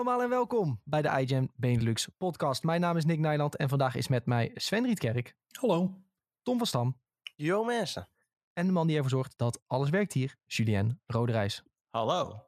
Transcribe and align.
allemaal 0.00 0.22
en 0.22 0.28
welkom 0.28 0.80
bij 0.84 1.02
de 1.02 1.20
iGen 1.20 1.50
Benelux 1.56 2.08
podcast. 2.18 2.62
Mijn 2.62 2.80
naam 2.80 2.96
is 2.96 3.04
Nick 3.04 3.18
Nijland 3.18 3.56
en 3.56 3.68
vandaag 3.68 3.94
is 3.94 4.08
met 4.08 4.26
mij 4.26 4.50
Sven 4.54 4.84
Rietkerk, 4.84 5.36
Hallo. 5.50 5.94
Tom 6.42 6.58
van 6.58 6.66
Stam 6.66 6.96
Yo 7.36 7.64
mensen. 7.64 8.08
en 8.52 8.66
de 8.66 8.72
man 8.72 8.86
die 8.86 8.96
ervoor 8.96 9.10
zorgt 9.10 9.34
dat 9.36 9.62
alles 9.66 9.90
werkt 9.90 10.12
hier, 10.12 10.36
Julien 10.46 11.00
Roderijs. 11.06 11.62
Hallo. 11.90 12.42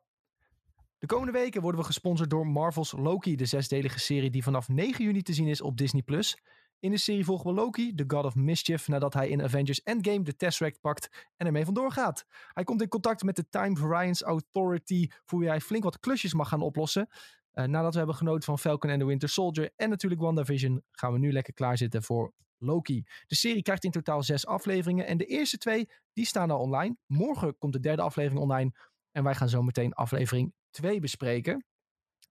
De 0.99 1.07
komende 1.07 1.33
weken 1.33 1.63
worden 1.63 1.81
we 1.81 1.87
gesponsord 1.87 2.31
door 2.31 2.47
Marvel's 2.47 2.93
Loki, 2.93 3.37
de 3.37 3.47
zesdelige 3.47 3.99
serie 3.99 4.31
die 4.31 4.43
vanaf 4.43 4.69
9 4.69 5.05
juni 5.05 5.23
te 5.23 5.33
zien 5.33 5.49
is 5.49 5.61
op 5.61 5.77
Disney+. 5.77 6.03
In 6.79 6.91
de 6.91 6.99
serie 6.99 7.25
volgen 7.25 7.47
we 7.47 7.57
Loki, 7.57 7.95
de 7.95 8.05
God 8.07 8.25
of 8.25 8.35
Mischief, 8.35 8.89
nadat 8.89 9.15
hij 9.15 9.29
in 9.29 9.43
Avengers 9.43 9.83
Endgame 9.83 10.23
de 10.23 10.37
Tesseract 10.37 10.81
pakt 10.81 11.31
en 11.37 11.47
ermee 11.47 11.65
vandoor 11.65 11.93
gaat. 11.93 12.27
Hij 12.53 12.65
komt 12.65 12.83
in 12.83 12.89
contact 12.89 13.23
met 13.23 13.37
de 13.37 13.49
Time 13.49 13.77
Variance 13.77 14.25
Authority, 14.25 15.09
voor 15.25 15.39
wie 15.39 15.49
hij 15.49 15.61
flink 15.61 15.85
wat 15.85 16.01
klusjes 16.01 16.35
mag 16.35 16.49
gaan 16.49 16.61
oplossen. 16.61 17.09
Eh, 17.53 17.65
nadat 17.65 17.93
we 17.93 17.99
hebben 17.99 18.17
genoten 18.17 18.43
van 18.43 18.59
Falcon 18.59 18.91
and 18.91 19.01
the 19.01 19.07
Winter 19.07 19.29
Soldier 19.29 19.71
en 19.77 19.89
natuurlijk 19.89 20.21
WandaVision, 20.21 20.83
gaan 20.91 21.13
we 21.13 21.19
nu 21.19 21.33
lekker 21.33 21.55
klaarzitten 21.55 22.03
voor 22.03 22.33
Loki. 22.59 23.05
De 23.27 23.35
serie 23.35 23.63
krijgt 23.63 23.85
in 23.85 23.91
totaal 23.91 24.23
zes 24.23 24.47
afleveringen 24.47 25.07
en 25.07 25.17
de 25.17 25.25
eerste 25.25 25.59
twee, 25.59 25.89
die 26.13 26.27
staan 26.27 26.51
al 26.51 26.59
online. 26.59 26.97
Morgen 27.07 27.59
komt 27.59 27.73
de 27.73 27.81
derde 27.81 28.03
aflevering 28.03 28.43
online 28.43 28.73
en 29.11 29.25
wij 29.25 29.35
gaan 29.35 29.49
zo 29.49 29.63
meteen 29.63 29.93
aflevering 29.93 30.55
2 30.71 31.01
bespreken. 31.01 31.65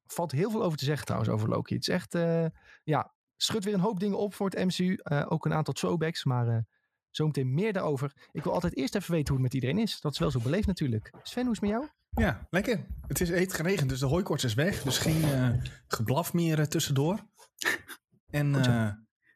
Valt 0.05 0.31
heel 0.31 0.52
veel 0.52 0.63
over 0.63 0.77
te 0.77 0.85
zeggen 0.85 1.05
trouwens 1.05 1.31
over 1.31 1.49
Loki. 1.49 1.73
Het 1.73 1.88
is 1.88 1.94
echt, 1.94 2.16
eh, 2.16 2.45
ja, 2.83 3.13
schudt 3.38 3.66
weer 3.66 3.73
een 3.73 3.80
hoop 3.80 3.99
dingen 3.99 4.17
op 4.17 4.33
voor 4.33 4.49
het 4.49 4.66
MCU. 4.66 4.95
eh, 4.95 5.25
ook 5.30 5.45
een 5.45 5.53
aantal 5.53 5.73
throwbacks, 5.73 6.23
maar 6.25 6.66
zometeen 7.11 7.53
meer 7.53 7.73
daarover. 7.73 8.11
Ik 8.31 8.43
wil 8.43 8.53
altijd 8.53 8.75
eerst 8.77 8.95
even 8.95 9.11
weten 9.11 9.33
hoe 9.33 9.44
het 9.44 9.53
met 9.53 9.61
iedereen 9.63 9.83
is. 9.83 10.02
Dat 10.02 10.11
is 10.11 10.19
wel 10.19 10.31
zo 10.31 10.39
beleefd 10.39 10.67
natuurlijk. 10.67 11.11
Sven, 11.23 11.44
hoe 11.45 11.52
is 11.53 11.59
het 11.59 11.69
met 11.69 11.80
jou? 11.80 11.89
Ja, 12.25 12.47
lekker. 12.49 12.86
Het 13.08 13.22
is 13.22 13.30
heet 13.30 13.53
geregend, 13.53 13.89
dus 13.89 13.99
de 13.99 14.05
hooikorts 14.05 14.44
is 14.44 14.53
weg. 14.53 14.81
Dus 14.83 14.97
geen 14.97 15.23
eh, 15.23 15.49
geblaf 15.88 16.33
meer 16.33 16.59
eh, 16.59 16.66
tussendoor. 16.66 17.19
En 18.30 18.55
eh, 18.55 18.91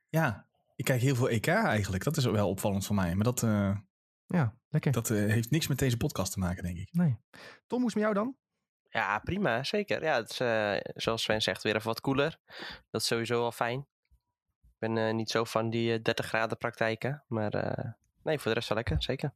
ja, 0.09 0.47
ik 0.75 0.85
kijk 0.85 1.01
heel 1.01 1.15
veel 1.15 1.29
EK 1.29 1.47
eigenlijk. 1.47 2.03
Dat 2.03 2.17
is 2.17 2.25
wel 2.25 2.49
opvallend 2.49 2.85
voor 2.85 2.95
mij. 2.95 3.15
Maar 3.15 3.23
dat, 3.23 3.43
eh, 3.43 3.77
Ja, 4.25 4.55
lekker. 4.69 4.91
dat 4.91 5.09
eh, 5.09 5.17
heeft 5.17 5.51
niks 5.51 5.67
met 5.67 5.77
deze 5.79 5.97
podcast 5.97 6.31
te 6.31 6.39
maken, 6.39 6.63
denk 6.63 6.77
ik. 6.77 6.93
Nee. 6.93 7.17
Tom, 7.67 7.79
hoe 7.79 7.87
is 7.87 7.93
het 7.93 8.03
met 8.03 8.03
jou 8.03 8.13
dan? 8.13 8.35
Ja, 8.89 9.19
prima, 9.19 9.63
zeker. 9.63 10.03
Ja, 10.03 10.15
het 10.15 10.29
is 10.29 10.39
eh, 10.39 10.75
zoals 10.95 11.23
Sven 11.23 11.41
zegt 11.41 11.63
weer 11.63 11.75
even 11.75 11.87
wat 11.87 12.01
koeler. 12.01 12.37
Dat 12.89 13.01
is 13.01 13.07
sowieso 13.07 13.39
wel 13.39 13.51
fijn. 13.51 13.87
Ik 14.85 14.93
ben 14.93 15.07
eh, 15.07 15.13
niet 15.13 15.29
zo 15.29 15.43
van 15.43 15.69
die 15.69 15.93
eh, 15.93 16.01
30 16.03 16.25
graden 16.25 16.57
praktijken. 16.57 17.23
Maar 17.27 17.53
eh, 17.53 17.91
nee, 18.23 18.39
voor 18.39 18.47
de 18.51 18.57
rest 18.57 18.69
wel 18.69 18.77
lekker, 18.77 19.03
zeker. 19.03 19.33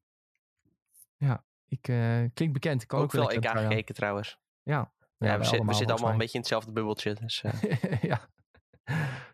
Ik 1.68 1.88
eh 1.88 2.24
klink 2.34 2.54
bekend. 2.54 2.84
Ik 2.84 2.94
ook, 2.94 3.02
ook, 3.04 3.12
wel 3.12 3.30
veel 3.30 3.38
EK 3.38 3.44
het 3.44 3.60
gekeken 3.60 3.96
trouwens. 3.96 4.40
Ja, 4.64 4.94
Ja, 5.18 5.38
we, 5.38 5.44
zit- 5.44 5.66
we 5.66 5.74
zitten 5.74 5.96
allemaal 5.96 6.12
een 6.12 6.18
beetje 6.18 6.34
in 6.34 6.40
hetzelfde 6.40 6.72
bubbeltje. 6.72 7.14
Dus, 7.14 7.44
eh, 7.44 8.02
ja, 8.12 8.30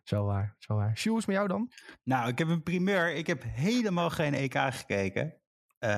zo 0.04 0.26
waar, 0.26 0.56
zo 0.60 0.76
waar. 0.76 0.98
Sjoe, 0.98 1.12
hoe 1.12 1.20
is 1.20 1.26
het 1.26 1.36
met 1.36 1.36
jou 1.36 1.48
dan? 1.48 1.72
Nou, 2.04 2.30
ik 2.30 2.38
heb 2.38 2.48
een 2.48 2.64
primeur. 2.64 3.14
Ik 3.14 3.28
heb 3.28 3.44
helemaal 3.44 4.10
geen 4.10 4.34
EK 4.34 4.58
gekeken. 4.58 5.42
Eh, 5.80 5.90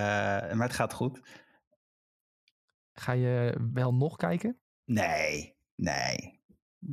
maar 0.54 0.68
het 0.68 0.74
gaat 0.74 0.94
goed. 0.94 1.42
Ga 2.94 3.12
je 3.12 3.58
wel 3.74 3.94
nog 3.94 4.16
kijken? 4.16 4.60
Nee, 4.86 5.58
nee. 5.76 6.37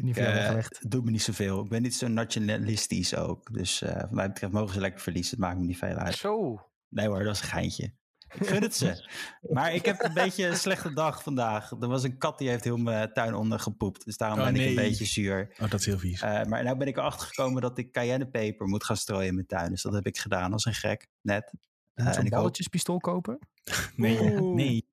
Niet 0.03 0.15
veel 0.15 0.25
Eh, 0.27 0.55
het 0.55 0.85
doet 0.89 1.05
me 1.05 1.11
niet 1.11 1.23
zoveel. 1.23 1.63
Ik 1.65 1.69
ben 1.69 1.83
niet 1.83 1.95
zo 1.95 2.09
nationalistisch 2.09 3.17
ook. 3.17 3.53
Dus 3.53 3.83
eh 3.83 4.01
wat 4.01 4.11
mij 4.11 4.29
betreft 4.29 4.53
mogen 4.53 4.75
ze 4.75 4.81
lekker 4.81 5.01
verliezen. 5.01 5.31
Het 5.31 5.41
maakt 5.41 5.59
me 5.59 5.65
niet 5.65 5.79
veel 5.79 5.95
uit. 5.97 6.15
zo. 6.15 6.61
Nee 6.89 7.07
hoor, 7.07 7.25
dat 7.25 7.35
is 7.35 7.41
een 7.41 7.47
geintje. 7.49 7.93
Ik 8.39 8.47
gun 8.47 8.63
het 8.63 8.75
ze. 8.77 9.09
Maar 9.55 9.75
ik 9.75 9.85
heb 9.85 10.03
een 10.03 10.15
beetje 10.15 10.47
een 10.47 10.57
slechte 10.57 10.93
dag 10.93 11.23
vandaag. 11.23 11.71
Er 11.71 11.89
was 11.89 12.03
een 12.03 12.19
kat 12.19 12.39
die 12.39 12.49
heeft 12.49 12.65
heel 12.65 12.77
mijn 12.77 13.13
tuin 13.13 13.35
ondergepoept. 13.35 14.05
Dus 14.05 14.17
daarom 14.17 14.39
Oh, 14.39 14.45
ben 14.45 14.57
ik 14.57 14.69
een 14.69 14.75
beetje 14.75 15.05
zuur. 15.05 15.55
Oh, 15.61 15.71
dat 15.71 15.81
is 15.81 15.87
heel 15.87 15.99
vies. 15.99 16.21
Eh, 16.21 16.43
maar 16.45 16.65
nu 16.65 16.77
ben 16.77 16.87
ik 16.89 16.97
erachter 16.97 17.27
gekomen 17.27 17.63
dat 17.63 17.79
ik 17.79 17.93
cayennepeper 17.93 18.67
moet 18.67 18.85
gaan 18.85 18.97
strooien 18.97 19.27
in 19.29 19.35
mijn 19.35 19.47
tuin. 19.47 19.71
Dus 19.71 19.83
dat 19.83 19.93
heb 19.93 20.07
ik 20.07 20.19
gedaan 20.19 20.53
als 20.53 20.65
een 20.65 20.75
gek, 20.75 21.09
net. 21.21 21.51
Je 21.53 21.59
Eh, 21.95 22.05
moet 22.05 22.07
en 22.07 22.15
zo'n 22.15 22.25
ik 22.25 22.31
hoop- 22.33 22.41
balletjespistool 22.41 22.99
kopen? 22.99 23.39
nee, 23.97 24.21
Oeh. 24.21 24.55
nee. 24.55 24.89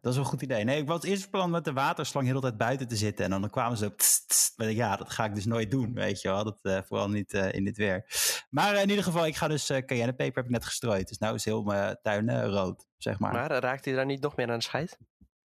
Dat 0.00 0.12
is 0.12 0.20
wel 0.20 0.24
een 0.24 0.32
goed 0.38 0.42
idee. 0.42 0.64
Nee, 0.64 0.80
ik 0.80 0.86
was 0.86 1.02
eerst 1.02 1.22
van 1.22 1.30
plan 1.30 1.50
met 1.50 1.64
de 1.64 1.72
waterslang 1.72 2.26
heel 2.26 2.34
de 2.34 2.40
tijd 2.40 2.56
buiten 2.56 2.88
te 2.88 2.96
zitten. 2.96 3.24
En 3.24 3.30
dan 3.30 3.50
kwamen 3.50 3.78
ze 3.78 3.84
zo... 3.84 3.94
tss, 3.94 4.26
tss. 4.26 4.52
Maar 4.56 4.70
ja, 4.70 4.96
dat 4.96 5.10
ga 5.10 5.24
ik 5.24 5.34
dus 5.34 5.44
nooit 5.44 5.70
doen, 5.70 5.94
weet 5.94 6.20
je 6.20 6.28
wel. 6.28 6.44
Dat, 6.44 6.58
eh, 6.62 6.78
vooral 6.86 7.08
niet 7.08 7.34
eh, 7.34 7.52
in 7.52 7.64
dit 7.64 7.76
weer. 7.76 8.04
Maar 8.50 8.74
eh, 8.74 8.82
in 8.82 8.88
ieder 8.88 9.04
geval, 9.04 9.26
ik 9.26 9.36
ga 9.36 9.48
dus 9.48 9.66
cayennepeper 9.66 10.36
heb 10.36 10.44
ik 10.44 10.50
net 10.50 10.64
gestrooid. 10.64 11.08
Dus 11.08 11.18
nou 11.18 11.34
is 11.34 11.44
heel 11.44 11.62
mijn 11.62 11.98
tuin 12.02 12.44
rood, 12.44 12.86
zeg 12.96 13.18
maar. 13.18 13.32
Maar 13.32 13.50
raakt 13.50 13.84
hij 13.84 13.94
daar 13.94 14.06
niet 14.06 14.20
nog 14.20 14.36
meer 14.36 14.50
aan 14.50 14.58
de 14.58 14.64
scheid? 14.64 14.98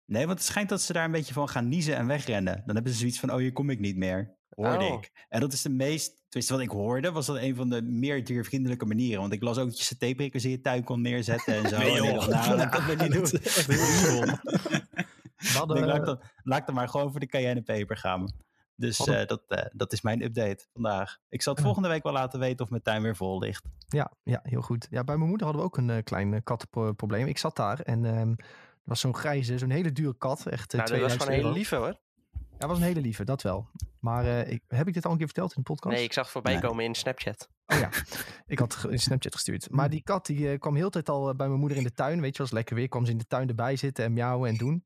Nee, 0.05 0.27
want 0.27 0.39
het 0.39 0.49
schijnt 0.49 0.69
dat 0.69 0.83
ze 0.83 0.93
daar 0.93 1.05
een 1.05 1.11
beetje 1.11 1.33
van 1.33 1.49
gaan 1.49 1.69
niezen 1.69 1.97
en 1.97 2.07
wegrennen. 2.07 2.63
Dan 2.67 2.75
hebben 2.75 2.93
ze 2.93 2.99
zoiets 2.99 3.21
van, 3.21 3.31
oh, 3.31 3.37
hier 3.37 3.53
kom 3.53 3.71
ik 3.71 3.79
niet 3.79 3.97
meer. 3.97 4.36
Hoorde 4.49 4.85
Oh. 4.85 4.93
ik. 4.93 5.27
En 5.29 5.41
dat 5.41 5.53
is 5.53 5.63
de 5.63 5.69
meest... 5.69 6.25
Tenminste, 6.29 6.53
wat 6.53 6.63
ik 6.63 6.71
hoorde, 6.71 7.13
was 7.13 7.27
dat 7.27 7.37
een 7.37 7.55
van 7.55 7.69
de 7.69 7.83
meer 7.83 8.25
diervriendelijke 8.25 8.85
manieren. 8.87 9.21
Want 9.21 9.33
ik 9.33 9.43
las 9.43 9.59
ook 9.59 9.67
dat 9.69 9.79
je 9.81 9.95
ct-prikkers 9.97 10.45
in 10.45 10.51
je 10.51 10.61
tuin 10.61 10.85
kon 10.85 11.01
neerzetten 11.01 11.55
en 11.55 11.69
zo. 11.69 11.79
Nee, 11.79 11.91
En 11.97 12.05
ik 12.05 12.11
joh. 12.11 12.29
dacht, 12.29 12.47
nou, 12.47 12.57
dat 12.59 12.69
kan 12.69 12.91
ik 12.91 13.01
niet 13.03 13.13
doen. 13.13 13.23
Dat 13.31 13.33
is 13.33 13.57
echt 13.57 13.67
heel 13.67 13.77
evil. 13.79 14.39
We 15.37 15.59
hadden, 15.59 15.77
denk, 15.77 15.89
laat, 15.89 15.99
eh, 16.01 16.05
dan, 16.07 16.21
laat 16.43 16.67
dan 16.67 16.75
maar 16.75 16.89
gewoon 16.89 17.11
voor 17.11 17.21
de 17.21 17.27
cayennepeper 17.27 17.97
gaan. 17.97 18.33
Dus 18.77 18.99
Hadden- 18.99 19.21
eh, 19.21 19.27
dat, 19.27 19.43
eh, 19.49 19.65
dat 19.73 19.93
is 19.93 20.01
mijn 20.01 20.23
update 20.23 20.67
vandaag. 20.73 21.19
Ik 21.29 21.43
zal 21.43 21.55
het 21.55 21.63
volgende 21.63 21.89
week 21.89 22.03
wel 22.03 22.13
laten 22.13 22.41
weten 22.41 22.65
of 22.65 22.71
mijn 22.71 22.83
tuin 22.83 23.03
weer 23.03 23.17
vol 23.17 23.39
ligt. 23.39 23.65
Ja, 23.89 24.13
ja, 24.23 24.41
heel 24.43 24.63
goed. 24.63 24.87
Ja, 24.91 25.05
bij 25.05 25.17
mijn 25.17 25.29
moeder 25.29 25.47
hadden 25.47 25.65
we 25.65 25.69
ook 25.69 25.77
een 25.79 26.05
klein 26.05 26.43
kattenprobleem. 26.43 27.27
Ik 27.27 27.39
zat 27.39 27.57
daar 27.57 27.81
en 27.81 28.05
ehm, 28.05 28.29
er 28.31 28.37
was 28.85 29.01
zo'n 29.01 29.15
grijze, 29.17 29.59
zo'n 29.59 29.71
hele 29.71 29.93
dure 29.93 30.17
kat. 30.19 30.47
Echt 30.47 30.73
nou, 30.73 30.89
dat 30.91 31.01
was 31.01 31.13
2000 31.17 31.23
gewoon 31.23 31.39
een 31.39 31.45
hele 31.45 31.55
lieve 31.57 31.77
hoor. 31.77 31.99
Ja, 32.59 32.67
was 32.67 32.79
een 32.79 32.85
hele 32.85 33.01
lieve, 33.01 33.25
dat 33.25 33.43
wel. 33.43 33.69
Maar 34.01 34.25
eh, 34.25 34.51
ik, 34.53 34.63
heb 34.69 34.89
ik 34.89 34.95
dit 34.95 35.05
al 35.05 35.11
een 35.11 35.17
keer 35.17 35.27
verteld 35.27 35.51
in 35.51 35.63
de 35.63 35.73
podcast? 35.73 35.95
Nee, 35.97 36.05
ik 36.05 36.13
zag 36.13 36.23
het 36.23 36.33
voorbij 36.33 36.53
Nee. 36.53 36.63
komen 36.63 36.85
in 36.85 36.95
Snapchat. 36.95 37.49
Oh 37.67 37.79
ja, 37.79 37.91
ik 38.47 38.59
had 38.59 38.85
een 38.89 38.99
Snapchat 38.99 39.35
gestuurd. 39.35 39.71
Maar 39.71 39.91
die 39.91 40.03
kat 40.03 40.27
die 40.27 40.51
eh, 40.51 40.59
kwam 40.59 40.75
heel 40.75 40.85
de 40.85 40.91
tijd 40.91 41.09
al 41.09 41.29
eh, 41.29 41.35
bij 41.37 41.47
mijn 41.49 41.61
moeder 41.61 41.79
in 41.79 41.85
de 41.85 41.93
tuin. 41.93 42.21
Weet 42.21 42.37
je, 42.37 42.43
was 42.43 42.53
lekker 42.53 42.75
weer. 42.77 42.89
Kwam 42.89 43.05
ze 43.05 43.11
in 43.13 43.19
de 43.19 43.27
tuin 43.27 43.49
erbij 43.49 43.77
zitten 43.77 44.05
en 44.05 44.13
miauwen 44.13 44.51
en 44.51 44.57
doen. 44.57 44.85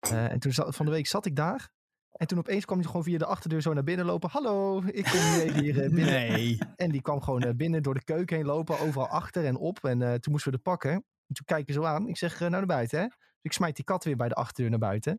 Eh, 0.00 0.30
en 0.30 0.38
toen 0.38 0.52
zat, 0.52 0.76
van 0.76 0.86
de 0.86 0.92
week 0.92 1.06
zat 1.06 1.26
ik 1.26 1.36
daar. 1.36 1.68
En 2.12 2.26
toen 2.26 2.38
opeens 2.38 2.64
kwam 2.64 2.78
hij 2.78 2.86
gewoon 2.86 3.02
via 3.02 3.18
de 3.18 3.26
achterdeur 3.26 3.60
zo 3.62 3.72
naar 3.72 3.84
binnen 3.84 4.06
lopen. 4.06 4.30
Hallo, 4.30 4.82
ik 4.86 5.04
kom 5.04 5.20
hier 5.20 5.74
binnen. 5.74 5.94
Nee. 5.94 6.58
En 6.76 6.90
die 6.90 7.02
kwam 7.02 7.20
gewoon 7.22 7.56
binnen 7.56 7.82
door 7.82 7.94
de 7.94 8.04
keuken 8.04 8.36
heen 8.36 8.46
lopen. 8.46 8.78
Overal 8.80 9.08
achter 9.08 9.44
en 9.44 9.56
op. 9.56 9.84
En 9.84 10.02
eh, 10.02 10.14
toen 10.14 10.32
moesten 10.32 10.50
we 10.50 10.56
de 10.56 10.62
pakken. 10.62 10.90
En 10.92 11.34
toen 11.34 11.44
kijken 11.44 11.74
ze 11.74 11.80
zo 11.80 11.86
aan. 11.86 12.08
Ik 12.08 12.16
zeg, 12.16 12.38
nou 12.38 12.50
naar 12.50 12.66
buiten 12.66 12.98
hè. 12.98 13.04
Dus 13.06 13.14
ik 13.42 13.52
smijt 13.52 13.76
die 13.76 13.84
kat 13.84 14.04
weer 14.04 14.16
bij 14.16 14.28
de 14.28 14.34
achterdeur 14.34 14.70
naar 14.70 14.78
buiten. 14.78 15.18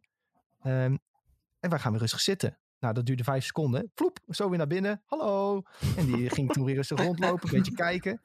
Ehm, 0.62 0.97
en 1.59 1.69
wij 1.69 1.79
gaan 1.79 1.91
weer 1.91 2.01
rustig 2.01 2.22
zitten. 2.22 2.57
Nou, 2.79 2.94
dat 2.94 3.06
duurde 3.06 3.23
vijf 3.23 3.45
seconden. 3.45 3.91
Vloep, 3.95 4.19
zo 4.28 4.50
weer 4.50 4.57
naar 4.57 4.68
binnen. 4.68 5.01
Hallo. 5.06 5.62
En 5.97 6.06
die 6.06 6.29
ging 6.35 6.51
toen 6.51 6.66
weer 6.66 6.75
rustig 6.75 7.00
rondlopen, 7.00 7.50
een 7.50 7.57
beetje 7.57 7.73
kijken. 7.75 8.22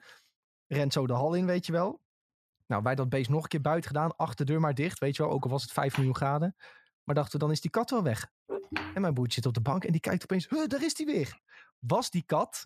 Rent 0.66 0.92
zo 0.92 1.06
de 1.06 1.12
hal 1.12 1.34
in, 1.34 1.46
weet 1.46 1.66
je 1.66 1.72
wel. 1.72 2.00
Nou, 2.66 2.82
wij 2.82 2.94
dat 2.94 3.08
beest 3.08 3.30
nog 3.30 3.42
een 3.42 3.48
keer 3.48 3.60
buiten 3.60 3.90
gedaan. 3.90 4.16
Achterdeur 4.16 4.60
maar 4.60 4.74
dicht, 4.74 4.98
weet 4.98 5.16
je 5.16 5.22
wel. 5.22 5.32
Ook 5.32 5.44
al 5.44 5.50
was 5.50 5.62
het 5.62 5.72
5 5.72 5.96
miljoen 5.96 6.16
graden. 6.16 6.56
Maar 7.04 7.14
dachten 7.14 7.32
we, 7.32 7.38
dan 7.38 7.50
is 7.50 7.60
die 7.60 7.70
kat 7.70 7.90
wel 7.90 8.02
weg. 8.02 8.30
En 8.94 9.00
mijn 9.00 9.14
broertje 9.14 9.34
zit 9.34 9.46
op 9.46 9.54
de 9.54 9.60
bank 9.60 9.84
en 9.84 9.92
die 9.92 10.00
kijkt 10.00 10.22
opeens. 10.22 10.48
Huh, 10.48 10.66
daar 10.66 10.84
is 10.84 10.94
die 10.94 11.06
weer. 11.06 11.40
Was 11.78 12.10
die 12.10 12.22
kat 12.26 12.64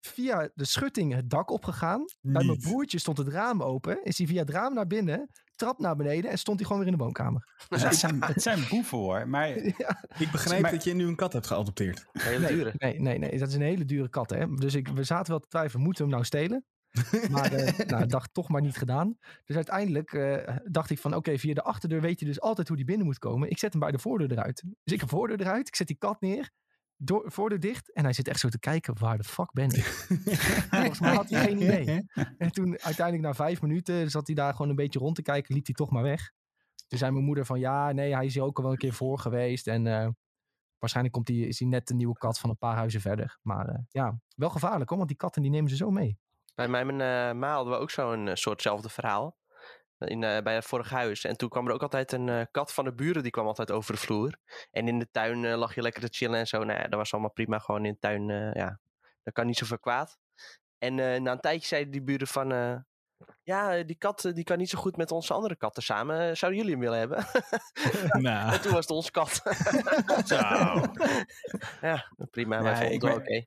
via 0.00 0.50
de 0.54 0.64
schutting 0.64 1.14
het 1.14 1.30
dak 1.30 1.50
opgegaan. 1.50 2.04
Bij 2.20 2.44
mijn 2.44 2.58
broertje 2.58 2.98
stond 2.98 3.18
het 3.18 3.28
raam 3.28 3.62
open. 3.62 4.04
Is 4.04 4.18
hij 4.18 4.26
via 4.26 4.40
het 4.40 4.50
raam 4.50 4.74
naar 4.74 4.86
binnen. 4.86 5.30
Trap 5.56 5.78
naar 5.78 5.96
beneden 5.96 6.30
en 6.30 6.38
stond 6.38 6.58
hij 6.58 6.66
gewoon 6.66 6.82
weer 6.82 6.92
in 6.92 6.98
de 6.98 7.04
woonkamer. 7.04 7.52
Dus 7.68 7.82
het, 7.82 7.94
zijn, 7.94 8.22
het 8.22 8.42
zijn 8.42 8.64
boeven 8.70 8.98
hoor. 8.98 9.28
Maar 9.28 9.48
ja. 9.78 10.04
Ik 10.18 10.30
begrijp 10.30 10.62
Maar- 10.62 10.70
dat 10.70 10.84
je 10.84 10.94
nu 10.94 11.06
een 11.06 11.16
kat 11.16 11.32
hebt 11.32 11.46
geadopteerd. 11.46 12.06
Hele 12.12 12.38
Nee, 12.46 12.56
dure. 12.56 12.72
nee, 12.76 13.00
nee, 13.00 13.18
nee, 13.18 13.38
dat 13.38 13.48
is 13.48 13.54
een 13.54 13.60
hele 13.62 13.84
dure 13.84 14.08
kat. 14.08 14.30
Hè? 14.30 14.46
Dus 14.54 14.74
ik, 14.74 14.88
we 14.88 15.02
zaten 15.04 15.30
wel 15.30 15.40
te 15.40 15.48
twijfelen, 15.48 15.84
moeten 15.84 16.04
we 16.04 16.10
hem 16.10 16.20
nou 16.20 16.24
stelen? 16.32 16.64
Maar 17.30 17.52
eh 17.52 17.86
nou, 17.86 18.06
dacht 18.06 18.34
toch 18.34 18.48
maar 18.48 18.60
niet 18.60 18.76
gedaan. 18.76 19.18
Dus 19.44 19.56
uiteindelijk 19.56 20.12
eh, 20.12 20.56
dacht 20.64 20.90
ik 20.90 20.98
van 20.98 21.14
oké, 21.14 21.38
via 21.38 21.54
de 21.54 21.62
achterdeur 21.62 22.00
weet 22.00 22.20
je 22.20 22.26
dus 22.26 22.40
altijd 22.40 22.68
hoe 22.68 22.76
die 22.76 22.86
binnen 22.86 23.06
moet 23.06 23.18
komen. 23.18 23.50
Ik 23.50 23.58
zet 23.58 23.70
hem 23.72 23.80
bij 23.80 23.90
de 23.90 23.98
voordeur 23.98 24.30
eruit. 24.32 24.62
Dus 24.84 24.94
ik 24.94 25.00
heb 25.00 25.08
voordeur 25.08 25.40
eruit, 25.40 25.68
ik 25.68 25.76
zet 25.76 25.86
die 25.86 25.96
kat 25.98 26.20
neer, 26.20 26.50
door, 26.98 27.32
voordeur 27.32 27.60
dicht. 27.60 27.92
En 27.92 28.04
hij 28.04 28.12
zit 28.12 28.28
echt 28.28 28.40
zo 28.40 28.48
te 28.48 28.58
kijken, 28.58 28.98
waar 28.98 29.16
de 29.16 29.24
fuck 29.24 29.52
ben 29.52 29.70
ik? 29.70 29.84
Volgens 30.70 31.00
mij 31.00 31.14
had 31.14 31.30
hij 31.30 31.44
geen 31.44 31.62
idee. 31.62 32.06
En 32.38 32.52
toen 32.52 32.80
uiteindelijk 32.80 33.26
na 33.26 33.34
vijf 33.34 33.62
minuten 33.62 34.10
zat 34.10 34.26
hij 34.26 34.36
daar 34.36 34.52
gewoon 34.52 34.68
een 34.68 34.76
beetje 34.76 34.98
rond 34.98 35.14
te 35.14 35.22
kijken, 35.22 35.54
liep 35.54 35.66
hij 35.66 35.74
toch 35.74 35.90
maar 35.90 36.02
weg. 36.02 36.30
Toen 36.88 36.98
zei 36.98 37.12
mijn 37.12 37.24
moeder 37.24 37.46
van 37.46 37.58
ja, 37.58 37.92
nee, 37.92 38.14
hij 38.14 38.26
is 38.26 38.34
hier 38.34 38.42
ook 38.42 38.56
al 38.56 38.62
wel 38.62 38.72
een 38.72 38.78
keer 38.78 38.92
voor 38.92 39.18
geweest. 39.18 39.66
En 39.66 39.86
eh, 39.86 40.08
waarschijnlijk 40.78 41.14
komt 41.14 41.28
hij, 41.28 41.36
is 41.36 41.58
hij 41.58 41.68
net 41.68 41.90
een 41.90 41.96
nieuwe 41.96 42.18
kat 42.18 42.38
van 42.38 42.50
een 42.50 42.58
paar 42.58 42.76
huizen 42.76 43.00
verder. 43.00 43.38
Maar 43.42 43.68
eh, 43.68 43.78
ja, 43.88 44.20
wel 44.34 44.50
gevaarlijk 44.50 44.88
hoor, 44.88 44.98
want 44.98 45.10
die 45.10 45.18
katten 45.18 45.42
die 45.42 45.50
nemen 45.50 45.70
ze 45.70 45.76
zo 45.76 45.90
mee. 45.90 46.18
Bij 46.54 46.68
mijn 46.68 46.90
eh, 46.90 47.38
ma 47.38 47.54
hadden 47.54 47.72
we 47.72 47.78
ook 47.78 47.90
zo'n 47.90 48.30
soortzelfde 48.32 48.88
verhaal. 48.88 49.37
In, 49.98 50.24
eh, 50.24 50.42
bij 50.42 50.54
het 50.54 50.64
vorige 50.64 50.94
huis. 50.94 51.24
En 51.24 51.36
toen 51.36 51.48
kwam 51.48 51.66
er 51.66 51.72
ook 51.72 51.82
altijd 51.82 52.12
een 52.12 52.28
eh, 52.28 52.42
kat 52.50 52.72
van 52.72 52.84
de 52.84 52.92
buren. 52.92 53.22
Die 53.22 53.30
kwam 53.30 53.46
altijd 53.46 53.70
over 53.70 53.92
de 53.92 54.00
vloer. 54.00 54.38
En 54.70 54.88
in 54.88 54.98
de 54.98 55.10
tuin 55.10 55.44
eh, 55.44 55.56
lag 55.56 55.74
je 55.74 55.82
lekker 55.82 56.02
te 56.02 56.08
chillen 56.10 56.38
en 56.38 56.46
zo. 56.46 56.64
Nou 56.64 56.78
ja, 56.78 56.88
dat 56.88 56.98
was 56.98 57.12
allemaal 57.12 57.32
prima. 57.32 57.58
Gewoon 57.58 57.84
in 57.84 57.92
de 57.92 57.98
tuin, 57.98 58.28
ja. 58.54 58.78
Dat 59.22 59.34
kan 59.34 59.46
niet 59.46 59.56
zoveel 59.56 59.78
kwaad. 59.78 60.18
En 60.78 60.94
na 60.94 61.32
een 61.32 61.40
tijdje 61.40 61.68
zeiden 61.68 61.92
die 61.92 62.02
buren 62.02 62.26
van... 62.26 62.84
Ja, 63.42 63.82
die 63.82 63.96
kat 63.96 64.30
die 64.34 64.44
kan 64.44 64.58
niet 64.58 64.68
zo 64.70 64.78
goed 64.78 64.96
met 64.96 65.10
onze 65.10 65.34
andere 65.34 65.56
katten 65.56 65.82
samen. 65.82 66.36
Zouden 66.36 66.60
jullie 66.60 66.76
hem 66.76 66.84
willen 66.84 66.98
hebben? 66.98 67.26
nou, 68.26 68.52
en 68.52 68.60
toen 68.60 68.72
was 68.72 68.80
het 68.80 68.90
onze 68.90 69.10
kat. 69.10 69.42
Ja, 71.80 72.12
prima. 72.30 72.62
Wij 72.62 72.76
vonden 72.76 72.92
ik 72.92 73.02
het 73.02 73.10
wel 73.10 73.20
ben- 73.20 73.36
oké. 73.36 73.46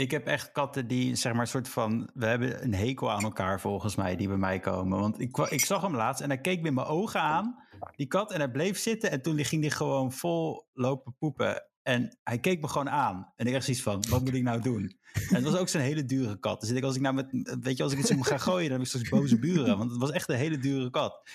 Ik 0.00 0.10
heb 0.10 0.26
echt 0.26 0.52
katten 0.52 0.86
die, 0.86 1.14
zeg 1.14 1.32
maar, 1.32 1.40
een 1.40 1.46
soort 1.46 1.68
van... 1.68 2.10
We 2.14 2.26
hebben 2.26 2.62
een 2.64 2.74
hekel 2.74 3.10
aan 3.10 3.22
elkaar 3.22 3.60
volgens 3.60 3.96
mij, 3.96 4.16
die 4.16 4.28
bij 4.28 4.36
mij 4.36 4.60
komen. 4.60 4.98
Want 4.98 5.20
ik, 5.20 5.36
ik 5.36 5.64
zag 5.64 5.82
hem 5.82 5.94
laatst 5.94 6.22
en 6.22 6.28
hij 6.28 6.40
keek 6.40 6.62
met 6.62 6.74
mijn 6.74 6.86
ogen 6.86 7.20
aan, 7.20 7.64
die 7.96 8.06
kat. 8.06 8.32
En 8.32 8.38
hij 8.38 8.50
bleef 8.50 8.78
zitten 8.78 9.10
en 9.10 9.22
toen 9.22 9.44
ging 9.44 9.62
hij 9.62 9.70
gewoon 9.70 10.12
vol 10.12 10.68
lopen 10.72 11.16
poepen. 11.18 11.64
En 11.82 12.18
hij 12.22 12.38
keek 12.38 12.60
me 12.60 12.68
gewoon 12.68 12.90
aan. 12.90 13.32
En 13.36 13.46
ik 13.46 13.54
echt 13.54 13.64
zoiets 13.64 13.82
van, 13.82 14.04
wat 14.08 14.24
moet 14.24 14.34
ik 14.34 14.42
nou 14.42 14.60
doen? 14.60 14.98
En 15.12 15.34
het 15.34 15.44
was 15.44 15.56
ook 15.56 15.68
zo'n 15.68 15.80
hele 15.80 16.04
dure 16.04 16.38
kat. 16.38 16.60
Dus 16.60 16.70
ik, 16.70 16.84
als 16.84 16.96
ik 16.96 17.00
nou 17.00 17.14
met, 17.14 17.58
weet 17.60 17.76
je, 17.76 17.82
als 17.82 17.92
ik 17.92 17.98
iets 17.98 18.08
hem 18.08 18.22
ga 18.22 18.38
gooien, 18.38 18.68
dan 18.68 18.72
heb 18.72 18.80
ik 18.80 18.86
straks 18.86 19.08
boze 19.08 19.38
buren. 19.38 19.78
Want 19.78 19.90
het 19.90 20.00
was 20.00 20.10
echt 20.10 20.28
een 20.28 20.36
hele 20.36 20.58
dure 20.58 20.90
kat. 20.90 21.30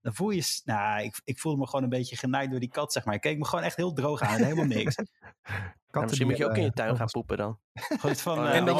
Dan 0.00 0.14
voel 0.14 0.30
je, 0.30 0.60
nou, 0.64 1.02
ik, 1.02 1.20
ik 1.24 1.38
voelde 1.38 1.58
me 1.58 1.66
gewoon 1.66 1.82
een 1.82 1.88
beetje 1.88 2.16
genaaid 2.16 2.50
door 2.50 2.60
die 2.60 2.70
kat, 2.70 2.92
zeg 2.92 3.04
maar. 3.04 3.14
Hij 3.14 3.22
keek 3.22 3.38
me 3.38 3.44
gewoon 3.44 3.64
echt 3.64 3.76
heel 3.76 3.92
droog 3.92 4.20
aan 4.20 4.42
helemaal 4.42 4.64
niks. 4.64 4.96
Misschien 5.90 6.26
moet 6.26 6.36
je 6.36 6.46
ook 6.48 6.56
in 6.56 6.62
je 6.62 6.72
tuin 6.72 6.96
gaan 6.96 7.06
poepen. 7.06 7.36
dan. 7.36 7.58
Iets 8.10 8.22
van, 8.22 8.38
Oh, 8.38 8.48
eh, 8.48 8.56
en 8.58 8.64
dan 8.64 8.78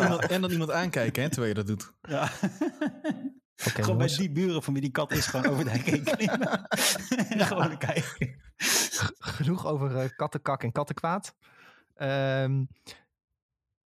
iemand, 0.00 0.26
en 0.26 0.40
dan 0.40 0.50
iemand 0.50 0.70
aankijken 0.70 1.22
hè, 1.22 1.28
terwijl 1.28 1.48
je 1.48 1.64
dat 1.64 1.66
doet. 1.66 1.92
Ja. 2.08 2.30
Oké, 3.66 3.82
gewoon 3.82 3.98
bij 3.98 4.06
die 4.06 4.30
buren 4.32 4.62
van 4.62 4.72
wie 4.72 4.82
die 4.82 4.90
kat 4.90 5.12
is, 5.12 5.26
gewoon 5.26 5.46
over 5.46 5.64
de 5.64 5.70
hek 5.70 5.86
heen 5.86 6.04
klimmen. 6.04 6.66
en 7.28 7.46
gewoon 7.46 7.78
kijken. 7.78 8.40
Genoeg 9.18 9.66
over 9.66 9.96
eh, 9.96 10.08
kattenkak 10.16 10.62
en 10.62 10.72
kattenkwaad. 10.72 11.34
Ehm, 11.94 12.60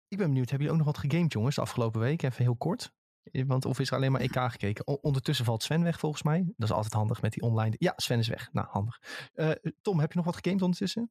ik 0.09 0.19
ben 0.19 0.27
benieuwd, 0.27 0.51
hebben 0.51 0.67
jullie 0.67 0.71
ook 0.71 0.77
nog 0.77 0.87
wat 0.87 0.99
gegamed, 0.99 1.33
jongens, 1.33 1.55
de 1.55 1.61
afgelopen 1.61 2.01
week? 2.01 2.23
Even 2.23 2.43
heel 2.45 2.57
kort. 2.57 2.93
Eh, 3.23 3.45
Want 3.47 3.65
of 3.65 3.79
is 3.79 3.91
er 3.91 3.97
alleen 3.97 4.13
maar 4.13 4.21
EK 4.21 4.39
gekeken? 4.51 4.87
O- 4.87 4.99
ondertussen 5.01 5.45
valt 5.45 5.63
Sven 5.63 5.83
weg, 5.83 5.99
volgens 5.99 6.23
mij. 6.23 6.53
Dat 6.57 6.69
is 6.69 6.75
altijd 6.75 6.93
handig 6.93 7.23
met 7.23 7.33
die 7.33 7.43
online. 7.43 7.75
Ja, 7.79 7.93
Sven 7.97 8.19
is 8.19 8.29
weg. 8.29 8.49
Nou, 8.53 8.67
handig. 8.71 9.01
Eh, 9.35 9.51
Tom, 9.83 10.01
heb 10.01 10.11
je 10.13 10.17
nog 10.17 10.27
wat 10.27 10.37
gegamed 10.37 10.63
ondertussen? 10.63 11.11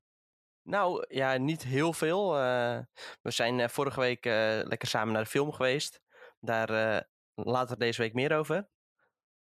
Nou, 0.63 1.06
ja, 1.07 1.38
niet 1.38 1.63
heel 1.63 1.94
veel. 1.94 2.38
eh, 2.38 2.80
we 3.21 3.31
zijn 3.31 3.60
eh, 3.60 3.68
vorige 3.68 4.00
week 4.00 4.25
eh, 4.25 4.60
lekker 4.63 4.88
samen 4.88 5.13
naar 5.13 5.24
de 5.24 5.30
film 5.30 5.51
geweest. 5.51 6.01
Daar 6.39 7.04
later 7.33 7.77
deze 7.77 8.01
week 8.01 8.13
meer 8.13 8.38
over. 8.38 8.57
Ik 8.57 8.65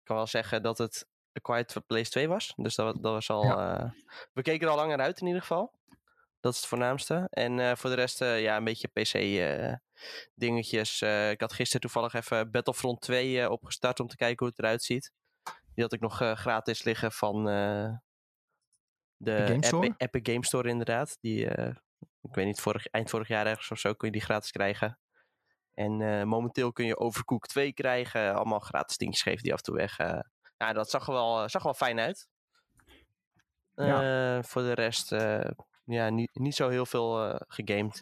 kan 0.03 0.15
wel 0.15 0.27
zeggen 0.27 0.63
dat 0.63 0.77
het 0.77 1.07
A 1.37 1.39
Quiet 1.41 1.75
Place 1.87 2.09
2 2.09 2.27
was. 2.27 2.53
Dus 2.55 2.75
dat, 2.75 3.03
dat 3.03 3.13
was 3.13 3.29
al... 3.29 3.57
we 4.33 4.41
keken 4.41 4.67
er 4.67 4.73
al 4.73 4.79
langer 4.79 4.99
uit 4.99 5.19
in 5.19 5.27
ieder 5.27 5.41
geval. 5.41 5.73
Dat 6.39 6.53
is 6.53 6.59
het 6.59 6.67
voornaamste. 6.67 7.27
En 7.29 7.77
voor 7.77 7.89
de 7.89 7.95
rest, 7.95 8.19
ja, 8.19 8.57
een 8.57 8.63
beetje 8.63 8.87
PC-dingetjes. 8.87 11.01
ik 11.31 11.41
had 11.41 11.53
gisteren 11.53 11.81
toevallig 11.81 12.13
even 12.13 12.51
Battlefront 12.51 13.01
2 13.01 13.41
eh, 13.41 13.51
opgestart 13.51 13.99
om 13.99 14.07
te 14.07 14.15
kijken 14.15 14.39
hoe 14.39 14.47
het 14.47 14.59
eruit 14.59 14.83
ziet. 14.83 15.11
Die 15.73 15.83
had 15.83 15.93
ik 15.93 15.99
nog 15.99 16.17
gratis 16.33 16.83
liggen 16.83 17.11
van 17.11 17.43
de 19.23 19.35
Epic 19.35 19.47
Game 19.49 19.65
Store? 19.65 19.85
Epi- 19.87 19.95
Epic 19.97 20.33
Game 20.33 20.45
Store, 20.45 20.69
inderdaad. 20.69 21.17
Die, 21.21 21.49
eh, 21.49 21.75
ik 22.21 22.35
weet 22.35 22.45
niet, 22.45 22.61
vorig, 22.61 22.85
eind 22.85 23.09
vorig 23.09 23.27
jaar 23.27 23.45
ergens 23.47 23.71
of 23.71 23.79
zo 23.79 23.93
kun 23.93 24.07
je 24.07 24.13
die 24.13 24.23
gratis 24.23 24.51
krijgen. 24.51 24.99
En 25.73 26.01
eh, 26.01 26.23
momenteel 26.23 26.71
kun 26.71 26.85
je 26.85 26.97
Overcooked 26.97 27.49
2 27.49 27.73
krijgen. 27.73 28.33
Allemaal 28.35 28.59
gratis 28.59 28.97
dingetjes 28.97 29.23
geven 29.23 29.43
die 29.43 29.51
af 29.53 29.57
en 29.57 29.63
toe 29.63 29.75
weg. 29.75 29.97
ja, 30.57 30.73
dat 30.73 30.89
zag 30.89 31.07
er 31.07 31.13
wel, 31.13 31.37
zag 31.49 31.53
er 31.61 31.63
wel 31.63 31.73
fijn 31.73 31.99
uit. 31.99 32.27
Ja. 33.75 34.43
Voor 34.43 34.61
de 34.61 34.73
rest, 34.73 35.09
ja, 35.85 36.09
niet, 36.09 36.29
niet 36.35 36.55
zo 36.55 36.69
heel 36.69 36.85
veel 36.85 37.39
gegamed. 37.47 38.01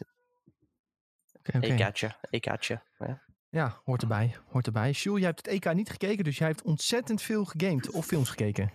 Oké, 1.38 1.56
oké. 1.56 1.66
EK'tje, 1.66 2.14
EK'tje. 2.30 2.82
Ja. 2.98 3.22
Ja, 3.48 3.80
hoort 3.84 4.02
erbij. 4.02 4.36
Hoort 4.48 4.66
erbij. 4.66 4.90
Jules, 4.90 5.18
jij 5.20 5.28
hebt 5.28 5.46
het 5.46 5.54
EK 5.64 5.74
niet 5.74 5.90
gekeken, 5.90 6.24
dus 6.24 6.38
jij 6.38 6.48
hebt 6.48 6.62
ontzettend 6.62 7.22
veel 7.22 7.44
gegamed 7.44 7.90
of 7.90 8.06
films 8.06 8.28
gekeken. 8.28 8.70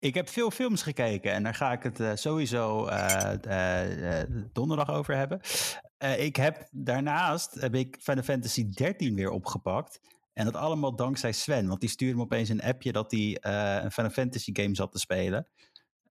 Ik 0.00 0.14
heb 0.14 0.28
veel 0.28 0.50
films 0.50 0.82
gekeken 0.82 1.32
en 1.32 1.42
daar 1.42 1.54
ga 1.54 1.72
ik 1.72 1.82
het 1.82 2.00
eh, 2.00 2.10
sowieso 2.14 2.86
eh, 2.86 4.20
eh, 4.20 4.28
donderdag 4.52 4.90
over 4.90 5.16
hebben. 5.16 5.40
Ik 6.18 6.36
heb 6.36 6.68
daarnaast 6.70 7.54
heb 7.54 7.74
ik 7.74 7.96
Final 8.00 8.22
Fantasy 8.22 8.68
13 8.68 9.14
weer 9.14 9.30
opgepakt. 9.30 10.00
En 10.32 10.44
dat 10.44 10.56
allemaal 10.56 10.96
dankzij 10.96 11.32
Sven, 11.32 11.68
want 11.68 11.80
die 11.80 11.88
stuurde 11.88 12.16
me 12.16 12.22
opeens 12.22 12.48
een 12.48 12.62
appje 12.62 12.92
dat 12.92 13.10
hij 13.10 13.38
een 13.82 13.92
Final 13.92 14.10
Fantasy 14.10 14.50
game 14.52 14.74
zat 14.74 14.92
te 14.92 14.98
spelen. 14.98 15.46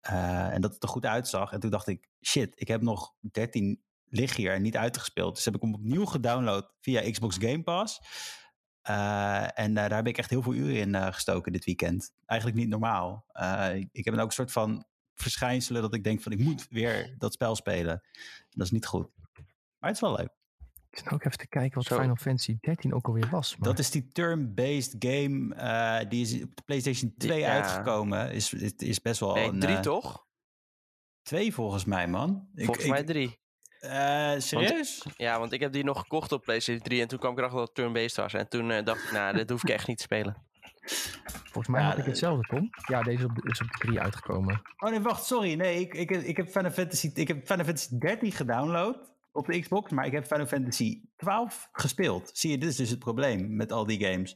En 0.01 0.61
dat 0.61 0.73
het 0.73 0.83
er 0.83 0.89
goed 0.89 1.05
uitzag. 1.05 1.51
En 1.51 1.59
toen 1.59 1.69
dacht 1.69 1.87
ik, 1.87 2.07
shit, 2.21 2.53
ik 2.55 2.67
heb 2.67 2.81
nog 2.81 3.13
13 3.31 3.81
liggen 4.09 4.41
hier 4.41 4.53
en 4.53 4.61
niet 4.61 4.77
uitgespeeld. 4.77 5.35
Dus 5.35 5.45
heb 5.45 5.55
ik 5.55 5.61
hem 5.61 5.73
opnieuw 5.73 6.05
gedownload 6.05 6.71
via 6.79 7.11
Xbox 7.11 7.37
Game 7.39 7.63
Pass. 7.63 7.99
Eh, 8.81 9.59
en 9.59 9.69
eh, 9.69 9.73
daar 9.75 9.95
heb 9.95 10.07
ik 10.07 10.17
echt 10.17 10.29
heel 10.29 10.41
veel 10.41 10.53
uren 10.53 10.75
in 10.79 10.95
eh, 10.95 11.13
gestoken 11.13 11.51
dit 11.51 11.65
weekend. 11.65 12.13
Eigenlijk 12.25 12.59
niet 12.59 12.69
normaal. 12.69 13.25
Eh, 13.31 13.75
ik, 13.75 13.89
ik 13.91 14.05
heb 14.05 14.13
dan 14.13 14.23
ook 14.23 14.29
een 14.29 14.35
soort 14.35 14.51
van 14.51 14.85
verschijnselen 15.15 15.81
dat 15.81 15.93
ik 15.93 16.03
denk 16.03 16.21
van 16.21 16.31
ik 16.31 16.39
moet 16.39 16.67
weer 16.69 17.15
dat 17.17 17.33
spel 17.33 17.55
spelen. 17.55 18.01
Dat 18.49 18.65
is 18.65 18.71
niet 18.71 18.85
goed. 18.85 19.09
Maar 19.79 19.89
het 19.89 19.95
is 19.95 19.99
wel 19.99 20.15
leuk. 20.15 20.29
Ik 20.91 20.97
zit 20.97 21.11
ook 21.11 21.23
even 21.23 21.37
te 21.37 21.47
kijken 21.47 21.75
wat 21.77 21.85
Zo. 21.85 21.99
Final 21.99 22.15
Fantasy 22.15 22.57
13 22.61 22.93
ook 22.93 23.07
alweer 23.07 23.29
was. 23.29 23.57
Maar... 23.57 23.69
Dat 23.69 23.79
is 23.79 23.91
die 23.91 24.07
turn-based 24.07 24.95
game. 24.99 25.55
eh, 25.55 26.09
die 26.09 26.21
is 26.21 26.43
op 26.43 26.55
de 26.55 26.61
PlayStation 26.65 27.13
2 27.17 27.39
Ja. 27.39 27.51
uitgekomen. 27.61 28.31
Is, 28.31 28.53
is, 28.53 28.73
is 28.73 29.01
best 29.01 29.19
wel 29.19 29.33
Nee, 29.33 29.47
een... 29.47 29.59
drie 29.59 29.79
toch? 29.79 30.27
Twee 31.21 31.53
volgens 31.53 31.85
mij, 31.85 32.07
man. 32.07 32.49
Ik- 32.55 32.65
Volgens 32.65 32.85
ik- 32.85 32.91
mij 32.91 33.03
drie. 33.03 33.38
Eh, 33.79 34.33
serieus? 34.37 35.05
Ja, 35.17 35.39
want 35.39 35.51
ik 35.51 35.59
heb 35.59 35.73
die 35.73 35.83
nog 35.83 35.99
gekocht 35.99 36.31
op 36.31 36.43
PlayStation 36.43 36.83
3 36.83 37.01
en 37.01 37.07
toen 37.07 37.19
kwam 37.19 37.31
ik 37.31 37.37
erachter 37.37 37.59
dat 37.59 37.67
het 37.67 37.77
turn-based 37.77 38.15
was. 38.15 38.33
En 38.33 38.49
toen 38.49 38.71
eh, 38.71 38.85
dacht 38.85 39.03
ik, 39.03 39.11
nou, 39.11 39.35
dit 39.35 39.49
hoef 39.49 39.63
ik 39.63 39.69
echt 39.69 39.87
niet 39.87 39.97
te 39.97 40.03
spelen. 40.03 40.35
Volgens 41.43 41.67
mij 41.67 41.81
Ja, 41.81 41.87
had 41.87 41.97
ik 41.97 42.05
hetzelfde, 42.05 42.47
Tom. 42.47 42.69
Ja, 42.87 43.03
deze 43.03 43.17
is 43.17 43.25
op 43.25 43.35
de, 43.35 43.49
is 43.49 43.61
op 43.61 43.67
de 43.67 43.77
3 43.77 43.99
uitgekomen. 43.99 44.61
Oh 44.77 44.89
nee, 44.89 44.99
wacht, 44.99 45.25
sorry. 45.25 45.53
Nee, 45.53 45.79
ik, 45.79 45.93
ik, 45.93 46.11
ik, 46.11 46.37
heb 46.37 46.49
Final 46.49 46.71
Fantasy, 46.71 47.11
ik 47.13 47.27
heb 47.27 47.47
Final 47.47 47.65
Fantasy 47.65 47.97
13 47.97 48.31
gedownload 48.31 48.97
op 49.39 49.45
de 49.45 49.59
Xbox, 49.59 49.91
maar 49.91 50.05
ik 50.05 50.11
heb 50.11 50.25
Final 50.25 50.45
Fantasy 50.45 51.01
12 51.15 51.69
gespeeld. 51.71 52.29
Zie 52.33 52.51
je, 52.51 52.57
dit 52.57 52.69
is 52.69 52.75
dus 52.75 52.89
het 52.89 52.99
probleem 52.99 53.55
met 53.55 53.71
al 53.71 53.85
die 53.85 54.05
games. 54.05 54.35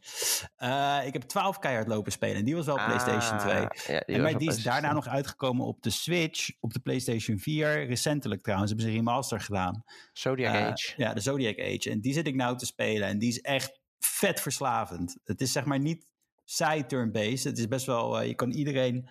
Eh, 0.55 0.99
ik 1.05 1.13
heb 1.13 1.21
12 1.21 1.59
keihard 1.59 1.87
lopen 1.87 2.11
spelen 2.11 2.35
en 2.35 2.45
die 2.45 2.55
was 2.55 2.65
wel 2.65 2.75
PlayStation 2.75 3.37
2. 3.39 3.53
Ah, 3.53 3.67
Ja, 3.87 3.99
die 4.05 4.15
En 4.15 4.21
maar 4.21 4.37
die 4.37 4.49
is 4.49 4.63
daarna 4.63 4.79
2. 4.89 4.93
nog 4.93 5.07
uitgekomen 5.07 5.65
op 5.65 5.81
de 5.81 5.89
Switch, 5.89 6.49
op 6.59 6.73
de 6.73 6.79
PlayStation 6.79 7.39
4. 7.39 7.85
Recentelijk 7.85 8.41
trouwens, 8.41 8.69
hebben 8.69 8.87
ze 8.89 8.93
een 8.93 8.99
remaster 9.03 9.39
gedaan. 9.41 9.83
Zodiac 10.13 10.53
Eh, 10.53 10.65
Age. 10.67 10.93
Ja, 10.97 11.13
de 11.13 11.19
Zodiac 11.21 11.59
Age. 11.59 11.89
En 11.89 12.01
die 12.01 12.13
zit 12.13 12.27
ik 12.27 12.35
nou 12.35 12.57
te 12.57 12.65
spelen. 12.65 13.07
En 13.07 13.19
die 13.19 13.29
is 13.29 13.41
echt 13.41 13.81
vet 13.99 14.41
verslavend. 14.41 15.17
Het 15.23 15.41
is 15.41 15.51
zeg 15.51 15.65
maar 15.65 15.79
niet 15.79 16.07
saai 16.45 16.85
turn-based. 16.85 17.43
Het 17.43 17.57
is 17.57 17.67
best 17.67 17.85
wel... 17.85 18.19
eh, 18.19 18.27
je 18.27 18.35
kan 18.35 18.51
iedereen 18.51 19.09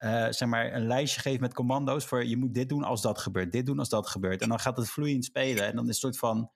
eh, 0.00 0.26
zeg 0.30 0.48
maar 0.48 0.74
een 0.74 0.86
lijstje 0.86 1.20
geven 1.20 1.40
met 1.40 1.54
commando's 1.54 2.04
voor... 2.04 2.24
je 2.24 2.36
moet 2.36 2.54
dit 2.54 2.68
doen 2.68 2.82
als 2.82 3.02
dat 3.02 3.18
gebeurt. 3.18 3.52
Dit 3.52 3.66
doen 3.66 3.78
als 3.78 3.88
dat 3.88 4.08
gebeurt. 4.08 4.42
En 4.42 4.48
dan 4.48 4.60
gaat 4.60 4.76
het 4.76 4.90
vloeiend 4.90 5.24
spelen. 5.24 5.66
En 5.66 5.76
dan 5.76 5.84
is 5.84 5.90
het 5.90 5.96
soort 5.96 6.18
van... 6.18 6.50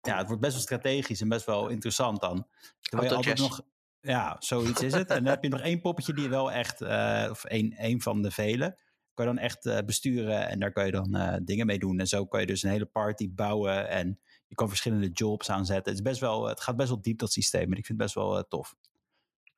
Ja, 0.00 0.16
het 0.16 0.26
wordt 0.26 0.42
best 0.42 0.52
wel 0.52 0.62
strategisch 0.62 1.20
en 1.20 1.28
best 1.28 1.46
wel 1.46 1.68
interessant 1.68 2.20
dan. 2.20 2.46
Terwijl 2.80 3.10
je 3.10 3.16
altijd 3.16 3.38
nog... 3.38 3.60
Ja, 4.00 4.36
zoiets 4.38 4.82
is 4.82 4.92
het. 4.92 5.10
En 5.10 5.22
dan 5.22 5.32
heb 5.32 5.42
je 5.42 5.48
nog 5.48 5.60
één 5.60 5.80
poppetje 5.80 6.12
die 6.12 6.22
je 6.22 6.28
wel 6.28 6.52
echt... 6.52 6.80
eh, 6.80 7.26
of 7.30 7.44
één, 7.44 7.72
één 7.72 8.00
van 8.00 8.22
de 8.22 8.30
vele 8.30 8.78
kan 9.14 9.26
je 9.26 9.34
dan 9.34 9.42
echt 9.42 9.66
eh, 9.66 9.78
besturen 9.84 10.48
en 10.48 10.58
daar 10.58 10.72
kan 10.72 10.86
je 10.86 10.92
dan 10.92 11.14
eh, 11.14 11.36
dingen 11.42 11.66
mee 11.66 11.78
doen. 11.78 11.98
En 11.98 12.06
zo 12.06 12.26
kan 12.26 12.40
je 12.40 12.46
dus 12.46 12.62
een 12.62 12.70
hele 12.70 12.86
party 12.86 13.30
bouwen 13.30 13.88
en 13.88 14.20
je 14.46 14.54
kan 14.54 14.68
verschillende 14.68 15.08
jobs 15.08 15.50
aanzetten. 15.50 15.92
Het, 15.92 16.00
is 16.02 16.10
best 16.10 16.20
wel, 16.20 16.46
het 16.46 16.60
gaat 16.60 16.76
best 16.76 16.88
wel 16.88 17.00
diep 17.00 17.18
dat 17.18 17.32
systeem, 17.32 17.68
maar 17.68 17.78
ik 17.78 17.86
vind 17.86 18.00
het 18.00 18.12
best 18.12 18.14
wel 18.14 18.46
tof. 18.48 18.76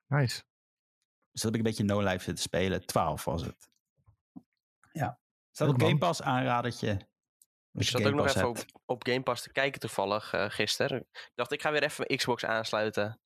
Nice. 0.07 0.43
Dus 1.39 1.47
dat 1.47 1.57
heb 1.57 1.67
ik 1.67 1.67
een 1.79 1.87
beetje 1.87 1.95
no 1.95 2.11
life 2.11 2.25
zitten 2.25 2.43
spelen. 2.45 2.87
12 2.87 3.25
was 3.25 3.43
het. 3.43 3.69
Ja. 4.93 5.19
Staat 5.51 5.69
op. 5.69 5.81
Game 5.81 5.99
Pass 5.99 6.23
aanradertje. 6.23 6.91
Ik 6.91 7.85
je 7.85 7.85
zat 7.85 8.01
Game 8.01 8.09
ook 8.09 8.17
nog 8.17 8.25
Pass 8.25 8.37
even 8.37 8.81
op, 8.87 9.07
Game 9.07 9.23
Pass 9.23 9.43
te 9.43 9.53
kijken 9.53 9.81
toevallig 9.81 10.33
eh, 10.33 10.45
gisteren. 10.49 10.99
Ik 11.13 11.33
dacht, 11.35 11.53
ik 11.53 11.63
ga 11.63 11.71
weer 11.73 11.83
even 11.83 12.05
mijn 12.07 12.19
Xbox 12.19 12.45
aansluiten. 12.45 13.21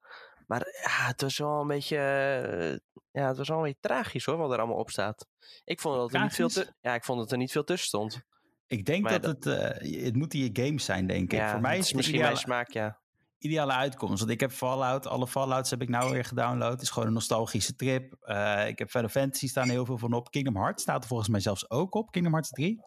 Maar 0.46 0.60
ja, 0.82 1.06
het 1.06 1.20
was 1.20 1.38
wel 1.38 1.60
een 1.60 1.66
beetje... 1.66 1.96
eh, 1.96 3.00
ja, 3.22 3.28
het 3.28 3.36
was 3.36 3.48
wel 3.48 3.56
een 3.56 3.62
beetje 3.62 3.78
tragisch 3.80 4.24
hoor, 4.24 4.36
wat 4.36 4.52
er 4.52 4.58
allemaal 4.58 4.76
op 4.76 4.90
staat. 4.90 5.26
Ik 5.64 5.80
vond 5.80 5.96
dat 5.96 6.14
er 6.14 6.22
niet 6.22 6.34
veel, 6.34 6.48
tu- 6.48 6.70
ja, 6.80 6.94
ik 6.94 7.04
vond 7.04 7.18
dat 7.18 7.32
er 7.32 7.38
niet 7.38 7.52
veel 7.52 7.64
tussen 7.64 7.88
stond. 7.88 8.22
Ik 8.66 8.84
denk 8.84 9.02
Maar 9.02 9.20
dat 9.20 9.44
het, 9.44 9.46
eh, 9.80 10.04
het 10.04 10.16
moeten 10.16 10.38
je 10.38 10.50
games 10.52 10.84
zijn, 10.84 11.06
denk 11.06 11.32
ik. 11.32 11.38
Ja, 11.38 11.50
Voor 11.50 11.60
mij 11.60 11.78
is 11.78 11.86
het 11.86 11.94
misschien 11.96 12.18
ideale, 12.18 12.34
mijn 12.34 12.46
smaak, 12.46 12.70
ja. 12.70 13.00
Ideale 13.42 13.72
uitkomst. 13.72 14.18
Want 14.18 14.30
ik 14.30 14.40
heb 14.40 14.50
Fallout, 14.52 15.06
alle 15.06 15.26
Fallouts 15.26 15.70
heb 15.70 15.82
ik 15.82 15.88
nou 15.88 16.10
weer 16.12 16.24
gedownload. 16.24 16.72
Het 16.72 16.82
is 16.82 16.90
gewoon 16.90 17.08
een 17.08 17.14
nostalgische 17.14 17.74
trip. 17.74 18.14
Eh, 18.20 18.68
ik 18.68 18.78
heb 18.78 18.90
Final 18.90 19.08
Fantasy 19.08 19.48
staan 19.48 19.64
er 19.66 19.70
heel 19.70 19.86
veel 19.86 19.98
van 19.98 20.12
op. 20.12 20.30
Kingdom 20.30 20.56
Hearts 20.56 20.82
staat 20.82 21.02
er 21.02 21.08
volgens 21.08 21.28
mij 21.28 21.40
zelfs 21.40 21.70
ook 21.70 21.94
op. 21.94 22.10
Kingdom 22.10 22.32
Hearts 22.32 22.50
3. 22.50 22.80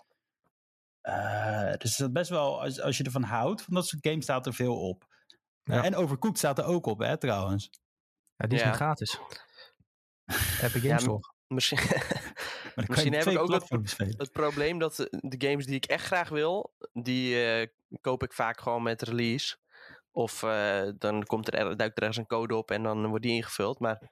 Eh, 1.01 1.74
dus 1.77 1.97
dat 1.97 2.07
is 2.07 2.13
best 2.13 2.29
wel, 2.29 2.62
als, 2.62 2.81
als 2.81 2.97
je 2.97 3.03
ervan 3.03 3.24
houdt, 3.24 3.62
van 3.62 3.74
dat 3.74 3.88
soort 3.88 4.07
games 4.07 4.24
staat 4.24 4.45
er 4.45 4.53
veel 4.53 4.79
op. 4.89 5.05
Eh, 5.63 5.75
Ja. 5.75 5.83
en 5.83 5.95
Overcooked 5.95 6.38
staat 6.38 6.57
er 6.57 6.65
ook 6.65 6.85
op, 6.85 7.00
hè, 7.00 7.17
trouwens. 7.17 7.69
Ja, 8.35 8.47
die 8.47 8.57
is 8.57 8.63
Ja. 8.63 8.69
nu 8.69 8.75
gratis. 8.75 9.19
Epic 10.62 10.81
Ja, 10.81 10.97
Games. 10.97 11.29
Misschien, 11.47 11.77
dan 11.88 11.89
kan 12.75 12.83
Misschien 12.88 13.12
je 13.12 13.17
heb 13.17 13.27
ik 13.27 13.39
ook 13.39 13.88
spelen. 13.88 14.17
het 14.17 14.31
probleem 14.31 14.79
dat 14.79 14.95
de, 14.95 15.07
de 15.21 15.47
games 15.47 15.65
die 15.65 15.75
ik 15.75 15.85
echt 15.85 16.05
graag 16.05 16.29
wil, 16.29 16.74
die 16.93 17.43
eh, 17.45 17.67
koop 18.01 18.24
ik 18.24 18.33
vaak 18.33 18.59
gewoon 18.59 18.83
met 18.83 19.01
release. 19.01 19.57
Of 20.15 20.43
eh, 20.43 20.89
dan 20.98 21.24
komt 21.24 21.53
er, 21.53 21.77
duikt 21.77 21.98
er 21.98 22.03
ergens 22.03 22.17
een 22.17 22.25
code 22.25 22.55
op 22.55 22.72
en 22.72 22.84
dan 22.84 23.07
wordt 23.07 23.24
die 23.24 23.36
ingevuld. 23.36 23.79
Maar 23.79 24.10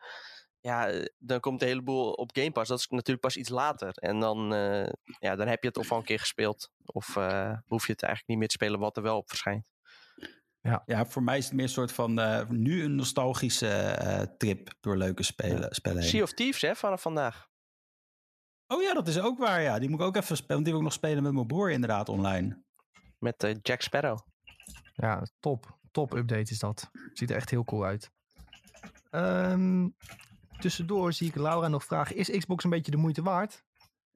ja, 0.60 0.92
dan 1.18 1.40
komt 1.40 1.62
een 1.62 1.68
heleboel 1.68 2.12
op 2.12 2.30
Game 2.34 2.52
Pass. 2.52 2.70
Dat 2.70 2.80
is 2.80 2.88
natuurlijk 2.88 3.20
pas 3.20 3.38
iets 3.38 3.50
later. 3.50 3.92
En 3.94 4.20
dan, 4.20 4.54
eh, 4.54 4.90
ja, 5.20 5.36
dan 5.36 5.48
heb 5.48 5.62
je 5.62 5.68
het 5.68 5.78
of 5.78 5.92
al 5.92 5.98
een 5.98 6.04
keer 6.04 6.20
gespeeld. 6.20 6.70
Of 6.86 7.16
eh, 7.16 7.58
hoef 7.66 7.86
je 7.86 7.92
het 7.92 8.02
eigenlijk 8.04 8.28
niet 8.28 8.38
meer 8.38 8.48
te 8.48 8.54
spelen 8.54 8.80
wat 8.80 8.98
er 8.98 9.04
wel 9.04 9.18
op 9.18 9.30
verschijnt. 9.30 9.66
Ja, 10.86 11.06
voor 11.06 11.24
mij 11.24 11.38
is 11.38 11.46
het 11.46 11.54
meer 11.54 11.64
een 11.64 11.70
soort 11.70 11.92
van 11.92 12.20
eh, 12.20 12.50
nu 12.50 12.84
een 12.84 12.96
nostalgische 12.96 13.70
eh, 13.70 14.22
trip 14.38 14.74
door 14.80 14.98
leuke 14.98 15.24
spelen, 15.24 15.76
spellen 15.76 16.02
heen. 16.02 16.10
Sea 16.10 16.24
of 16.24 16.34
Thieves 16.34 16.62
hè, 16.62 16.76
vanaf 16.76 17.02
vandaag. 17.02 17.48
Oh 18.68 18.82
ja, 18.82 18.94
dat 18.94 19.08
is 19.08 19.20
ook 19.20 19.38
waar. 19.38 19.62
Ja, 19.62 19.80
die 19.80 19.90
moet 19.90 20.00
ik 20.00 20.06
ook 20.06 20.16
even 20.16 20.38
spelen. 20.38 20.54
Want 20.54 20.64
die 20.64 20.74
wil 20.74 20.82
ik 20.82 20.88
nog 20.88 20.98
spelen 20.98 21.24
met 21.24 21.34
mijn 21.34 21.48
broer 21.48 21.72
inderdaad 21.72 22.10
online. 22.10 22.64
Met 23.20 23.44
eh, 23.44 23.56
Jack 23.62 23.82
Sparrow. 23.82 24.20
Ja, 24.94 25.28
top. 25.40 25.78
Top 25.94 26.14
update 26.14 26.52
is 26.52 26.60
dat. 26.60 26.90
Ziet 27.14 27.30
er 27.30 27.36
echt 27.36 27.50
heel 27.50 27.64
cool 27.64 27.84
uit. 27.86 28.12
Ehm, 29.10 29.88
tussendoor 30.60 31.14
zie 31.14 31.28
ik 31.28 31.36
Laura 31.36 31.68
nog 31.68 31.84
vragen. 31.84 32.16
Is 32.16 32.30
Xbox 32.30 32.64
een 32.64 32.70
beetje 32.70 32.92
de 32.92 32.98
moeite 32.98 33.22
waard? 33.22 33.64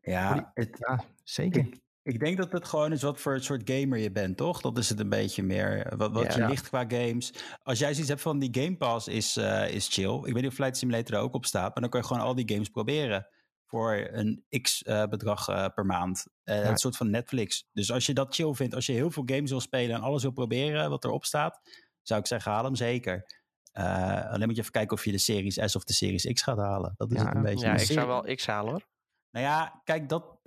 Ja, 0.02 0.52
het, 0.54 0.78
Ja, 0.88 1.04
zeker. 1.24 1.62
ik, 1.62 1.80
ik 2.04 2.20
denk 2.20 2.38
dat 2.38 2.52
het 2.52 2.66
gewoon 2.68 2.92
is 2.92 3.02
wat 3.02 3.20
voor 3.20 3.40
soort 3.40 3.70
gamer 3.72 3.98
je 4.00 4.12
bent, 4.12 4.38
toch? 4.38 4.62
Dat 4.62 4.78
is 4.78 4.90
het 4.90 5.00
een 5.00 5.10
beetje 5.10 5.44
meer. 5.44 5.94
Wat, 5.98 6.12
wat 6.12 6.34
je 6.34 6.40
Ja. 6.40 6.48
ligt 6.48 6.68
qua 6.70 6.86
games. 6.88 7.34
Als 7.64 7.80
jij 7.80 7.90
zoiets 7.92 8.10
hebt 8.10 8.22
van 8.22 8.40
die 8.40 8.64
Game 8.64 8.78
Pass 8.78 9.08
is, 9.08 9.38
eh, 9.38 9.70
is 9.74 9.88
chill. 9.88 10.16
Ik 10.18 10.24
weet 10.24 10.34
niet 10.34 10.48
of 10.48 10.54
Flight 10.54 10.78
Simulator 10.78 11.16
er 11.16 11.22
ook 11.22 11.34
op 11.34 11.46
staat. 11.46 11.74
Maar 11.74 11.82
dan 11.82 11.90
kan 11.90 12.00
je 12.00 12.08
gewoon 12.08 12.24
al 12.24 12.36
die 12.36 12.50
games 12.50 12.70
proberen. 12.70 13.28
Voor 13.66 14.08
een 14.12 14.46
x 14.62 14.84
eh, 14.84 15.06
bedrag 15.06 15.48
eh, 15.48 15.66
per 15.76 15.86
maand. 15.86 16.26
Eh, 16.48 16.56
Ja. 16.64 16.70
Een 16.70 16.78
soort 16.78 16.98
van 16.98 17.10
Netflix. 17.10 17.66
Dus 17.74 17.92
als 17.92 18.06
je 18.06 18.14
dat 18.14 18.36
chill 18.36 18.54
vindt, 18.54 18.76
als 18.76 18.86
je 18.86 18.94
heel 18.94 19.12
veel 19.12 19.24
games 19.26 19.50
wil 19.50 19.60
spelen 19.62 19.96
en 19.96 20.02
alles 20.02 20.22
wil 20.22 20.32
proberen 20.32 20.90
wat 20.90 21.04
erop 21.04 21.26
staat, 21.26 21.62
zou 22.02 22.20
ik 22.20 22.28
zeggen, 22.28 22.52
haal 22.52 22.64
hem 22.64 22.76
zeker. 22.76 23.26
Eh, 23.72 24.30
alleen 24.32 24.46
moet 24.48 24.56
je 24.56 24.62
even 24.62 24.72
kijken 24.74 24.98
of 24.98 25.06
je 25.06 25.12
de 25.12 25.18
Series 25.18 25.60
S 25.66 25.76
of 25.76 25.84
de 25.84 25.94
Series 25.94 26.34
X 26.34 26.42
gaat 26.42 26.58
halen. 26.58 26.94
Dat 26.98 27.12
is 27.12 27.18
Ja, 27.22 27.26
het 27.28 27.36
een 27.36 27.42
beetje. 27.42 27.66
Ja, 27.66 27.74
ik 27.74 27.86
zou 27.86 28.08
wel 28.08 28.36
X 28.36 28.46
halen 28.48 28.72
hoor. 28.72 28.88
nou 29.32 29.46
ja, 29.46 29.82
kijk, 29.84 30.10
dat, 30.10 30.40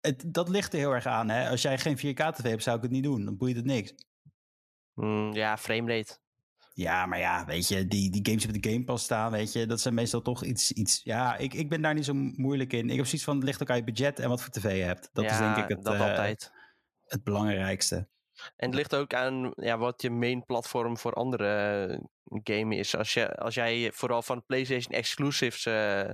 het, 0.00 0.24
dat 0.26 0.48
ligt 0.48 0.72
er 0.72 0.78
heel 0.78 0.92
erg 0.94 1.06
aan. 1.06 1.28
Hè? 1.28 1.48
Als 1.48 1.62
jij 1.62 1.78
geen 1.78 1.96
4K-tv 1.98 2.42
hebt, 2.42 2.62
zou 2.62 2.76
ik 2.76 2.82
het 2.82 2.90
niet 2.92 3.02
doen. 3.02 3.24
Dan 3.24 3.36
boeit 3.36 3.56
het 3.56 3.64
niks. 3.64 3.94
Mm, 4.94 5.32
ja, 5.32 5.56
framerate. 5.56 6.18
Ja, 6.78 7.06
maar 7.06 7.18
ja, 7.18 7.44
weet 7.44 7.68
je, 7.68 7.86
die, 7.86 8.10
die 8.10 8.26
games 8.26 8.46
op 8.46 8.62
de 8.62 8.70
Game 8.70 8.84
Pass 8.84 9.04
staan, 9.04 9.30
weet 9.30 9.52
je, 9.52 9.66
dat 9.66 9.80
zijn 9.80 9.94
meestal 9.94 10.22
toch 10.22 10.44
iets... 10.44 10.72
iets 10.72 11.00
ja, 11.04 11.36
ik, 11.36 11.54
ik 11.54 11.68
ben 11.68 11.82
daar 11.82 11.94
niet 11.94 12.04
zo 12.04 12.14
moeilijk 12.14 12.72
in. 12.72 12.90
Ik 12.90 12.96
heb 12.96 13.04
zoiets 13.04 13.24
van, 13.24 13.36
het 13.36 13.44
ligt 13.44 13.62
ook 13.62 13.70
aan 13.70 13.76
je 13.76 13.84
budget 13.84 14.18
en 14.18 14.28
wat 14.28 14.42
voor 14.42 14.50
tv 14.50 14.76
je 14.76 14.82
hebt. 14.82 15.10
Dat 15.12 15.24
ja, 15.24 15.30
is 15.30 15.38
denk 15.38 15.56
ik 15.56 15.76
het, 15.76 15.84
dat 15.84 15.94
eh, 15.94 16.00
altijd. 16.00 16.52
het 17.04 17.24
belangrijkste. 17.24 17.96
En 18.56 18.66
het 18.66 18.74
ligt 18.74 18.94
ook 18.94 19.14
aan 19.14 19.52
ja, 19.56 19.78
wat 19.78 20.02
je 20.02 20.10
main 20.10 20.44
platform 20.44 20.98
voor 20.98 21.12
andere 21.12 21.86
eh, 21.86 21.98
game 22.42 22.76
is. 22.76 22.96
Als, 22.96 23.14
je, 23.14 23.34
als 23.36 23.54
jij 23.54 23.92
vooral 23.92 24.22
van 24.22 24.44
PlayStation 24.46 24.96
exclusives 24.96 25.66
eh, 25.66 26.10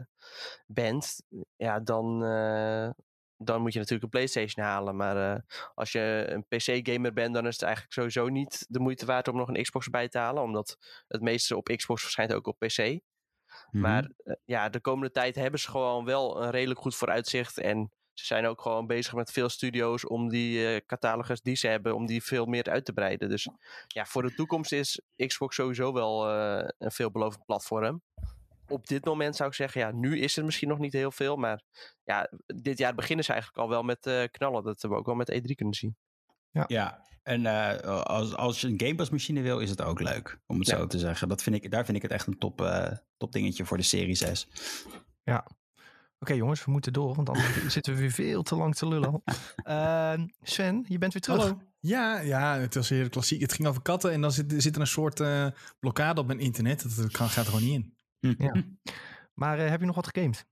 bent, 0.66 1.22
ja, 1.56 1.80
dan, 1.80 2.22
dan 3.44 3.60
moet 3.60 3.72
je 3.72 3.78
natuurlijk 3.78 4.04
een 4.04 4.20
PlayStation 4.20 4.64
halen. 4.64 4.96
Maar 4.96 5.32
eh, 5.34 5.40
als 5.74 5.92
je 5.92 6.24
een 6.28 6.46
PC-gamer 6.48 7.12
bent, 7.12 7.34
dan 7.34 7.46
is 7.46 7.52
het 7.52 7.62
eigenlijk 7.62 7.92
sowieso 7.92 8.28
niet 8.28 8.66
de 8.68 8.78
moeite 8.78 9.06
waard 9.06 9.28
om 9.28 9.36
nog 9.36 9.48
een 9.48 9.62
Xbox 9.62 9.88
bij 9.88 10.08
te 10.08 10.18
halen. 10.18 10.42
Omdat 10.42 10.78
het 11.08 11.20
meeste 11.20 11.56
op 11.56 11.66
Xbox 11.76 12.02
verschijnt 12.02 12.32
ook 12.34 12.46
op 12.46 12.58
PC. 12.58 12.78
Mhm. 12.78 13.00
Maar 13.70 14.10
eh, 14.16 14.34
ja, 14.44 14.68
de 14.68 14.80
komende 14.80 15.10
tijd 15.10 15.34
hebben 15.34 15.60
ze 15.60 15.70
gewoon 15.70 16.04
wel 16.04 16.42
een 16.42 16.50
redelijk 16.50 16.80
goed 16.80 16.96
vooruitzicht. 16.96 17.58
En 17.58 17.92
ze 18.12 18.26
zijn 18.26 18.46
ook 18.46 18.60
gewoon 18.60 18.86
bezig 18.86 19.14
met 19.14 19.30
veel 19.30 19.48
studio's 19.48 20.08
om 20.08 20.28
die 20.28 20.66
eh, 20.66 20.80
catalogus 20.86 21.42
die 21.42 21.56
ze 21.56 21.66
hebben, 21.66 21.94
om 21.94 22.06
die 22.06 22.22
veel 22.22 22.46
meer 22.46 22.70
uit 22.70 22.84
te 22.84 22.92
breiden. 22.92 23.28
Dus 23.28 23.48
ja, 23.86 24.04
voor 24.04 24.22
de 24.22 24.34
toekomst 24.34 24.72
is 24.72 25.00
Xbox 25.16 25.54
sowieso 25.54 25.92
wel 25.92 26.28
een 26.78 26.90
veelbelovend 26.90 27.44
platform. 27.44 28.02
Op 28.68 28.86
dit 28.86 29.04
moment 29.04 29.36
zou 29.36 29.48
ik 29.48 29.54
zeggen, 29.54 29.80
ja, 29.80 29.90
nu 29.92 30.18
is 30.20 30.36
het 30.36 30.44
misschien 30.44 30.68
nog 30.68 30.78
niet 30.78 30.92
heel 30.92 31.10
veel. 31.10 31.36
Maar 31.36 31.62
ja, 32.04 32.30
dit 32.46 32.78
jaar 32.78 32.94
beginnen 32.94 33.24
ze 33.24 33.32
eigenlijk 33.32 33.62
al 33.62 33.68
wel 33.68 33.82
met 33.82 34.06
eh, 34.06 34.22
knallen. 34.30 34.64
Dat 34.64 34.80
hebben 34.80 34.90
we 34.90 34.96
ook 34.96 35.06
wel 35.06 35.14
met 35.14 35.32
E3 35.32 35.54
kunnen 35.54 35.74
zien. 35.74 35.96
Ja, 36.66 37.04
en 37.22 37.46
eh, 37.46 37.78
als, 38.02 38.34
als 38.36 38.60
je 38.60 38.66
een 38.68 38.80
Game 38.80 38.94
Pass 38.94 39.10
machine 39.10 39.40
wil, 39.42 39.58
is 39.58 39.70
het 39.70 39.82
ook 39.82 40.00
leuk, 40.00 40.38
om 40.46 40.58
het 40.58 40.68
Ja. 40.68 40.76
zo 40.76 40.86
te 40.86 40.98
zeggen. 40.98 41.28
Dat 41.28 41.42
vind 41.42 41.56
ik, 41.56 41.70
daar 41.70 41.84
vind 41.84 41.96
ik 41.96 42.02
het 42.02 42.12
echt 42.12 42.26
een 42.26 42.38
top, 42.38 42.60
eh, 42.60 42.92
top 43.16 43.32
dingetje 43.32 43.64
voor 43.64 43.76
de 43.76 43.82
Series 43.82 44.24
S. 44.32 44.48
Oké 46.18 46.32
jongens, 46.32 46.64
we 46.64 46.70
moeten 46.70 46.92
door, 46.92 47.14
want 47.14 47.28
anders 47.28 47.66
zitten 47.74 47.94
we 47.94 48.00
weer 48.00 48.10
veel 48.10 48.42
te 48.42 48.56
lang 48.56 48.74
te 48.74 48.88
lullen. 48.88 49.22
Ehm, 49.56 50.26
Sven, 50.42 50.84
je 50.88 50.98
bent 50.98 51.12
weer 51.12 51.22
terug. 51.22 51.42
Hallo. 51.42 51.60
Ja, 51.80 52.20
ja, 52.20 52.58
het 52.58 52.74
was 52.74 52.88
weer 52.88 53.08
klassiek. 53.08 53.40
Het 53.40 53.52
ging 53.52 53.68
over 53.68 53.82
katten 53.82 54.12
en 54.12 54.20
dan 54.20 54.32
zit, 54.32 54.54
zit 54.56 54.74
er 54.74 54.80
een 54.80 54.86
soort 54.86 55.20
eh, 55.20 55.46
blokkade 55.80 56.20
op 56.20 56.26
mijn 56.26 56.38
internet. 56.38 56.82
Dat, 56.82 56.96
dat 56.96 57.10
kan, 57.10 57.28
gaat 57.28 57.44
er 57.44 57.52
gewoon 57.52 57.66
niet 57.68 57.74
in. 57.74 57.93
Ja. 58.38 58.64
Maar 59.34 59.58
eh, 59.58 59.68
heb 59.68 59.80
je 59.80 59.86
nog 59.86 59.96
wat 59.96 60.06
gegamed? 60.06 60.46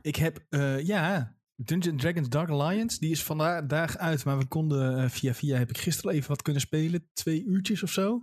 Ik 0.00 0.16
heb, 0.16 0.44
eh, 0.48 0.80
ja, 0.80 1.36
Dungeons 1.56 2.02
Dragons 2.02 2.28
Dark 2.28 2.48
Alliance. 2.48 2.98
Die 2.98 3.10
is 3.10 3.24
vandaag 3.24 3.96
uit, 3.96 4.24
maar 4.24 4.38
we 4.38 4.46
konden 4.46 5.02
eh, 5.02 5.08
via 5.08 5.34
via 5.34 5.58
heb 5.58 5.70
ik 5.70 5.78
gisteren 5.78 6.14
even 6.14 6.28
wat 6.28 6.42
kunnen 6.42 6.62
spelen. 6.62 7.08
Twee 7.12 7.44
uurtjes 7.44 7.82
of 7.82 7.90
zo. 7.90 8.22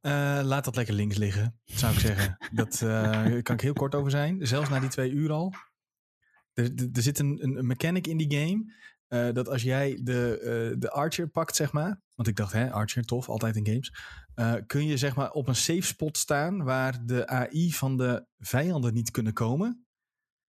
Eh, 0.00 0.40
laat 0.42 0.64
dat 0.64 0.76
lekker 0.76 0.94
links 0.94 1.16
liggen, 1.16 1.58
zou 1.64 1.92
ik 1.92 1.98
zeggen. 1.98 2.36
Dat 2.52 2.82
eh, 2.82 3.42
kan 3.42 3.54
ik 3.54 3.60
heel 3.60 3.72
kort 3.72 3.94
over 3.94 4.10
zijn. 4.10 4.46
Zelfs 4.46 4.68
na 4.68 4.80
die 4.80 4.88
twee 4.88 5.10
uur 5.10 5.32
al. 5.32 5.54
Er, 6.54 6.64
er, 6.64 6.88
er 6.92 7.02
zit 7.02 7.18
een, 7.18 7.38
een 7.42 7.66
mechanic 7.66 8.06
in 8.06 8.16
die 8.16 8.38
game. 8.38 8.72
Eh, 9.08 9.32
dat 9.32 9.48
als 9.48 9.62
jij 9.62 10.00
de, 10.02 10.38
eh, 10.38 10.80
de 10.80 10.90
Archer 10.90 11.28
pakt, 11.28 11.56
zeg 11.56 11.72
maar. 11.72 12.02
Want 12.14 12.28
ik 12.28 12.36
dacht, 12.36 12.52
hè, 12.52 12.72
Archer, 12.72 13.04
tof, 13.04 13.28
altijd 13.28 13.56
in 13.56 13.66
games. 13.66 13.92
eh, 14.34 14.54
kun 14.66 14.86
je 14.86 14.96
zeg 14.96 15.16
maar 15.16 15.30
op 15.30 15.48
een 15.48 15.54
safe 15.56 15.82
spot 15.82 16.16
staan 16.16 16.64
waar 16.64 17.06
de 17.06 17.26
AI 17.26 17.72
van 17.72 17.96
de 17.96 18.26
vijanden 18.38 18.94
niet 18.94 19.10
kunnen 19.10 19.32
komen. 19.32 19.86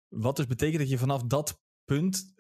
Wat 0.09 0.37
dus 0.37 0.47
betekent 0.47 0.79
dat 0.79 0.91
je 0.91 0.99
vanaf 0.99 1.23
dat 1.23 1.61
punt 1.85 2.33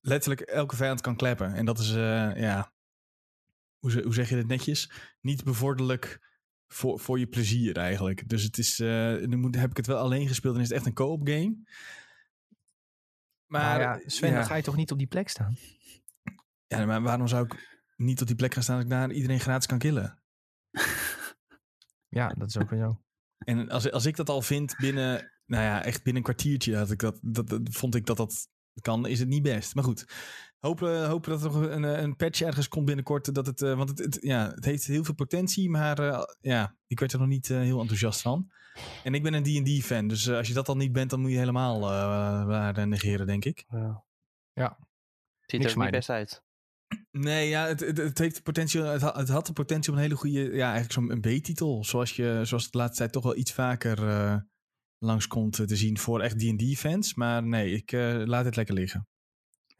letterlijk 0.00 0.40
elke 0.40 0.76
vijand 0.76 1.00
kan 1.00 1.16
kleppen. 1.16 1.54
En 1.54 1.64
dat 1.64 1.78
is, 1.78 1.90
ja, 1.90 2.72
hoe, 3.78 3.90
ze- 3.90 4.02
hoe 4.02 4.14
zeg 4.14 4.28
je 4.28 4.34
dit 4.36 4.46
netjes? 4.46 4.90
Niet 5.20 5.44
bevorderlijk 5.44 6.28
voor, 6.66 7.00
voor 7.00 7.18
je 7.18 7.26
plezier 7.26 7.76
eigenlijk. 7.76 8.28
Dus 8.28 8.42
het 8.42 8.58
is, 8.58 8.78
moet, 9.26 9.54
heb 9.56 9.70
ik 9.70 9.76
het 9.76 9.86
wel 9.86 9.98
alleen 9.98 10.28
gespeeld 10.28 10.54
en 10.54 10.60
is 10.60 10.68
het 10.68 10.76
echt 10.76 10.86
een 10.86 10.92
co-op 10.94 11.28
game. 11.28 11.56
Maar 13.50 13.80
ja, 13.80 14.00
Sven, 14.06 14.28
ja. 14.28 14.34
dan 14.34 14.44
ga 14.44 14.54
je 14.54 14.62
toch 14.62 14.76
niet 14.76 14.90
op 14.90 14.98
die 14.98 15.06
plek 15.06 15.28
staan? 15.28 15.56
Ja, 16.66 16.84
maar 16.86 17.02
waarom 17.02 17.28
zou 17.28 17.44
ik 17.44 17.78
niet 17.96 18.20
op 18.20 18.26
die 18.26 18.36
plek 18.36 18.54
gaan 18.54 18.62
staan 18.62 18.74
als 18.74 18.84
ik 18.84 18.90
daar 18.90 19.10
iedereen 19.12 19.40
gratis 19.40 19.66
kan 19.66 19.78
killen? 19.78 20.22
Ja, 22.08 22.28
dat 22.28 22.48
is 22.48 22.58
ook 22.58 22.70
wel 22.70 22.78
zo. 22.80 23.02
En 23.38 23.68
als, 23.70 23.90
als 23.90 24.06
ik 24.06 24.16
dat 24.16 24.28
al 24.28 24.42
vind 24.42 24.76
binnen, 24.76 25.32
nou 25.46 25.64
ja, 25.64 25.84
echt 25.84 26.02
binnen 26.02 26.16
een 26.16 26.34
kwartiertje 26.34 26.76
had 26.76 26.90
ik 26.90 26.98
dat, 26.98 27.18
dat, 27.22 27.48
dat- 27.48 27.60
vond 27.70 27.94
ik 27.94 28.06
dat 28.06 28.16
dat 28.16 28.48
kan, 28.80 29.06
is 29.06 29.18
het 29.18 29.28
niet 29.28 29.42
best. 29.42 29.74
Maar 29.74 29.84
goed, 29.84 30.04
hopen, 30.58 31.06
hopen 31.08 31.30
dat 31.30 31.44
er 31.44 31.50
nog 31.50 31.60
een, 31.62 31.82
een 31.82 32.16
patch 32.16 32.40
ergens 32.40 32.68
komt 32.68 32.84
binnenkort. 32.86 33.34
Dat 33.34 33.46
het, 33.46 33.62
eh, 33.62 33.76
want 33.76 33.88
het, 33.88 33.98
het, 33.98 34.18
ja, 34.20 34.50
het 34.54 34.64
heeft 34.64 34.84
heel 34.84 35.04
veel 35.04 35.14
potentie, 35.14 35.70
maar 35.70 35.98
eh, 35.98 36.22
ja, 36.40 36.76
ik 36.86 36.98
werd 37.00 37.12
er 37.12 37.18
nog 37.18 37.28
niet 37.28 37.50
eh, 37.50 37.58
heel 37.58 37.80
enthousiast 37.80 38.20
van. 38.20 38.50
En 39.04 39.14
ik 39.14 39.22
ben 39.22 39.34
een 39.34 39.42
D&D 39.42 39.84
fan, 39.84 40.08
dus 40.08 40.26
eh, 40.26 40.36
als 40.36 40.48
je 40.48 40.54
dat 40.54 40.68
al 40.68 40.76
niet 40.76 40.92
bent, 40.92 41.10
dan 41.10 41.20
moet 41.20 41.30
je 41.30 41.38
helemaal 41.38 41.76
eh 41.82 42.44
waar 42.46 42.88
negeren, 42.88 43.26
denk 43.26 43.44
ik. 43.44 43.64
Ja. 43.68 44.04
Ja. 44.52 44.78
Ziet 45.46 45.60
Niks 45.60 45.72
er 45.72 45.78
niet 45.78 45.90
mij 45.90 45.90
best 45.90 46.10
uit. 46.10 46.42
Nee, 47.10 47.48
ja, 47.48 47.66
het, 47.66 47.80
het, 47.80 47.96
het 47.96 48.18
heeft 48.18 48.36
de 48.36 48.42
potentie, 48.42 48.80
het, 48.82 49.00
had- 49.02 49.16
het 49.16 49.28
had 49.28 49.46
de 49.46 49.52
potentie 49.52 49.90
om 49.90 49.96
een 49.96 50.02
hele 50.02 50.16
goede, 50.16 50.40
ja, 50.40 50.72
eigenlijk 50.72 50.92
zo'n 50.92 51.10
een 51.10 51.20
B-titel. 51.20 51.84
Zoals, 51.84 52.16
je, 52.16 52.40
zoals 52.44 52.62
het 52.62 52.72
de 52.72 52.78
laatste 52.78 52.98
tijd 52.98 53.12
toch 53.12 53.22
wel 53.22 53.36
iets 53.36 53.52
vaker 53.52 54.08
eh 54.08 54.36
langskomt 54.98 55.58
eh, 55.58 55.66
te 55.66 55.76
zien 55.76 55.98
voor 55.98 56.20
echt 56.20 56.38
D&D-fans. 56.38 57.14
Maar 57.14 57.42
nee, 57.42 57.72
ik 57.72 57.92
eh, 57.92 58.22
laat 58.24 58.44
het 58.44 58.56
lekker 58.56 58.74
liggen. 58.74 59.08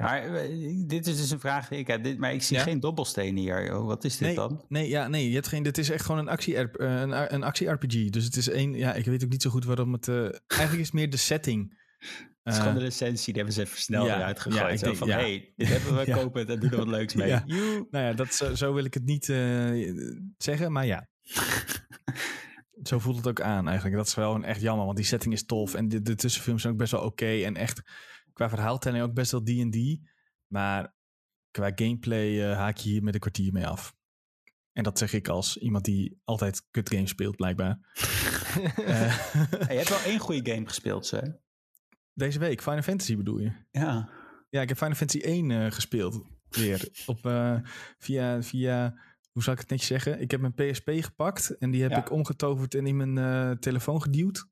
Maar 0.01 0.35
eh, 0.35 0.83
dit 0.87 1.07
is 1.07 1.17
dus 1.17 1.31
een 1.31 1.41
vraag 1.41 1.69
die 1.69 1.79
ik 1.79 1.87
heb. 1.87 2.05
Dit, 2.05 2.19
maar 2.19 2.33
ik 2.33 2.43
zie 2.43 2.57
Ja? 2.57 2.63
geen 2.63 2.81
dobbelsteen 2.81 3.37
hier. 3.37 3.67
joh. 3.67 3.87
Wat 3.87 4.05
is 4.05 4.17
dit 4.17 4.27
Nee, 4.27 4.37
dan? 4.37 4.65
nee, 4.69 4.89
ja, 4.89 5.09
nee, 5.09 5.29
je 5.29 5.35
hebt 5.35 5.49
geen, 5.49 5.63
dit 5.63 5.79
is 5.79 5.91
echt 5.91 6.05
gewoon 6.05 6.21
een 6.21 6.29
actie, 6.29 6.57
eh, 6.57 7.01
een, 7.01 7.35
een 7.35 7.43
actie-RPG. 7.43 8.09
Dus 8.11 8.25
het 8.25 8.37
is 8.37 8.49
één, 8.49 8.73
ja, 8.75 8.95
ik 8.95 9.05
weet 9.05 9.25
ook 9.25 9.31
niet 9.31 9.43
zo 9.43 9.51
goed 9.51 9.65
waarom 9.65 9.93
het, 9.93 10.09
eh, 10.09 10.15
eigenlijk 10.59 10.73
is 10.81 10.87
het 10.87 10.93
meer 10.93 11.11
de 11.11 11.17
setting. 11.17 11.79
Het 11.99 12.09
is 12.53 12.59
Eh, 12.59 12.59
gewoon 12.59 12.79
de 12.79 12.85
recensie, 12.85 13.33
die 13.33 13.43
hebben 13.43 13.53
ze 13.55 13.61
even 13.63 13.79
snel 13.79 14.07
ja, 14.07 14.17
eruit 14.17 14.47
ja, 14.51 14.69
ik 14.69 14.79
zo 14.79 14.85
denk- 14.85 14.97
van, 14.97 15.09
ja. 15.09 15.17
hey, 15.19 15.53
dit 15.57 15.69
hebben 15.69 15.97
we, 15.97 16.11
kopen 16.21 16.41
het 16.41 16.51
en 16.51 16.61
doen 16.61 16.71
er 16.71 16.77
wat 16.77 16.87
leuks 16.89 17.15
mee. 17.15 17.31
Nou 17.31 17.87
ja, 17.91 18.13
dat, 18.13 18.35
zo, 18.35 18.55
zo 18.55 18.75
wil 18.75 18.85
ik 18.85 18.95
het 18.95 19.05
niet 19.05 19.29
eh, 19.29 19.95
zeggen, 20.37 20.73
maar 20.73 20.87
ja. 20.87 21.09
zo 22.83 22.99
voelt 22.99 23.17
het 23.17 23.29
ook 23.29 23.41
aan 23.41 23.67
eigenlijk. 23.67 23.97
Dat 23.97 24.07
is 24.07 24.15
wel 24.15 24.35
een 24.35 24.45
echt 24.45 24.61
jammer, 24.61 24.85
want 24.85 24.97
die 24.97 25.07
setting 25.07 25.33
is 25.35 25.45
tof. 25.45 25.75
En 25.75 25.89
de, 25.89 26.03
de 26.03 26.15
tussenfilms 26.15 26.61
zijn 26.61 26.73
ook 26.73 26.79
best 26.79 26.93
wel 26.93 27.01
oké. 27.03 27.27
en 27.45 27.57
echt 27.57 27.81
qua 28.33 28.49
verhaaltelling 28.49 29.03
ook 29.03 29.15
best 29.15 29.31
wel 29.31 29.43
D&D. 29.43 29.99
Maar 30.47 30.95
qua 31.51 31.73
gameplay 31.75 32.51
eh, 32.51 32.57
haak 32.57 32.77
je 32.77 32.91
hier 32.91 33.03
met 33.03 33.15
een 33.15 33.21
kwartier 33.21 33.53
mee 33.53 33.67
af. 33.67 33.95
En 34.73 34.83
dat 34.83 34.99
zeg 34.99 35.13
ik 35.13 35.29
als 35.29 35.57
iemand 35.57 35.85
die 35.85 36.21
altijd 36.25 36.67
kut 36.71 36.91
games 36.91 37.11
speelt, 37.11 37.37
blijkbaar. 37.37 37.79
Eh, 38.51 39.19
Hey, 39.51 39.73
je 39.75 39.77
hebt 39.79 39.89
wel 39.89 40.01
één 40.13 40.19
goede 40.19 40.53
game 40.53 40.67
gespeeld, 40.67 41.07
zo. 41.07 41.21
deze 42.13 42.39
week, 42.39 42.63
Final 42.63 42.83
Fantasy 42.83 43.17
bedoel 43.17 43.39
je? 43.39 43.53
Ja. 43.71 44.11
Ja, 44.49 44.61
ik 44.61 44.69
heb 44.69 44.79
Final 44.79 44.95
Fantasy 44.95 45.25
1 45.25 45.51
eh, 45.51 45.71
gespeeld. 45.71 46.23
Weer. 46.49 46.89
Op, 47.07 47.21
via, 47.99 48.43
via 48.43 48.95
hoe 49.33 49.43
zal 49.43 49.53
ik 49.53 49.59
het 49.59 49.69
netjes 49.69 49.89
zeggen? 49.89 50.21
Ik 50.21 50.31
heb 50.31 50.41
mijn 50.41 50.55
PSP 50.55 50.91
gepakt 51.01 51.51
en 51.59 51.71
die 51.71 51.83
heb 51.83 51.91
Ja. 51.91 51.99
ik 51.99 52.11
omgetoverd 52.11 52.75
en 52.75 52.87
in 52.87 53.13
mijn 53.13 53.59
telefoon 53.59 54.03
geduwd. 54.03 54.47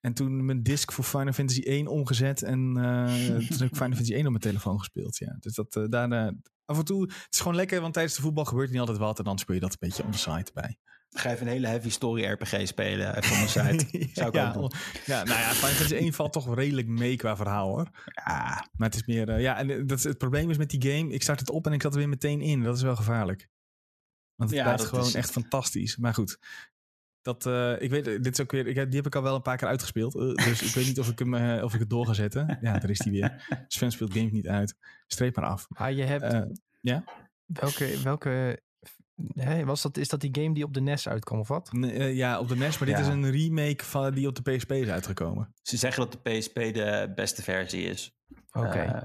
En 0.00 0.14
toen 0.14 0.44
mijn 0.44 0.62
disc 0.62 0.92
voor 0.92 1.04
Final 1.04 1.32
Fantasy 1.32 1.60
1 1.62 1.86
omgezet. 1.86 2.42
En 2.42 2.76
eh, 2.76 3.04
toen 3.26 3.34
heb 3.36 3.40
ik 3.50 3.56
Final 3.58 3.72
Fantasy 3.76 4.12
1 4.12 4.24
op 4.24 4.28
mijn 4.30 4.42
telefoon 4.42 4.78
gespeeld. 4.78 5.16
Ja. 5.16 5.36
Dus 5.40 5.54
dat 5.54 5.76
eh, 5.76 5.84
daar. 5.88 6.10
eh, 6.10 6.32
af 6.64 6.78
en 6.78 6.84
toe. 6.84 7.02
Het 7.02 7.26
is 7.30 7.38
gewoon 7.40 7.54
lekker, 7.56 7.80
want 7.80 7.92
tijdens 7.94 8.14
de 8.16 8.22
voetbal 8.22 8.44
gebeurt 8.44 8.70
niet 8.70 8.80
altijd 8.80 8.98
wat. 8.98 9.18
En 9.18 9.24
dan 9.24 9.38
speel 9.38 9.54
je 9.54 9.60
dat 9.60 9.70
een 9.70 9.76
beetje 9.88 10.04
on 10.04 10.10
the 10.10 10.18
side 10.18 10.50
bij. 10.54 10.78
Ga 11.10 11.30
even 11.30 11.46
een 11.46 11.52
hele 11.52 11.66
heavy 11.66 11.90
story 11.90 12.24
RPG 12.24 12.66
spelen. 12.66 13.16
Even 13.16 13.36
van 13.36 13.40
de 13.40 13.48
site. 13.88 14.08
Zou 14.12 14.28
ik 14.28 14.34
ja, 14.34 14.48
ook 14.48 14.54
doen. 14.54 14.72
ja, 15.06 15.24
nou 15.24 15.38
ja, 15.38 15.50
Final 15.50 15.70
Fantasy 15.70 15.94
1 15.94 16.12
valt 16.12 16.32
toch 16.32 16.54
redelijk 16.54 16.86
mee 16.86 17.16
qua 17.16 17.36
verhaal 17.36 17.68
hoor. 17.68 17.88
Ja, 18.24 18.68
Maar 18.76 18.88
het 18.88 18.94
is 18.94 19.06
meer. 19.06 19.28
eh, 19.28 19.40
ja, 19.40 19.56
en 19.56 19.86
dat 19.86 20.02
het 20.02 20.18
probleem 20.18 20.50
is 20.50 20.56
met 20.58 20.70
die 20.70 20.90
game. 20.92 21.12
Ik 21.12 21.22
start 21.22 21.40
het 21.40 21.50
op 21.50 21.66
en 21.66 21.72
ik 21.72 21.82
zat 21.82 21.92
er 21.92 21.98
weer 21.98 22.08
meteen 22.08 22.40
in. 22.40 22.62
Dat 22.62 22.76
is 22.76 22.82
wel 22.82 22.96
gevaarlijk. 22.96 23.48
Want 24.34 24.50
het 24.50 24.58
Ja, 24.58 24.64
blijft 24.64 24.84
gewoon 24.84 25.06
is- 25.06 25.14
echt 25.14 25.30
fantastisch. 25.30 25.96
Maar 25.96 26.14
goed. 26.14 26.38
Dat, 27.22 27.46
eh, 27.46 27.80
ik 27.80 27.90
weet, 27.90 28.04
dit 28.04 28.26
is 28.26 28.40
ook 28.40 28.50
weer, 28.52 28.66
ik 28.66 28.74
heb, 28.76 28.86
die 28.86 28.96
heb 28.96 29.06
ik 29.06 29.14
al 29.14 29.22
wel 29.22 29.34
een 29.34 29.42
paar 29.42 29.56
keer 29.56 29.68
uitgespeeld. 29.68 30.14
eh, 30.14 30.34
dus 30.46 30.62
ik 30.62 30.74
weet 30.74 30.86
niet 30.86 30.98
of 30.98 31.08
ik, 31.08 31.18
hem, 31.18 31.34
eh, 31.34 31.64
of 31.64 31.74
ik 31.74 31.80
het 31.80 31.90
door 31.90 32.06
ga 32.06 32.12
zetten. 32.12 32.58
Ja, 32.60 32.78
daar 32.78 32.90
is 32.90 32.98
die 32.98 33.12
weer. 33.12 33.64
Sven 33.68 33.90
speelt 33.92 34.12
games 34.12 34.32
niet 34.32 34.48
uit. 34.48 34.76
Streep 35.06 35.36
maar 35.36 35.44
af. 35.44 35.66
Maar 35.68 35.92
je 35.92 36.02
hebt... 36.04 36.22
Eh, 36.22 36.98
welke... 37.46 38.00
welke 38.02 38.62
hè, 39.34 39.64
was 39.64 39.82
dat, 39.82 39.96
is 39.96 40.08
dat 40.08 40.20
die 40.20 40.34
game 40.42 40.54
die 40.54 40.64
op 40.64 40.74
de 40.74 40.80
NES 40.80 41.08
uitkwam 41.08 41.38
of 41.38 41.48
wat? 41.48 41.72
nee, 41.72 41.92
eh, 41.92 42.16
ja, 42.16 42.38
op 42.40 42.48
de 42.48 42.56
NES. 42.56 42.78
Maar 42.78 42.88
dit 42.88 42.96
Ja. 42.98 43.02
is 43.02 43.08
een 43.08 43.30
remake 43.30 43.84
van, 43.84 44.14
die 44.14 44.26
op 44.28 44.44
de 44.44 44.56
PSP 44.56 44.72
is 44.72 44.88
uitgekomen. 44.88 45.54
ze 45.62 45.76
zeggen 45.76 46.02
dat 46.08 46.12
de 46.12 46.30
PSP 46.38 46.54
de 46.54 47.12
beste 47.14 47.42
versie 47.42 47.82
is. 47.82 48.12
Oké, 48.52 48.78
Eh, 48.78 49.02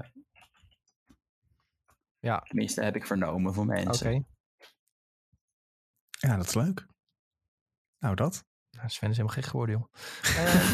Ja. 2.18 2.38
Tenminste, 2.38 2.82
heb 2.82 2.96
ik 2.96 3.06
vernomen 3.06 3.54
van 3.54 3.66
mensen. 3.66 4.06
oké. 4.06 4.24
Ja, 6.10 6.36
dat 6.36 6.46
is 6.46 6.54
leuk. 6.54 6.86
Nou, 8.04 8.16
dat. 8.16 8.44
Nou, 8.70 8.88
Sven 8.88 9.10
is 9.10 9.16
helemaal 9.16 9.36
gek 9.36 9.44
geworden, 9.46 9.74
joh. 9.78 9.92
Eh, 10.44 10.70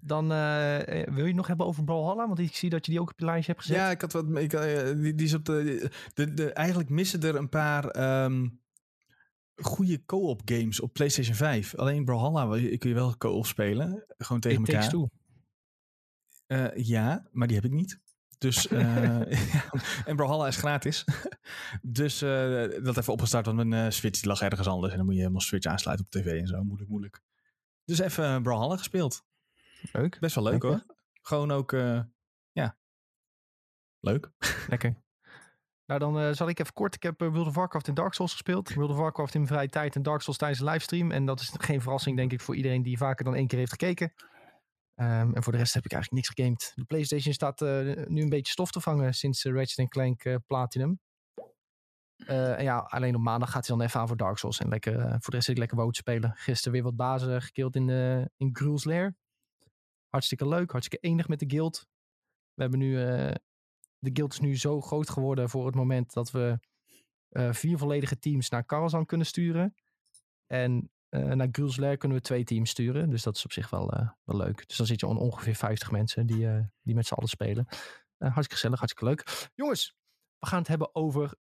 dan 0.00 0.32
eh, 0.32 1.00
eh, 1.02 1.08
wil 1.08 1.18
je 1.20 1.26
het 1.26 1.36
nog 1.36 1.46
hebben 1.46 1.66
over 1.66 1.84
Brawlhalla? 1.84 2.26
Want 2.26 2.38
ik 2.38 2.56
zie 2.56 2.70
dat 2.70 2.86
je 2.86 2.92
die 2.92 3.00
ook 3.00 3.10
op 3.10 3.18
je 3.18 3.24
lijstje 3.24 3.52
hebt 3.52 3.64
gezet. 3.64 3.76
Ja, 3.80 3.90
ik 3.90 4.00
had 4.00 4.12
wat. 4.12 4.36
Ik, 4.36 4.52
eh, 4.52 4.84
die, 4.94 5.14
die 5.14 5.26
is 5.26 5.34
op 5.34 5.44
de, 5.44 5.90
de, 6.14 6.34
de. 6.34 6.52
Eigenlijk 6.52 6.88
missen 6.90 7.22
er 7.22 7.34
een 7.36 7.48
paar. 7.48 7.84
ehm 7.88 8.48
goede 9.62 10.04
co-op 10.04 10.42
games 10.44 10.80
op 10.80 10.92
PlayStation 10.92 11.34
5. 11.34 11.74
Alleen 11.74 12.04
Brawlhalla 12.04 12.48
wil 12.48 12.56
je- 12.58 12.78
kun 12.78 12.88
je 12.88 12.94
wel 12.94 13.16
co-op 13.16 13.46
spelen. 13.46 14.04
Gewoon 14.18 14.40
tegen 14.40 14.60
It 14.60 14.66
Takes 14.66 14.92
elkaar. 14.92 15.08
Two. 15.08 15.08
Eh, 16.76 16.84
ja, 16.86 17.28
maar 17.30 17.46
die 17.46 17.56
heb 17.56 17.64
ik 17.64 17.72
niet. 17.72 18.00
Dus, 18.40 18.68
eh, 18.68 19.30
ja, 19.52 19.64
en 20.04 20.16
Brawlhalla 20.16 20.46
is 20.46 20.56
gratis. 20.56 21.04
dus 21.82 22.22
eh, 22.22 22.84
dat 22.84 22.96
even 22.96 23.12
opgestart, 23.12 23.46
want 23.46 23.64
mijn 23.64 23.86
eh, 23.86 23.90
Switch 23.90 24.24
lag 24.24 24.40
ergens 24.40 24.68
anders. 24.68 24.90
En 24.90 24.96
dan 24.96 25.06
moet 25.06 25.14
je 25.14 25.20
helemaal 25.20 25.42
Switch 25.42 25.66
aansluiten 25.66 26.06
op 26.06 26.12
tv 26.12 26.40
en 26.40 26.46
zo. 26.46 26.62
Moeilijk, 26.62 26.90
moeilijk. 26.90 27.20
Dus 27.84 27.98
even 27.98 28.42
Brawlhalla 28.42 28.76
gespeeld. 28.76 29.24
Leuk. 29.92 30.18
Best 30.20 30.34
wel 30.34 30.44
leuk 30.44 30.62
hoor. 30.62 30.84
Gewoon 31.22 31.50
ook, 31.50 31.72
eh, 31.72 32.00
ja, 32.52 32.76
leuk. 34.00 34.30
Lekker. 34.68 34.96
Nou, 35.86 36.00
dan 36.00 36.34
zal 36.34 36.48
ik 36.48 36.58
even 36.58 36.72
kort. 36.72 36.94
Ik 36.94 37.02
heb 37.02 37.20
World 37.20 37.46
of 37.46 37.54
Warcraft 37.54 37.88
en 37.88 37.94
Dark 37.94 38.14
Souls 38.14 38.32
gespeeld. 38.32 38.74
World 38.74 38.90
of 38.90 38.96
Warcraft 38.96 39.34
in 39.34 39.46
vrije 39.46 39.68
tijd 39.68 39.96
en 39.96 40.02
Dark 40.02 40.20
Souls 40.20 40.38
tijdens 40.38 40.60
de 40.60 40.66
livestream. 40.66 41.10
En 41.10 41.24
dat 41.24 41.40
is 41.40 41.52
geen 41.58 41.80
verrassing, 41.80 42.16
denk 42.16 42.32
ik, 42.32 42.40
voor 42.40 42.56
iedereen 42.56 42.82
die 42.82 42.98
vaker 42.98 43.24
dan 43.24 43.34
één 43.34 43.46
keer 43.46 43.58
heeft 43.58 43.70
gekeken. 43.70 44.12
Ehm, 45.00 45.32
en 45.32 45.42
voor 45.42 45.52
de 45.52 45.58
rest 45.58 45.74
heb 45.74 45.84
ik 45.84 45.92
eigenlijk 45.92 46.22
niks 46.22 46.34
gegamed. 46.36 46.72
De 46.74 46.84
PlayStation 46.84 47.34
staat 47.34 47.62
eh, 47.62 48.06
nu 48.06 48.22
een 48.22 48.28
beetje 48.28 48.52
stof 48.52 48.70
te 48.70 48.80
vangen 48.80 49.14
sinds 49.14 49.44
uh, 49.44 49.54
Ratchet 49.54 49.88
Clank 49.88 50.24
eh, 50.24 50.36
Platinum. 50.46 51.00
En 52.26 52.62
ja, 52.62 52.78
alleen 52.78 53.14
op 53.14 53.20
maandag 53.20 53.50
gaat 53.50 53.66
hij 53.66 53.76
dan 53.76 53.86
even 53.86 54.00
aan 54.00 54.06
voor 54.06 54.16
Dark 54.16 54.38
Souls. 54.38 54.58
En 54.58 54.68
lekker, 54.68 54.94
voor 54.94 55.30
de 55.30 55.30
rest 55.30 55.44
zit 55.44 55.58
ik 55.58 55.58
lekker 55.58 55.92
te 55.92 55.98
spelen. 55.98 56.32
Gisteren 56.36 56.72
weer 56.72 56.82
wat 56.82 56.96
bazen 56.96 57.42
gekild 57.42 57.76
in, 57.76 57.90
eh 57.90 58.24
in 58.36 58.50
Gruul's 58.52 58.84
Lair. 58.84 59.16
Hartstikke 60.08 60.48
leuk, 60.48 60.70
hartstikke 60.70 61.08
enig 61.08 61.28
met 61.28 61.38
de 61.38 61.50
guild. 61.50 61.86
We 62.54 62.62
hebben 62.62 62.78
nu 62.78 62.94
de 63.98 64.10
guild 64.12 64.32
is 64.32 64.40
nu 64.40 64.56
zo 64.56 64.80
groot 64.80 65.10
geworden 65.10 65.48
voor 65.48 65.66
het 65.66 65.74
moment 65.74 66.12
dat 66.12 66.30
we 66.30 66.58
vier 67.50 67.78
volledige 67.78 68.18
teams 68.18 68.48
naar 68.48 68.64
Karazhan 68.64 69.06
kunnen 69.06 69.26
sturen. 69.26 69.74
En 70.46 70.90
eh, 71.10 71.32
naar 71.32 71.48
Gruul's 71.52 71.76
Lair 71.76 71.96
kunnen 71.96 72.18
we 72.18 72.24
twee 72.24 72.44
teams 72.44 72.70
sturen. 72.70 73.10
Dus 73.10 73.22
dat 73.22 73.36
is 73.36 73.44
op 73.44 73.52
zich 73.52 73.70
wel, 73.70 73.92
eh, 73.92 74.08
wel 74.24 74.36
leuk. 74.36 74.68
Dus 74.68 74.76
dan 74.76 74.86
zit 74.86 75.00
je 75.00 75.06
on 75.06 75.18
ongeveer 75.18 75.54
50 75.54 75.90
mensen 75.90 76.26
die, 76.26 76.48
eh, 76.48 76.64
die 76.82 76.94
met 76.94 77.06
z'n 77.06 77.14
allen 77.14 77.28
spelen. 77.28 77.66
Hartstikke 78.18 78.54
gezellig, 78.54 78.78
hartstikke 78.78 79.08
leuk. 79.08 79.50
Jongens, 79.54 79.96
we 80.38 80.46
gaan 80.46 80.58
het 80.58 80.68
hebben 80.68 80.94
over 80.94 81.34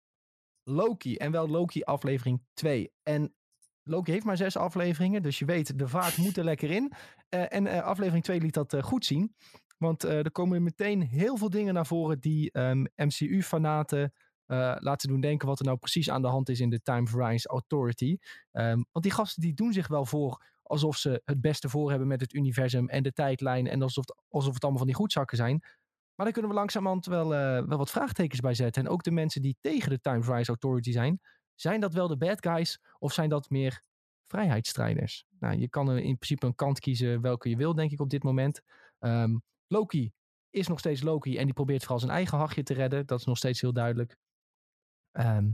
Loki. 0.63 1.17
En 1.17 1.31
wel 1.31 1.49
Loki 1.49 1.83
aflevering 1.83 2.43
2. 2.55 2.93
En 3.03 3.35
Loki 3.83 4.13
heeft 4.13 4.25
maar 4.25 4.37
zes 4.37 4.57
afleveringen. 4.57 5.23
Dus 5.23 5.39
je 5.39 5.45
weet, 5.45 5.79
de 5.79 5.89
vaart 5.89 6.17
moet 6.17 6.37
er 6.37 6.45
lekker 6.45 6.71
in. 6.71 6.93
En 7.29 7.83
aflevering 7.83 8.25
2 8.25 8.41
liet 8.41 8.55
dat 8.55 8.77
goed 8.81 9.05
zien. 9.05 9.35
Want 9.79 10.03
er 10.03 10.31
komen 10.31 10.63
meteen 10.63 11.03
heel 11.03 11.37
veel 11.37 11.51
dingen 11.51 11.75
naar 11.75 11.87
voren 11.87 12.21
die 12.21 12.51
ehm, 12.53 12.85
MCU-fanaten 12.95 14.13
eh, 14.49 14.77
laten 14.79 15.09
doen 15.09 15.21
denken 15.21 15.49
wat 15.49 15.59
er 15.59 15.65
nou 15.65 15.79
precies 15.79 16.11
aan 16.11 16.23
de 16.23 16.29
hand 16.29 16.49
is 16.49 16.61
in 16.61 16.71
de 16.71 16.83
Time 16.83 17.07
Variance 17.07 17.49
Authority. 17.49 18.19
Ehm, 18.53 18.83
want 18.93 19.05
die 19.05 19.13
gasten 19.13 19.43
die 19.43 19.55
doen 19.55 19.73
zich 19.73 19.89
wel 19.89 20.05
voor 20.05 20.45
alsof 20.63 20.97
ze 20.97 21.23
het 21.25 21.41
beste 21.41 21.69
voor 21.69 21.91
hebben 21.91 22.09
met 22.09 22.21
het 22.21 22.33
universum 22.35 22.89
en 22.89 23.03
de 23.03 23.13
tijdlijn 23.13 23.67
en 23.67 23.83
alsof 23.83 24.07
het, 24.07 24.23
alsof 24.29 24.55
het 24.55 24.63
allemaal 24.63 24.81
van 24.81 24.89
die 24.89 24.97
goedzakken 24.97 25.37
zijn. 25.37 25.59
Maar 26.15 26.27
daar 26.27 26.33
kunnen 26.33 26.51
we 26.51 26.57
langzamerhand 26.57 27.07
wel, 27.07 27.35
eh, 27.35 27.63
wel 27.67 27.79
wat 27.79 27.91
vraagtekens 27.91 28.41
bij 28.41 28.55
zetten. 28.55 28.85
En 28.85 28.91
ook 28.91 29.03
de 29.03 29.11
mensen 29.11 29.43
die 29.43 29.57
tegen 29.61 29.91
de 29.91 30.01
Time 30.01 30.23
Variance 30.23 30.51
Authority 30.51 30.93
zijn, 30.93 31.21
zijn 31.55 31.81
dat 31.81 31.93
wel 31.93 32.09
de 32.09 32.17
bad 32.17 32.47
guys 32.47 32.81
of 32.99 33.13
zijn 33.13 33.29
dat 33.29 33.51
meer 33.51 33.83
vrijheidsstrijders? 34.27 35.25
Nou, 35.39 35.59
je 35.59 35.69
kan 35.69 35.91
in 35.91 36.17
principe 36.17 36.47
een 36.47 36.55
kant 36.55 36.81
kiezen 36.81 37.21
welke 37.21 37.49
je 37.49 37.57
wil, 37.57 37.75
denk 37.75 37.91
ik, 37.91 38.01
op 38.01 38.11
dit 38.11 38.23
moment. 38.23 38.63
Ehm, 38.99 39.37
Loki 39.67 40.13
is 40.51 40.69
nog 40.69 40.79
steeds 40.79 41.03
Loki 41.03 41.39
en 41.39 41.45
die 41.45 41.55
probeert 41.55 41.81
vooral 41.81 41.99
zijn 41.99 42.13
eigen 42.13 42.39
hachje 42.39 42.63
te 42.63 42.75
redden. 42.75 43.07
Dat 43.07 43.19
is 43.19 43.25
nog 43.25 43.37
steeds 43.37 43.61
heel 43.61 43.73
duidelijk. 43.73 44.17
Ehm, 45.19 45.51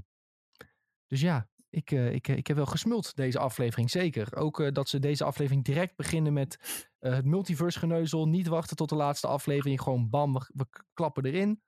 dus 1.07 1.20
ja, 1.20 1.48
ik, 1.70 1.90
eh, 1.90 2.12
ik, 2.12 2.29
ik 2.29 2.46
heb 2.46 2.57
wel 2.57 2.66
gesmuld 2.66 3.16
deze 3.16 3.38
aflevering, 3.38 3.90
zeker. 3.90 4.37
Ook 4.37 4.61
eh, 4.61 4.72
dat 4.72 4.88
ze 4.88 4.98
deze 4.98 5.24
aflevering 5.24 5.64
direct 5.64 5.96
beginnen 5.96 6.33
met 6.33 6.59
eh, 6.98 7.14
het 7.14 7.24
multiverse 7.24 7.79
geneuzel. 7.79 8.29
Niet 8.29 8.46
wachten 8.46 8.77
tot 8.77 8.88
de 8.88 8.94
laatste 8.94 9.27
aflevering, 9.27 9.81
gewoon 9.81 10.11
bam, 10.11 10.33
we, 10.33 10.50
we 10.55 10.66
klappen 10.92 11.24
erin. 11.24 11.62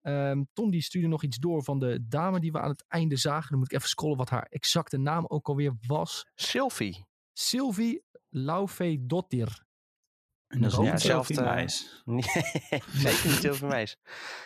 Ehm, 0.00 0.42
Tom 0.52 0.70
die 0.70 0.82
stuurde 0.82 1.08
nog 1.08 1.22
iets 1.22 1.38
door 1.38 1.64
van 1.64 1.78
de 1.78 2.08
dame 2.08 2.40
die 2.40 2.52
we 2.52 2.60
aan 2.60 2.70
het 2.70 2.84
einde 2.88 3.16
zagen. 3.16 3.50
Dan 3.50 3.58
moet 3.58 3.70
ik 3.70 3.76
even 3.76 3.88
scrollen 3.88 4.16
wat 4.16 4.30
haar 4.30 4.46
exacte 4.50 4.98
naam 4.98 5.24
ook 5.26 5.48
alweer 5.48 5.74
was. 5.86 6.26
Sylvie. 6.34 7.06
Sylvie 7.32 8.04
Laufey-Dottir. 8.28 9.68
En 10.50 10.60
dat 10.60 10.72
is 10.72 10.78
niet 10.78 10.90
hetzelfde- 10.90 11.42
Meis. 11.42 12.02
Nee, 12.04 12.22
zeker 12.92 13.28
niet 13.30 13.40
Sylvie 13.40 13.68
Meis. 13.68 13.96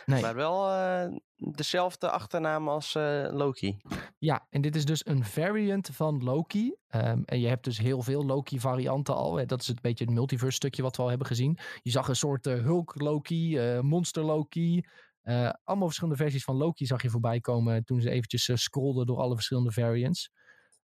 Nee. 0.04 0.22
Maar 0.22 0.34
wel 0.34 0.70
eh, 0.70 1.16
dezelfde 1.36 2.10
achternaam 2.10 2.68
als 2.68 2.94
eh, 2.94 3.28
Loki. 3.30 3.80
Ja, 4.18 4.46
en 4.50 4.60
dit 4.60 4.76
is 4.76 4.84
dus 4.84 5.06
een 5.06 5.24
variant 5.24 5.88
van 5.92 6.22
Loki. 6.24 6.74
Ehm, 6.88 7.22
en 7.24 7.40
je 7.40 7.46
hebt 7.48 7.64
dus 7.64 7.78
heel 7.78 8.02
veel 8.02 8.24
Loki-varianten 8.24 9.14
al. 9.14 9.36
Hè. 9.36 9.46
Dat 9.46 9.60
is 9.60 9.66
het 9.66 9.80
beetje 9.80 10.04
het 10.04 10.14
multiverse 10.14 10.56
stukje 10.56 10.82
wat 10.82 10.96
we 10.96 11.02
al 11.02 11.08
hebben 11.08 11.26
gezien. 11.26 11.58
Je 11.82 11.90
zag 11.90 12.08
een 12.08 12.16
soort 12.16 12.46
eh, 12.46 12.54
Hulk-Loki, 12.62 13.58
eh, 13.58 13.80
Monster-Loki. 13.80 14.84
Eh, 15.22 15.50
allemaal 15.64 15.86
verschillende 15.86 16.22
versies 16.22 16.44
van 16.44 16.56
Loki 16.56 16.86
zag 16.86 17.02
je 17.02 17.10
voorbij 17.10 17.40
komen 17.40 17.84
toen 17.84 18.00
ze 18.00 18.10
eventjes 18.10 18.48
eh, 18.48 18.56
scrollden 18.56 19.06
door 19.06 19.18
alle 19.18 19.34
verschillende 19.34 19.72
variants. 19.72 20.30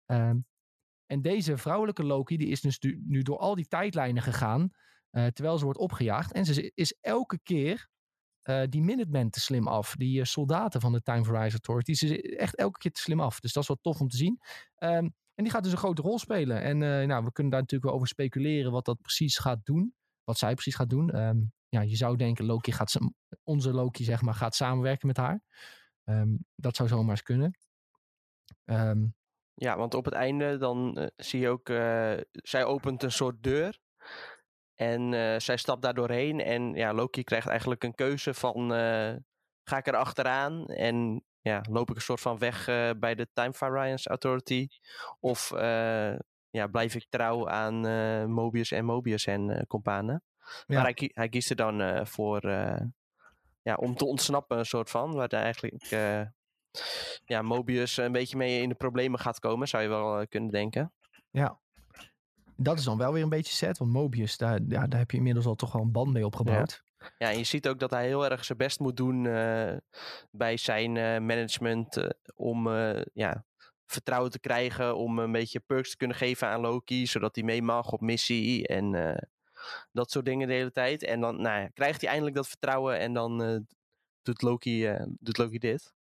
Ehm, 0.06 0.38
en 1.06 1.22
deze 1.22 1.58
vrouwelijke 1.58 2.04
Loki, 2.04 2.38
die 2.38 2.48
is 2.48 2.62
dus 2.62 2.80
nu, 2.80 3.04
nu 3.08 3.22
door 3.22 3.38
al 3.38 3.56
die 3.56 3.68
tijdlijnen 3.68 4.24
gegaan. 4.24 4.72
Eh, 5.14 5.26
terwijl 5.26 5.58
ze 5.58 5.64
wordt 5.64 5.80
opgejaagd. 5.80 6.32
En 6.32 6.46
ze 6.46 6.72
is 6.76 6.98
elke 7.02 7.40
keer 7.44 7.88
eh, 8.42 8.64
die 8.70 8.82
Minutemen 8.82 9.30
te 9.30 9.40
slim 9.40 9.68
af. 9.68 9.96
Die 9.96 10.20
eh, 10.20 10.26
soldaten 10.26 10.82
van 10.82 10.92
de 10.92 11.02
Time 11.02 11.26
Horizon 11.26 11.52
Authority. 11.52 11.94
Ze 11.94 12.22
is 12.22 12.36
echt 12.38 12.56
elke 12.56 12.80
keer 12.80 12.92
te 12.92 13.02
slim 13.02 13.20
af. 13.20 13.40
Dus 13.40 13.54
dat 13.54 13.62
is 13.62 13.68
wel 13.68 13.78
tof 13.82 14.00
om 14.00 14.08
te 14.08 14.18
zien. 14.18 14.40
Ehm, 14.76 15.10
en 15.36 15.44
die 15.44 15.50
gaat 15.50 15.64
dus 15.64 15.72
een 15.72 15.78
grote 15.78 16.02
rol 16.02 16.20
spelen. 16.20 16.62
En 16.62 16.78
nou, 17.08 17.24
we 17.24 17.32
kunnen 17.32 17.52
daar 17.52 17.62
natuurlijk 17.62 17.84
wel 17.84 17.94
over 17.94 18.08
speculeren 18.08 18.72
wat 18.72 18.86
dat 18.86 19.02
precies 19.02 19.38
gaat 19.38 19.66
doen. 19.66 19.96
Wat 20.24 20.38
zij 20.38 20.54
precies 20.54 20.76
gaat 20.76 20.90
doen. 20.90 21.10
Ehm, 21.10 21.38
ja, 21.70 21.82
je 21.82 21.96
zou 21.96 22.18
denken, 22.18 22.46
Loki 22.46 22.72
gaat, 22.72 22.98
onze 23.44 23.74
Loki 23.74 24.04
zeg 24.04 24.22
maar, 24.22 24.34
gaat 24.34 24.56
samenwerken 24.56 25.08
met 25.08 25.18
haar. 25.18 25.42
Ehm, 26.04 26.36
dat 26.56 26.76
zou 26.76 26.90
zomaar 26.90 27.10
eens 27.10 27.22
kunnen. 27.22 27.58
Ja, 29.54 29.78
want 29.78 29.94
op 29.94 30.06
het 30.06 30.14
einde 30.14 30.58
dan 30.58 31.10
zie 31.16 31.40
je 31.40 31.50
ook, 31.50 31.68
zij 32.32 32.66
opent 32.66 33.04
een 33.04 33.12
soort 33.12 33.44
deur. 33.44 33.80
En 34.92 35.14
eh, 35.14 35.40
zij 35.40 35.58
stapt 35.58 35.82
daar 35.82 35.94
doorheen. 35.94 36.40
En 36.40 36.74
ja, 36.74 36.94
Loki 36.94 37.24
krijgt 37.24 37.48
eigenlijk 37.48 37.84
een 37.84 37.96
keuze 37.96 38.34
van, 38.34 38.74
eh, 38.74 39.16
ga 39.64 39.78
ik 39.78 39.88
er 39.88 39.96
achteraan? 39.96 40.66
En 40.66 41.24
ja, 41.42 41.64
loop 41.70 41.90
ik 41.90 41.96
een 41.96 42.02
soort 42.02 42.22
van 42.22 42.38
weg 42.38 42.68
eh, 42.68 42.90
bij 42.98 43.16
de 43.16 43.28
Time 43.34 43.54
Variance 43.54 44.10
Authority? 44.10 44.68
Of 45.20 45.50
ja, 46.50 46.68
blijf 46.68 46.96
ik 46.96 47.06
trouw 47.10 47.50
aan 47.50 47.80
Mobius 48.32 48.72
en 48.72 48.86
Mobius 48.86 49.26
en 49.26 49.66
companen? 49.68 50.24
Ja. 50.66 50.82
Maar 50.82 50.94
hij, 50.96 51.12
hij 51.14 51.30
kiest 51.30 51.50
er 51.50 51.56
dan 51.56 52.08
voor, 52.08 52.50
ja, 53.62 53.76
om 53.76 53.96
te 53.96 54.06
ontsnappen 54.06 54.58
een 54.58 54.66
soort 54.66 54.90
van. 54.90 55.14
Waar 55.14 55.28
hij 55.28 55.42
eigenlijk... 55.42 55.86
ja, 57.26 57.42
Mobius 57.42 57.98
een 57.98 58.12
beetje 58.12 58.38
mee 58.38 58.62
in 58.62 58.70
de 58.70 58.76
problemen 58.76 59.20
gaat 59.20 59.40
komen, 59.40 59.68
zou 59.68 59.84
je 59.84 59.90
wel 59.90 60.28
kunnen 60.28 60.52
denken. 60.52 60.94
Ja. 61.32 61.62
Dat 62.64 62.78
is 62.78 62.84
dan 62.84 62.98
wel 62.98 63.14
weer 63.14 63.24
een 63.24 63.30
beetje 63.30 63.54
sad, 63.54 63.78
want 63.78 63.92
Mobius, 63.92 64.38
daar, 64.38 64.60
ja, 64.68 64.88
daar 64.88 65.00
heb 65.00 65.12
je 65.12 65.18
inmiddels 65.18 65.46
al 65.46 65.56
toch 65.56 65.72
wel 65.72 65.82
een 65.82 65.92
band 65.92 66.14
mee 66.14 66.26
opgebouwd. 66.26 66.84
Ja, 67.18 67.30
en 67.30 67.38
je 67.38 67.44
ziet 67.44 67.68
ook 67.68 67.80
dat 67.80 67.90
hij 67.90 68.06
heel 68.06 68.30
erg 68.30 68.46
zijn 68.46 68.58
best 68.58 68.80
moet 68.80 68.98
doen 68.98 69.26
eh, 69.26 69.78
bij 70.32 70.58
zijn 70.58 70.98
eh, 70.98 71.04
management 71.04 71.98
eh, 71.98 72.10
om 72.36 72.70
ja, 73.14 73.46
vertrouwen 73.86 74.32
te 74.32 74.40
krijgen, 74.40 74.98
om 74.98 75.20
een 75.20 75.32
beetje 75.32 75.60
perks 75.60 75.90
te 75.90 75.98
kunnen 75.98 76.18
geven 76.18 76.48
aan 76.48 76.62
Loki, 76.62 77.08
zodat 77.08 77.36
hij 77.36 77.44
mee 77.44 77.62
mag 77.62 77.92
op 77.92 78.02
missie 78.02 78.68
en 78.68 79.18
dat 79.92 80.12
soort 80.12 80.26
dingen 80.26 80.48
de 80.48 80.54
hele 80.54 80.72
tijd. 80.72 81.04
En 81.04 81.20
dan 81.20 81.42
nou, 81.42 81.62
ja, 81.62 81.68
krijgt 81.68 82.02
hij 82.02 82.10
eindelijk 82.10 82.36
dat 82.36 82.48
vertrouwen 82.48 83.00
en 83.00 83.14
dan 83.14 83.66
doet, 84.22 84.42
Loki, 84.42 84.98
doet 85.20 85.38
Loki 85.38 85.58
dit. 85.58 85.94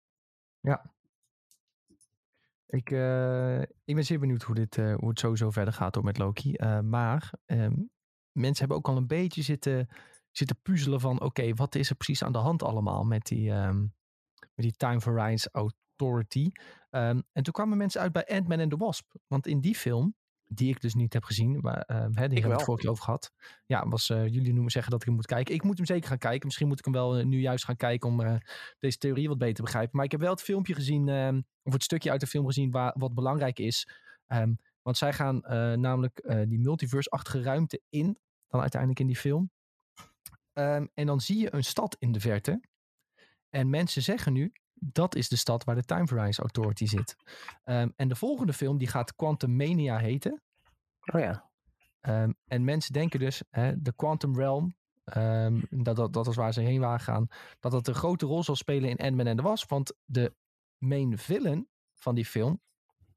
Ik, 2.71 2.91
eh, 2.91 3.61
ik 3.61 3.95
ben 3.95 4.05
zeer 4.05 4.19
benieuwd 4.19 4.43
hoe, 4.43 4.55
dit, 4.55 4.79
eh, 4.79 4.95
hoe 4.95 5.09
het 5.09 5.19
sowieso 5.19 5.51
verder 5.51 5.75
gaat 5.75 6.03
met 6.03 6.19
Loki. 6.19 6.55
Eh, 6.55 6.81
maar 6.81 7.33
ehm, 7.45 7.75
mensen 8.33 8.59
hebben 8.59 8.77
ook 8.77 8.89
al 8.89 8.97
een 8.97 9.07
beetje 9.07 9.43
zitten, 9.43 9.89
zitten 10.31 10.57
puzzelen 10.63 11.01
van... 11.01 11.21
oké, 11.21 11.55
wat 11.55 11.75
is 11.75 11.91
er 11.91 11.97
precies 11.97 12.25
aan 12.25 12.33
de 12.33 12.39
hand 12.39 12.63
allemaal 12.63 13.05
met 13.05 13.27
die, 13.27 13.51
ehm, 13.51 13.81
met 14.55 14.67
die 14.67 14.77
Time 14.77 15.01
Horizon 15.05 15.53
Authority? 15.53 16.51
Ehm, 16.91 17.21
en 17.33 17.43
toen 17.43 17.53
kwamen 17.53 17.79
mensen 17.79 18.01
uit 18.01 18.13
bij 18.13 18.27
Ant-Man 18.27 18.59
en 18.59 18.69
the 18.69 18.77
Wasp. 18.77 19.15
Want 19.27 19.47
in 19.47 19.61
die 19.61 19.75
film, 19.75 20.15
die 20.53 20.69
ik 20.69 20.81
dus 20.81 20.95
niet 20.95 21.13
heb 21.13 21.25
gezien... 21.25 21.59
Maar, 21.61 21.85
hè, 21.87 22.09
die 22.09 22.19
hebben 22.19 22.43
we 22.43 22.49
het 22.49 22.63
vorige 22.63 22.83
keer 22.83 22.91
over 22.91 23.05
gehad. 23.05 23.33
Ja, 23.67 23.89
was, 23.89 24.11
eh, 24.11 24.27
jullie 24.27 24.53
noemen 24.53 24.71
zeggen 24.71 24.91
dat 24.91 25.01
ik 25.01 25.07
hem 25.07 25.17
moet 25.17 25.27
kijken. 25.27 25.55
Ik 25.55 25.63
moet 25.63 25.77
hem 25.77 25.87
zeker 25.87 26.09
gaan 26.09 26.19
kijken. 26.19 26.47
Misschien 26.47 26.69
moet 26.69 26.79
ik 26.79 26.85
hem 26.85 26.95
wel 26.95 27.17
eh, 27.17 27.25
nu 27.25 27.41
juist 27.41 27.65
gaan 27.65 27.77
kijken... 27.77 28.09
om 28.09 28.41
deze 28.79 28.99
theorie 28.99 29.29
wat 29.29 29.39
beter 29.39 29.55
te 29.55 29.63
begrijpen. 29.63 29.97
Maar 29.97 30.05
ik 30.05 30.11
heb 30.11 30.21
wel 30.21 30.31
het 30.31 30.43
filmpje 30.43 30.75
gezien... 30.75 31.09
ehm, 31.09 31.41
of 31.63 31.73
het 31.73 31.83
stukje 31.83 32.11
uit 32.11 32.21
de 32.21 32.27
film 32.27 32.47
gezien 32.47 32.71
waar, 32.71 32.95
wat 32.99 33.15
belangrijk 33.15 33.59
is. 33.59 33.89
Ehm, 34.27 34.55
want 34.83 34.97
zij 34.97 35.13
gaan 35.13 35.41
namelijk 35.81 36.45
die 36.49 36.59
multiverse-achtige 36.59 37.43
ruimte 37.43 37.81
in. 37.89 38.19
Dan 38.49 38.61
uiteindelijk 38.61 39.01
in 39.01 39.07
die 39.07 39.17
film. 39.17 39.51
Ehm, 40.53 40.87
en 40.95 41.07
dan 41.07 41.21
zie 41.21 41.39
je 41.39 41.55
een 41.55 41.65
stad 41.65 41.97
in 41.99 42.13
de 42.13 42.21
verte. 42.21 42.61
En 43.51 43.71
mensen 43.71 44.03
zeggen 44.03 44.33
nu, 44.33 44.53
dat 44.81 45.15
is 45.15 45.29
de 45.29 45.37
stad 45.37 45.65
waar 45.65 45.75
de 45.75 45.85
Time 45.85 46.07
Horizon 46.11 46.45
Authority 46.45 46.87
zit. 46.87 47.17
Ehm, 47.65 47.89
en 47.97 48.09
de 48.09 48.15
volgende 48.15 48.53
film, 48.53 48.79
die 48.79 48.89
gaat 48.89 49.15
Quantum 49.15 49.57
Mania 49.57 49.99
heten. 49.99 50.43
Oh 51.13 51.21
ja. 51.21 51.51
Ehm, 52.01 52.33
en 52.47 52.65
mensen 52.65 52.93
denken 52.93 53.21
dus, 53.21 53.43
hè, 53.51 53.83
de 53.83 53.93
Quantum 53.93 54.37
Realm, 54.37 54.77
ehm, 55.05 55.61
dat, 55.71 55.97
dat, 55.97 56.13
dat 56.13 56.27
is 56.27 56.37
waar 56.37 56.53
ze 56.53 56.61
heen 56.61 56.81
waren 56.81 57.01
gaan, 57.01 57.27
dat 57.61 57.73
dat 57.73 57.89
een 57.89 57.95
grote 57.95 58.27
rol 58.27 58.43
zal 58.43 58.57
spelen 58.57 58.91
in 58.91 58.97
Ant-Man 58.97 59.27
en 59.27 59.37
de 59.37 59.43
Wasp. 59.43 59.71
Want 59.71 59.93
de 60.05 60.35
main 60.79 61.19
villain 61.19 61.69
van 61.95 62.15
die 62.15 62.27
film, 62.27 62.61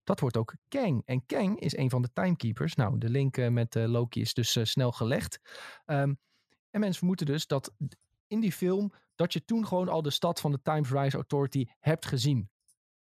dat 0.04 0.20
wordt 0.20 0.38
ook 0.38 0.56
Kang. 0.68 1.02
En 1.06 1.26
Kang 1.26 1.60
is 1.60 1.78
een 1.78 1.90
van 1.90 2.02
de 2.02 2.14
Timekeepers. 2.14 2.76
Nou, 2.76 2.98
de 2.98 3.10
link 3.10 3.38
eh, 3.38 3.50
met 3.50 3.76
eh, 3.76 3.86
Loki 3.86 4.22
is 4.22 4.34
dus 4.34 4.56
eh, 4.56 4.64
snel 4.64 4.92
gelegd. 4.92 5.40
En 5.86 6.80
mensen 6.80 6.98
vermoeden 6.98 7.26
dus 7.26 7.48
dat 7.48 7.74
in 8.28 8.40
die 8.40 8.52
film, 8.52 8.94
dat 9.16 9.34
je 9.34 9.46
toen 9.46 9.68
gewoon 9.68 9.90
al 9.90 10.02
de 10.02 10.10
stad 10.10 10.40
van 10.40 10.52
de 10.52 10.62
Time 10.62 10.88
Horizon 10.88 11.20
Authority 11.20 11.66
hebt 11.80 12.06
gezien. 12.06 12.50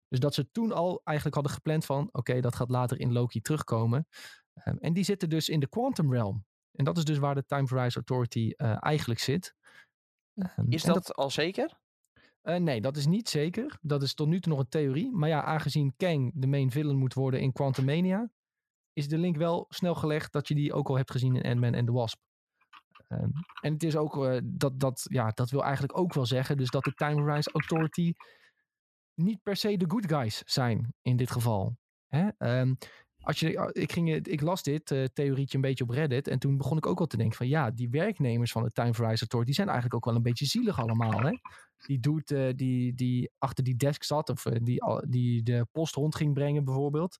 Dus 0.07 0.19
dat 0.19 0.33
ze 0.33 0.51
toen 0.51 0.71
al 0.71 1.01
eigenlijk 1.03 1.35
hadden 1.35 1.53
gepland 1.53 1.85
van, 1.85 2.09
oké, 2.11 2.39
dat 2.41 2.55
gaat 2.55 2.69
later 2.69 2.99
in 2.99 3.11
Loki 3.11 3.41
terugkomen. 3.41 4.07
Ehm, 4.53 4.77
en 4.77 4.93
die 4.93 5.03
zitten 5.03 5.29
dus 5.29 5.49
in 5.49 5.59
de 5.59 5.67
Quantum 5.67 6.13
Realm. 6.13 6.45
En 6.71 6.85
dat 6.85 6.97
is 6.97 7.05
dus 7.05 7.17
waar 7.17 7.35
de 7.35 7.45
Time 7.45 7.67
Horizon 7.69 8.03
Authority 8.07 8.51
eh, 8.55 8.77
eigenlijk 8.79 9.19
zit. 9.19 9.55
Ehm, 10.33 10.65
Is 10.71 10.83
dat, 10.83 11.15
al 11.15 11.29
zeker? 11.29 11.79
eh, 12.41 12.55
nee, 12.55 12.81
dat 12.81 12.97
is 12.97 13.05
niet 13.05 13.29
zeker. 13.29 13.77
Dat 13.81 14.03
is 14.03 14.13
tot 14.13 14.27
nu 14.27 14.39
toe 14.39 14.51
nog 14.51 14.61
een 14.61 14.69
theorie. 14.69 15.11
Maar 15.11 15.29
ja, 15.29 15.43
aangezien 15.43 15.93
Kang 15.97 16.31
de 16.35 16.47
main 16.47 16.71
villain 16.71 16.97
moet 16.97 17.13
worden 17.13 17.41
in 17.41 17.51
Quantum 17.51 17.85
Mania, 17.85 18.29
is 18.93 19.07
de 19.07 19.17
link 19.17 19.35
wel 19.37 19.65
snel 19.69 19.95
gelegd 19.95 20.31
dat 20.31 20.47
je 20.47 20.55
die 20.55 20.73
ook 20.73 20.89
al 20.89 20.97
hebt 20.97 21.11
gezien 21.11 21.35
in 21.35 21.51
Ant-Man 21.51 21.73
en 21.73 21.85
the 21.85 21.91
Wasp. 21.91 22.19
Ehm, 23.07 23.29
en 23.61 23.73
het 23.73 23.83
is 23.83 23.95
ook, 23.95 24.25
eh, 24.25 24.39
dat, 24.43 24.79
dat, 24.79 25.05
ja, 25.09 25.31
dat 25.33 25.49
wil 25.49 25.63
eigenlijk 25.63 25.97
ook 25.97 26.13
wel 26.13 26.25
zeggen, 26.25 26.57
dus 26.57 26.69
dat 26.69 26.83
de 26.83 26.93
Time 26.93 27.21
Horizon 27.21 27.53
Authority 27.53 28.13
niet 29.13 29.43
per 29.43 29.55
se 29.55 29.77
de 29.77 29.85
good 29.87 30.07
guys 30.07 30.41
zijn 30.45 30.93
in 31.01 31.17
dit 31.17 31.31
geval. 31.31 31.77
Hè? 32.07 32.27
Ehm, 32.37 32.73
als 33.27 33.39
je, 33.39 33.71
ik, 33.73 33.91
ging, 33.91 34.27
ik 34.27 34.41
las 34.41 34.63
dit 34.63 34.91
eh, 34.91 35.03
theorietje 35.03 35.55
een 35.55 35.61
beetje 35.61 35.83
op 35.83 35.89
Reddit 35.89 36.27
en 36.27 36.39
toen 36.39 36.57
begon 36.57 36.77
ik 36.77 36.85
ook 36.85 36.99
al 36.99 37.05
te 37.05 37.17
denken 37.17 37.37
van 37.37 37.47
ja, 37.47 37.71
die 37.71 37.89
werknemers 37.89 38.51
van 38.51 38.63
de 38.63 38.71
Time 38.71 38.93
Horizon 38.95 39.07
Authority 39.07 39.45
die 39.45 39.53
zijn 39.53 39.67
eigenlijk 39.67 39.95
ook 39.95 40.05
wel 40.05 40.15
een 40.15 40.29
beetje 40.29 40.45
zielig 40.45 40.79
allemaal. 40.79 41.21
Hè? 41.21 41.31
Die 41.85 41.99
doet 41.99 42.31
eh, 42.31 42.53
die, 42.55 42.93
die 42.93 43.31
achter 43.37 43.63
die 43.63 43.75
desk 43.75 44.03
zat 44.03 44.29
of 44.29 44.45
eh, 44.45 44.59
die, 44.63 44.81
die 45.07 45.43
de 45.43 45.67
post 45.71 45.95
rond 45.95 46.15
ging 46.15 46.33
brengen 46.33 46.63
bijvoorbeeld. 46.63 47.19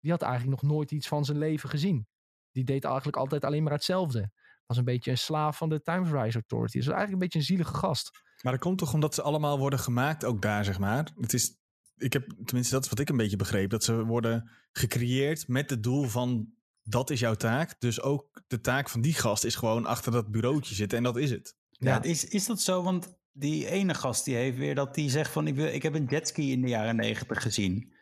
Die 0.00 0.10
had 0.10 0.22
eigenlijk 0.22 0.62
nog 0.62 0.70
nooit 0.70 0.90
iets 0.90 1.08
van 1.08 1.24
zijn 1.24 1.38
leven 1.38 1.68
gezien. 1.68 2.06
Die 2.50 2.64
deed 2.64 2.84
eigenlijk 2.84 3.16
altijd 3.16 3.44
alleen 3.44 3.62
maar 3.62 3.72
hetzelfde. 3.72 4.30
Was 4.66 4.76
een 4.76 4.84
beetje 4.84 5.10
een 5.10 5.18
slaaf 5.18 5.56
van 5.56 5.68
de 5.68 5.82
Time 5.82 6.08
Horizon 6.08 6.40
Authority. 6.40 6.76
Dus 6.76 6.86
eigenlijk 6.86 7.12
een 7.12 7.18
beetje 7.18 7.38
een 7.38 7.44
zielige 7.44 7.74
gast. 7.74 8.10
Maar 8.42 8.52
dat 8.52 8.60
komt 8.60 8.78
toch 8.78 8.94
omdat 8.94 9.14
ze 9.14 9.22
allemaal 9.22 9.58
worden 9.58 9.78
gemaakt, 9.78 10.24
ook 10.24 10.42
daar 10.42 10.64
zeg 10.64 10.78
maar. 10.78 11.12
Het 11.20 11.32
is, 11.32 11.56
ik 11.96 12.12
heb, 12.12 12.28
tenminste 12.44 12.74
dat 12.74 12.84
is 12.84 12.90
wat 12.90 12.98
ik 12.98 13.08
een 13.08 13.16
beetje 13.16 13.36
begreep, 13.36 13.70
dat 13.70 13.84
ze 13.84 14.04
worden 14.04 14.50
gecreëerd 14.72 15.48
met 15.48 15.70
het 15.70 15.82
doel 15.82 16.04
van 16.04 16.54
dat 16.82 17.10
is 17.10 17.20
jouw 17.20 17.34
taak. 17.34 17.80
Dus 17.80 18.00
ook 18.00 18.42
de 18.46 18.60
taak 18.60 18.88
van 18.88 19.00
die 19.00 19.14
gast 19.14 19.44
is 19.44 19.54
gewoon 19.54 19.86
achter 19.86 20.12
dat 20.12 20.30
bureautje 20.30 20.74
zitten 20.74 20.98
en 20.98 21.04
dat 21.04 21.16
is 21.16 21.30
het. 21.30 21.56
Ja, 21.70 21.94
Ja. 21.94 22.02
Is, 22.02 22.24
is 22.24 22.46
dat 22.46 22.60
zo? 22.60 22.82
Want 22.82 23.14
die 23.32 23.66
ene 23.68 23.94
gast 23.94 24.24
die 24.24 24.34
heeft 24.34 24.56
weer 24.56 24.74
dat 24.74 24.94
die 24.94 25.10
zegt 25.10 25.30
van 25.30 25.46
ik, 25.46 25.54
wil, 25.54 25.66
ik 25.66 25.82
heb 25.82 25.94
een 25.94 26.06
jetski 26.06 26.52
in 26.52 26.60
de 26.60 26.68
jaren 26.68 26.96
negentig 26.96 27.42
gezien. 27.42 27.94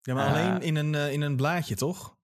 Ja, 0.00 0.14
maar 0.14 0.26
Eh, 0.26 0.32
alleen 0.32 0.60
in 0.62 0.76
een, 0.76 0.94
eh, 0.94 1.12
in 1.12 1.20
een 1.20 1.36
blaadje 1.36 1.74
toch? 1.74 2.16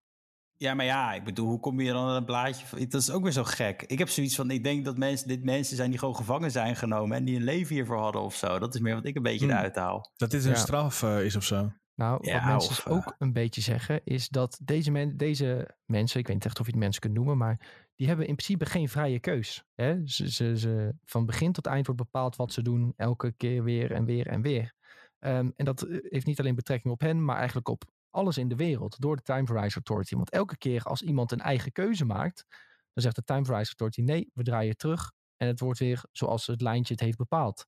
Ja, 0.59 0.75
maar 0.75 0.85
ja, 0.85 1.15
ik 1.15 1.25
bedoel, 1.25 1.47
hoe 1.49 1.61
kom 1.61 1.81
je 1.81 1.93
dan 1.93 2.09
aan 2.09 2.17
een 2.17 2.25
blaadje? 2.25 2.87
Dat 2.87 3.01
is 3.01 3.11
ook 3.11 3.23
weer 3.23 3.33
zo 3.33 3.45
gek. 3.45 3.83
Ik 3.83 3.99
heb 3.99 4.09
zoiets 4.09 4.35
van, 4.35 4.51
ik 4.51 4.65
denk 4.65 4.85
dat 4.85 4.97
mensen, 4.99 5.29
dit 5.29 5.45
mensen 5.45 5.77
zijn 5.77 5.91
die 5.91 5.99
gewoon 5.99 6.17
gevangen 6.17 6.51
zijn 6.51 6.77
genomen 6.77 7.17
en 7.17 7.25
die 7.25 7.37
een 7.37 7.45
leven 7.45 7.75
hiervoor 7.75 7.99
hadden 7.99 8.23
of 8.23 8.35
zo. 8.35 8.59
Dat 8.59 8.75
is 8.75 8.81
meer 8.81 8.95
wat 8.95 9.07
ik 9.07 9.17
een 9.17 9.23
beetje 9.23 9.45
Hmm. 9.47 9.55
eruit 9.55 9.77
haal. 9.77 10.11
Dat 10.17 10.31
dit 10.31 10.45
een 10.45 10.51
Ja. 10.51 10.57
straf 10.57 11.03
eh, 11.03 11.25
is 11.25 11.37
of 11.37 11.45
zo. 11.45 11.73
Nou, 11.95 12.27
Ja, 12.27 12.35
wat 12.35 12.45
mensen 12.45 12.71
of, 12.71 12.87
eh, 12.87 12.93
ook 12.93 13.15
een 13.19 13.33
beetje 13.33 13.61
zeggen, 13.61 14.01
is 14.05 14.29
dat 14.29 14.59
deze, 14.63 14.91
men, 14.91 15.17
deze 15.17 15.75
mensen, 15.85 16.21
ik 16.21 16.27
weet 16.27 16.37
niet 16.37 16.45
echt 16.45 16.61
of 16.61 16.67
je 16.67 16.73
het 16.73 16.81
mensen 16.81 17.01
kunt 17.01 17.15
noemen, 17.15 17.37
maar 17.37 17.87
die 17.97 18.07
hebben 18.07 18.27
in 18.27 18.35
principe 18.35 18.67
geen 18.67 18.89
vrije 18.89 19.21
keus. 19.21 19.65
Hè? 19.75 19.97
Ze, 20.05 20.31
ze, 20.33 20.59
ze, 20.59 20.95
van 21.05 21.27
begin 21.27 21.53
tot 21.53 21.67
eind 21.67 21.87
wordt 21.87 22.03
bepaald 22.03 22.37
wat 22.37 22.53
ze 22.53 22.63
doen, 22.63 22.93
elke 22.97 23.33
keer 23.33 23.63
weer 23.65 23.93
en 23.93 24.05
weer 24.05 24.27
en 24.27 24.43
weer. 24.43 24.75
Ehm, 25.19 25.51
en 25.57 25.65
dat 25.65 25.83
eh, 25.83 25.99
heeft 26.03 26.27
niet 26.27 26.39
alleen 26.41 26.55
betrekking 26.55 26.93
op 26.93 27.01
hen, 27.01 27.25
maar 27.25 27.37
eigenlijk 27.37 27.69
op 27.69 27.85
alles 28.19 28.39
in 28.39 28.49
de 28.49 28.57
wereld, 28.57 29.01
door 29.01 29.17
de 29.17 29.23
Time 29.23 29.47
Horizon 29.47 29.83
Authority. 29.85 30.15
Want 30.15 30.31
elke 30.31 30.57
keer 30.57 30.83
als 30.83 31.03
iemand 31.03 31.33
een 31.33 31.41
eigen 31.41 31.73
keuze 31.73 32.05
maakt, 32.05 32.45
dan 32.93 33.03
zegt 33.03 33.17
de 33.17 33.25
Time 33.25 33.47
Horizon 33.47 33.75
Authority, 33.79 34.01
nee, 34.01 34.31
we 34.35 34.43
draaien 34.43 34.77
terug 34.77 35.13
en 35.37 35.47
het 35.47 35.61
wordt 35.61 35.79
weer 35.79 36.05
zoals 36.13 36.47
het 36.47 36.61
lijntje 36.61 36.93
het 36.93 37.03
heeft 37.03 37.17
bepaald. 37.17 37.67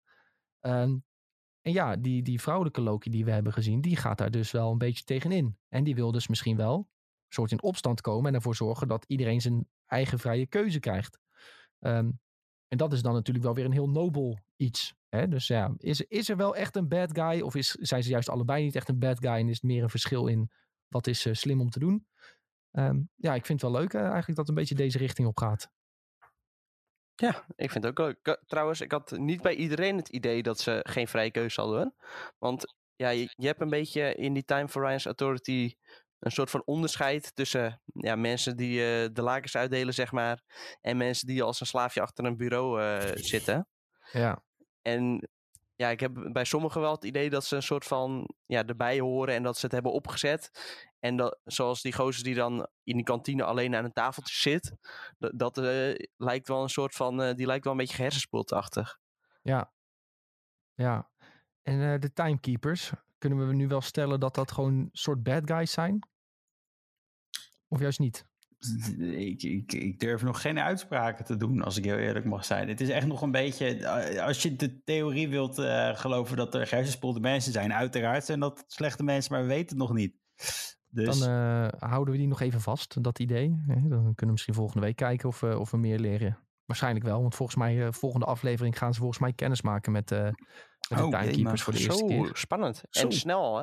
Ehm, 0.60 0.98
en 1.60 1.72
ja, 1.72 1.96
die, 1.96 2.22
die 2.22 2.40
vrouwelijke 2.40 2.80
Loki 2.80 3.10
die 3.10 3.24
we 3.24 3.30
hebben 3.30 3.52
gezien, 3.52 3.80
die 3.80 3.96
gaat 3.96 4.18
daar 4.18 4.30
dus 4.30 4.50
wel 4.50 4.70
een 4.70 4.78
beetje 4.78 5.04
tegenin. 5.04 5.58
En 5.68 5.84
die 5.84 5.94
wil 5.94 6.12
dus 6.12 6.28
misschien 6.28 6.56
wel 6.56 6.76
een 6.76 6.86
soort 7.28 7.50
in 7.50 7.62
opstand 7.62 8.00
komen 8.00 8.28
en 8.28 8.34
ervoor 8.34 8.56
zorgen 8.56 8.88
dat 8.88 9.04
iedereen 9.04 9.40
zijn 9.40 9.68
eigen 9.86 10.18
vrije 10.18 10.46
keuze 10.46 10.80
krijgt. 10.80 11.18
Ehm, 11.78 12.10
en 12.70 12.78
dat 12.78 12.92
is 12.92 13.02
dan 13.02 13.12
natuurlijk 13.12 13.44
wel 13.44 13.54
weer 13.54 13.64
een 13.64 13.72
heel 13.72 13.90
nobel 13.90 14.38
iets. 14.56 14.94
Hè? 15.08 15.28
Dus 15.28 15.46
ja, 15.46 15.74
is, 15.76 16.00
is 16.00 16.28
er 16.28 16.36
wel 16.36 16.56
echt 16.56 16.76
een 16.76 16.88
bad 16.88 17.18
guy? 17.18 17.40
Of 17.40 17.54
is, 17.54 17.70
zijn 17.70 18.02
ze 18.02 18.10
juist 18.10 18.28
allebei 18.28 18.64
niet 18.64 18.76
echt 18.76 18.88
een 18.88 18.98
bad 18.98 19.18
guy? 19.18 19.32
En 19.32 19.48
is 19.48 19.54
het 19.54 19.62
meer 19.62 19.82
een 19.82 19.90
verschil 19.90 20.26
in 20.26 20.50
wat 20.88 21.06
is 21.06 21.26
eh, 21.26 21.34
slim 21.34 21.60
om 21.60 21.70
te 21.70 21.78
doen? 21.78 22.06
Ehm, 22.70 23.00
ja, 23.16 23.34
ik 23.34 23.46
vind 23.46 23.60
het 23.60 23.70
wel 23.70 23.80
leuk 23.80 23.92
eh, 23.92 24.00
eigenlijk 24.00 24.26
dat 24.26 24.36
het 24.36 24.48
een 24.48 24.54
beetje 24.54 24.74
deze 24.74 24.98
richting 24.98 25.28
op 25.28 25.38
gaat. 25.38 25.70
Ja, 27.14 27.44
ik 27.56 27.70
vind 27.70 27.84
het 27.84 27.98
ook 27.98 27.98
leuk. 27.98 28.40
Trouwens, 28.46 28.80
ik 28.80 28.92
had 28.92 29.10
niet 29.10 29.42
bij 29.42 29.54
iedereen 29.54 29.96
het 29.96 30.08
idee 30.08 30.42
dat 30.42 30.60
ze 30.60 30.80
geen 30.82 31.08
vrije 31.08 31.30
keuze 31.30 31.60
hadden. 31.60 31.94
Want 32.38 32.74
ja, 32.96 33.08
je, 33.08 33.32
je 33.36 33.46
hebt 33.46 33.60
een 33.60 33.70
beetje 33.70 34.14
in 34.14 34.32
die 34.32 34.44
Time 34.44 34.68
Horizon 34.72 35.12
Authority 35.12 35.74
een 36.20 36.30
soort 36.30 36.50
van 36.50 36.62
onderscheid 36.64 37.34
tussen 37.34 37.80
ja, 37.84 38.16
mensen 38.16 38.56
die 38.56 38.80
eh, 38.80 39.08
de 39.12 39.22
lakens 39.22 39.56
uitdelen, 39.56 39.94
zeg 39.94 40.12
maar, 40.12 40.42
en 40.80 40.96
mensen 40.96 41.26
die 41.26 41.42
als 41.42 41.60
een 41.60 41.66
slaafje 41.66 42.00
achter 42.00 42.24
een 42.24 42.36
bureau 42.36 42.82
eh, 42.82 43.10
zitten. 43.14 43.68
Ja, 44.12 44.42
En 44.82 45.28
ja, 45.74 45.88
ik 45.88 46.00
heb 46.00 46.28
bij 46.32 46.44
sommigen 46.44 46.80
wel 46.80 46.92
het 46.92 47.04
idee 47.04 47.30
dat 47.30 47.44
ze 47.44 47.56
een 47.56 47.62
soort 47.62 47.84
van 47.84 48.34
ja, 48.46 48.64
erbij 48.66 49.00
horen 49.00 49.34
en 49.34 49.42
dat 49.42 49.56
ze 49.56 49.64
het 49.64 49.74
hebben 49.74 49.92
opgezet. 49.92 50.50
En 50.98 51.16
dat, 51.16 51.38
zoals 51.44 51.82
die 51.82 51.92
gozer 51.92 52.24
die 52.24 52.34
dan 52.34 52.68
in 52.82 52.96
die 52.96 53.04
kantine 53.04 53.44
alleen 53.44 53.74
aan 53.74 53.84
een 53.84 53.92
tafeltje 53.92 54.34
zit, 54.34 54.76
dat, 55.18 55.32
dat 55.34 55.58
eh, 55.58 56.06
lijkt 56.16 56.48
wel 56.48 56.62
een 56.62 56.68
soort 56.68 56.94
van, 56.94 57.34
die 57.34 57.46
lijkt 57.46 57.64
wel 57.64 57.72
een 57.72 57.78
beetje 57.78 57.96
gehersenspoelachtig. 57.96 58.98
ja, 59.42 59.72
ja. 60.74 61.10
En 61.62 62.00
de 62.00 62.12
timekeepers, 62.12 62.92
kunnen 63.20 63.48
we 63.48 63.54
nu 63.54 63.68
wel 63.68 63.80
stellen 63.80 64.20
dat 64.20 64.34
dat 64.34 64.52
gewoon 64.52 64.74
een 64.74 64.88
soort 64.92 65.22
bad 65.22 65.42
guys 65.44 65.72
zijn? 65.72 65.98
Of 67.68 67.80
juist 67.80 67.98
niet? 67.98 68.24
ik, 69.30 69.42
ik, 69.42 69.72
ik 69.72 70.00
durf 70.00 70.22
nog 70.22 70.40
geen 70.40 70.58
uitspraken 70.58 71.24
te 71.24 71.36
doen, 71.36 71.62
als 71.62 71.76
ik 71.76 71.84
heel 71.84 71.96
eerlijk 71.96 72.24
mag 72.24 72.44
zijn. 72.44 72.68
Het 72.68 72.80
is 72.80 72.88
echt 72.88 73.06
nog 73.06 73.22
een 73.22 73.30
beetje, 73.30 73.66
eh, 73.66 74.26
als 74.26 74.42
je 74.42 74.56
de 74.56 74.82
theorie 74.82 75.28
wilt 75.28 75.58
uh, 75.58 75.96
geloven 75.96 76.36
dat 76.36 76.54
er 76.54 76.66
gersenspoelde 76.66 77.20
mensen 77.20 77.52
zijn, 77.52 77.72
uiteraard 77.72 78.24
zijn 78.24 78.40
dat 78.40 78.64
slechte 78.66 79.02
mensen, 79.02 79.32
maar 79.32 79.42
we 79.42 79.48
weten 79.48 79.68
het 79.68 79.88
nog 79.88 79.92
niet. 79.92 80.14
Dus... 80.88 81.18
Dan 81.18 81.30
uh, 81.30 81.68
houden 81.78 82.12
we 82.12 82.18
die 82.18 82.28
nog 82.28 82.40
even 82.40 82.60
vast, 82.60 83.02
dat 83.02 83.18
idee. 83.18 83.48
Dan 83.66 83.88
kunnen 83.88 84.14
we 84.16 84.26
misschien 84.26 84.54
volgende 84.54 84.86
week 84.86 84.96
kijken 84.96 85.28
of, 85.28 85.42
uh, 85.42 85.60
of 85.60 85.70
we 85.70 85.76
meer 85.76 85.98
leren. 85.98 86.38
Waarschijnlijk 86.64 87.04
wel, 87.04 87.20
want 87.20 87.34
volgens 87.34 87.58
mij, 87.58 87.92
volgende 87.92 88.26
aflevering 88.26 88.78
gaan 88.78 88.92
ze 88.92 88.98
volgens 88.98 89.20
mij 89.20 89.32
kennis 89.32 89.62
maken 89.62 89.92
met, 89.92 90.12
met 90.90 90.98
de 90.98 91.04
Oh, 91.16 91.20
timekeepers 91.20 91.62
voor 91.62 91.72
de 91.72 91.78
eerste 91.78 91.98
Zo 91.98 92.06
keer. 92.06 92.30
spannend. 92.36 92.82
Zo. 92.90 93.00
En 93.06 93.12
snel 93.12 93.56
hè? 93.58 93.62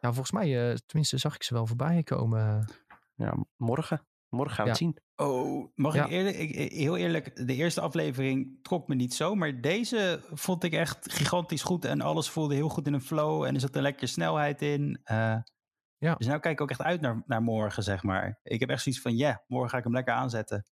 Ja, 0.00 0.12
volgens 0.12 0.30
mij, 0.32 0.78
tenminste 0.86 1.18
zag 1.18 1.34
ik 1.34 1.42
ze 1.42 1.54
wel 1.54 1.66
voorbij 1.66 2.02
komen. 2.02 2.68
Ja, 3.14 3.34
morgen. 3.56 4.04
Morgen 4.28 4.54
gaan 4.54 4.64
we 4.64 4.70
Ja. 4.70 4.76
het 4.76 4.96
zien. 5.16 5.26
Oh, 5.26 5.70
mag 5.74 5.94
Ja. 5.94 6.04
ik 6.04 6.10
eerlijk, 6.10 6.36
ik, 6.36 6.72
heel 6.72 6.96
eerlijk, 6.96 7.46
de 7.46 7.54
eerste 7.54 7.80
aflevering 7.80 8.58
trok 8.62 8.88
me 8.88 8.94
niet 8.94 9.14
zo, 9.14 9.34
maar 9.34 9.60
deze 9.60 10.20
vond 10.32 10.64
ik 10.64 10.72
echt 10.72 11.12
gigantisch 11.12 11.62
goed 11.62 11.84
en 11.84 12.00
alles 12.00 12.30
voelde 12.30 12.54
heel 12.54 12.68
goed 12.68 12.86
in 12.86 12.92
een 12.92 13.00
flow 13.00 13.44
en 13.44 13.54
er 13.54 13.60
zat 13.60 13.76
een 13.76 13.82
lekkere 13.82 14.06
snelheid 14.06 14.62
in. 14.62 15.00
Eh, 15.04 15.36
Ja. 15.98 16.14
Dus 16.14 16.26
nou 16.26 16.40
kijk 16.40 16.54
ik 16.54 16.60
ook 16.60 16.70
echt 16.70 16.82
uit 16.82 17.00
naar, 17.00 17.22
naar 17.26 17.42
morgen, 17.42 17.82
zeg 17.82 18.02
maar. 18.02 18.38
Ik 18.42 18.60
heb 18.60 18.68
echt 18.68 18.82
zoiets 18.82 19.02
van, 19.02 19.16
ja, 19.16 19.44
morgen 19.46 19.70
ga 19.70 19.78
ik 19.78 19.84
hem 19.84 19.92
lekker 19.92 20.14
aanzetten. 20.14 20.66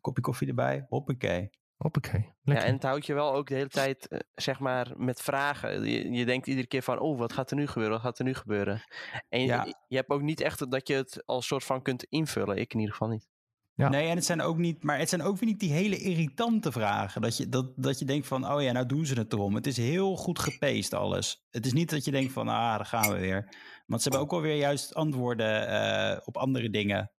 Kopje 0.00 0.22
koffie 0.22 0.48
erbij, 0.48 0.86
hoppakee. 0.88 1.50
Hoppakee, 1.82 2.34
Ja, 2.42 2.64
en 2.64 2.72
het 2.74 2.82
houdt 2.82 3.06
je 3.06 3.14
wel 3.14 3.34
ook 3.34 3.48
de 3.48 3.54
hele 3.54 3.68
tijd, 3.68 4.08
eh, 4.08 4.18
zeg 4.34 4.58
maar, 4.58 4.92
met 4.96 5.22
vragen. 5.22 5.84
Je, 5.84 6.10
je 6.12 6.24
denkt 6.24 6.46
iedere 6.46 6.66
keer 6.66 6.82
van, 6.82 6.98
oh, 6.98 7.18
wat 7.18 7.32
gaat 7.32 7.50
er 7.50 7.56
nu 7.56 7.66
gebeuren? 7.66 7.92
Wat 7.92 8.00
gaat 8.00 8.18
er 8.18 8.24
nu 8.24 8.34
gebeuren? 8.34 8.82
En 9.28 9.40
je, 9.40 9.46
Ja. 9.46 9.66
je 9.88 9.96
hebt 9.96 10.10
ook 10.10 10.22
niet 10.22 10.40
echt 10.40 10.70
dat 10.70 10.88
je 10.88 10.94
het 10.94 11.22
als 11.26 11.46
soort 11.46 11.64
van 11.64 11.82
kunt 11.82 12.04
invullen. 12.04 12.56
Ik 12.56 12.72
in 12.72 12.78
ieder 12.78 12.94
geval 12.94 13.08
niet. 13.08 13.28
Ja. 13.74 13.88
Nee, 13.88 14.08
en 14.08 14.16
het 14.16 14.24
zijn 14.24 14.40
ook 14.40 14.56
niet, 14.56 14.82
maar 14.82 14.98
het 14.98 15.08
zijn 15.08 15.22
ook 15.22 15.38
weer 15.38 15.48
niet 15.48 15.60
die 15.60 15.72
hele 15.72 15.98
irritante 15.98 16.72
vragen. 16.72 17.22
Dat 17.22 17.36
je, 17.36 17.48
dat, 17.48 17.72
dat 17.76 17.98
je 17.98 18.04
denkt 18.04 18.26
van, 18.26 18.52
oh 18.52 18.62
ja, 18.62 18.72
nou 18.72 18.86
doen 18.86 19.06
ze 19.06 19.14
het 19.14 19.32
erom. 19.32 19.54
Het 19.54 19.66
is 19.66 19.76
heel 19.76 20.16
goed 20.16 20.38
gepaced 20.38 20.94
alles. 20.94 21.46
Het 21.50 21.66
is 21.66 21.72
niet 21.72 21.90
dat 21.90 22.04
je 22.04 22.10
denkt 22.10 22.32
van, 22.32 22.48
ah, 22.48 22.76
daar 22.76 22.86
gaan 22.86 23.12
we 23.12 23.18
weer. 23.18 23.54
Want 23.86 24.02
ze 24.02 24.08
hebben 24.08 24.20
ook 24.26 24.30
wel 24.30 24.40
weer 24.40 24.56
juist 24.56 24.94
antwoorden 24.94 25.68
eh, 25.68 26.18
op 26.24 26.36
andere 26.36 26.70
dingen. 26.70 27.10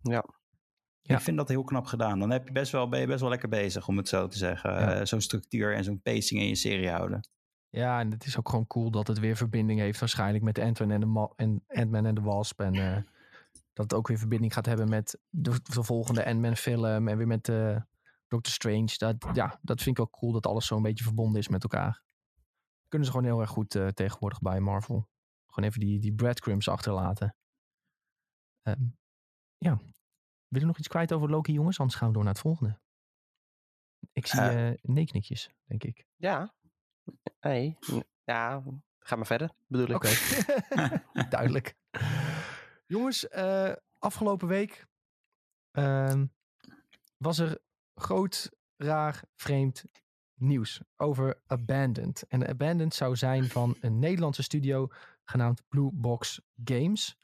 Ja. 0.00 0.24
Ja. 1.02 1.16
Ik 1.16 1.22
vind 1.22 1.36
dat 1.36 1.48
heel 1.48 1.64
knap 1.64 1.86
gedaan. 1.86 2.18
Dan 2.18 2.30
heb 2.30 2.46
je 2.46 2.52
best 2.52 2.72
wel, 2.72 2.88
ben 2.88 3.00
je 3.00 3.06
best 3.06 3.20
wel 3.20 3.28
lekker 3.28 3.48
bezig, 3.48 3.88
om 3.88 3.96
het 3.96 4.08
zo 4.08 4.26
te 4.26 4.38
zeggen. 4.38 4.70
Ja. 4.70 4.94
Eh, 4.94 5.04
zo'n 5.04 5.20
structuur 5.20 5.74
en 5.74 5.84
zo'n 5.84 6.00
pacing 6.00 6.40
in 6.40 6.48
je 6.48 6.54
serie 6.54 6.90
houden. 6.90 7.28
Ja, 7.68 8.00
en 8.00 8.10
het 8.10 8.24
is 8.24 8.38
ook 8.38 8.48
gewoon 8.48 8.66
cool 8.66 8.90
dat 8.90 9.06
het 9.06 9.18
weer 9.18 9.36
verbinding 9.36 9.80
heeft 9.80 10.00
waarschijnlijk 10.00 10.44
met 10.44 10.58
Ant-Man 10.58 10.90
en 10.90 11.00
de, 11.00 11.06
Ma- 11.06 11.32
en, 11.36 11.64
Ant-Man 11.68 12.06
en 12.06 12.14
de 12.14 12.20
Wasp. 12.20 12.60
En 12.60 12.74
eh, 12.74 13.02
dat 13.72 13.84
het 13.84 13.94
ook 13.94 14.08
weer 14.08 14.18
verbinding 14.18 14.52
gaat 14.52 14.66
hebben 14.66 14.88
met 14.88 15.18
de, 15.28 15.50
de 15.62 15.82
volgende 15.82 16.24
Ant-Man 16.26 16.56
film 16.56 17.08
en 17.08 17.16
weer 17.16 17.26
met 17.26 17.48
eh 17.48 17.76
Doctor 18.28 18.52
Strange. 18.52 18.94
Dat, 18.96 19.16
ja, 19.32 19.58
dat 19.62 19.82
vind 19.82 19.98
ik 19.98 20.04
ook 20.04 20.12
cool 20.18 20.32
dat 20.32 20.46
alles 20.46 20.66
zo'n 20.66 20.82
beetje 20.82 21.04
verbonden 21.04 21.40
is 21.40 21.48
met 21.48 21.62
elkaar. 21.62 22.02
Kunnen 22.88 23.08
ze 23.08 23.14
gewoon 23.14 23.30
heel 23.30 23.40
erg 23.40 23.50
goed 23.50 23.70
tegenwoordig 23.94 24.40
bij 24.40 24.60
Marvel. 24.60 25.08
Gewoon 25.46 25.68
even 25.68 25.80
die, 25.80 25.98
die 25.98 26.14
breadcrumbs 26.14 26.68
achterlaten. 26.68 27.36
Ehm, 28.62 28.84
ja. 29.58 29.80
Willen 30.52 30.66
we 30.66 30.72
nog 30.72 30.78
iets 30.78 30.88
kwijt 30.88 31.12
over 31.12 31.30
Loki, 31.30 31.52
jongens? 31.52 31.78
Anders 31.78 31.98
gaan 31.98 32.08
we 32.08 32.14
door 32.14 32.24
naar 32.24 32.32
het 32.32 32.42
volgende. 32.42 32.78
Ik 34.12 34.26
zie 34.26 34.40
nee-knikjes, 34.82 35.50
denk 35.64 35.84
ik. 35.84 36.06
Ja. 36.16 36.54
Hey. 37.38 37.78
Ja, 38.24 38.62
ga 38.98 39.16
maar 39.16 39.26
verder, 39.26 39.50
bedoel 39.66 39.86
ik. 39.86 39.94
Oké, 39.94 40.10
duidelijk. 41.36 41.76
Jongens, 42.86 43.28
eh, 43.28 43.72
afgelopen 43.98 44.48
week 44.48 44.86
ehm, 45.70 46.26
was 47.16 47.38
er 47.38 47.58
groot, 47.94 48.50
raar, 48.76 49.22
vreemd 49.34 49.84
nieuws 50.34 50.80
over 50.96 51.42
Abandoned. 51.46 52.24
En 52.28 52.48
Abandoned 52.48 52.94
zou 52.94 53.16
zijn 53.16 53.44
van 53.48 53.76
een 53.80 53.98
Nederlandse 53.98 54.42
studio 54.42 54.88
genaamd 55.24 55.62
Blue 55.68 55.90
Box 55.92 56.40
Games. 56.64 57.16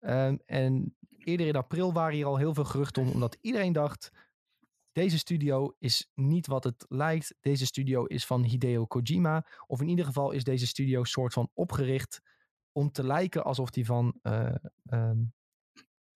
Ehm, 0.00 0.36
en 0.46 0.96
eerder 1.18 1.46
in 1.46 1.56
april 1.56 1.92
waren 1.92 2.14
hier 2.14 2.26
al 2.26 2.36
heel 2.36 2.54
veel 2.54 2.64
geruchten 2.64 3.02
om, 3.02 3.08
omdat 3.10 3.36
iedereen 3.40 3.72
dacht... 3.72 4.10
Deze 4.92 5.18
studio 5.18 5.74
is 5.78 6.10
niet 6.14 6.46
wat 6.46 6.64
het 6.64 6.84
lijkt. 6.88 7.34
Deze 7.40 7.66
studio 7.66 8.04
is 8.04 8.26
van 8.26 8.42
Hideo 8.42 8.86
Kojima. 8.86 9.46
Of 9.66 9.80
in 9.80 9.88
ieder 9.88 10.04
geval 10.04 10.30
is 10.30 10.44
deze 10.44 10.66
studio 10.66 11.04
soort 11.04 11.32
van 11.32 11.50
opgericht 11.54 12.20
om 12.72 12.90
te 12.90 13.04
lijken 13.04 13.44
alsof 13.44 13.70
die 13.70 13.86
van, 13.86 14.18
eh, 14.22 14.54
ehm, 14.86 15.18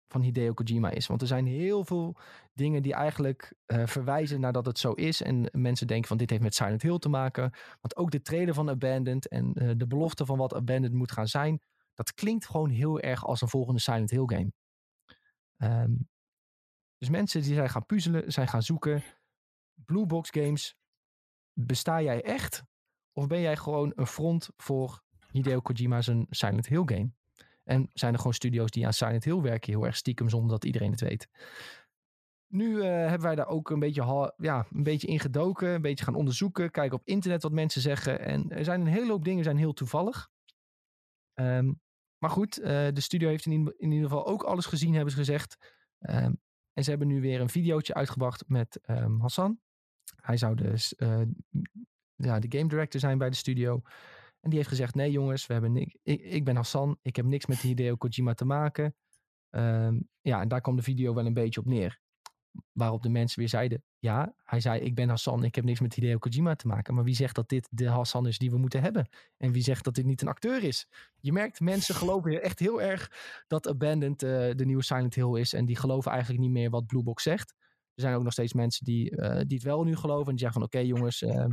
van 0.08 0.20
Hideo 0.20 0.54
Kojima 0.54 0.90
is. 0.90 1.06
Want 1.06 1.20
er 1.20 1.26
zijn 1.26 1.46
heel 1.46 1.84
veel 1.84 2.16
dingen 2.52 2.82
die 2.82 2.94
eigenlijk 2.94 3.54
eh, 3.66 3.86
verwijzen 3.86 4.40
naar 4.40 4.52
dat 4.52 4.66
het 4.66 4.78
zo 4.78 4.92
is. 4.92 5.22
En 5.22 5.48
mensen 5.52 5.86
denken 5.86 6.08
van 6.08 6.16
dit 6.16 6.30
heeft 6.30 6.42
met 6.42 6.54
Silent 6.54 6.82
Hill 6.82 6.98
te 6.98 7.08
maken. 7.08 7.52
Want 7.80 7.96
ook 7.96 8.10
de 8.10 8.22
trailer 8.22 8.54
van 8.54 8.70
Abandoned 8.70 9.28
en 9.28 9.52
eh, 9.54 9.70
de 9.76 9.86
belofte 9.86 10.26
van 10.26 10.38
wat 10.38 10.54
Abandoned 10.54 10.92
moet 10.92 11.12
gaan 11.12 11.28
zijn. 11.28 11.60
Dat 11.98 12.14
klinkt 12.14 12.46
gewoon 12.46 12.70
heel 12.70 13.00
erg 13.00 13.24
als 13.24 13.40
een 13.40 13.48
volgende 13.48 13.80
Silent 13.80 14.10
Hill 14.10 14.26
game. 14.26 14.52
Ehm, 15.56 15.94
dus 16.98 17.08
mensen 17.08 17.42
die 17.42 17.54
zijn 17.54 17.70
gaan 17.70 17.86
puzzelen, 17.86 18.32
zijn 18.32 18.48
gaan 18.48 18.62
zoeken. 18.62 19.02
Blue 19.74 20.06
Box 20.06 20.30
Games, 20.30 20.76
besta 21.52 22.02
jij 22.02 22.22
echt? 22.22 22.62
Of 23.12 23.26
ben 23.26 23.40
jij 23.40 23.56
gewoon 23.56 23.92
een 23.94 24.06
front 24.06 24.48
voor 24.56 25.02
Hideo 25.30 25.60
Kojima 25.60 26.02
zijn 26.02 26.26
Silent 26.30 26.66
Hill 26.66 26.82
game? 26.84 27.10
En 27.64 27.90
zijn 27.92 28.12
er 28.12 28.18
gewoon 28.18 28.34
studio's 28.34 28.70
die 28.70 28.86
aan 28.86 28.92
Silent 28.92 29.24
Hill 29.24 29.40
werken, 29.40 29.72
heel 29.72 29.86
erg 29.86 29.96
stiekem, 29.96 30.28
zonder 30.28 30.50
dat 30.50 30.64
iedereen 30.64 30.90
het 30.90 31.00
weet. 31.00 31.28
Nu 32.46 32.80
eh, 32.80 32.88
hebben 32.88 33.20
wij 33.26 33.34
daar 33.34 33.48
ook 33.48 33.70
een 33.70 33.78
beetje, 33.78 34.32
ja, 34.36 34.66
een 34.70 34.82
beetje 34.82 35.06
in 35.06 35.20
gedoken, 35.20 35.68
een 35.68 35.82
beetje 35.82 36.04
gaan 36.04 36.14
onderzoeken, 36.14 36.70
kijken 36.70 36.98
op 36.98 37.06
internet 37.06 37.42
wat 37.42 37.52
mensen 37.52 37.80
zeggen. 37.80 38.20
En 38.20 38.50
er 38.50 38.64
zijn 38.64 38.80
een 38.80 38.86
hele 38.86 39.10
hoop 39.10 39.24
dingen 39.24 39.44
zijn 39.44 39.56
heel 39.56 39.72
toevallig. 39.72 40.30
Ehm, 41.34 41.72
maar 42.18 42.30
goed, 42.30 42.58
eh, 42.58 42.88
de 42.92 43.00
studio 43.00 43.28
heeft 43.28 43.46
in, 43.46 43.52
ieder- 43.78 44.02
geval 44.02 44.26
ook 44.26 44.42
alles 44.42 44.66
gezien, 44.66 44.94
hebben 44.94 45.12
ze 45.12 45.18
gezegd. 45.18 45.74
Ehm, 45.98 46.32
en 46.72 46.84
ze 46.84 46.90
hebben 46.90 47.08
nu 47.08 47.20
weer 47.20 47.40
een 47.40 47.48
videootje 47.48 47.94
uitgebracht 47.94 48.44
met 48.48 48.78
ehm, 48.82 49.18
Hassan. 49.20 49.60
Hij 50.16 50.36
zou 50.36 50.54
dus 50.54 50.94
ja, 52.16 52.38
de 52.38 52.58
game 52.58 52.68
director 52.68 53.00
zijn 53.00 53.18
bij 53.18 53.30
de 53.30 53.36
studio. 53.36 53.82
En 54.40 54.50
die 54.50 54.58
heeft 54.58 54.68
gezegd: 54.68 54.94
Nee, 54.94 55.10
jongens, 55.10 55.46
we 55.46 55.52
hebben 55.52 55.76
ik, 55.76 55.98
ik 56.20 56.44
ben 56.44 56.56
Hassan. 56.56 56.98
Ik 57.02 57.16
heb 57.16 57.24
niks 57.24 57.46
met 57.46 57.58
Hideo 57.58 57.96
Kojima 57.96 58.34
te 58.34 58.44
maken. 58.44 58.94
Ehm, 59.50 60.00
ja, 60.20 60.40
en 60.40 60.48
daar 60.48 60.60
kwam 60.60 60.76
de 60.76 60.82
video 60.82 61.14
wel 61.14 61.26
een 61.26 61.34
beetje 61.34 61.60
op 61.60 61.66
neer. 61.66 62.00
Waarop 62.72 63.02
de 63.02 63.08
mensen 63.08 63.38
weer 63.38 63.48
zeiden: 63.48 63.82
Ja, 63.98 64.34
hij 64.44 64.60
zei: 64.60 64.80
Ik 64.80 64.94
ben 64.94 65.08
Hassan. 65.08 65.44
Ik 65.44 65.54
heb 65.54 65.64
niks 65.64 65.80
met 65.80 65.94
Hideo 65.94 66.18
Kojima 66.18 66.54
te 66.54 66.66
maken. 66.66 66.94
Maar 66.94 67.04
wie 67.04 67.14
zegt 67.14 67.34
dat 67.34 67.48
dit 67.48 67.68
de 67.70 67.88
Hassan 67.88 68.26
is 68.26 68.38
die 68.38 68.50
we 68.50 68.58
moeten 68.58 68.82
hebben? 68.82 69.08
En 69.36 69.52
wie 69.52 69.62
zegt 69.62 69.84
dat 69.84 69.94
dit 69.94 70.04
niet 70.04 70.22
een 70.22 70.28
acteur 70.28 70.62
is? 70.62 70.86
Je 71.20 71.32
merkt, 71.32 71.60
mensen 71.60 71.94
geloven 72.04 72.42
echt 72.42 72.58
heel 72.58 72.82
erg 72.82 73.12
dat 73.46 73.68
Abandoned 73.68 74.22
eh, 74.22 74.30
de 74.30 74.64
nieuwe 74.64 74.82
Silent 74.82 75.14
Hill 75.14 75.38
is. 75.40 75.52
En 75.52 75.64
die 75.64 75.76
geloven 75.76 76.10
eigenlijk 76.10 76.40
niet 76.40 76.50
meer 76.50 76.70
wat 76.70 76.86
Blue 76.86 77.02
Box 77.02 77.22
zegt. 77.22 77.54
Er 77.94 78.02
zijn 78.02 78.14
ook 78.14 78.22
nog 78.22 78.32
steeds 78.32 78.52
mensen 78.52 78.84
die, 78.84 79.16
eh, 79.16 79.42
die 79.46 79.56
het 79.56 79.66
wel 79.66 79.84
nu 79.84 79.96
geloven. 79.96 80.26
En 80.26 80.36
die 80.36 80.38
zeggen 80.38 80.60
van 80.60 80.62
oké 80.62 80.78
jongens, 80.78 81.22
eh, 81.22 81.46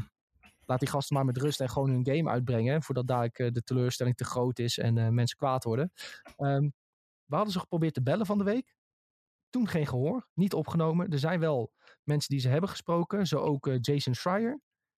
laat 0.66 0.80
die 0.80 0.90
gasten 0.90 1.16
maar 1.16 1.26
met 1.26 1.38
rust 1.38 1.62
en 1.62 1.70
gewoon 1.70 1.90
hun 1.90 2.06
game 2.06 2.30
uitbrengen. 2.30 2.84
Voordat 2.84 3.08
dadelijk 3.08 3.54
de 3.54 3.64
teleurstelling 3.64 4.16
te 4.16 4.26
groot 4.26 4.60
is 4.60 4.78
en 4.78 5.14
mensen 5.14 5.38
kwaad 5.38 5.64
worden. 5.64 5.92
Ehm, 6.38 6.70
we 7.26 7.36
hadden 7.36 7.54
ze 7.54 7.60
geprobeerd 7.60 7.94
te 7.94 8.02
bellen 8.02 8.26
van 8.26 8.38
de 8.38 8.44
week. 8.44 8.76
Toen 9.56 9.68
geen 9.68 9.88
gehoor, 9.88 10.28
niet 10.34 10.54
opgenomen. 10.54 11.10
Er 11.12 11.20
zijn 11.20 11.40
wel 11.40 11.72
mensen 12.04 12.30
die 12.30 12.40
ze 12.40 12.50
hebben 12.50 12.70
gesproken. 12.70 13.28
Zo 13.28 13.38
ook 13.38 13.68
eh, 13.68 13.76
Jason 13.82 14.14
Schreier. 14.16 14.52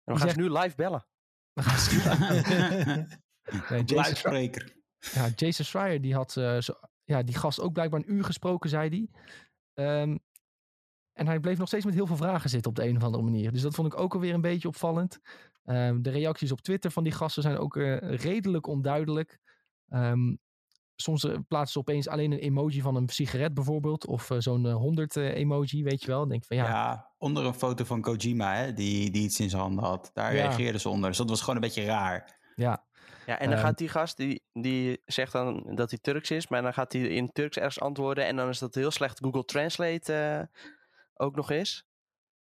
En 0.04 0.14
we 0.14 0.20
gaan 0.20 0.30
ze 0.30 0.40
nu 0.40 0.50
live 0.52 0.76
bellen. 0.76 1.08
We 1.54 1.62
gaan 1.64 1.78
ze- 1.80 3.18
Nee, 3.70 3.84
Jason, 3.84 4.16
Schreier, 4.16 4.76
ja, 5.14 5.28
Jason 5.36 5.66
Schreier 5.66 6.02
die 6.02 6.14
had 6.16 6.38
eh, 6.38 6.58
zo, 6.60 6.74
ja, 7.04 7.24
die 7.24 7.36
gast 7.38 7.60
ook 7.60 7.74
blijkbaar 7.74 8.00
een 8.00 8.12
uur 8.14 8.24
gesproken, 8.24 8.70
zei 8.70 8.90
hij. 8.90 9.10
Ehm, 9.74 10.18
en 11.14 11.28
hij 11.28 11.40
bleef 11.40 11.58
nog 11.58 11.68
steeds 11.68 11.86
met 11.86 11.94
heel 11.94 12.08
veel 12.08 12.16
vragen 12.16 12.50
zitten 12.50 12.70
op 12.70 12.76
de 12.78 12.88
een 12.88 12.96
of 12.98 13.04
andere 13.04 13.24
manier. 13.24 13.52
Dus 13.52 13.62
dat 13.62 13.76
vond 13.76 13.94
ik 13.94 14.00
ook 14.00 14.14
alweer 14.14 14.34
een 14.34 14.42
beetje 14.42 14.68
opvallend. 14.68 15.20
Ehm, 15.64 16.02
de 16.02 16.10
reacties 16.10 16.52
op 16.52 16.62
Twitter 16.62 16.92
van 16.92 17.04
die 17.04 17.14
gasten 17.14 17.44
zijn 17.44 17.58
ook 17.58 17.76
eh, 17.78 17.98
redelijk 17.98 18.68
onduidelijk. 18.68 19.40
Ehm, 19.90 20.36
soms 21.02 21.24
eh, 21.24 21.36
plaatsen 21.48 21.72
ze 21.72 21.80
opeens 21.80 22.08
alleen 22.08 22.32
een 22.32 22.40
emoji 22.40 22.82
van 22.82 22.96
een 22.96 23.10
sigaret 23.10 23.54
bijvoorbeeld. 23.54 24.06
Of 24.08 24.30
eh, 24.30 24.38
zo'n 24.40 24.72
100 24.72 25.16
emoji, 25.16 25.84
weet 25.84 26.02
je 26.02 26.08
wel. 26.08 26.20
Dan 26.20 26.30
denk 26.30 26.46
van 26.46 26.58
Ja. 26.58 26.68
ja, 26.68 27.12
onder 27.18 27.46
een 27.46 27.54
foto 27.54 27.84
van 27.84 28.02
Kojima, 28.02 28.54
hè, 28.56 28.74
die, 28.74 29.12
die 29.12 29.24
iets 29.24 29.40
in 29.40 29.50
zijn 29.50 29.62
handen 29.62 29.84
had. 29.84 30.10
Daar 30.14 30.36
Ja. 30.36 30.42
reageerden 30.42 30.82
ze 30.82 30.90
onder. 30.90 31.10
Dus 31.10 31.18
dat 31.18 31.30
was 31.30 31.40
gewoon 31.40 31.56
een 31.56 31.62
beetje 31.62 31.86
raar. 31.86 32.40
ja, 32.56 32.86
Ja, 33.26 33.40
en 33.40 33.46
dan 33.50 33.58
Ehm. 33.58 33.66
gaat 33.66 33.78
die 33.78 33.90
gast, 33.90 34.18
die, 34.18 34.44
die 34.54 35.02
zegt 35.06 35.32
dan 35.32 35.76
dat 35.76 35.90
hij 35.90 36.00
Turks 36.02 36.32
is, 36.32 36.48
maar 36.48 36.62
dan 36.62 36.74
gaat 36.74 36.94
hij 36.94 37.02
in 37.02 37.32
Turks 37.32 37.58
ergens 37.58 37.80
antwoorden 37.80 38.26
en 38.26 38.36
dan 38.36 38.50
is 38.50 38.60
dat 38.60 38.76
heel 38.76 38.92
slecht 38.92 39.20
Google 39.24 39.46
Translate 39.46 40.14
eh, 40.14 40.62
ook 41.14 41.36
nog 41.36 41.52
eens. 41.52 41.86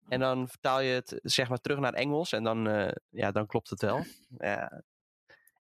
En 0.09 0.19
dan 0.19 0.47
vertaal 0.47 0.81
je 0.81 0.91
het 0.93 1.19
zeg 1.23 1.49
maar 1.49 1.57
terug 1.57 1.79
naar 1.79 1.93
Engels 1.93 2.31
en 2.31 2.43
dan, 2.43 2.67
eh, 2.67 2.91
ja, 3.09 3.31
dan 3.31 3.45
klopt 3.47 3.69
het 3.69 3.81
wel. 3.81 4.03
Ja. 4.37 4.81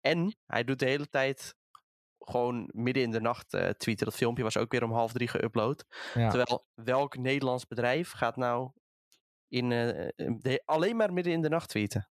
En 0.01 0.35
hij 0.45 0.63
doet 0.63 0.79
de 0.79 0.85
hele 0.85 1.09
tijd 1.09 1.55
gewoon 2.25 2.69
midden 2.73 3.03
in 3.03 3.11
de 3.11 3.21
nacht 3.21 3.53
eh, 3.53 3.69
tweeten. 3.69 4.05
Dat 4.05 4.15
filmpje 4.15 4.43
was 4.43 4.57
ook 4.57 4.71
weer 4.71 4.83
om 4.83 4.91
half 4.91 5.11
drie 5.11 5.29
geüpload. 5.29 5.85
Ja. 6.13 6.29
Terwijl 6.29 6.65
welk 6.73 7.17
Nederlands 7.17 7.67
bedrijf 7.67 8.11
gaat 8.11 8.35
nou 8.35 8.71
in, 9.47 9.71
eh, 9.71 10.07
de- 10.39 10.61
alleen 10.65 10.95
maar 10.95 11.13
midden 11.13 11.33
in 11.33 11.41
de 11.41 11.49
nacht 11.49 11.69
tweeten? 11.69 12.09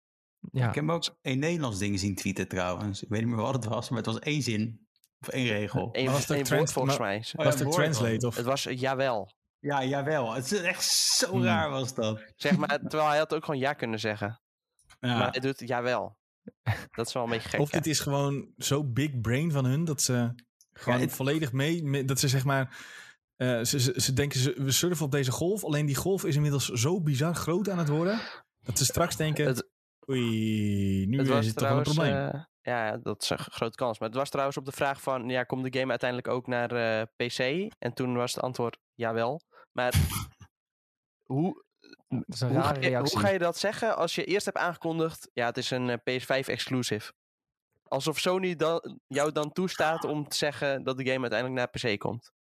Ja. 0.53 0.59
Ik 0.69 0.75
heb 0.75 0.85
hem 0.85 0.93
ook 0.93 1.17
een 1.23 1.39
Nederlands 1.39 1.79
ding 1.79 1.99
zien 1.99 2.15
tweeten 2.15 2.49
trouwens. 2.49 3.03
Ik 3.03 3.09
weet 3.09 3.21
niet 3.21 3.29
meer 3.35 3.43
wat 3.43 3.55
het 3.55 3.65
was, 3.65 3.89
maar 3.89 3.99
het 3.99 4.07
was 4.07 4.19
één 4.19 4.43
zin. 4.43 4.89
Of 5.21 5.29
één 5.29 5.47
regel. 5.47 5.89
Eén 5.93 6.11
was 6.11 6.27
het 6.27 6.51
woord 6.51 6.73
volgens 6.73 6.99
maar- 6.99 7.07
mij. 7.09 7.17
Oh 7.19 7.25
ja, 7.25 7.45
Was 7.45 7.55
het 7.55 7.63
woord 7.63 7.77
translate 7.77 8.27
of... 8.27 8.37
Het 8.37 8.45
was 8.45 8.67
eh, 8.67 8.79
jawel. 8.81 9.33
Ja, 9.59 9.85
jawel. 9.85 10.33
Het 10.33 10.53
is 10.53 10.61
echt 10.61 10.85
zo 10.85 11.31
Hmm. 11.31 11.43
raar 11.45 11.71
was 11.71 11.95
dat. 11.95 12.33
Zeg 12.37 12.57
maar, 12.57 12.79
terwijl 12.81 13.09
hij 13.09 13.19
had 13.19 13.35
ook 13.35 13.45
gewoon 13.45 13.61
ja 13.61 13.73
kunnen 13.73 14.01
zeggen. 14.01 14.41
Ja. 15.01 15.19
Maar 15.19 15.31
hij 15.31 15.41
doet 15.41 15.59
jawel. 15.69 16.19
Dat 16.91 17.07
is 17.07 17.13
wel 17.13 17.23
een 17.25 17.31
beetje 17.31 17.49
gek. 17.49 17.61
Of 17.61 17.71
ja. 17.73 17.79
dit 17.79 17.87
is 17.87 18.01
gewoon 18.01 18.49
zo 18.59 18.85
big 18.85 19.21
brain 19.21 19.53
van 19.53 19.65
hun 19.65 19.85
dat 19.85 20.03
ze 20.03 20.35
gewoon 20.73 21.01
het- 21.01 21.13
volledig 21.13 21.53
mee, 21.53 21.85
mee- 21.85 22.05
dat 22.05 22.19
ze 22.21 22.29
zeg 22.29 22.45
maar, 22.45 22.77
eh, 23.37 23.61
ze, 23.63 23.81
ze, 23.81 23.93
ze 24.01 24.13
denken 24.13 24.41
ze, 24.41 24.55
we 24.63 24.71
surfen 24.73 25.05
op 25.05 25.11
deze 25.13 25.31
golf, 25.31 25.65
alleen 25.65 25.87
die 25.87 25.95
golf 25.97 26.25
is 26.25 26.35
inmiddels 26.35 26.69
zo 26.69 27.01
bizar 27.01 27.35
groot 27.35 27.69
aan 27.69 27.79
het 27.79 27.89
worden 27.89 28.21
dat 28.63 28.79
ze 28.79 28.85
straks 28.85 29.17
denken, 29.17 29.47
Het- 29.47 29.69
oei, 30.09 31.07
nu 31.07 31.19
Het 31.19 31.29
is 31.29 31.47
het 31.47 31.57
toch 31.57 31.69
wel 31.69 31.77
een 31.77 31.83
probleem. 31.83 32.15
eh, 32.15 32.41
ja, 32.63 32.97
dat 32.97 33.23
is 33.23 33.31
een 33.31 33.39
grote 33.39 33.77
kans. 33.77 33.99
Maar 33.99 34.09
het 34.09 34.19
was 34.19 34.29
trouwens 34.31 34.57
op 34.57 34.65
de 34.65 34.73
vraag 34.73 35.03
van, 35.03 35.29
ja, 35.29 35.43
komt 35.45 35.73
de 35.73 35.79
game 35.79 35.91
uiteindelijk 35.91 36.29
ook 36.29 36.47
naar 36.47 36.71
eh, 36.71 37.07
PC? 37.17 37.39
En 37.79 37.93
toen 37.95 38.15
was 38.15 38.35
het 38.35 38.43
antwoord, 38.43 38.79
jawel. 38.95 39.41
Maar 39.73 39.93
hoe, 41.33 41.65
Dat 42.11 42.25
is 42.29 42.41
een 42.41 42.49
hoe, 42.49 42.61
ga 42.61 42.67
rare 42.67 42.81
je, 42.81 42.89
reactie. 42.89 43.13
hoe 43.19 43.27
ga 43.27 43.33
je 43.33 43.39
dat 43.39 43.59
zeggen 43.59 43.97
als 43.97 44.15
je 44.15 44.25
eerst 44.25 44.45
hebt 44.45 44.57
aangekondigd, 44.59 45.31
ja, 45.33 45.47
het 45.47 45.57
is 45.57 45.71
een 45.71 45.91
eh, 45.91 45.97
PS5 46.21 46.47
exclusive? 46.49 47.13
Alsof 47.89 48.19
Sony 48.19 48.57
dan, 48.57 49.01
jou 49.07 49.33
dan 49.33 49.53
toestaat 49.53 50.05
om 50.05 50.29
te 50.29 50.37
zeggen 50.37 50.83
dat 50.85 50.97
de 50.97 51.05
game 51.07 51.21
uiteindelijk 51.31 51.61
naar 51.83 51.93
PC 51.93 51.99
komt. 51.99 52.33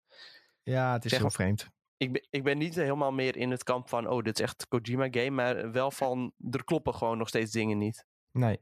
Ja, 0.63 0.93
het 0.93 1.05
is 1.05 1.11
Zeg 1.11 1.21
heel 1.21 1.31
vreemd. 1.31 1.69
Ik 1.97 2.13
ben, 2.13 2.27
ik 2.31 2.43
ben 2.45 2.59
niet 2.59 2.75
helemaal 2.75 3.13
meer 3.13 3.37
in 3.37 3.51
het 3.51 3.63
kamp 3.65 3.89
van, 3.89 4.09
oh, 4.09 4.23
dit 4.23 4.39
is 4.39 4.45
echt 4.45 4.67
Kojima 4.69 5.09
game, 5.11 5.31
maar 5.31 5.73
wel 5.73 5.91
van, 5.91 6.33
er 6.51 6.65
kloppen 6.65 6.95
gewoon 6.95 7.19
nog 7.19 7.29
steeds 7.29 7.53
dingen 7.53 7.79
niet. 7.79 8.07
Nee. 8.33 8.61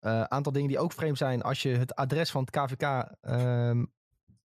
Een 0.00 0.30
aantal 0.30 0.52
dingen 0.52 0.68
die 0.68 0.78
ook 0.78 0.92
vreemd 0.92 1.18
zijn. 1.18 1.42
Als 1.42 1.62
je 1.62 1.68
het 1.68 1.94
adres 1.94 2.30
van 2.30 2.40
het 2.44 2.50
KVK, 2.50 2.82
ehm, 3.20 3.84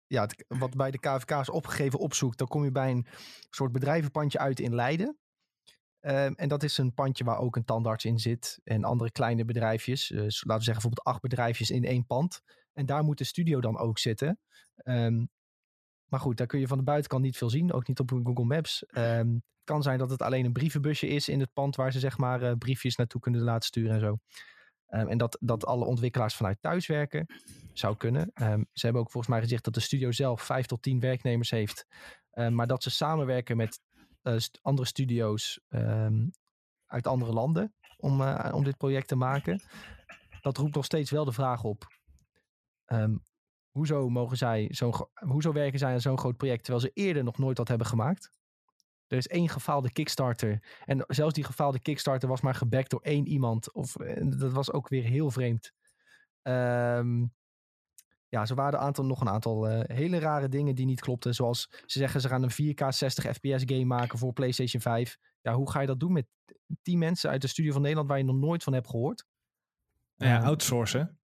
ja, 0.07 0.22
het- 0.22 0.44
wat 0.48 0.77
bij 0.77 0.90
de 0.90 0.98
KVK 0.98 1.31
is 1.31 1.50
opgegeven, 1.50 1.98
opzoekt, 1.98 2.38
dan 2.38 2.48
kom 2.48 2.64
je 2.64 2.72
bij 2.72 2.90
een 2.90 3.07
soort 3.50 3.72
bedrijvenpandje 3.72 4.38
uit 4.38 4.61
in 4.61 4.74
Leiden. 4.74 5.18
Ehm, 6.05 6.33
en 6.33 6.49
dat 6.49 6.62
is 6.62 6.79
een 6.79 6.95
pandje 6.95 7.25
waar 7.25 7.38
ook 7.38 7.57
een 7.57 7.64
tandarts 7.64 8.05
in 8.05 8.19
zit 8.19 8.61
en 8.64 8.85
andere 8.85 9.11
kleine 9.11 9.45
bedrijfjes. 9.45 10.07
Dus 10.07 10.45
laten 10.45 10.59
we 10.59 10.64
zeggen 10.64 10.73
bijvoorbeeld 10.73 11.07
acht 11.07 11.21
bedrijfjes 11.21 11.71
in 11.71 11.85
één 11.85 12.07
pand. 12.07 12.40
En 12.73 12.87
daar 12.87 13.05
moet 13.05 13.19
de 13.19 13.25
studio 13.25 13.61
dan 13.61 13.79
ook 13.79 13.99
zitten. 13.99 14.38
Ehm, 14.77 15.25
maar 16.05 16.21
goed, 16.21 16.37
daar 16.37 16.47
kun 16.47 16.61
je 16.61 16.67
van 16.67 16.79
de 16.79 16.85
buitenkant 16.85 17.23
niet 17.23 17.37
veel 17.37 17.51
zien, 17.51 17.73
ook 17.73 17.88
niet 17.88 18.01
op 18.01 18.11
Google 18.11 18.45
Maps. 18.45 18.87
Ehm, 18.87 19.33
het 19.33 19.64
kan 19.64 19.83
zijn 19.83 19.99
dat 19.99 20.11
het 20.11 20.23
alleen 20.23 20.45
een 20.45 20.53
brievenbusje 20.53 21.07
is 21.07 21.29
in 21.29 21.40
het 21.40 21.53
pand 21.53 21.77
waar 21.77 21.93
ze 21.93 21.99
zeg 21.99 22.19
maar 22.19 22.43
eh, 22.43 22.53
briefjes 22.59 22.97
naartoe 22.97 23.21
kunnen 23.21 23.40
laten 23.40 23.67
sturen 23.67 23.95
en 23.95 24.01
zo. 24.01 24.19
En 24.87 25.19
dat, 25.19 25.37
dat 25.40 25.67
alle 25.67 25.85
ontwikkelaars 25.85 26.35
vanuit 26.35 26.59
thuis 26.61 26.87
werken, 26.87 27.27
zou 27.73 27.97
kunnen. 27.97 28.31
Ze 28.73 28.85
hebben 28.85 29.03
ook 29.03 29.11
volgens 29.11 29.33
mij 29.33 29.40
gezegd 29.40 29.64
dat 29.64 29.75
de 29.75 29.81
studio 29.81 30.12
zelf 30.12 30.43
vijf 30.43 30.67
tot 30.67 30.83
tien 30.83 31.01
werknemers 31.01 31.51
heeft. 31.51 31.87
Maar 32.51 32.67
dat 32.67 32.83
ze 32.83 32.90
samenwerken 32.90 33.57
met 33.57 33.81
andere 34.63 34.87
studio's 34.89 35.61
ehm, 35.69 36.29
uit 36.87 37.07
andere 37.07 37.33
landen 37.33 37.75
om, 37.97 38.21
eh, 38.21 38.55
om 38.55 38.65
dit 38.65 38.77
project 38.77 39.09
te 39.09 39.17
maken. 39.17 39.63
Dat 40.41 40.57
roept 40.57 40.75
nog 40.75 40.85
steeds 40.85 41.11
wel 41.11 41.25
de 41.25 41.33
vraag 41.33 41.65
op. 41.65 41.87
ehm, 42.85 43.17
hoezo, 43.71 44.09
mogen 44.09 44.37
zij 44.37 44.69
gro- 44.73 45.11
hoezo 45.15 45.53
werken 45.53 45.79
zij 45.79 45.93
aan 45.93 46.01
zo'n 46.01 46.19
groot 46.19 46.37
project 46.37 46.65
terwijl 46.65 46.85
ze 46.85 46.91
eerder 46.95 47.25
nog 47.25 47.39
nooit 47.39 47.59
wat 47.59 47.69
hebben 47.69 47.87
gemaakt? 47.87 48.31
Er 49.07 49.17
is 49.17 49.29
één 49.29 49.49
gefaalde 49.49 49.93
Kickstarter. 49.93 50.81
En 50.85 51.05
zelfs 51.07 51.35
die 51.35 51.45
gefaalde 51.45 51.81
Kickstarter 51.81 52.29
was 52.29 52.41
maar 52.41 52.55
gebackt 52.55 52.91
door 52.91 53.01
één 53.01 53.27
iemand. 53.27 53.73
Of, 53.73 53.97
eh, 53.97 54.23
dat 54.39 54.53
was 54.53 54.73
ook 54.73 54.89
weer 54.89 55.05
heel 55.05 55.31
vreemd. 55.31 55.73
Ehm, 56.43 57.25
ja, 58.35 58.47
zo 58.47 58.55
waren 58.55 58.79
een 58.79 58.85
aantal, 58.85 59.05
nog 59.05 59.20
een 59.20 59.29
aantal 59.29 59.68
eh, 59.68 59.97
hele 59.97 60.18
rare 60.18 60.49
dingen 60.49 60.75
die 60.75 60.87
niet 60.87 61.01
klopten. 61.01 61.35
Zoals 61.35 61.68
ze 61.70 61.99
zeggen 61.99 62.20
ze 62.20 62.29
gaan 62.29 62.42
een 62.42 62.75
4K 62.75 62.88
60 62.88 63.25
fps 63.35 63.62
game 63.66 63.85
maken 63.85 64.18
voor 64.18 64.33
PlayStation 64.33 64.83
5. 64.83 65.16
Ja, 65.40 65.55
hoe 65.55 65.70
ga 65.70 65.81
je 65.81 65.87
dat 65.87 66.01
doen 66.01 66.12
met 66.12 66.27
10 66.83 66.99
mensen 66.99 67.31
uit 67.31 67.40
de 67.40 67.47
studio 67.49 67.73
van 67.73 67.81
Nederland 67.81 68.09
waar 68.09 68.18
je 68.18 68.25
nog 68.25 68.37
nooit 68.37 68.62
van 68.62 68.73
hebt 68.73 68.88
gehoord? 68.88 69.25
Ja, 70.16 70.37
Ehm, 70.37 70.44
outsourcen. 70.47 71.18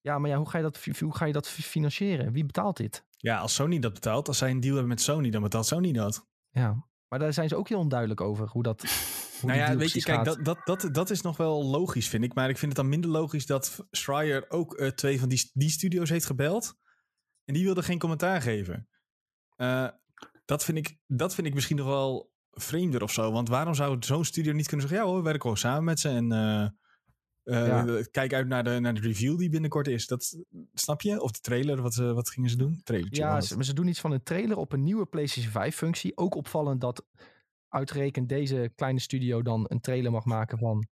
ja, 0.00 0.18
maar 0.18 0.30
ja, 0.30 0.36
hoe 0.36 0.48
ga 0.48 0.56
je 0.58 0.62
dat, 0.64 0.84
hoe 1.00 1.14
ga 1.16 1.24
je 1.24 1.32
dat 1.32 1.48
fi- 1.48 1.62
financieren? 1.62 2.32
Wie 2.32 2.44
betaalt 2.44 2.76
dit? 2.76 3.04
Ja, 3.16 3.38
als 3.38 3.54
Sony 3.54 3.78
dat 3.78 3.92
betaalt, 3.92 4.28
als 4.28 4.38
zij 4.38 4.50
een 4.50 4.60
deal 4.60 4.72
hebben 4.72 4.90
met 4.90 5.00
Sony, 5.00 5.30
dan 5.30 5.42
betaalt 5.42 5.66
Sony 5.66 5.92
dat. 5.92 6.26
Ja, 6.50 6.86
maar 7.08 7.18
daar 7.18 7.32
zijn 7.32 7.48
ze 7.48 7.56
ook 7.56 7.68
heel 7.68 7.78
onduidelijk 7.78 8.20
over 8.20 8.48
hoe 8.48 8.62
dat. 8.62 8.80
Hoe 9.40 9.50
nou 9.50 9.60
ja, 9.62 9.76
weet 9.76 9.92
je, 9.92 10.02
kijk, 10.02 10.24
dat, 10.24 10.44
dat, 10.44 10.58
dat, 10.64 10.88
dat 10.92 11.10
is 11.10 11.20
nog 11.20 11.36
wel 11.36 11.64
logisch, 11.64 12.08
vind 12.08 12.24
ik. 12.24 12.34
Maar 12.34 12.48
ik 12.48 12.58
vind 12.58 12.72
het 12.72 12.80
dan 12.80 12.90
minder 12.90 13.10
logisch 13.10 13.46
dat 13.46 13.86
Schreier 13.90 14.44
ook 14.48 14.74
eh, 14.74 14.88
twee 14.88 15.20
van 15.20 15.28
die, 15.28 15.50
die 15.52 15.70
studio's 15.70 16.10
heeft 16.10 16.26
gebeld. 16.26 16.74
En 17.44 17.54
die 17.54 17.64
wilde 17.64 17.82
geen 17.82 17.98
commentaar 17.98 18.42
geven. 18.42 18.88
Eh, 19.56 19.88
dat, 20.44 20.64
vind 20.64 20.78
ik, 20.78 20.98
dat 21.06 21.34
vind 21.34 21.46
ik 21.46 21.54
misschien 21.54 21.76
nog 21.76 21.86
wel 21.86 22.32
vreemder 22.50 23.02
of 23.02 23.12
zo. 23.12 23.32
Want 23.32 23.48
waarom 23.48 23.74
zou 23.74 23.96
zo'n 24.00 24.24
studio 24.24 24.52
niet 24.52 24.68
kunnen 24.68 24.88
zeggen... 24.88 25.04
ja 25.04 25.10
hoor, 25.10 25.20
we 25.20 25.24
werken 25.24 25.42
gewoon 25.42 25.56
samen 25.56 25.84
met 25.84 26.00
ze 26.00 26.08
en... 26.08 26.32
eh, 26.32 26.68
eh, 27.48 27.66
Ja. 27.66 28.02
Kijk 28.10 28.32
uit 28.32 28.46
naar 28.46 28.64
de, 28.64 28.78
naar 28.80 28.94
de 28.94 29.00
review 29.00 29.38
die 29.38 29.48
binnenkort 29.48 29.86
is. 29.88 30.06
Dat 30.06 30.38
snap 30.74 31.00
je? 31.00 31.20
Of 31.20 31.30
de 31.30 31.40
trailer, 31.40 31.82
wat, 31.82 31.94
wat 31.94 32.30
gingen 32.30 32.50
ze 32.50 32.56
doen? 32.56 32.80
Trailertje 32.84 33.22
Ja, 33.22 33.40
ze, 33.40 33.54
maar 33.54 33.64
ze 33.64 33.74
doen 33.74 33.86
iets 33.88 34.00
van 34.00 34.12
een 34.12 34.22
trailer 34.22 34.56
op 34.56 34.72
een 34.72 34.82
nieuwe 34.82 35.06
PlayStation 35.06 35.52
5 35.52 35.76
functie. 35.76 36.16
Ook 36.16 36.34
opvallend 36.34 36.80
dat 36.80 37.04
uitgerekend 37.68 38.28
deze 38.28 38.72
kleine 38.74 39.00
studio 39.00 39.42
dan 39.42 39.64
een 39.68 39.80
trailer 39.80 40.10
mag 40.10 40.24
maken 40.24 40.58
van, 40.58 40.86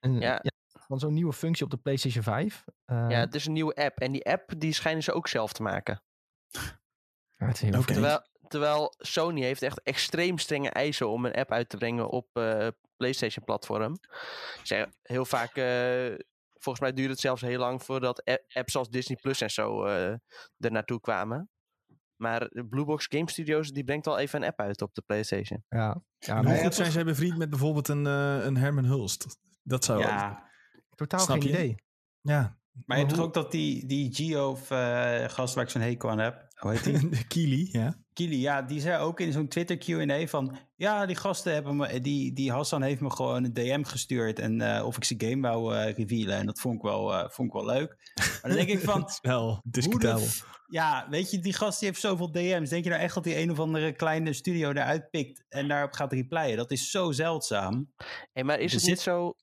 een, 0.00 0.20
Ja. 0.20 0.40
ja, 0.42 0.50
van 0.80 0.98
zo'n 0.98 1.12
nieuwe 1.14 1.32
functie 1.32 1.64
op 1.64 1.70
de 1.70 1.76
PlayStation 1.76 2.22
5. 2.22 2.64
Eh, 2.84 2.96
Ja, 3.08 3.18
het 3.20 3.34
is 3.34 3.46
een 3.46 3.52
nieuwe 3.52 3.74
app. 3.74 3.98
En 3.98 4.12
die 4.12 4.24
app, 4.26 4.52
die 4.58 4.72
schijnen 4.72 5.02
ze 5.02 5.12
ook 5.12 5.28
zelf 5.28 5.52
te 5.52 5.62
maken. 5.62 6.02
ja, 7.38 7.46
het 7.46 7.54
is 7.54 7.60
heel. 7.60 7.82
Terwijl, 7.84 8.20
terwijl 8.48 8.94
Sony 8.98 9.42
heeft 9.42 9.62
echt 9.62 9.82
extreem 9.82 10.38
strenge 10.38 10.70
eisen 10.70 11.08
om 11.08 11.24
een 11.24 11.34
app 11.34 11.50
uit 11.52 11.68
te 11.68 11.76
brengen 11.76 12.08
op 12.10 12.28
eh, 12.32 12.68
PlayStation-platform. 12.96 13.98
Zeg, 14.62 14.86
heel 15.02 15.24
vaak, 15.24 15.56
eh, 15.56 16.14
volgens 16.52 16.80
mij 16.80 16.92
duurde 16.92 17.12
het 17.12 17.20
zelfs 17.20 17.42
heel 17.42 17.58
lang 17.58 17.82
voordat 17.82 18.22
apps 18.52 18.76
als 18.76 18.90
Disney 18.90 19.18
Plus 19.20 19.40
en 19.40 19.50
zo 19.50 19.84
eh, 19.84 20.10
er 20.58 20.70
naartoe 20.70 21.00
kwamen. 21.00 21.48
Maar 22.16 22.50
Bluebox 22.68 23.06
Game 23.08 23.30
Studios, 23.30 23.70
die 23.70 23.84
brengt 23.84 24.06
al 24.06 24.18
even 24.18 24.42
een 24.42 24.48
app 24.48 24.60
uit 24.60 24.82
op 24.82 24.94
de 24.94 25.02
PlayStation. 25.06 25.64
Ja, 25.68 26.02
ja 26.18 26.42
maar 26.42 26.52
hoe 26.52 26.62
goed 26.62 26.74
zijn 26.74 26.92
zij 26.92 27.04
bevriend 27.04 27.36
met 27.36 27.50
bijvoorbeeld 27.50 27.88
een, 27.88 28.06
eh, 28.06 28.44
een 28.44 28.56
Herman 28.56 28.84
Hulst? 28.84 29.38
Dat 29.62 29.84
zou... 29.84 30.00
Ja, 30.00 30.50
totaal 30.94 31.20
snap 31.20 31.40
geen 31.40 31.50
je? 31.50 31.54
idee. 31.54 31.74
Ja, 32.20 32.58
maar 32.84 32.96
je 32.96 33.02
hebt 33.04 33.16
toch 33.16 33.26
ook 33.26 33.34
dat 33.34 33.50
die, 33.50 33.86
die 33.86 34.14
Geo-gast 34.14 35.54
waar 35.54 35.64
ik 35.64 35.70
zo'n 35.70 35.80
hekel 35.80 36.10
aan 36.10 36.18
heb, 36.18 36.46
hoe 36.54 36.70
heet 36.70 36.84
die? 36.84 37.08
de 37.18 37.26
Kili, 37.26 37.68
ja. 37.72 38.03
Kili, 38.14 38.40
ja, 38.40 38.62
die 38.62 38.80
zei 38.80 39.02
ook 39.02 39.20
in 39.20 39.32
zo'n 39.32 39.48
Twitter 39.48 39.76
Q&A 39.76 40.26
van... 40.26 40.58
Ja, 40.76 41.06
die 41.06 41.16
gasten 41.16 41.52
hebben 41.52 41.76
me... 41.76 42.00
Die, 42.00 42.32
die 42.32 42.52
Hassan 42.52 42.82
heeft 42.82 43.00
me 43.00 43.10
gewoon 43.10 43.44
een 43.44 43.52
DM 43.52 43.82
gestuurd... 43.82 44.38
en 44.38 44.60
eh, 44.60 44.86
of 44.86 44.96
ik 44.96 45.04
zijn 45.04 45.20
game 45.20 45.40
wou 45.40 45.76
eh, 45.76 45.92
revealen. 45.92 46.36
En 46.36 46.46
dat 46.46 46.60
vond 46.60 46.74
ik 46.74 46.82
wel, 46.82 47.14
eh, 47.14 47.28
vond 47.30 47.48
ik 47.48 47.54
wel 47.54 47.64
leuk. 47.64 48.12
Maar 48.14 48.40
dan 48.42 48.54
denk 48.54 48.68
ik 48.68 48.80
van... 48.80 49.08
Wel 49.22 49.60
discutabel. 49.64 50.26
ja, 50.66 51.06
weet 51.10 51.30
je, 51.30 51.38
die 51.38 51.52
gast 51.52 51.78
die 51.78 51.88
heeft 51.88 52.00
zoveel 52.00 52.32
DM's. 52.32 52.68
Denk 52.70 52.84
je 52.84 52.90
nou 52.90 53.02
echt 53.02 53.14
dat 53.14 53.24
die 53.24 53.38
een 53.38 53.50
of 53.50 53.60
andere 53.60 53.92
kleine 53.92 54.32
studio 54.32 54.70
eruit 54.70 55.10
pikt... 55.10 55.44
en 55.48 55.68
daarop 55.68 55.92
gaat 55.92 56.12
replyen? 56.12 56.56
Dat 56.56 56.70
is 56.70 56.90
zo 56.90 57.12
zeldzaam. 57.12 57.92
Hey, 58.32 58.44
maar 58.44 58.60
is 58.60 58.72
het 58.72 58.86
niet 58.86 59.00
zo... 59.00 59.34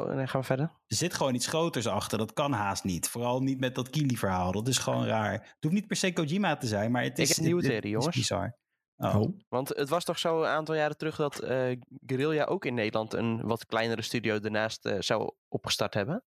Oh, 0.00 0.06
dan 0.16 0.28
gaan 0.28 0.40
we 0.40 0.46
verder. 0.46 0.66
Er 0.86 0.96
zit 0.96 1.14
gewoon 1.14 1.34
iets 1.34 1.46
groters 1.46 1.86
achter. 1.86 2.18
Dat 2.18 2.32
kan 2.32 2.52
haast 2.52 2.84
niet. 2.84 3.08
Vooral 3.08 3.40
niet 3.42 3.60
met 3.60 3.74
dat 3.74 3.90
Kili-verhaal. 3.90 4.52
Dat 4.52 4.68
is 4.68 4.78
gewoon 4.78 5.06
raar. 5.06 5.32
Het 5.32 5.56
hoeft 5.60 5.74
niet 5.74 5.86
per 5.86 5.96
se 5.96 6.12
Kojima 6.12 6.56
te 6.56 6.66
zijn, 6.66 6.90
maar 6.90 7.02
het 7.02 7.18
is... 7.18 7.28
heb 7.28 7.36
een 7.38 7.44
nieuwe 7.44 7.62
theorie, 7.62 7.82
is 7.82 7.90
jongens. 7.90 8.16
bizar. 8.16 8.56
Oh. 8.96 9.16
Oh. 9.16 9.38
Want 9.48 9.68
het 9.68 9.88
was 9.88 10.04
toch 10.04 10.18
zo 10.18 10.40
een 10.42 10.48
aantal 10.48 10.74
jaren 10.74 10.96
terug 10.96 11.16
dat 11.16 11.38
eh 11.38 11.76
Guerrilla 12.06 12.44
ook 12.44 12.64
in 12.64 12.74
Nederland 12.74 13.12
een 13.12 13.40
wat 13.42 13.66
kleinere 13.66 14.02
studio 14.02 14.38
ernaast 14.40 14.86
eh, 14.86 14.96
zou 15.00 15.30
opgestart 15.48 15.94
hebben. 15.94 16.24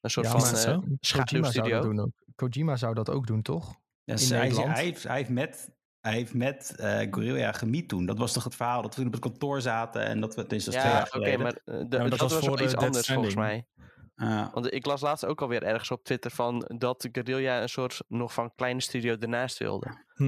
Een 0.00 0.10
soort 0.10 0.26
Ja, 0.26 0.32
van? 0.32 0.40
Kojima 0.40 0.60
zou, 0.60 0.96
schaduwstudio. 1.00 1.74
dat 1.74 1.82
doen 1.82 2.00
ook. 2.00 2.12
Kojima 2.34 2.76
zou 2.76 2.94
dat 2.94 3.10
ook 3.10 3.26
doen, 3.26 3.42
toch? 3.42 3.74
Ja, 4.04 4.14
in 4.16 4.28
hij, 4.28 4.38
Nederland. 4.40 4.72
hij 4.74 4.96
hij 5.02 5.16
heeft 5.16 5.30
met, 5.30 5.70
hij 6.04 6.12
heeft 6.12 6.34
met 6.34 6.74
eh 6.76 7.06
Gorilla 7.10 7.52
gemiet 7.52 7.88
toen. 7.88 8.06
Dat 8.06 8.18
was 8.18 8.32
toch 8.32 8.44
het 8.44 8.54
verhaal? 8.54 8.82
Dat 8.82 8.96
we 8.96 9.04
op 9.06 9.12
het 9.12 9.20
kantoor 9.20 9.60
zaten 9.60 10.04
en 10.04 10.20
dat 10.20 10.34
we... 10.34 10.40
Het 10.40 10.52
is 10.52 10.64
dat 10.64 10.74
twee 10.74 10.86
Ja, 10.86 10.92
jaar 10.92 11.00
oké, 11.06 11.10
geleden. 11.10 11.40
maar 11.42 11.52
eh, 11.64 11.74
de- 11.78 11.88
dat 11.88 12.10
dat, 12.10 12.18
was 12.18 12.32
was 12.32 12.46
voor 12.46 12.62
iets 12.62 12.76
anders 12.76 13.06
volgens 13.06 13.34
mij. 13.34 13.66
Ja. 14.14 14.50
Want 14.52 14.72
ik 14.72 14.86
las 14.86 15.00
laatst 15.00 15.24
ook 15.26 15.42
alweer 15.42 15.62
ergens 15.62 15.90
op 15.90 16.04
Twitter 16.04 16.30
van 16.30 16.70
dat 16.78 17.08
Guerrilla 17.12 17.62
een 17.62 17.68
soort 17.68 18.02
nog 18.08 18.32
van 18.32 18.54
kleine 18.54 18.80
studio 18.80 19.16
ernaast 19.16 19.58
wilde. 19.58 20.04
Hm. 20.14 20.24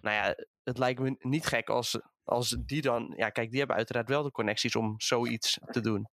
Nou 0.00 0.16
ja, 0.16 0.34
het 0.62 0.78
lijkt 0.78 1.00
me 1.00 1.16
niet 1.18 1.46
gek 1.46 1.68
als, 1.68 2.00
als 2.24 2.56
die 2.64 2.82
dan... 2.82 3.12
Ja, 3.16 3.30
kijk, 3.30 3.48
die 3.50 3.58
hebben 3.58 3.76
uiteraard 3.76 4.08
wel 4.08 4.22
de 4.22 4.30
connecties 4.30 4.76
om 4.76 4.94
zoiets 5.00 5.58
te 5.70 5.80
doen. 5.80 6.08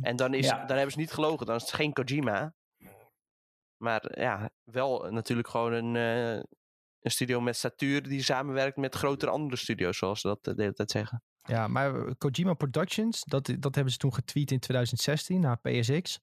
En 0.00 0.16
dan, 0.16 0.34
is, 0.34 0.46
Ja. 0.46 0.56
dan 0.64 0.76
hebben 0.76 0.92
ze 0.92 0.98
niet 0.98 1.12
gelogen, 1.12 1.46
dan 1.46 1.56
is 1.56 1.62
het 1.62 1.72
geen 1.72 1.92
Kojima. 1.92 2.54
Maar 3.76 4.18
ja, 4.20 4.50
wel 4.64 5.10
natuurlijk 5.10 5.48
gewoon 5.48 5.72
een, 5.72 5.96
eh, 5.96 6.42
een 7.00 7.10
studio 7.10 7.40
met 7.40 7.56
statuur 7.56 8.02
die 8.02 8.22
samenwerkt 8.22 8.76
met 8.76 8.94
grotere 8.94 9.30
andere 9.30 9.56
studio's, 9.56 9.98
zoals 9.98 10.20
ze 10.20 10.26
dat 10.28 10.44
de 10.44 10.54
hele 10.56 10.72
tijd 10.72 10.90
zeggen. 10.90 11.22
Ja, 11.42 11.68
maar 11.68 12.06
eh, 12.06 12.12
Kojima 12.18 12.54
Productions, 12.54 13.24
dat, 13.24 13.54
dat 13.58 13.74
hebben 13.74 13.92
ze 13.92 13.98
toen 13.98 14.14
getweet 14.14 14.50
in 14.50 14.58
2016 14.58 15.40
naar 15.40 15.58
PSX. 15.60 16.20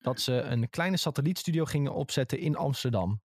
Dat 0.00 0.20
ze 0.20 0.32
een 0.32 0.70
kleine 0.70 0.96
satellietstudio 0.96 1.64
gingen 1.64 1.94
opzetten 1.94 2.38
in 2.38 2.56
Amsterdam. 2.56 3.22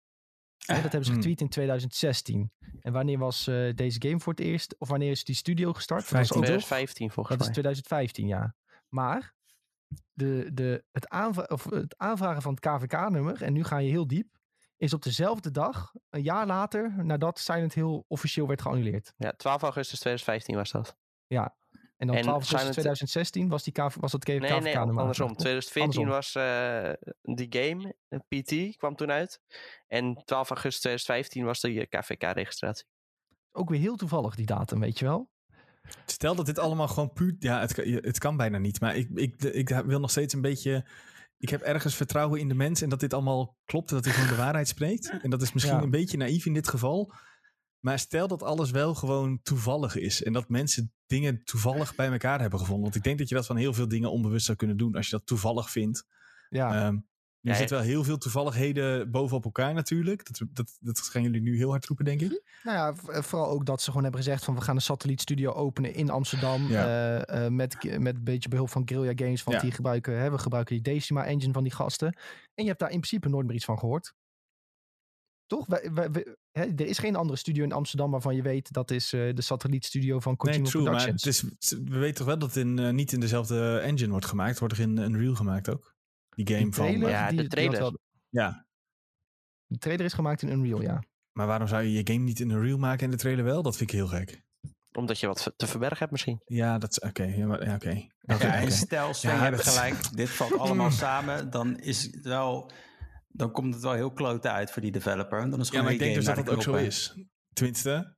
Hè, 0.66 0.74
dat 0.74 0.83
hebben 0.83 1.05
ze 1.05 1.11
Hmm. 1.11 1.20
getweet 1.20 1.41
in 1.41 1.49
2016. 1.49 2.51
En 2.81 2.93
wanneer 2.93 3.18
was 3.18 3.47
eh, 3.47 3.74
deze 3.74 4.03
game 4.03 4.20
voor 4.20 4.33
het 4.33 4.43
eerst? 4.43 4.74
Of 4.79 4.89
wanneer 4.89 5.11
is 5.11 5.24
die 5.24 5.35
studio 5.35 5.72
gestart? 5.72 6.01
Dat 6.01 6.11
was 6.11 6.33
ook 6.33 6.45
2015 6.45 7.11
volgens 7.11 7.39
Dat 7.39 7.49
is 7.49 7.55
mij. 7.55 7.62
2015, 7.62 8.27
ja. 8.27 8.55
Maar 8.89 9.35
de, 10.12 10.51
de, 10.53 10.85
het, 10.93 11.09
aanvra 11.09 11.43
of 11.49 11.64
het 11.64 11.95
aanvragen 11.99 12.43
van 12.43 12.55
het 12.55 12.61
KVK-nummer, 12.61 13.43
en 13.43 13.53
nu 13.53 13.64
ga 13.64 13.79
je 13.79 13.91
heel 13.91 14.07
diep, 14.07 14.36
is 14.77 14.93
op 14.93 15.03
dezelfde 15.03 15.51
dag, 15.51 15.93
een 16.11 16.22
jaar 16.22 16.47
later, 16.47 17.05
nadat 17.05 17.39
Silent 17.39 17.74
Hill 17.74 18.03
officieel 18.09 18.47
werd 18.47 18.62
geannuleerd. 18.62 19.12
Ja, 19.16 19.33
12 19.33 19.62
augustus 19.62 19.99
2015 19.99 20.57
was 20.57 20.70
dat. 20.70 20.97
En 21.97 22.07
dan 22.07 22.16
En 22.16 22.22
12 22.22 22.27
augustus 22.27 22.59
Silent- 22.59 22.72
2016 22.72 23.49
was, 23.49 23.62
die 23.64 23.72
KV, 23.72 23.95
was 24.01 24.12
dat 24.12 24.24
KVK-nummer 24.24 24.51
Nee, 24.51 24.61
nee, 24.61 24.77
andersom. 24.79 24.99
aangevraagd, 24.99 25.29
toch? 25.29 25.39
2014 25.39 26.07
Andersom. 26.07 26.09
was 26.09 26.35
eh, 26.35 27.35
die 27.35 27.47
game, 27.51 27.95
eh, 28.09 28.18
PT, 28.29 28.77
kwam 28.77 28.97
toen 28.97 29.11
uit. 29.11 29.41
En 29.87 30.22
12 30.24 30.49
augustus 30.51 30.81
2015 30.83 31.45
was 31.45 31.61
de 31.61 31.87
KVK-registratie. 31.87 32.87
Ook 33.53 33.68
weer 33.70 33.81
heel 33.81 33.97
toevallig, 33.97 34.35
die 34.35 34.47
datum, 34.47 34.81
weet 34.81 34.99
je 34.99 35.05
wel? 35.05 35.31
Stel 36.07 36.35
dat 36.35 36.47
dit 36.47 36.59
allemaal 36.59 36.89
gewoon 36.89 37.12
puur... 37.12 37.37
Ja, 37.39 37.61
het, 37.61 37.74
kan- 37.74 37.85
het 37.85 38.18
kan 38.18 38.37
bijna 38.37 38.59
niet. 38.59 38.81
Maar 38.81 38.97
ik, 38.97 39.09
ik, 39.14 39.43
ik 39.43 39.68
wil 39.68 40.01
nog 40.01 40.11
steeds 40.11 40.35
een 40.35 40.41
beetje... 40.41 40.85
Ik 41.47 41.53
heb 41.53 41.61
ergens 41.61 41.94
vertrouwen 41.94 42.40
in 42.40 42.49
de 42.49 42.55
mens 42.55 42.82
en 42.82 42.88
dat 42.88 43.01
dit 43.01 43.12
allemaal 43.14 43.57
klopt. 43.64 43.88
En 43.90 43.97
dat 43.97 44.05
hij 44.05 44.14
gewoon 44.14 44.28
de 44.28 44.36
waarheid 44.36 44.68
spreekt. 44.68 45.12
En 45.22 45.30
dat 45.30 45.42
is 45.42 45.53
misschien 45.53 45.76
Ja. 45.76 45.82
een 45.82 45.90
beetje 45.90 46.16
naïef 46.16 46.47
in 46.47 46.53
dit 46.55 46.68
geval. 46.68 47.12
Maar 47.80 47.99
stel 47.99 48.28
dat 48.28 48.42
alles 48.42 48.70
wel 48.70 48.94
gewoon 48.94 49.40
toevallig 49.42 49.97
is. 49.97 50.22
En 50.22 50.32
dat 50.32 50.49
mensen 50.49 50.92
dingen 51.07 51.44
toevallig 51.44 51.94
bij 51.94 52.11
elkaar 52.11 52.40
hebben 52.40 52.59
gevonden. 52.59 52.84
Want 52.84 52.94
ik 52.97 53.03
denk 53.03 53.18
dat 53.18 53.28
je 53.28 53.34
dat 53.34 53.47
van 53.47 53.57
heel 53.57 53.72
veel 53.72 53.88
dingen 53.88 54.11
onbewust 54.11 54.44
zou 54.47 54.57
kunnen 54.57 54.76
doen. 54.76 54.94
Als 54.94 55.09
je 55.09 55.16
dat 55.16 55.26
toevallig 55.26 55.70
vindt. 55.70 56.07
Ja, 56.49 56.74
Ehm, 56.86 56.97
er 57.47 57.53
Ja, 57.53 57.59
zit 57.59 57.70
wel 57.70 57.80
heel 57.80 58.05
veel 58.05 58.18
toevalligheden 58.18 59.11
bovenop 59.11 59.44
elkaar 59.44 59.74
natuurlijk. 59.74 60.24
Dat, 60.38 60.49
dat, 60.53 60.76
dat 60.80 60.99
gaan 61.01 61.22
jullie 61.22 61.40
nu 61.40 61.57
heel 61.57 61.70
hard 61.70 61.86
roepen, 61.86 62.05
denk 62.05 62.20
ik. 62.20 62.42
nou 62.62 62.76
ja, 62.76 62.94
v- 62.94 63.26
vooral 63.26 63.49
ook 63.51 63.66
dat 63.66 63.80
ze 63.80 63.86
gewoon 63.88 64.03
hebben 64.03 64.22
gezegd 64.22 64.44
van 64.44 64.55
we 64.55 64.61
gaan 64.61 64.74
een 64.76 64.82
satellietstudio 64.82 65.53
openen 65.53 65.94
in 65.94 66.11
Amsterdam. 66.11 66.66
Ja. 66.68 66.84
eh, 67.24 67.44
eh, 67.47 67.53
met, 67.53 67.99
met 67.99 68.14
een 68.16 68.24
beetje 68.24 68.49
behulp 68.49 68.70
van 68.70 68.82
Guerrilla 68.88 69.12
Games, 69.24 69.42
want 69.44 69.57
Ja. 69.57 69.62
die 69.62 69.72
gebruiken, 69.72 70.18
hè, 70.20 70.30
we 70.30 70.38
gebruiken 70.38 70.74
die 70.74 70.84
Decima 70.94 71.24
engine 71.24 71.53
van 71.53 71.62
die 71.62 71.72
gasten. 71.72 72.09
En 72.55 72.62
je 72.62 72.66
hebt 72.68 72.78
daar 72.80 72.90
in 72.90 73.01
principe 73.01 73.28
nooit 73.28 73.47
meer 73.47 73.57
iets 73.57 73.64
van 73.64 73.78
gehoord. 73.78 74.14
Toch? 75.47 75.66
Wij- 75.66 75.90
wij- 75.92 76.11
wij- 76.11 76.36
hè, 76.53 76.62
er 76.64 76.86
is 76.86 76.99
geen 76.99 77.16
andere 77.16 77.38
studio 77.38 77.64
in 77.64 77.72
Amsterdam 77.72 78.11
waarvan 78.11 78.34
je 78.36 78.42
weet 78.42 78.72
dat 78.72 78.90
is 78.90 79.12
eh, 79.12 79.34
de 79.34 79.42
satellietstudio 79.42 80.20
van 80.20 80.36
Kojima 80.36 80.61
nee, 80.62 80.70
true, 80.70 80.82
maar 80.82 80.92
Productions. 80.92 81.44
het 81.44 81.62
is, 81.72 81.78
we 81.84 81.99
weten 81.99 82.14
toch 82.16 82.26
wel 82.26 82.38
dat 82.38 82.55
het 82.55 82.64
in, 82.64 82.78
eh, 82.78 82.90
niet 82.92 83.12
in 83.12 83.20
dezelfde 83.20 83.78
engine 83.78 84.11
wordt 84.11 84.26
gemaakt. 84.26 84.59
Wordt 84.59 84.74
er 84.74 84.80
in 84.80 84.97
Unreal 84.99 85.34
gemaakt 85.34 85.68
ook. 85.70 85.94
Die 86.37 86.47
game 86.47 86.62
Die 86.62 86.72
van... 86.74 86.87
trailer, 86.87 87.09
Ja, 87.09 87.28
die- 87.28 87.43
de 87.43 87.49
trailer. 87.49 87.78
wel- 87.78 87.99
ja, 88.28 88.66
de 89.66 89.78
trailer 89.78 90.05
is 90.05 90.12
gemaakt 90.12 90.43
in 90.43 90.49
Unreal, 90.51 90.82
ja. 90.82 91.03
maar 91.32 91.47
waarom 91.47 91.68
zou 91.68 91.82
je 91.82 91.93
je 91.93 92.12
game 92.12 92.24
niet 92.24 92.41
in 92.41 92.51
Unreal 92.51 92.78
maken 92.78 93.05
en 93.05 93.11
de 93.11 93.16
trailer 93.16 93.45
wel? 93.45 93.62
Dat 93.62 93.76
vind 93.76 93.91
ik 93.91 93.97
heel 93.97 94.07
gek. 94.09 94.43
Omdat 94.93 95.20
je 95.20 95.26
wat 95.26 95.53
te 95.57 95.66
verbergen 95.66 95.99
hebt 95.99 96.11
misschien. 96.11 96.41
Ja, 96.45 96.78
dat 96.78 96.91
is 96.91 96.99
oké. 97.01 97.22
ja, 97.24 97.74
oké. 97.74 97.91
Ja, 98.39 98.55
en 98.55 98.72
stel, 98.72 99.14
Sven, 99.14 99.30
Ja, 99.30 99.37
je 99.37 99.43
hebt 99.43 99.57
dat- 99.64 99.74
gelijk. 99.74 99.97
Dit 100.16 100.28
valt 100.30 100.59
allemaal 100.59 100.91
samen. 100.91 101.51
Dan 101.51 101.78
is 101.78 102.03
het 102.03 102.20
wel... 102.24 102.70
Dan 103.28 103.51
komt 103.53 103.74
het 103.74 103.82
wel 103.82 103.93
heel 103.93 104.12
klote 104.12 104.51
uit 104.51 104.70
voor 104.70 104.82
die 104.82 104.93
developer. 104.93 105.41
En 105.41 105.51
Dan 105.51 105.61
is 105.61 105.64
Ja, 105.66 105.70
gewoon 105.70 105.84
maar 105.84 105.95
ik 105.95 105.99
denk 105.99 106.14
dus 106.14 106.24
dat 106.24 106.37
dat 106.37 106.49
ook 106.49 106.62
zo 106.62 106.74
is. 106.74 107.14
Tenminste... 107.53 108.16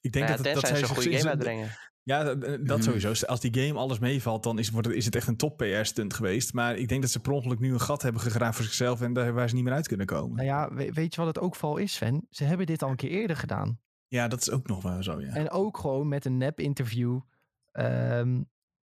Ik 0.00 0.12
denk 0.12 0.28
Nou 0.28 0.42
dat, 0.42 0.54
dat 0.54 0.60
ze 0.66 0.66
zij 0.66 0.80
een 0.82 0.88
goede 0.88 1.02
ze- 1.02 1.08
game 1.08 1.20
ze- 1.22 1.28
uitbrengen. 1.28 1.70
Ja, 2.04 2.34
dat- 2.34 2.58
Mhm. 2.66 2.80
sowieso. 2.82 3.26
Als 3.26 3.40
die 3.40 3.54
game 3.66 3.78
alles 3.78 3.98
meevalt, 3.98 4.42
dan 4.42 4.58
is, 4.58 4.70
wordt 4.70 4.86
het, 4.86 4.96
is 4.96 5.04
het 5.04 5.14
echt 5.16 5.26
een 5.28 5.36
top 5.36 5.56
PR-stunt 5.56 6.14
geweest. 6.14 6.52
Maar 6.52 6.76
ik 6.76 6.88
denk 6.88 7.02
dat 7.02 7.10
ze 7.10 7.20
per 7.20 7.32
ongeluk 7.32 7.58
nu 7.58 7.72
een 7.72 7.80
gat 7.80 8.02
hebben 8.02 8.20
gegraven 8.20 8.54
voor 8.54 8.64
zichzelf 8.64 9.00
en 9.00 9.12
daar 9.12 9.32
waar 9.32 9.48
ze 9.48 9.54
niet 9.54 9.64
meer 9.64 9.72
uit 9.72 9.88
kunnen 9.88 10.06
komen. 10.06 10.36
Nou 10.36 10.46
ja, 10.48 10.74
we- 10.74 10.92
weet 10.92 11.14
je 11.14 11.20
wat 11.24 11.34
het 11.34 11.44
ook 11.44 11.56
val 11.56 11.76
is, 11.76 11.92
Sven? 11.94 12.26
Ze 12.30 12.44
hebben 12.44 12.66
dit 12.66 12.82
al 12.82 12.90
een 12.90 12.96
keer 12.96 13.10
eerder 13.10 13.36
gedaan. 13.36 13.80
Ja, 14.08 14.28
dat 14.28 14.40
is 14.40 14.50
ook 14.50 14.66
nog 14.66 14.82
wel 14.82 15.02
zo, 15.02 15.20
ja. 15.20 15.34
En 15.34 15.50
ook 15.50 15.78
gewoon 15.78 16.08
met 16.08 16.24
een 16.24 16.36
nep-interview 16.36 17.20
ehm, 17.72 18.42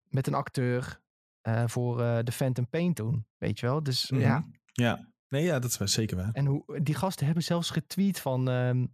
met 0.09 0.27
een 0.27 0.33
acteur 0.33 1.01
eh, 1.41 1.63
voor 1.67 2.01
eh 2.01 2.17
de 2.23 2.31
Phantom 2.31 2.67
Pain 2.69 2.93
toen. 2.93 3.25
Weet 3.37 3.59
je 3.59 3.65
wel? 3.65 3.83
Dus 3.83 4.11
Mhm. 4.11 4.21
ja. 4.21 4.45
Ja. 4.73 5.07
Nee, 5.29 5.43
ja, 5.43 5.59
dat 5.59 5.69
is 5.71 5.77
wel 5.77 5.87
zeker 5.87 6.17
waar. 6.17 6.29
En 6.33 6.45
hoe, 6.45 6.79
die 6.83 6.95
gasten 6.95 7.25
hebben 7.25 7.43
zelfs 7.43 7.69
getweet 7.69 8.19
van, 8.19 8.49
ehm 8.49 8.85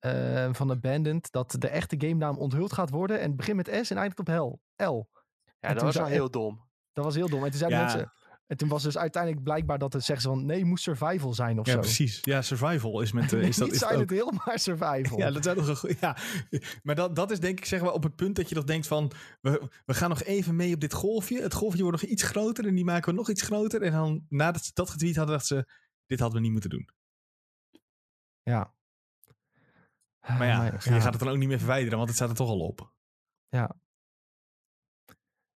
eh, 0.00 0.48
van 0.52 0.70
Abandoned 0.70 1.32
dat 1.32 1.56
de 1.58 1.68
echte 1.68 1.96
game 1.98 2.14
naam 2.14 2.38
onthuld 2.38 2.72
gaat 2.72 2.90
worden. 2.90 3.20
En 3.20 3.26
het 3.26 3.36
begint 3.36 3.56
met 3.56 3.86
S 3.86 3.90
en 3.90 3.96
eindigt 3.96 4.18
op 4.18 4.26
hel. 4.26 4.60
L. 4.76 4.82
Ja, 4.82 5.68
En 5.68 5.74
dat 5.74 5.82
was 5.82 5.96
wel 5.96 6.06
heel 6.06 6.30
dom. 6.30 6.68
Dat 6.92 7.04
was 7.04 7.14
heel 7.14 7.28
dom. 7.28 7.44
En 7.44 7.50
toen 7.50 7.58
zeiden 7.58 7.78
Ja. 7.78 7.84
mensen... 7.84 8.12
En 8.46 8.56
toen 8.56 8.68
was 8.68 8.82
dus 8.82 8.98
uiteindelijk 8.98 9.42
blijkbaar 9.42 9.78
dat 9.78 9.92
het 9.92 10.04
zeggen 10.04 10.24
ze 10.24 10.30
van... 10.36 10.46
Nee, 10.46 10.58
het 10.58 10.66
moest 10.66 10.82
survival 10.82 11.34
zijn 11.34 11.58
of 11.58 11.66
Ja, 11.66 11.72
zo. 11.72 11.78
precies. 11.78 12.18
Ja, 12.22 12.42
survival 12.42 13.00
is 13.00 13.12
met... 13.12 13.32
eh, 13.32 13.42
is 13.42 13.56
dat, 13.56 13.66
Niet 13.66 13.74
is 13.74 13.80
zijn 13.80 13.98
het 13.98 14.10
heel, 14.10 14.32
maar 14.44 14.58
survival. 14.58 15.18
Ja, 15.18 15.30
dat 15.30 15.44
zou 15.44 15.56
nog 15.56 15.82
een 15.88 15.96
Ja, 16.00 16.16
maar 16.82 16.94
dat, 16.94 17.16
dat 17.16 17.30
is 17.30 17.40
denk 17.40 17.58
ik 17.58 17.64
zeg 17.64 17.80
maar 17.80 17.92
op 17.92 18.02
het 18.02 18.16
punt 18.16 18.36
dat 18.36 18.48
je 18.48 18.54
nog 18.54 18.64
denkt 18.64 18.86
van... 18.86 19.12
We, 19.40 19.68
we 19.86 19.94
gaan 19.94 20.08
nog 20.08 20.22
even 20.22 20.56
mee 20.56 20.74
op 20.74 20.80
dit 20.80 20.92
golfje. 20.92 21.42
Het 21.42 21.54
golfje 21.54 21.82
wordt 21.82 22.00
nog 22.00 22.10
iets 22.10 22.22
groter 22.22 22.66
en 22.66 22.74
die 22.74 22.84
maken 22.84 23.10
we 23.10 23.18
nog 23.18 23.30
iets 23.30 23.42
groter. 23.42 23.82
En 23.82 23.92
dan 23.92 24.24
nadat 24.28 24.64
ze 24.64 24.70
dat 24.74 24.90
getweet 24.90 25.16
hadden, 25.16 25.36
dachten 25.36 25.56
ze... 25.56 25.72
Dit 26.06 26.20
hadden 26.20 26.36
we 26.38 26.42
niet 26.44 26.52
moeten 26.52 26.70
doen. 26.70 26.88
Ja. 28.42 28.74
Maar 30.28 30.46
ja, 30.46 30.64
je 30.64 31.00
gaat 31.00 31.12
het 31.12 31.18
dan 31.22 31.28
ook 31.28 31.36
niet 31.36 31.48
meer 31.48 31.58
verwijderen, 31.58 31.96
want 31.96 32.08
het 32.08 32.16
staat 32.18 32.30
er 32.30 32.36
toch 32.36 32.48
al 32.48 32.60
op. 32.60 32.92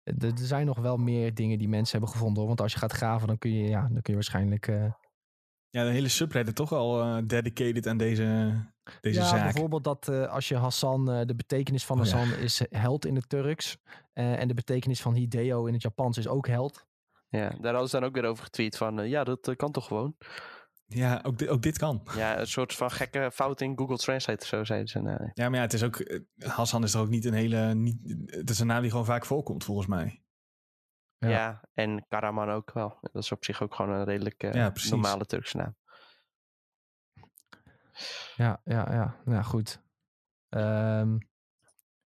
Er 0.02 0.24
er 0.24 0.32
zijn 0.34 0.66
nog 0.66 0.78
wel 0.78 0.96
meer 0.96 1.34
dingen 1.34 1.58
die 1.58 1.68
mensen 1.68 1.92
hebben 1.92 2.10
gevonden. 2.14 2.38
Hoor. 2.38 2.46
Want 2.46 2.60
als 2.60 2.72
je 2.72 2.78
gaat 2.78 2.92
graven, 2.92 3.26
dan 3.26 3.38
kun 3.38 3.52
je, 3.52 3.68
ja, 3.68 3.80
dan 3.80 3.90
kun 3.92 4.02
je 4.04 4.14
waarschijnlijk... 4.14 4.66
eh, 4.68 4.92
Ja, 5.70 5.84
de 5.84 5.90
hele 5.90 6.08
subreddit 6.08 6.54
toch 6.54 6.72
al 6.72 7.02
eh, 7.02 7.18
dedicated 7.26 7.86
aan 7.86 7.96
deze, 7.96 8.52
deze 9.00 9.20
ja, 9.20 9.26
zaak. 9.26 9.42
bijvoorbeeld 9.42 9.84
dat 9.84 10.08
eh, 10.08 10.26
als 10.26 10.48
je 10.48 10.56
Hassan... 10.56 11.10
eh, 11.10 11.26
de 11.26 11.34
betekenis 11.34 11.84
van 11.86 12.00
Oh, 12.00 12.06
ja. 12.06 12.16
Hassan 12.16 12.38
is 12.38 12.62
held 12.70 13.04
in 13.06 13.14
het 13.14 13.28
Turks. 13.28 13.78
eh, 14.12 14.40
en 14.40 14.48
de 14.48 14.54
betekenis 14.54 15.02
van 15.02 15.14
Hideo 15.14 15.66
in 15.66 15.72
het 15.72 15.82
Japans 15.82 16.18
is 16.18 16.28
ook 16.28 16.46
held. 16.46 16.86
Ja, 17.28 17.48
daar 17.48 17.72
hadden 17.72 17.88
ze 17.90 17.98
dan 18.00 18.08
ook 18.08 18.14
weer 18.14 18.24
over 18.24 18.44
getweet 18.44 18.76
van, 18.76 19.00
eh, 19.00 19.08
ja, 19.08 19.24
dat 19.24 19.48
eh, 19.48 19.56
kan 19.56 19.72
toch 19.72 19.86
gewoon. 19.86 20.16
Ja, 20.92 21.20
ook, 21.22 21.38
di- 21.38 21.48
ook 21.48 21.62
dit 21.62 21.78
kan. 21.78 22.02
Ja, 22.16 22.38
een 22.38 22.46
soort 22.46 22.74
van 22.74 22.90
gekke 22.90 23.30
fout 23.32 23.60
in 23.60 23.78
Google 23.78 23.96
Translate 23.96 24.40
of 24.42 24.46
zo, 24.48 24.64
zeiden 24.64 24.88
ze. 24.88 25.00
Nou, 25.00 25.30
Ja, 25.34 25.48
maar 25.48 25.58
ja, 25.58 25.64
het 25.64 25.72
is 25.72 25.82
ook... 25.82 25.96
eh, 25.96 26.20
Hassan 26.50 26.82
is 26.82 26.90
toch 26.90 27.00
ook 27.02 27.08
niet 27.08 27.24
een 27.24 27.34
hele... 27.34 27.74
Niet, 27.74 27.98
het 28.26 28.50
is 28.50 28.58
een 28.58 28.66
naam 28.66 28.80
die 28.82 28.90
gewoon 28.90 29.04
vaak 29.04 29.24
voorkomt, 29.26 29.64
volgens 29.64 29.86
mij. 29.86 30.22
Ja. 31.18 31.28
ja. 31.28 31.60
en 31.74 32.04
Karaman 32.08 32.50
ook 32.50 32.72
wel. 32.72 32.98
Dat 33.00 33.22
is 33.22 33.32
op 33.32 33.44
zich 33.44 33.62
ook 33.62 33.74
gewoon 33.74 33.90
een 33.90 34.04
redelijk 34.04 34.42
eh, 34.42 34.52
Ja, 34.52 34.72
normale 34.90 35.26
Turkse 35.26 35.56
naam. 35.56 35.76
Ja, 38.36 38.60
ja, 38.64 38.92
ja. 38.92 39.20
Nou, 39.24 39.44
goed. 39.44 39.82
Ehm, 40.48 41.18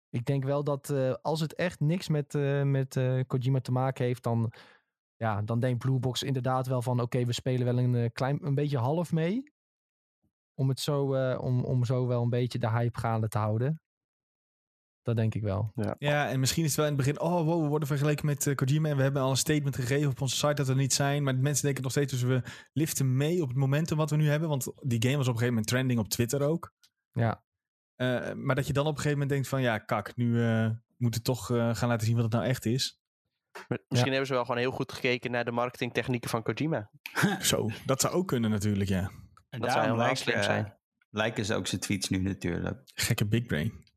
ik 0.08 0.24
denk 0.24 0.44
wel 0.44 0.64
dat 0.64 0.90
eh, 0.90 1.14
als 1.22 1.40
het 1.40 1.54
echt 1.54 1.80
niks 1.80 2.08
met, 2.08 2.34
eh, 2.34 2.62
met 2.62 2.96
eh, 2.96 3.20
Kojima 3.26 3.60
te 3.60 3.72
maken 3.72 4.04
heeft, 4.04 4.22
dan, 4.22 4.52
ja, 5.20 5.42
dan 5.42 5.60
denkt 5.60 5.78
Bluebox 5.78 6.22
inderdaad 6.22 6.66
wel 6.66 6.82
van 6.82 7.00
oké, 7.00 7.24
we 7.24 7.32
spelen 7.32 7.64
wel 7.64 7.78
een, 7.78 7.94
eh, 7.94 8.10
klein, 8.12 8.46
een 8.46 8.54
beetje 8.54 8.78
half 8.78 9.12
mee. 9.12 9.52
Om 10.54 10.68
het 10.68 10.80
zo, 10.80 11.14
eh, 11.14 11.42
om, 11.42 11.64
om 11.64 11.84
zo 11.84 12.06
wel 12.06 12.22
een 12.22 12.30
beetje 12.30 12.58
de 12.58 12.70
hype 12.70 12.98
gaande 12.98 13.28
te 13.28 13.38
houden. 13.38 13.82
Dat 15.02 15.16
denk 15.16 15.34
ik 15.34 15.42
wel. 15.42 15.72
Ja, 15.98 16.28
en 16.28 16.40
misschien 16.40 16.64
is 16.64 16.68
het 16.68 16.78
wel 16.78 16.88
in 16.88 16.96
het 16.96 17.04
begin... 17.06 17.20
Oh, 17.20 17.44
wow, 17.44 17.62
we 17.62 17.68
worden 17.68 17.88
vergeleken 17.88 18.26
met 18.26 18.46
eh, 18.46 18.54
Kojima... 18.54 18.88
en 18.88 18.96
we 18.96 19.02
hebben 19.02 19.22
al 19.22 19.30
een 19.30 19.36
statement 19.36 19.76
gegeven 19.76 20.10
op 20.10 20.20
onze 20.20 20.36
site 20.36 20.54
dat 20.54 20.66
we 20.66 20.72
er 20.72 20.78
niet 20.78 20.92
zijn. 20.92 21.22
Maar 21.22 21.36
mensen 21.36 21.64
denken 21.64 21.82
nog 21.82 21.92
steeds... 21.92 22.12
dus 22.12 22.22
we 22.22 22.42
liften 22.72 23.16
mee 23.16 23.42
op 23.42 23.48
het 23.48 23.56
momentum 23.56 23.96
wat 23.96 24.10
we 24.10 24.16
nu 24.16 24.28
hebben. 24.28 24.48
Want 24.48 24.72
die 24.82 25.02
game 25.02 25.16
was 25.16 25.28
op 25.28 25.32
een 25.32 25.38
gegeven 25.38 25.48
moment 25.48 25.66
trending 25.66 26.00
op 26.00 26.08
Twitter 26.08 26.42
ook. 26.42 26.72
Ja, 27.12 27.42
Eh, 27.96 28.32
maar 28.32 28.54
dat 28.54 28.66
je 28.66 28.72
dan 28.72 28.86
op 28.86 28.96
een 28.96 29.02
gegeven 29.02 29.18
moment 29.18 29.30
denkt 29.30 29.48
van... 29.48 29.62
ja, 29.62 29.78
kak, 29.78 30.16
nu 30.16 30.42
eh 30.42 30.70
moeten 31.00 31.20
we 31.20 31.26
toch 31.26 31.50
eh, 31.50 31.74
gaan 31.74 31.88
laten 31.88 32.06
zien 32.06 32.14
wat 32.14 32.24
het 32.24 32.32
nou 32.32 32.44
echt 32.44 32.66
is. 32.66 32.99
Maar 33.68 33.78
Misschien 33.88 34.10
hebben 34.10 34.28
ze 34.28 34.34
wel 34.34 34.44
gewoon 34.44 34.60
heel 34.60 34.70
goed 34.70 34.92
gekeken 34.92 35.30
naar 35.30 35.44
de 35.44 35.50
marketingtechnieken 35.50 36.30
van 36.30 36.42
Kojima. 36.42 36.90
Zo, 37.40 37.70
dat 37.86 38.00
zou 38.00 38.14
ook 38.14 38.26
kunnen 38.28 38.50
natuurlijk, 38.50 38.88
ja. 38.88 39.10
En 39.48 39.60
Dat 39.60 39.70
zou 39.70 39.82
helemaal 39.82 40.04
lijken, 40.06 40.22
slim 40.22 40.42
zijn. 40.42 40.76
lijken 41.10 41.44
ze 41.44 41.54
ook 41.54 41.66
zijn 41.66 41.80
tweets 41.80 42.08
nu 42.08 42.18
natuurlijk. 42.18 42.80
Gekke 42.94 43.26
big 43.26 43.46
brain. 43.46 43.88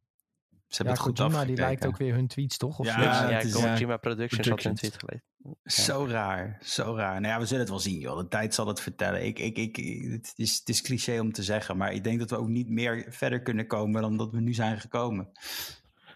Ze 0.68 0.82
hebben 0.84 0.96
ja 0.96 1.02
het 1.04 1.10
goed 1.10 1.18
Kojima 1.28 1.46
die 1.46 1.56
lijkt 1.56 1.86
ook 1.86 1.98
weer 1.98 2.14
hun 2.14 2.28
tweets, 2.28 2.58
toch? 2.58 2.80
Of 2.80 2.86
Ja, 2.86 2.94
zoiets? 2.94 3.18
Ja, 3.18 3.24
het 3.24 3.32
ja, 3.32 3.40
is- 3.40 3.54
Kojima 3.54 3.98
Productions 3.98 4.48
had 4.50 4.58
een 4.58 4.64
Productions. 4.64 4.80
tweet 4.80 4.98
gelezen. 5.00 5.32
Zo 5.64 6.06
raar, 6.10 6.58
zo 6.62 6.96
raar. 6.96 7.22
Nou 7.22 7.34
ja, 7.34 7.40
we 7.40 7.46
zullen 7.46 7.62
het 7.62 7.70
wel 7.70 7.80
zien, 7.80 8.00
joh. 8.00 8.18
De 8.18 8.28
tijd 8.28 8.54
zal 8.54 8.68
het 8.68 8.80
vertellen. 8.82 9.26
Ik, 9.26 9.40
ik, 9.40 9.58
ik, 9.58 9.76
het, 10.12 10.34
is, 10.36 10.58
het 10.60 10.70
is 10.70 10.82
cliché 10.82 11.20
om 11.20 11.32
te 11.32 11.44
zeggen, 11.44 11.78
maar 11.78 11.94
ik 11.94 12.04
denk 12.04 12.20
dat 12.20 12.30
we 12.30 12.38
ook 12.38 12.48
niet 12.48 12.70
meer 12.70 13.06
verder 13.10 13.42
kunnen 13.42 13.68
komen 13.68 14.02
dan 14.02 14.18
dat 14.18 14.32
we 14.32 14.40
nu 14.40 14.54
zijn 14.54 14.80
gekomen. 14.80 15.32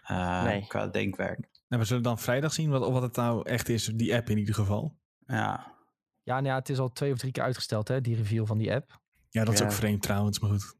Eh, 0.04 0.42
Nee. 0.44 0.66
Qua 0.66 0.86
denkwerk. 0.86 1.48
Nou, 1.68 1.82
we 1.82 1.88
zullen 1.88 2.02
dan 2.02 2.18
vrijdag 2.18 2.52
zien 2.52 2.70
wat, 2.70 2.82
of 2.82 2.92
wat 2.92 3.02
het 3.02 3.16
nou 3.16 3.42
echt 3.48 3.68
is, 3.68 3.84
die 3.94 4.14
app 4.14 4.30
in 4.30 4.38
ieder 4.38 4.54
geval. 4.54 4.96
Ja. 5.26 5.76
Ja, 6.22 6.34
nou 6.34 6.46
ja, 6.46 6.54
het 6.54 6.68
is 6.68 6.78
al 6.78 6.92
twee 6.92 7.12
of 7.12 7.18
drie 7.18 7.32
keer 7.32 7.42
uitgesteld, 7.42 7.88
hè, 7.88 8.00
die 8.00 8.16
reveal 8.16 8.46
van 8.46 8.58
die 8.58 8.72
app. 8.74 9.00
Ja, 9.28 9.44
dat 9.44 9.54
is 9.54 9.60
Ja. 9.60 9.66
ook 9.66 9.72
vreemd 9.72 10.02
trouwens, 10.02 10.38
maar 10.40 10.50
goed. 10.50 10.76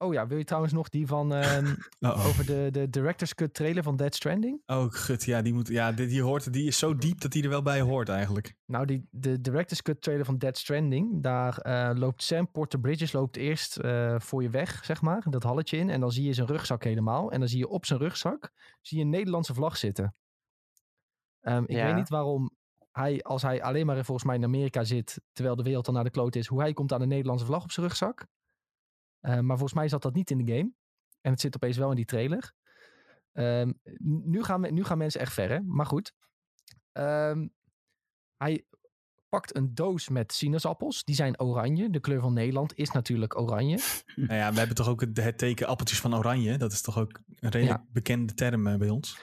Oh 0.00 0.12
ja, 0.12 0.26
wil 0.26 0.38
je 0.38 0.44
trouwens 0.44 0.72
nog 0.72 0.88
die 0.88 1.06
van 1.06 1.34
ehm, 1.34 1.74
over 2.26 2.46
de, 2.46 2.68
de 2.72 2.90
Director's 2.90 3.34
Cut 3.34 3.54
trailer 3.54 3.82
van 3.82 3.96
Dead 3.96 4.14
Stranding? 4.14 4.62
Oh, 4.66 4.84
gut, 4.88 5.24
ja, 5.24 5.42
die, 5.42 5.54
moet, 5.54 5.68
ja 5.68 5.92
die, 5.92 6.06
die, 6.06 6.22
hoort, 6.22 6.52
die 6.52 6.66
is 6.66 6.78
zo 6.78 6.96
diep 6.96 7.20
dat 7.20 7.32
die 7.32 7.42
er 7.42 7.48
wel 7.48 7.62
bij 7.62 7.80
hoort 7.80 8.08
eigenlijk. 8.08 8.54
Nou, 8.66 8.86
die, 8.86 9.08
de 9.10 9.40
Director's 9.40 9.82
Cut 9.82 10.02
trailer 10.02 10.24
van 10.24 10.38
Dead 10.38 10.58
Stranding, 10.58 11.22
daar 11.22 11.58
eh, 11.58 11.90
loopt 11.94 12.22
Sam 12.22 12.50
Porter 12.50 12.80
Bridges 12.80 13.12
loopt 13.12 13.36
eerst 13.36 13.76
eh, 13.76 14.14
voor 14.18 14.42
je 14.42 14.50
weg, 14.50 14.84
zeg 14.84 15.00
maar, 15.02 15.24
dat 15.30 15.42
halletje 15.42 15.76
in. 15.76 15.90
En 15.90 16.00
dan 16.00 16.12
zie 16.12 16.24
je 16.24 16.32
zijn 16.32 16.46
rugzak 16.46 16.84
helemaal. 16.84 17.30
En 17.32 17.38
dan 17.38 17.48
zie 17.48 17.58
je 17.58 17.68
op 17.68 17.86
zijn 17.86 17.98
rugzak 17.98 18.50
zie 18.80 18.98
je 18.98 19.04
een 19.04 19.10
Nederlandse 19.10 19.54
vlag 19.54 19.76
zitten. 19.76 20.14
Ehm, 21.40 21.62
ik 21.66 21.76
Ja. 21.76 21.84
weet 21.84 21.94
niet 21.94 22.08
waarom 22.08 22.50
hij, 22.92 23.22
als 23.22 23.42
hij 23.42 23.62
alleen 23.62 23.86
maar 23.86 24.04
volgens 24.04 24.26
mij 24.26 24.36
in 24.36 24.44
Amerika 24.44 24.84
zit, 24.84 25.20
terwijl 25.32 25.56
de 25.56 25.62
wereld 25.62 25.84
dan 25.84 25.94
naar 25.94 26.04
de 26.04 26.10
kloot 26.10 26.36
is, 26.36 26.46
hoe 26.46 26.60
hij 26.60 26.72
komt 26.72 26.92
aan 26.92 27.00
een 27.02 27.08
Nederlandse 27.08 27.46
vlag 27.46 27.62
op 27.62 27.70
zijn 27.70 27.86
rugzak. 27.86 28.26
Eh, 29.20 29.32
maar 29.38 29.56
volgens 29.56 29.72
mij 29.78 29.88
zat 29.88 30.02
dat 30.02 30.14
niet 30.14 30.30
in 30.30 30.44
de 30.44 30.52
game. 30.52 30.72
En 31.20 31.30
het 31.30 31.40
zit 31.40 31.54
opeens 31.56 31.76
wel 31.76 31.90
in 31.90 31.96
die 31.96 32.04
trailer. 32.04 32.52
Ehm, 33.32 33.72
nu, 34.24 34.42
gaan, 34.44 34.60
we- 34.60 34.70
nu 34.70 34.84
gaan 34.84 34.98
mensen 34.98 35.20
echt 35.20 35.32
ver, 35.32 35.48
hè? 35.50 35.60
Maar 35.60 35.86
goed. 35.86 36.12
Ehm, 36.92 37.48
hij 38.36 38.64
pakt 39.28 39.56
een 39.56 39.74
doos 39.74 40.08
met 40.08 40.32
sinaasappels. 40.32 41.04
Die 41.04 41.14
zijn 41.14 41.40
oranje. 41.40 41.90
De 41.90 42.00
kleur 42.00 42.20
van 42.20 42.32
Nederland 42.32 42.74
is 42.74 42.90
natuurlijk 42.90 43.38
oranje. 43.40 43.78
Nou 44.16 44.34
ja, 44.34 44.52
we 44.52 44.58
hebben 44.58 44.76
toch 44.76 44.88
ook 44.88 45.00
het, 45.00 45.16
het 45.16 45.38
teken 45.38 45.66
appeltjes 45.66 46.00
van 46.00 46.14
oranje. 46.14 46.56
Dat 46.58 46.72
is 46.72 46.80
toch 46.82 46.98
ook 46.98 47.20
een 47.34 47.50
redelijk 47.50 47.82
bekende 47.92 48.34
term 48.34 48.66
eh, 48.66 48.76
bij 48.78 48.88
ons. 48.88 49.18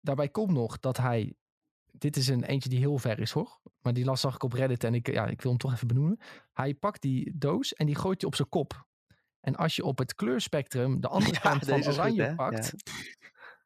Daarbij 0.00 0.28
komt 0.28 0.50
nog 0.52 0.80
dat 0.80 0.96
hij... 0.96 1.34
Dit 1.92 2.16
is 2.16 2.28
een 2.28 2.44
eentje 2.44 2.68
die 2.68 2.78
heel 2.78 2.98
ver 2.98 3.18
is, 3.18 3.30
hoor. 3.30 3.60
Maar 3.80 3.92
die 3.92 4.04
las 4.04 4.20
zag 4.20 4.34
ik 4.34 4.42
op 4.42 4.52
Reddit 4.52 4.84
en 4.84 4.94
ik, 4.94 5.12
ja, 5.12 5.26
ik 5.26 5.40
wil 5.42 5.50
hem 5.50 5.60
toch 5.60 5.72
even 5.72 5.86
benoemen. 5.86 6.20
Hij 6.52 6.74
pakt 6.74 7.02
die 7.02 7.32
doos 7.38 7.74
en 7.74 7.86
die 7.86 7.94
gooit 7.94 8.20
hij 8.20 8.30
op 8.30 8.36
zijn 8.36 8.48
kop. 8.48 8.88
En 9.40 9.56
als 9.56 9.76
je 9.76 9.84
op 9.84 9.98
het 9.98 10.14
kleurspectrum 10.14 11.00
de 11.00 11.08
andere 11.16 11.32
Ja, 11.34 11.40
kant 11.40 11.64
van 11.64 11.82
goed, 11.82 11.92
oranje 11.92 12.34
pakt... 12.34 12.72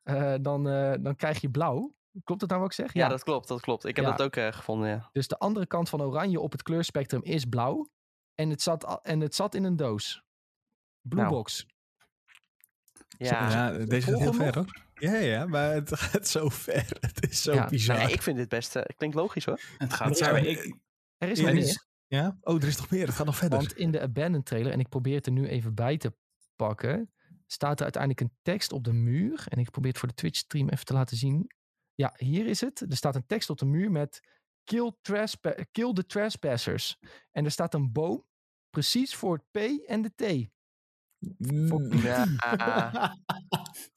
eh, 0.03 0.35
dan, 0.41 0.69
eh, 0.69 0.95
dan 1.01 1.17
krijg 1.17 1.41
je 1.41 1.51
blauw. 1.51 1.95
Klopt 2.25 2.41
dat 2.41 2.49
nou 2.49 2.61
wat 2.63 2.71
ik 2.71 2.77
zeg? 2.77 2.93
Ja, 2.93 3.09
dat 3.09 3.23
klopt, 3.23 3.49
dat 3.49 3.61
klopt. 3.61 3.85
Ik 3.85 3.97
heb 3.97 4.05
Ja. 4.05 4.11
dat 4.11 4.23
ook 4.23 4.37
eh, 4.37 4.53
gevonden, 4.53 4.89
ja. 4.89 5.09
Dus 5.13 5.29
de 5.29 5.39
andere 5.39 5.67
kant 5.67 5.89
van 5.89 6.03
oranje 6.03 6.41
op 6.41 6.53
het 6.53 6.63
kleurspectrum 6.63 7.23
is 7.23 7.45
blauw. 7.45 7.89
En 8.35 8.51
het 8.51 8.63
zat, 8.63 8.85
al- 8.87 9.03
en 9.03 9.21
het 9.21 9.35
zat 9.35 9.55
in 9.55 9.65
een 9.65 9.77
doos. 9.77 10.23
Blue 11.01 11.21
Nou, 11.23 11.35
box. 11.35 11.67
Ja, 13.19 13.51
Ja, 13.51 13.85
deze 13.85 14.11
gaat 14.11 14.19
heel 14.21 14.33
ver 14.33 14.55
hoor. 14.55 14.83
Ja, 14.95 15.15
ja, 15.17 15.47
maar 15.47 15.73
het 15.75 15.97
gaat 15.99 16.29
zo 16.29 16.49
ver. 16.49 16.87
Het 17.01 17.31
is 17.31 17.43
zo 17.43 17.53
Ja, 17.55 17.67
bizar. 17.69 17.97
nee, 17.99 18.13
ik 18.13 18.23
vind 18.23 18.37
dit 18.37 18.49
best, 18.49 18.77
eh, 18.77 18.83
klinkt 18.97 19.17
logisch 19.17 19.45
hoor. 19.45 19.61
Het 19.79 19.93
gaat 19.93 20.17
zo. 20.17 20.35
Ik, 20.35 20.77
Er 21.19 21.29
is 21.29 21.41
nog 21.41 21.51
dit 21.51 21.65
meer. 21.65 21.85
Ja? 22.15 22.39
Oh, 22.41 22.63
er 22.63 22.69
is 22.69 22.77
nog 22.77 22.91
meer. 22.91 23.07
Het 23.07 23.15
gaat 23.15 23.27
nog 23.27 23.37
verder. 23.37 23.59
Want 23.59 23.77
in 23.77 23.91
de 23.91 24.01
Abandoned 24.01 24.47
trailer, 24.47 24.73
en 24.73 24.81
ik 24.81 24.89
probeer 24.89 25.15
het 25.15 25.27
er 25.27 25.33
nu 25.33 25.47
even 25.47 25.75
bij 25.75 25.97
te 25.97 26.17
pakken, 26.57 27.13
staat 27.47 27.77
er 27.77 27.83
uiteindelijk 27.83 28.21
een 28.21 28.37
tekst 28.43 28.73
op 28.73 28.85
de 28.85 28.93
muur. 28.93 29.45
En 29.49 29.59
ik 29.59 29.71
probeer 29.71 29.91
het 29.91 30.01
voor 30.01 30.09
de 30.09 30.15
Twitch 30.15 30.39
stream 30.39 30.69
even 30.69 30.85
te 30.85 30.93
laten 30.93 31.17
zien. 31.17 31.51
Ja, 31.95 32.15
hier 32.17 32.47
is 32.47 32.61
het. 32.61 32.81
Er 32.81 32.97
staat 32.97 33.15
een 33.15 33.27
tekst 33.27 33.51
op 33.51 33.59
de 33.59 33.67
muur 33.67 33.91
met 33.91 34.21
kill, 34.65 34.93
kill 35.71 35.93
the 35.93 36.07
trespassers. 36.07 36.99
En 37.31 37.45
er 37.45 37.51
staat 37.51 37.75
een 37.75 37.93
boom 37.93 38.25
precies 38.71 39.15
voor 39.15 39.35
het 39.37 39.45
P 39.51 39.87
en 39.87 40.03
de 40.03 40.13
T. 40.15 40.53
Mm. 41.39 41.93
Ja, 41.93 42.25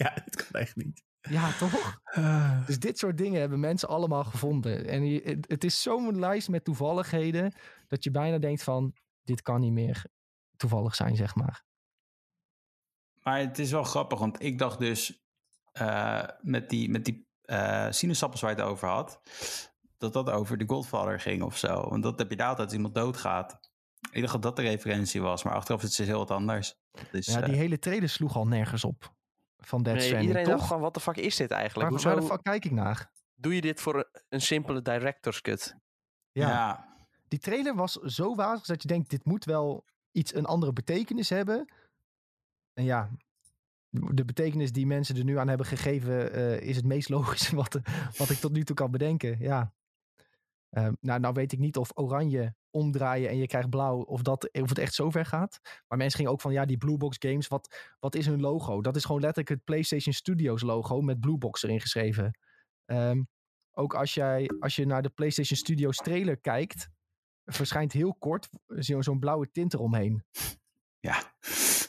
ja, 0.03 0.13
dit 0.13 0.36
kan 0.36 0.61
echt 0.61 0.76
niet. 0.76 1.03
Ja, 1.30 1.51
toch? 1.51 1.99
Ah. 2.03 2.65
Dus 2.65 2.80
dit 2.80 2.97
soort 2.97 3.17
dingen 3.17 3.39
hebben 3.39 3.59
mensen 3.59 3.88
allemaal 3.89 4.23
gevonden. 4.23 4.88
En 4.88 5.05
je- 5.05 5.21
het, 5.23 5.45
het 5.49 5.63
is 5.63 5.82
zo'n 5.82 6.19
lijst 6.19 6.49
met 6.49 6.63
toevalligheden 6.63 7.53
dat 7.88 8.03
je 8.03 8.11
bijna 8.11 8.38
denkt 8.38 8.63
van, 8.63 8.93
dit 9.23 9.41
kan 9.41 9.59
niet 9.61 9.71
meer 9.71 10.05
toevallig 10.57 10.95
zijn, 10.95 11.15
zeg 11.15 11.36
maar. 11.36 11.65
Maar 13.23 13.39
het 13.39 13.59
is 13.59 13.71
wel 13.71 13.84
grappig, 13.84 14.19
want 14.19 14.41
ik 14.43 14.57
dacht 14.59 14.80
dus 14.80 15.21
eh, 15.71 16.23
met 16.41 16.69
die, 16.69 16.89
met 16.89 17.05
die 17.05 17.25
eh 17.41 17.88
sinaasappels 17.89 18.41
waar 18.41 18.49
je 18.55 18.57
het 18.57 18.65
over 18.65 18.88
had, 18.88 19.21
dat 19.97 20.13
dat 20.13 20.30
over 20.30 20.57
de 20.57 20.67
Godfather 20.67 21.19
ging 21.19 21.43
of 21.43 21.57
zo. 21.57 21.89
Want 21.89 22.03
dat 22.03 22.19
heb 22.19 22.30
je 22.30 22.36
daar 22.36 22.47
altijd 22.47 22.67
als 22.67 22.75
iemand 22.75 22.95
doodgaat. 22.95 23.59
Ik 24.11 24.21
dacht 24.21 24.34
dat 24.34 24.41
dat 24.41 24.55
de 24.55 24.61
referentie 24.61 25.21
was, 25.21 25.43
maar 25.43 25.53
achteraf 25.53 25.82
is 25.84 25.88
het 25.88 25.97
dus 25.97 26.07
heel 26.07 26.17
wat 26.17 26.32
anders. 26.32 26.75
Dus, 27.11 27.25
Ja, 27.25 27.41
die 27.41 27.55
hele 27.55 27.80
trailer 27.80 28.09
sloeg 28.09 28.36
al 28.36 28.47
nergens 28.47 28.84
op 28.84 29.15
van 29.68 29.84
Dead 29.84 29.95
nee, 29.95 30.03
Stranding, 30.03 30.30
iedereen 30.30 30.49
dacht 30.49 30.59
toch? 30.59 30.68
van, 30.68 30.80
wat 30.80 30.93
de 30.93 30.99
fuck 30.99 31.18
is 31.18 31.36
dit 31.36 31.51
eigenlijk? 31.51 32.03
Waar, 32.03 32.15
de 32.15 32.22
fuck 32.22 32.43
kijk 32.43 32.65
ik 32.65 32.72
naar? 32.72 33.11
doe 33.36 33.55
je 33.55 33.61
dit 33.61 33.82
voor 33.82 33.95
een, 33.95 34.22
een 34.30 34.41
simpele 34.41 34.82
director's 34.82 35.41
cut? 35.41 35.76
Ja. 36.32 36.47
ja. 36.47 36.95
Die 37.28 37.39
trailer 37.39 37.76
was 37.76 37.93
zo 37.93 38.36
wazig 38.36 38.65
dat 38.65 38.82
je 38.82 38.88
denkt, 38.88 39.09
dit 39.09 39.26
moet 39.26 39.45
wel 39.45 39.86
iets, 40.11 40.36
een 40.36 40.45
andere 40.45 40.74
betekenis 40.74 41.30
hebben. 41.30 41.74
En 42.74 42.84
ja, 42.84 43.09
de 43.89 44.26
betekenis 44.26 44.72
die 44.72 44.86
mensen 44.86 45.18
er 45.18 45.24
nu 45.24 45.38
aan 45.38 45.47
hebben 45.47 45.65
gegeven 45.65 46.34
eh, 46.34 46.61
is 46.61 46.76
het 46.76 46.86
meest 46.86 47.09
logische 47.09 47.55
wat, 47.61 47.80
wat 48.18 48.30
ik 48.30 48.38
tot 48.38 48.51
nu 48.51 48.63
toe 48.63 48.76
kan 48.76 48.91
bedenken. 48.91 49.39
Ja. 49.39 49.74
Ehm, 50.70 50.93
nou, 50.99 51.20
nou 51.20 51.34
weet 51.34 51.51
ik 51.51 51.59
niet 51.59 51.78
of 51.78 51.91
oranje 51.93 52.55
omdraaien 52.78 53.30
en 53.30 53.38
je 53.38 53.47
krijgt 53.47 53.69
blauw, 53.69 54.01
of, 54.01 54.21
dat, 54.21 54.51
of 54.51 54.69
het 54.69 54.78
echt 54.78 54.93
zo 54.93 55.09
ver 55.09 55.25
gaat. 55.25 55.59
Maar 55.88 55.97
mensen 55.97 56.17
gingen 56.17 56.32
ook 56.32 56.41
van, 56.41 56.51
ja, 56.53 56.65
die 56.65 56.78
Blue 56.78 56.97
Box 56.97 57.15
Games, 57.19 57.47
wat, 57.47 57.95
wat 57.99 58.15
is 58.15 58.25
hun 58.25 58.39
logo? 58.41 58.82
Dat 58.82 58.95
is 58.95 59.05
gewoon 59.05 59.21
letterlijk 59.21 59.55
het 59.55 59.63
PlayStation 59.63 60.13
Studios 60.13 60.61
logo 60.61 61.01
met 61.01 61.19
Blue 61.19 61.38
Box 61.38 61.63
erin 61.63 61.82
geschreven. 61.82 62.39
Ehm, 62.86 63.23
ook 63.71 63.93
als, 63.95 64.13
jij, 64.13 64.49
als 64.59 64.75
je 64.75 64.86
naar 64.86 65.01
de 65.01 65.09
PlayStation 65.09 65.57
Studios 65.57 65.97
trailer 65.97 66.38
kijkt, 66.38 66.89
verschijnt 67.45 67.91
heel 67.91 68.15
kort 68.19 68.49
zo- 68.80 69.01
zo'n 69.01 69.19
blauwe 69.19 69.51
tint 69.51 69.73
eromheen. 69.73 70.23
ja. 70.99 71.34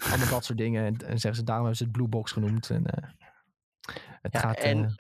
Allemaal 0.09 0.29
dat 0.31 0.45
soort 0.45 0.59
dingen. 0.59 0.85
En, 0.85 0.97
en 0.97 1.19
zeggen 1.19 1.35
ze, 1.35 1.43
daarom 1.45 1.65
hebben 1.67 1.77
ze 1.77 1.83
het 1.83 1.93
Blue 1.93 2.09
Box 2.09 2.33
genoemd. 2.33 2.71
En, 2.71 2.87
eh, 2.87 3.11
het 4.21 4.33
Ja, 4.33 4.41
gaat 4.41 4.57
en- 4.59 4.85
eh. 4.85 4.91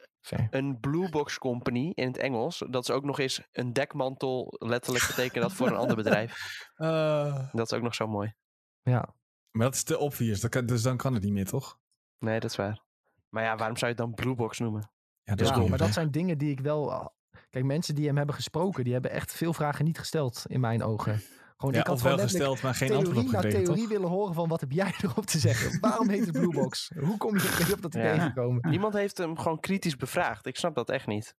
Een 0.50 0.80
Blue 0.80 1.10
Box 1.10 1.38
Company 1.38 1.92
in 1.94 2.06
het 2.06 2.16
Engels, 2.18 2.64
dat 2.70 2.82
is 2.82 2.90
ook 2.90 3.04
nog 3.04 3.18
eens 3.18 3.42
een 3.52 3.72
dekmantel, 3.72 4.54
letterlijk 4.58 5.06
betekent 5.06 5.42
dat 5.42 5.52
voor 5.52 5.66
een 5.66 5.76
ander 5.76 5.96
bedrijf. 5.96 6.62
Ah. 6.76 7.48
Dat 7.52 7.72
is 7.72 7.78
ook 7.78 7.82
nog 7.82 7.94
zo 7.94 8.06
mooi. 8.06 8.34
Ja. 8.82 9.14
maar 9.50 9.66
dat 9.66 9.74
is 9.74 9.82
te 9.82 9.98
obvious. 9.98 10.40
Dat 10.40 10.50
kan, 10.50 10.66
dus 10.66 10.82
dan 10.82 10.96
kan 10.96 11.14
het 11.14 11.22
niet 11.22 11.32
meer, 11.32 11.46
toch? 11.46 11.78
Nee, 12.18 12.40
dat 12.40 12.50
is 12.50 12.56
waar. 12.56 12.82
Maar 13.28 13.42
ja, 13.42 13.56
waarom 13.56 13.76
zou 13.76 13.90
je 13.92 13.96
het 13.96 14.06
dan 14.06 14.14
Blue 14.14 14.34
Box 14.34 14.58
noemen? 14.58 14.90
Ja, 15.22 15.34
dat 15.34 15.46
Ja, 15.46 15.52
is 15.52 15.58
dom, 15.60 15.70
maar 15.70 15.78
hè? 15.78 15.84
dat 15.84 15.94
zijn 15.94 16.10
dingen 16.10 16.38
die 16.38 16.50
ik 16.50 16.60
wel... 16.60 17.12
Kijk, 17.50 17.64
mensen 17.64 17.94
die 17.94 18.06
hem 18.06 18.16
hebben 18.16 18.34
gesproken, 18.34 18.84
die 18.84 18.92
hebben 18.92 19.10
echt 19.10 19.32
veel 19.32 19.52
vragen 19.52 19.84
niet 19.84 19.98
gesteld 19.98 20.44
in 20.46 20.60
mijn 20.60 20.82
ogen. 20.82 21.20
Gewoon, 21.58 21.74
Ja, 21.74 21.80
ik 21.80 21.86
had 21.86 22.00
wel 22.02 22.18
gesteld, 22.18 22.62
maar 22.62 22.74
geen 22.74 22.92
antwoord 22.92 23.14
theorie 23.14 23.26
op 23.28 23.32
na 23.34 23.40
gekregen, 23.40 23.64
theorie 23.64 23.82
toch? 23.82 23.92
willen 23.92 24.08
horen 24.08 24.34
van 24.34 24.48
wat 24.48 24.60
heb 24.60 24.70
jij 24.72 24.94
erop 25.02 25.26
te 25.26 25.38
zeggen? 25.38 25.80
Waarom 25.80 26.08
heet 26.08 26.20
het 26.20 26.32
Blue 26.32 26.52
Box? 26.52 26.90
Hoe 27.00 27.16
kom 27.16 27.34
je 27.38 27.64
er 27.68 27.72
op 27.74 27.82
dat 27.82 27.94
idee 27.94 28.14
Ja. 28.14 28.26
gekomen? 28.28 28.70
Niemand 28.70 28.94
heeft 28.94 29.18
hem 29.18 29.38
gewoon 29.38 29.60
kritisch 29.60 29.96
bevraagd. 29.96 30.46
Ik 30.46 30.56
snap 30.56 30.74
dat 30.74 30.90
echt 30.90 31.06
niet. 31.06 31.34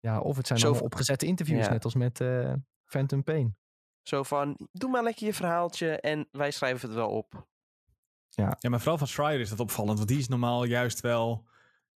Ja, 0.00 0.20
of 0.20 0.36
het 0.36 0.46
zijn 0.46 0.58
Zo- 0.58 0.66
allemaal 0.66 0.84
opgezette 0.84 1.26
interviews, 1.26 1.64
Ja. 1.66 1.72
net 1.72 1.84
als 1.84 1.94
met 1.94 2.20
eh, 2.20 2.52
Phantom 2.84 3.24
Pain. 3.24 3.56
Zo 4.02 4.22
van, 4.22 4.68
doe 4.72 4.90
maar 4.90 5.02
lekker 5.02 5.26
je 5.26 5.34
verhaaltje 5.34 6.00
en 6.00 6.28
wij 6.30 6.50
schrijven 6.50 6.88
het 6.88 6.96
wel 6.96 7.08
op. 7.10 7.46
Ja, 8.28 8.56
maar 8.68 8.78
vooral 8.78 8.98
van 8.98 9.06
Schreier 9.06 9.40
is 9.40 9.48
dat 9.48 9.60
opvallend. 9.60 9.96
Want 9.96 10.08
die 10.10 10.18
is 10.18 10.28
normaal 10.28 10.64
juist 10.64 11.00
wel... 11.00 11.46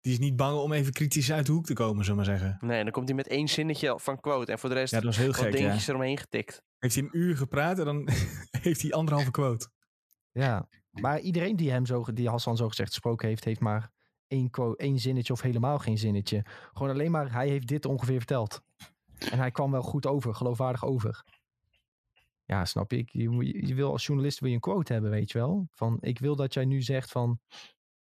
Die 0.02 0.12
is 0.14 0.20
niet 0.20 0.36
bang 0.36 0.58
om 0.60 0.72
even 0.74 0.92
kritisch 0.94 1.32
uit 1.32 1.46
de 1.46 1.52
hoek 1.52 1.66
te 1.66 1.74
komen, 1.74 2.06
zullen 2.06 2.24
we 2.24 2.30
maar 2.30 2.40
zeggen. 2.40 2.68
Nee, 2.68 2.84
dan 2.84 2.92
komt 2.92 3.08
hij 3.08 3.16
met 3.18 3.28
één 3.28 3.48
zinnetje 3.48 4.00
van 4.00 4.20
quote 4.20 4.52
en 4.52 4.60
voor 4.60 4.70
de 4.70 4.76
rest 4.76 4.92
Ja, 4.92 4.98
dat 4.98 5.06
was 5.06 5.18
heel 5.18 5.28
wat 5.28 5.36
gek, 5.36 5.52
ja. 5.52 5.58
dingetjes 5.58 5.88
eromheen 5.88 6.18
getikt. 6.18 6.64
Heeft 6.82 6.96
hij 6.96 7.04
een 7.04 7.18
uur 7.18 7.38
gepraat 7.38 7.80
en 7.80 7.86
dan 7.86 8.08
heeft 8.62 8.82
hij 8.82 8.92
anderhalve 8.92 9.32
quote. 9.32 9.70
Ja, 10.32 10.68
maar 10.92 11.20
iedereen 11.20 11.56
die 11.56 11.72
hem 11.72 11.86
zo, 11.86 12.04
die 12.14 12.30
Hassan 12.30 12.58
zo 12.58 12.68
gezegd 12.68 12.90
gesproken 12.90 13.28
heeft, 13.28 13.44
heeft 13.44 13.60
maar 13.60 13.92
één, 14.28 14.50
één 14.76 15.00
zinnetje 15.00 15.34
of 15.34 15.42
helemaal 15.42 15.80
geen 15.80 15.98
zinnetje. 15.98 16.46
Gewoon 16.74 16.90
alleen 16.92 17.12
maar, 17.12 17.32
hij 17.34 17.48
heeft 17.48 17.68
dit 17.68 17.86
ongeveer 17.86 18.18
verteld. 18.18 18.62
En 19.32 19.38
hij 19.38 19.52
kwam 19.52 19.72
wel 19.72 19.82
goed 19.82 20.06
over, 20.06 20.36
geloofwaardig 20.36 20.86
over. 20.86 21.24
Ja, 22.46 22.66
snap 22.66 22.92
je? 22.92 22.98
Ik- 22.98 23.10
Je, 23.12 23.68
je 23.68 23.74
wil 23.76 23.92
als 23.92 24.06
journalist 24.06 24.40
wil 24.40 24.50
je 24.50 24.56
een 24.56 24.62
quote 24.62 24.94
hebben, 24.94 25.12
weet 25.12 25.32
je 25.32 25.38
wel? 25.38 25.68
Van, 25.72 25.98
ik 26.00 26.20
wil 26.20 26.36
dat 26.36 26.54
jij 26.54 26.66
nu 26.66 26.82
zegt 26.82 27.12
van, 27.12 27.40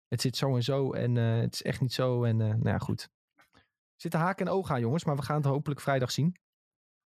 het 0.08 0.20
zit 0.20 0.36
zo 0.36 0.54
en 0.56 0.62
zo 0.62 0.92
en 0.92 1.16
eh, 1.16 1.40
het 1.40 1.54
is 1.54 1.62
echt 1.62 1.80
niet 1.80 1.92
zo. 1.92 2.24
En 2.24 2.40
eh, 2.40 2.48
nou 2.48 2.68
ja, 2.68 2.78
goed. 2.78 3.08
Er 3.52 3.60
zitten 3.96 4.20
haken 4.20 4.46
en 4.46 4.52
ogen 4.52 4.74
aan, 4.74 4.80
jongens, 4.80 5.04
maar 5.04 5.16
we 5.16 5.22
gaan 5.22 5.36
het 5.36 5.44
hopelijk 5.44 5.80
vrijdag 5.80 6.10
zien. 6.10 6.36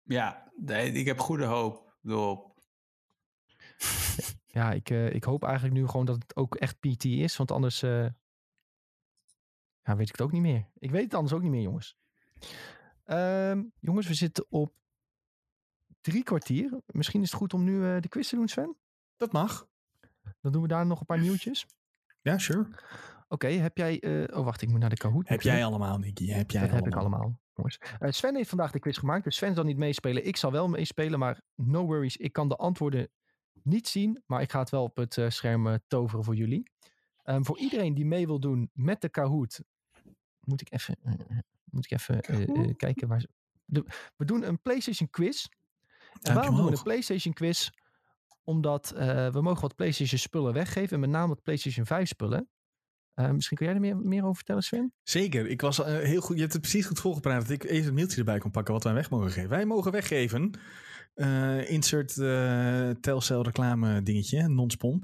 Ja, 0.04 0.52
nee, 0.56 0.92
ik 0.92 1.06
heb 1.06 1.20
goede 1.20 1.46
hoop 1.46 1.94
erop. 2.04 2.52
Ja, 4.52 4.72
ik, 4.72 4.90
eh, 4.90 5.14
ik 5.14 5.24
hoop 5.24 5.44
eigenlijk 5.44 5.74
nu 5.76 5.88
gewoon 5.88 6.06
dat 6.06 6.16
het 6.16 6.36
ook 6.36 6.56
echt 6.56 6.80
PT 6.80 7.06
is. 7.06 7.38
Want 7.38 7.52
anders 7.52 7.84
eh, 7.84 8.08
ja, 9.84 9.96
weet 9.96 10.08
ik 10.08 10.12
het 10.12 10.22
ook 10.22 10.32
niet 10.32 10.42
meer. 10.42 10.70
Ik 10.78 10.92
weet 10.92 11.04
het 11.04 11.14
anders 11.14 11.34
ook 11.34 11.42
niet 11.42 11.52
meer, 11.52 11.62
jongens. 11.62 11.98
Ehm, 13.06 13.64
jongens, 13.80 14.08
we 14.08 14.14
zitten 14.14 14.46
op 14.50 14.74
drie 16.02 16.24
kwartier. 16.24 16.82
Misschien 16.86 17.22
is 17.22 17.32
het 17.32 17.40
goed 17.40 17.54
om 17.54 17.64
nu 17.64 17.86
eh, 17.86 18.02
de 18.02 18.10
quiz 18.10 18.30
te 18.30 18.36
doen, 18.36 18.48
Sven. 18.48 18.76
Dat 19.18 19.32
mag. 19.32 19.68
Dan 20.42 20.52
doen 20.52 20.62
we 20.62 20.68
daar 20.68 20.86
nog 20.86 21.00
een 21.00 21.06
paar 21.06 21.20
nieuwtjes. 21.20 21.66
Ja, 22.22 22.38
sure. 22.38 22.68
Oké, 23.32 23.48
heb 23.48 23.78
jij... 23.78 24.00
eh, 24.00 24.38
oh, 24.38 24.46
wacht, 24.46 24.62
ik 24.62 24.70
moet 24.70 24.80
naar 24.80 24.90
de 24.90 24.96
Kahoot. 24.96 25.28
Heb 25.28 25.42
jij 25.42 25.66
allemaal, 25.66 25.98
Nicky? 25.98 26.28
Heb 26.28 26.52
jij 26.52 26.62
Dat 26.62 26.72
heb 26.72 26.88
ik 26.88 26.96
allemaal. 26.96 27.20
allemaal, 27.20 27.40
jongens. 27.56 27.78
Eh, 28.00 28.12
Sven 28.12 28.36
heeft 28.36 28.50
vandaag 28.50 28.72
de 28.72 28.80
quiz 28.80 28.98
gemaakt, 29.00 29.24
dus 29.24 29.36
Sven 29.36 29.56
zal 29.56 29.64
niet 29.64 29.78
meespelen. 29.78 30.26
Ik 30.28 30.38
zal 30.38 30.52
wel 30.52 30.68
meespelen, 30.68 31.20
maar 31.20 31.42
no 31.56 31.86
worries. 31.86 32.18
Ik 32.18 32.34
kan 32.34 32.48
de 32.50 32.56
antwoorden 32.56 33.10
niet 33.64 33.88
zien, 33.88 34.24
maar 34.26 34.42
ik 34.42 34.52
ga 34.52 34.60
het 34.60 34.70
wel 34.70 34.84
op 34.84 34.96
het 34.96 35.18
eh, 35.18 35.30
scherm 35.30 35.68
eh, 35.68 35.74
toveren 35.88 36.24
voor 36.24 36.36
jullie. 36.36 36.72
Ehm, 37.24 37.44
voor 37.44 37.58
iedereen 37.60 37.94
die 37.94 38.06
mee 38.06 38.26
wil 38.28 38.40
doen 38.40 38.70
met 38.74 39.02
de 39.02 39.10
Kahoot, 39.10 39.62
moet 40.40 40.62
ik 40.62 40.72
even, 40.74 40.98
moet 41.64 41.86
ik 41.86 41.92
even 41.92 42.22
eh, 42.22 42.42
eh, 42.70 42.76
kijken 42.78 43.08
waar 43.08 43.22
ze... 43.22 43.28
De- 43.66 43.86
we 44.16 44.26
doen 44.26 44.48
een 44.48 44.62
PlayStation 44.62 45.10
quiz. 45.10 45.46
En 46.22 46.34
waarom 46.36 46.56
doen 46.56 46.66
we 46.66 46.72
een 46.72 46.84
PlayStation 46.84 47.34
quiz? 47.34 47.70
Omdat 48.44 48.92
eh, 48.92 49.28
we 49.32 49.42
mogen 49.42 49.62
wat 49.62 49.76
PlayStation 49.76 50.20
spullen 50.20 50.54
weggeven, 50.54 50.94
en 50.94 51.00
met 51.00 51.10
name 51.10 51.28
wat 51.28 51.42
PlayStation 51.42 51.86
5 51.86 52.08
spullen. 52.08 52.50
Eh, 53.14 53.32
misschien 53.32 53.58
kun 53.58 53.66
jij 53.66 53.76
er 53.76 53.82
meer, 53.82 53.98
meer 53.98 54.22
over 54.24 54.36
vertellen, 54.36 54.64
Sven? 54.64 54.94
Zeker. 55.04 55.48
Ik 55.48 55.62
was 55.62 55.80
eh, 55.84 55.98
heel 55.98 56.22
goed. 56.22 56.36
Je 56.36 56.42
hebt 56.42 56.54
het 56.54 56.62
precies 56.62 56.86
goed 56.86 57.00
volgepraat. 57.00 57.42
Dat 57.42 57.50
ik 57.50 57.64
even 57.64 57.86
het 57.86 57.94
mailtje 57.94 58.18
erbij 58.18 58.38
kon 58.38 58.52
pakken 58.52 58.74
wat 58.74 58.84
wij 58.84 58.94
weg 58.94 59.10
mogen 59.10 59.32
geven. 59.32 59.50
Wij 59.50 59.66
mogen 59.66 59.92
weggeven. 59.92 60.52
eh, 61.14 61.70
insert 61.70 62.14
Telcel 63.02 63.44
reclame 63.44 64.04
dingetje. 64.04 64.48
Non-spon. 64.48 65.04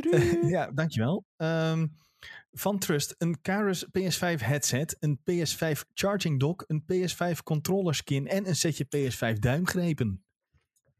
ja, 0.46 0.70
dankjewel. 0.70 1.24
Ehm 1.36 1.86
van 2.52 2.78
Trust. 2.78 3.14
Een 3.18 3.40
Karus 3.40 3.86
PS5 3.86 4.38
headset. 4.44 4.96
Een 4.98 5.18
PS5 5.18 5.80
charging 5.94 6.40
dock. 6.40 6.64
Een 6.66 6.84
PS5 6.92 7.42
controller 7.44 7.94
skin. 7.94 8.28
En 8.28 8.48
een 8.48 8.56
setje 8.56 8.86
PS5 8.96 9.38
duimgrepen. 9.38 10.24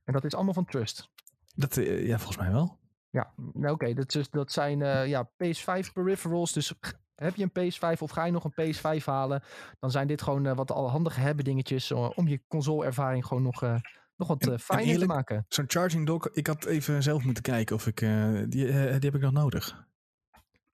En 0.04 0.12
dat 0.12 0.24
is 0.24 0.34
allemaal 0.34 0.54
van 0.54 0.64
Trust. 0.64 1.10
Dat, 1.54 1.74
ja, 1.84 2.18
volgens 2.18 2.36
mij 2.36 2.50
wel. 2.50 2.80
Ja, 3.12 3.32
nou, 3.52 3.74
oké. 3.74 3.92
dat, 3.94 4.14
is- 4.14 4.30
dat 4.30 4.52
zijn 4.52 4.82
eh, 4.82 5.06
ja, 5.08 5.30
PS5 5.30 5.92
peripherals. 5.92 6.52
Dus 6.52 6.74
heb 7.14 7.34
je 7.36 7.48
een 7.52 7.72
PS5 7.72 7.98
of 8.02 8.10
ga 8.10 8.24
je 8.24 8.32
nog 8.32 8.44
een 8.44 8.74
PS5 8.74 9.04
halen, 9.04 9.42
dan 9.78 9.90
zijn 9.90 10.06
dit 10.06 10.22
gewoon 10.22 10.46
eh, 10.46 10.56
wat 10.56 10.70
al 10.70 10.90
handige 10.90 11.20
hebben 11.20 11.44
dingetjes 11.44 11.90
eh, 11.90 12.10
om 12.14 12.28
je 12.28 12.40
console-ervaring 12.48 13.26
gewoon 13.26 13.42
nog, 13.42 13.62
eh, 13.62 13.74
nog 14.16 14.28
wat 14.28 14.42
En- 14.42 14.52
en 14.52 14.60
fijner 14.60 14.98
te 14.98 15.06
maken. 15.06 15.44
Zo'n 15.48 15.64
charging 15.68 16.06
dock. 16.06 16.26
Ik 16.32 16.46
had 16.46 16.64
even 16.64 17.02
zelf 17.02 17.24
moeten 17.24 17.42
kijken 17.42 17.76
of 17.76 17.86
ik... 17.86 18.00
eh, 18.00 18.32
die, 18.34 18.48
die 18.48 18.70
heb 18.72 19.14
ik 19.14 19.20
nog 19.20 19.32
nodig. 19.32 19.86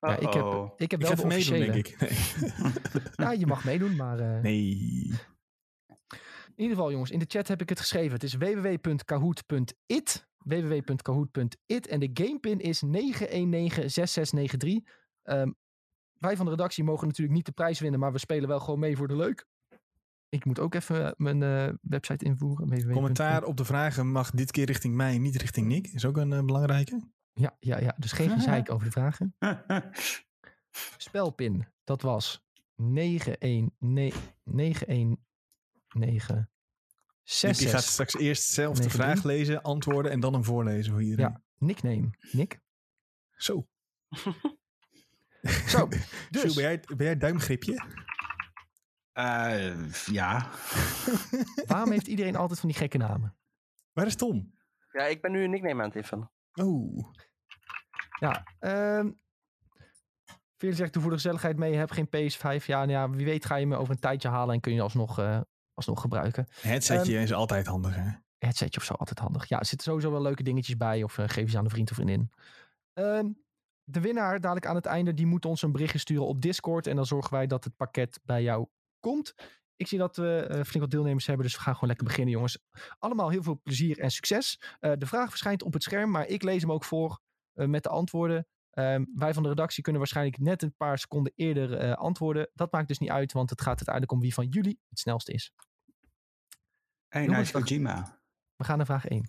Ja, 0.01 0.17
ik 0.17 0.33
heb, 0.33 0.45
ik 0.77 0.91
heb 0.91 1.01
Ik 1.01 1.07
wel 1.07 1.17
ga 1.17 1.23
de 1.23 1.27
meedoen, 1.27 1.59
denk 1.59 1.75
ik. 1.75 2.01
Nee. 2.01 2.11
Ja, 3.27 3.33
je 3.33 3.47
mag 3.47 3.65
meedoen, 3.65 3.97
maar 3.97 4.19
eh, 4.19 4.41
nee. 4.43 4.71
in 6.47 6.65
ieder 6.65 6.77
geval 6.77 6.91
jongens, 6.91 7.11
in 7.11 7.19
de 7.19 7.25
chat 7.29 7.49
heb 7.49 7.61
ik 7.61 7.69
het 7.69 7.81
geschreven. 7.81 8.13
Het 8.13 8.23
is 8.23 8.35
www.kahoot.it 8.35 10.27
www.kahoot.it 10.49 11.87
en 11.87 12.01
de 12.01 12.11
gamepin 12.13 12.61
is 12.61 12.83
9196693. 12.83 14.79
Ehm, 15.23 15.51
wij 16.19 16.37
van 16.37 16.45
de 16.45 16.51
redactie 16.51 16.85
mogen 16.85 17.07
natuurlijk 17.07 17.37
niet 17.37 17.47
de 17.47 17.53
prijs 17.53 17.81
winnen, 17.81 18.01
maar 18.01 18.13
we 18.13 18.19
spelen 18.19 18.49
wel 18.49 18.61
gewoon 18.61 18.79
mee 18.79 18.97
voor 18.97 19.09
de 19.09 19.17
leuk. 19.17 19.47
Ik 20.29 20.45
moet 20.45 20.59
ook 20.59 20.75
even 20.75 21.15
mijn 21.17 21.43
eh, 21.43 21.69
website 21.83 22.25
invoeren. 22.25 22.69
www. 22.69 22.93
Commentaar 22.93 23.45
op 23.45 23.57
de 23.57 23.65
vragen 23.65 24.11
mag 24.11 24.31
dit 24.31 24.51
keer 24.51 24.67
richting 24.67 24.95
mij, 24.95 25.19
niet 25.19 25.37
richting 25.37 25.67
Nick. 25.67 25.87
Is 25.87 26.05
ook 26.05 26.17
een 26.17 26.33
eh, 26.33 26.45
belangrijke. 26.45 27.03
Ja, 27.33 27.57
ja, 27.61 27.81
ja, 27.81 27.95
dus 27.99 28.13
geen 28.13 28.31
gezeik 28.39 28.71
over 28.71 28.85
de 28.85 28.93
vragen. 28.93 29.35
Spelpin, 30.97 31.67
dat 31.85 32.03
was 32.03 32.47
919 32.77 35.19
Nick 37.43 37.57
die 37.57 37.69
gaat 37.69 37.83
straks 37.83 38.17
eerst 38.17 38.43
zelf 38.43 38.77
de 38.77 38.89
93. 38.89 38.93
vraag 38.93 39.25
lezen, 39.25 39.63
antwoorden 39.63 40.13
en 40.13 40.21
dan 40.21 40.33
hem 40.33 40.45
voorlezen 40.45 40.93
voor 40.93 41.03
iedereen. 41.03 41.31
Ja. 41.31 41.43
Nickname, 41.59 42.11
Nick. 42.33 42.61
Zo. 43.33 43.67
Zo, 45.67 45.89
Dus. 46.31 46.43
dus 46.43 46.55
ben, 46.55 46.65
jij, 46.65 46.81
ben 46.97 47.07
jij 47.07 47.17
duimgripje? 47.17 47.85
Eh, 49.13 49.93
ja. 50.05 50.51
waarom 51.67 51.91
heeft 51.91 52.07
iedereen 52.07 52.37
altijd 52.37 52.61
van 52.61 52.69
die 52.69 52.79
gekke 52.79 52.99
namen? 52.99 53.37
Waar 53.93 54.07
is 54.07 54.17
Tom? 54.17 54.55
Ja, 54.93 55.05
ik 55.05 55.21
ben 55.21 55.33
nu 55.33 55.45
een 55.45 55.51
nickname 55.51 55.83
aan 55.83 55.89
het 55.89 55.97
invullen. 55.97 56.31
Oh. 56.53 57.13
Ja, 58.21 58.45
ehm 58.59 59.11
Veerle 60.57 60.77
zegt, 60.77 60.93
doe 60.93 61.03
voor 61.03 61.11
de 61.11 61.17
gezelligheid 61.17 61.57
mee, 61.57 61.75
heb 61.75 61.91
geen 61.91 62.07
PS5. 62.07 62.65
Ja, 62.65 62.79
nou 62.79 62.91
ja, 62.91 63.11
wie 63.11 63.25
weet 63.25 63.45
ga 63.45 63.57
je 63.57 63.67
me 63.67 63.77
over 63.77 63.93
een 63.93 64.01
tijdje 64.01 64.29
halen 64.29 64.55
en 64.55 64.61
kun 64.61 64.75
je 64.75 64.81
alsnog, 64.81 65.19
eh 65.19 65.41
alsnog 65.79 66.01
gebruiken. 66.01 66.47
Headsetje 66.61 67.15
Ehm, 67.15 67.23
is 67.23 67.33
altijd 67.33 67.67
handig, 67.67 67.95
hè? 67.95 68.11
headsetje 68.39 68.81
of 68.81 68.87
zo, 68.87 68.95
altijd 68.95 69.19
handig. 69.19 69.49
Ja, 69.49 69.59
er 69.59 69.67
zitten 69.67 69.87
sowieso 69.87 70.11
wel 70.11 70.23
leuke 70.23 70.43
dingetjes 70.43 70.77
bij. 70.77 71.03
Of 71.03 71.19
eh, 71.19 71.25
geef 71.29 71.51
ze 71.51 71.59
aan 71.59 71.65
een 71.65 71.71
vriend 71.71 71.91
of 71.91 71.97
vriendin. 71.97 72.31
Ehm, 72.93 73.27
de 73.85 74.01
winnaar, 74.01 74.41
dadelijk 74.41 74.67
aan 74.67 74.75
het 74.75 74.87
einde, 74.87 75.15
die 75.15 75.27
moet 75.27 75.45
ons 75.45 75.63
een 75.63 75.73
berichtje 75.73 75.99
sturen 75.99 76.27
op 76.27 76.41
Discord. 76.41 76.87
En 76.87 76.97
dan 76.97 77.07
zorgen 77.07 77.33
wij 77.33 77.47
dat 77.47 77.65
het 77.65 77.77
pakket 77.77 78.21
bij 78.25 78.43
jou 78.43 78.67
komt. 79.01 79.35
Ik 79.77 79.87
zie 79.87 79.99
dat 79.99 80.17
we 80.17 80.47
eh, 80.49 80.55
flink 80.55 80.81
wat 80.81 80.91
deelnemers 80.91 81.27
hebben, 81.27 81.45
dus 81.45 81.55
we 81.55 81.61
gaan 81.61 81.73
gewoon 81.75 81.89
lekker 81.89 82.07
beginnen, 82.07 82.35
jongens. 82.35 82.59
Allemaal 82.99 83.29
heel 83.31 83.43
veel 83.43 83.61
plezier 83.63 83.99
en 83.99 84.11
succes. 84.11 84.61
Eh, 84.81 84.93
de 84.99 85.07
vraag 85.07 85.29
verschijnt 85.29 85.63
op 85.63 85.73
het 85.73 85.83
scherm, 85.83 86.11
maar 86.11 86.27
ik 86.27 86.43
lees 86.43 86.61
hem 86.61 86.73
ook 86.73 86.85
voor 86.85 87.21
met 87.53 87.83
de 87.83 87.89
antwoorden. 87.89 88.47
Ehm, 88.71 89.05
wij 89.15 89.35
van 89.35 89.43
de 89.43 89.49
redactie 89.49 89.83
kunnen 89.83 90.01
waarschijnlijk 90.01 90.39
net 90.39 90.63
een 90.63 90.75
paar 90.77 90.99
seconden 90.99 91.33
eerder 91.37 91.95
antwoorden. 91.95 92.51
Dat 92.55 92.73
maakt 92.73 92.89
dus 92.89 92.99
niet 92.99 93.11
uit, 93.11 93.33
want 93.33 93.51
het 93.51 93.61
gaat 93.61 93.77
uiteindelijk 93.77 94.13
om 94.13 94.21
wie 94.21 94.35
van 94.35 94.47
jullie 94.47 94.81
het 94.89 94.99
snelste 94.99 95.33
is. 95.33 95.53
Hey, 97.09 97.25
Jongens, 97.25 97.53
nice. 97.53 97.53
Kojima. 97.53 98.21
We 98.57 98.65
gaan 98.65 98.77
naar 98.77 98.87
vraag 98.87 99.07
1. 99.07 99.25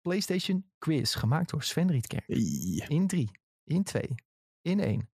PlayStation 0.00 0.70
Quiz, 0.78 1.16
gemaakt 1.16 1.50
door 1.50 1.62
Sven 1.62 1.90
Rietkerk. 1.90 2.26
Hey. 2.26 2.84
In 2.88 3.06
3, 3.06 3.30
in 3.64 3.82
2, 3.82 4.14
in 4.60 4.80
1. 4.80 5.08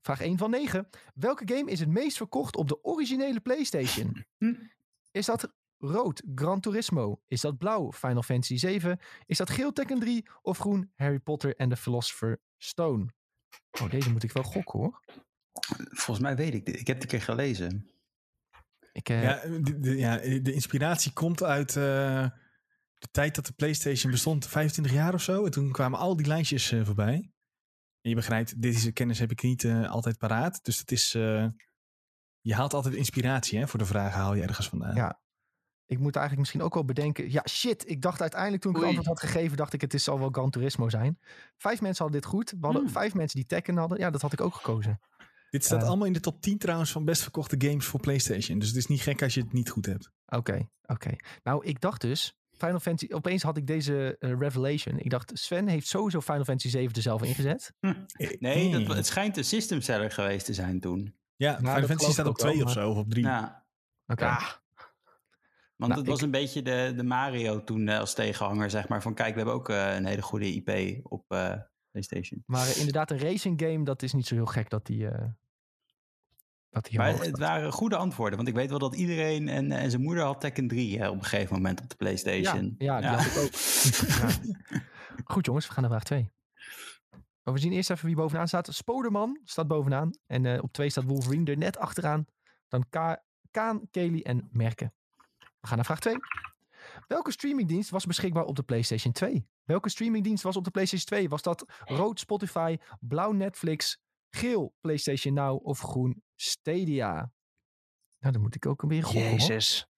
Vraag 0.00 0.20
1 0.20 0.38
van 0.38 0.50
9. 0.50 0.88
Welke 1.14 1.54
game 1.54 1.70
is 1.70 1.80
het 1.80 1.88
meest 1.88 2.16
verkocht 2.16 2.56
op 2.56 2.68
de 2.68 2.84
originele 2.84 3.40
PlayStation? 3.40 4.24
Is 5.10 5.26
dat 5.26 5.52
rood 5.78 6.22
Gran 6.34 6.60
Turismo? 6.60 7.22
Is 7.26 7.40
dat 7.40 7.58
blauw 7.58 7.92
Final 7.92 8.22
Fantasy 8.22 8.56
7? 8.56 9.00
Is 9.26 9.36
dat 9.36 9.50
geel 9.50 9.72
Tekken 9.72 9.98
3? 9.98 10.26
Of 10.42 10.58
groen 10.58 10.92
Harry 10.94 11.18
Potter 11.18 11.56
and 11.56 11.70
the 11.70 11.76
Philosopher 11.76 12.40
Stone? 12.56 13.08
Oh, 13.82 13.90
deze 13.90 14.10
moet 14.10 14.22
ik 14.22 14.32
wel 14.32 14.42
gokken 14.42 14.80
hoor. 14.80 15.00
Volgens 15.90 16.18
mij 16.18 16.36
weet 16.36 16.54
ik 16.54 16.66
dit. 16.66 16.80
Ik 16.80 16.86
heb 16.86 16.96
het 17.00 17.04
een 17.04 17.18
keer 17.18 17.22
gelezen. 17.26 17.90
Ik, 18.92 19.08
eh, 19.08 19.22
Ja, 19.22 19.40
de, 19.60 19.78
de- 19.78 19.96
ja, 19.96 20.16
de 20.16 20.52
inspiratie 20.52 21.12
komt 21.12 21.42
uit 21.42 21.68
eh, 21.68 22.28
de 22.98 23.08
tijd 23.10 23.34
dat 23.34 23.46
de 23.46 23.52
PlayStation 23.52 24.10
bestond, 24.10 24.46
25 24.46 24.92
jaar 24.92 25.14
of 25.14 25.22
zo. 25.22 25.44
En 25.44 25.50
toen 25.50 25.72
kwamen 25.72 25.98
al 25.98 26.16
die 26.16 26.26
lijntjes 26.26 26.72
eh, 26.72 26.84
voorbij. 26.84 27.32
En 28.00 28.10
je 28.10 28.14
begrijpt, 28.14 28.62
deze 28.62 28.92
kennis 28.92 29.18
heb 29.18 29.30
ik 29.30 29.42
niet 29.42 29.64
eh, 29.64 29.90
altijd 29.90 30.18
paraat. 30.18 30.64
Dus 30.64 30.78
het 30.78 30.92
is. 30.92 31.14
eh, 31.14 31.46
je 32.40 32.54
haalt 32.54 32.74
altijd 32.74 32.94
inspiratie 32.94 33.58
hè, 33.58 33.68
voor 33.68 33.78
de 33.78 33.84
vragen, 33.86 34.18
haal 34.18 34.34
je 34.34 34.42
ergens 34.42 34.68
vandaan. 34.68 34.94
Ja. 34.94 35.20
Ik 35.86 35.98
moet 35.98 36.16
eigenlijk 36.16 36.38
misschien 36.38 36.62
ook 36.62 36.74
wel 36.74 36.84
bedenken. 36.84 37.30
Ja, 37.30 37.42
shit. 37.48 37.88
Ik 37.88 38.02
dacht 38.02 38.20
uiteindelijk 38.20 38.62
toen 38.62 38.70
ik 38.70 38.76
het 38.76 38.86
antwoord 38.86 39.06
had 39.06 39.20
gegeven, 39.20 39.56
dacht 39.56 39.72
ik 39.72 39.80
het 39.80 39.94
is, 39.94 40.04
zal 40.04 40.18
wel 40.18 40.28
Gran 40.30 40.50
Turismo 40.50 40.88
zijn. 40.88 41.18
Vijf 41.56 41.80
mensen 41.80 42.02
hadden 42.04 42.20
dit 42.22 42.30
goed. 42.30 42.50
We 42.50 42.56
hadden 42.60 42.82
Hmm. 42.82 42.90
vijf 42.92 43.14
mensen 43.14 43.38
die 43.38 43.48
Tekken 43.48 43.76
hadden. 43.76 43.98
Ja, 43.98 44.10
dat 44.10 44.20
had 44.22 44.32
ik 44.32 44.40
ook 44.40 44.54
gekozen. 44.54 45.00
Dit 45.50 45.64
staat 45.64 45.82
Eh. 45.82 45.88
allemaal 45.88 46.06
in 46.06 46.12
de 46.12 46.20
top 46.20 46.40
10 46.40 46.58
trouwens 46.58 46.90
van 46.92 47.04
best 47.04 47.22
verkochte 47.22 47.54
games 47.58 47.84
voor 47.86 48.00
PlayStation. 48.00 48.58
Dus 48.58 48.68
het 48.68 48.76
is 48.76 48.86
niet 48.86 49.00
gek 49.00 49.22
als 49.22 49.34
je 49.34 49.40
het 49.40 49.52
niet 49.52 49.70
goed 49.70 49.86
hebt. 49.86 50.10
Oké, 50.26 50.68
oké. 50.82 51.10
Nou, 51.42 51.64
ik 51.66 51.80
dacht 51.80 52.00
dus, 52.00 52.34
Final 52.56 52.80
Fantasy, 52.80 53.12
opeens 53.12 53.42
had 53.42 53.56
ik 53.56 53.66
deze 53.66 54.16
eh, 54.18 54.32
revelation. 54.38 54.98
Ik 54.98 55.10
dacht, 55.10 55.30
Sven 55.34 55.68
heeft 55.68 55.86
sowieso 55.86 56.20
Final 56.20 56.44
Fantasy 56.44 56.68
7 56.68 56.94
er 56.96 57.02
zelf 57.02 57.22
ingezet. 57.22 57.72
Nee, 58.38 58.84
dat, 58.84 58.96
het 58.96 59.06
schijnt 59.06 59.36
een 59.36 59.44
system 59.44 59.80
seller 59.80 60.10
geweest 60.10 60.46
te 60.46 60.54
zijn 60.54 60.80
toen. 60.80 61.14
Ja, 61.36 61.50
dat 61.52 61.58
Final 61.60 61.86
Fantasy 61.88 62.10
staat 62.12 62.26
op 62.26 62.32
ook 62.32 62.40
wel, 62.42 62.52
2 62.52 62.64
of 62.64 62.72
zo, 62.72 62.90
of 62.90 62.96
op 62.96 63.10
3. 63.10 63.24
Ja, 63.24 63.64
Oké. 64.06 64.24
Ja, 64.24 64.38
want 65.76 65.92
Nou, 65.92 65.94
het 66.00 66.06
was 66.10 66.18
ik- 66.18 66.24
een 66.24 66.30
beetje 66.30 66.62
de, 66.62 66.92
de 66.96 67.02
Mario 67.02 67.64
toen 67.64 67.88
eh, 67.88 67.98
als 67.98 68.14
tegenhanger, 68.14 68.70
zeg 68.70 68.88
maar. 68.88 69.02
Van 69.02 69.14
kijk, 69.14 69.30
we 69.30 69.36
hebben 69.36 69.54
ook 69.54 69.68
eh, 69.68 69.94
een 69.94 70.04
hele 70.04 70.22
goede 70.22 70.46
IP 70.54 71.00
op 71.06 71.24
eh, 71.28 71.54
PlayStation. 71.90 72.42
Maar 72.46 72.66
eh, 72.66 72.76
inderdaad, 72.76 73.10
een 73.10 73.18
racing 73.18 73.60
game, 73.60 73.84
dat 73.84 74.02
is 74.02 74.12
niet 74.12 74.26
zo 74.26 74.34
heel 74.34 74.46
gek 74.46 74.70
dat 74.70 74.86
die... 74.86 75.08
eh 75.08 75.28
dat 76.70 76.84
die 76.84 76.98
Maar 76.98 77.18
het 77.18 77.38
waren 77.38 77.72
goede 77.72 77.96
antwoorden. 77.96 78.36
Want 78.36 78.48
ik 78.48 78.54
weet 78.54 78.70
wel 78.70 78.78
dat 78.78 78.94
iedereen 78.94 79.48
en, 79.48 79.72
en 79.72 79.90
zijn 79.90 80.02
moeder 80.02 80.24
had 80.24 80.40
Tekken 80.40 80.68
3 80.68 80.98
hè, 80.98 81.08
op 81.08 81.16
een 81.16 81.24
gegeven 81.24 81.54
moment 81.56 81.80
op 81.80 81.90
de 81.90 81.96
PlayStation. 81.96 82.74
Ja, 82.78 82.98
ja, 82.98 83.14
had 83.14 83.26
ik 83.26 83.36
ook. 83.36 83.50
Ja. 84.20 84.82
Goed 85.24 85.46
jongens, 85.46 85.66
we 85.66 85.72
gaan 85.72 85.82
naar 85.82 85.92
vraag 85.92 86.04
2. 86.04 86.30
we 87.42 87.58
zien 87.58 87.72
eerst 87.72 87.90
even 87.90 88.06
wie 88.06 88.16
bovenaan 88.16 88.48
staat. 88.48 88.74
Spoderman 88.74 89.40
staat 89.44 89.68
bovenaan. 89.68 90.10
En 90.26 90.46
eh, 90.46 90.62
op 90.62 90.72
2 90.72 90.90
staat 90.90 91.04
Wolverine 91.04 91.50
er 91.50 91.56
net 91.56 91.78
achteraan. 91.78 92.26
Dan 92.68 92.88
Ka 92.88 93.22
Kaan, 93.50 93.88
Kelly 93.90 94.20
en 94.22 94.48
Merken. 94.52 94.92
We 95.38 95.66
gaan 95.66 95.76
naar 95.76 95.84
vraag 95.84 96.00
2. 96.00 96.14
Welke 97.06 97.30
streamingdienst 97.32 97.90
was 97.90 98.06
beschikbaar 98.06 98.44
op 98.44 98.56
de 98.56 98.62
PlayStation 98.62 99.12
2? 99.12 99.46
Welke 99.70 99.88
streamingdienst 99.88 100.42
was 100.42 100.56
op 100.56 100.64
de 100.64 100.70
PlayStation 100.70 101.06
2? 101.06 101.28
Was 101.28 101.42
dat 101.42 101.64
rood 101.84 102.20
Spotify, 102.20 102.76
blauw 103.00 103.32
Netflix, 103.32 104.00
geel 104.30 104.74
PlayStation 104.80 105.34
Now 105.34 105.66
of 105.66 105.80
groen 105.80 106.22
Stadia? 106.36 107.32
Nou, 108.18 108.32
dan 108.32 108.40
moet 108.40 108.54
ik 108.54 108.66
ook 108.66 108.82
een 108.82 108.88
weer 108.88 109.04
hoor. 109.04 109.14
Jezus. 109.14 109.88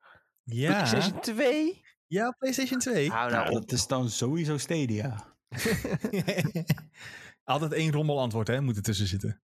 Ja, 0.43 0.73
PlayStation 0.73 1.21
2? 1.21 1.83
ja, 2.07 2.31
PlayStation 2.31 2.79
2. 2.79 3.11
Hou 3.11 3.31
Nou, 3.31 3.45
nou 3.45 3.55
op. 3.55 3.61
dat 3.61 3.73
is 3.73 3.87
dan 3.87 4.11
sowieso 4.11 4.59
Stadia. 4.59 5.37
Altijd 7.45 7.73
één 7.73 7.93
rommel 7.93 8.21
antwoord, 8.21 8.49
hè, 8.49 8.61
moet 8.61 8.77
er 8.77 8.83
tussen 8.83 9.07
zitten. 9.07 9.43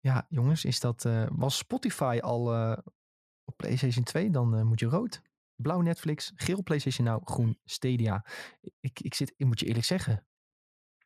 Ja, 0.00 0.26
jongens, 0.28 0.64
is 0.64 0.80
dat, 0.80 1.04
eh, 1.04 1.26
was 1.30 1.56
Spotify 1.56 2.18
al 2.22 2.54
eh, 2.54 2.78
op 3.44 3.56
PlayStation 3.56 4.04
2? 4.04 4.30
Dan 4.30 4.56
eh, 4.56 4.62
moet 4.62 4.80
je 4.80 4.86
rood. 4.86 5.22
Blauw 5.62 5.80
Netflix, 5.80 6.32
geel 6.34 6.62
PlayStation 6.62 7.06
Now, 7.06 7.26
groen 7.28 7.58
Stadia. 7.64 8.26
Ik, 8.80 9.00
ik, 9.00 9.14
zit, 9.14 9.32
ik 9.36 9.46
moet 9.46 9.60
je 9.60 9.66
eerlijk 9.66 9.84
zeggen, 9.86 10.26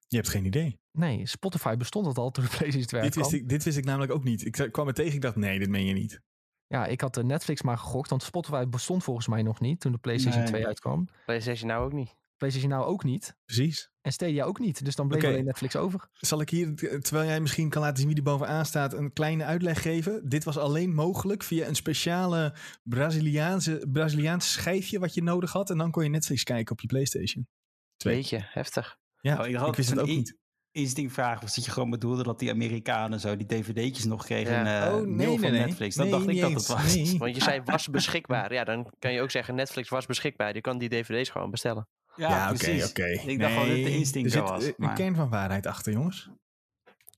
Je 0.08 0.16
hebt 0.16 0.28
geen 0.28 0.44
idee. 0.44 0.78
nee, 0.92 1.26
Spotify 1.26 1.76
bestond 1.76 2.04
dat 2.04 2.18
al 2.18 2.30
toen 2.30 2.44
de 2.44 2.50
PlayStation 2.56 2.86
2 2.88 3.02
Dit 3.02 3.14
wist, 3.14 3.32
ik, 3.32 3.48
dit 3.48 3.64
wist 3.64 3.76
ik 3.78 3.84
namelijk 3.84 4.12
ook 4.12 4.24
niet. 4.24 4.44
Ik 4.44 4.68
kwam 4.72 4.86
er 4.86 4.94
tegen, 4.94 5.14
ik 5.14 5.20
dacht, 5.20 5.36
nee, 5.36 5.58
dit 5.58 5.68
meen 5.68 5.86
je 5.86 5.92
niet. 5.94 6.20
Ja, 6.66 6.86
ik 6.86 7.00
had 7.00 7.14
de 7.14 7.24
Netflix 7.24 7.62
maar 7.62 7.78
gegokt, 7.78 8.10
want 8.10 8.22
Spotify 8.22 8.64
bestond 8.64 9.04
volgens 9.04 9.26
mij 9.28 9.42
nog 9.42 9.60
niet 9.60 9.80
toen 9.80 9.92
de 9.92 9.98
PlayStation 9.98 10.42
Nee. 10.42 10.50
2 10.52 10.66
uitkwam. 10.66 11.08
PlayStation 11.24 11.68
nou 11.68 11.84
ook 11.84 11.92
niet. 11.92 12.14
PlayStation 12.36 12.70
Now 12.78 12.88
ook 12.88 13.04
niet. 13.04 13.36
Precies. 13.44 13.90
En 14.00 14.12
Stadia 14.12 14.44
ook 14.44 14.58
niet. 14.58 14.84
Dus 14.84 14.94
dan 14.96 15.08
bleef 15.08 15.22
Oké. 15.22 15.30
alleen 15.32 15.44
Netflix 15.44 15.76
over. 15.76 16.08
Zal 16.12 16.40
ik 16.40 16.50
hier, 16.50 16.74
terwijl 16.74 17.26
jij 17.28 17.40
misschien 17.40 17.68
kan 17.68 17.80
laten 17.82 17.96
zien 17.96 18.06
wie 18.06 18.14
die 18.14 18.24
bovenaan 18.24 18.66
staat, 18.66 18.92
een 18.92 19.12
kleine 19.12 19.44
uitleg 19.44 19.82
geven? 19.82 20.28
Dit 20.28 20.44
was 20.44 20.58
alleen 20.58 20.94
mogelijk 20.94 21.42
via 21.42 21.66
een 21.66 21.74
speciale 21.74 22.54
Braziliaanse, 22.82 23.86
Braziliaans 23.92 24.52
schijfje 24.52 24.98
wat 24.98 25.14
je 25.14 25.22
nodig 25.22 25.52
had. 25.52 25.70
En 25.70 25.78
dan 25.78 25.90
kon 25.90 26.02
je 26.04 26.10
Netflix 26.10 26.42
kijken 26.42 26.72
op 26.72 26.80
je 26.80 26.86
PlayStation. 26.86 27.48
Twee. 27.96 28.14
Beetje 28.16 28.46
heftig. 28.48 28.96
Ja, 29.20 29.40
Oh, 29.40 29.68
ik 29.68 29.74
wist 29.74 29.90
het 29.90 29.98
ook 29.98 30.06
niet. 30.06 30.36
Instinctvraag 30.70 31.40
was 31.40 31.54
dat 31.54 31.64
je 31.64 31.70
gewoon 31.70 31.90
bedoelde 31.90 32.22
dat 32.22 32.38
die 32.38 32.50
Amerikanen 32.50 33.20
zo 33.20 33.36
die 33.36 33.46
dvd'tjes 33.46 34.04
nog 34.04 34.24
kregen 34.24 34.52
Ja. 34.52 34.86
eh, 34.86 34.94
oh, 34.94 35.06
mail 35.06 35.38
van 35.38 35.52
Netflix. 35.52 35.94
Dat 35.94 36.04
Nee, 36.06 36.14
dacht 36.14 36.28
ik 36.28 36.40
dat 36.40 36.52
het 36.52 36.66
was. 36.66 36.94
Nee. 36.94 37.18
Want 37.18 37.34
je 37.36 37.42
zei 37.42 37.62
was 37.64 37.88
beschikbaar. 37.98 38.52
Ja, 38.52 38.64
dan 38.64 38.92
kan 38.98 39.12
je 39.12 39.20
ook 39.20 39.30
zeggen 39.30 39.54
Netflix 39.54 39.88
was 39.88 40.06
beschikbaar. 40.06 40.54
Je 40.54 40.60
kan 40.60 40.78
die 40.78 40.88
dvd's 40.88 41.30
gewoon 41.30 41.50
bestellen. 41.50 41.88
Ja, 42.16 42.50
oké, 42.50 42.58
precies. 42.58 42.88
oké. 42.90 43.04
Ik 43.06 43.38
dacht 43.40 43.54
wel 43.54 43.64
dat 43.66 43.72
het 43.76 43.84
de 43.84 43.90
instinct 43.96 44.26
er 44.34 44.40
zit 44.40 44.48
was, 44.50 44.64
een 44.64 44.74
maar- 44.76 44.94
kern 44.94 45.14
van 45.14 45.28
waarheid 45.28 45.66
achter, 45.66 45.92
jongens. 45.92 46.30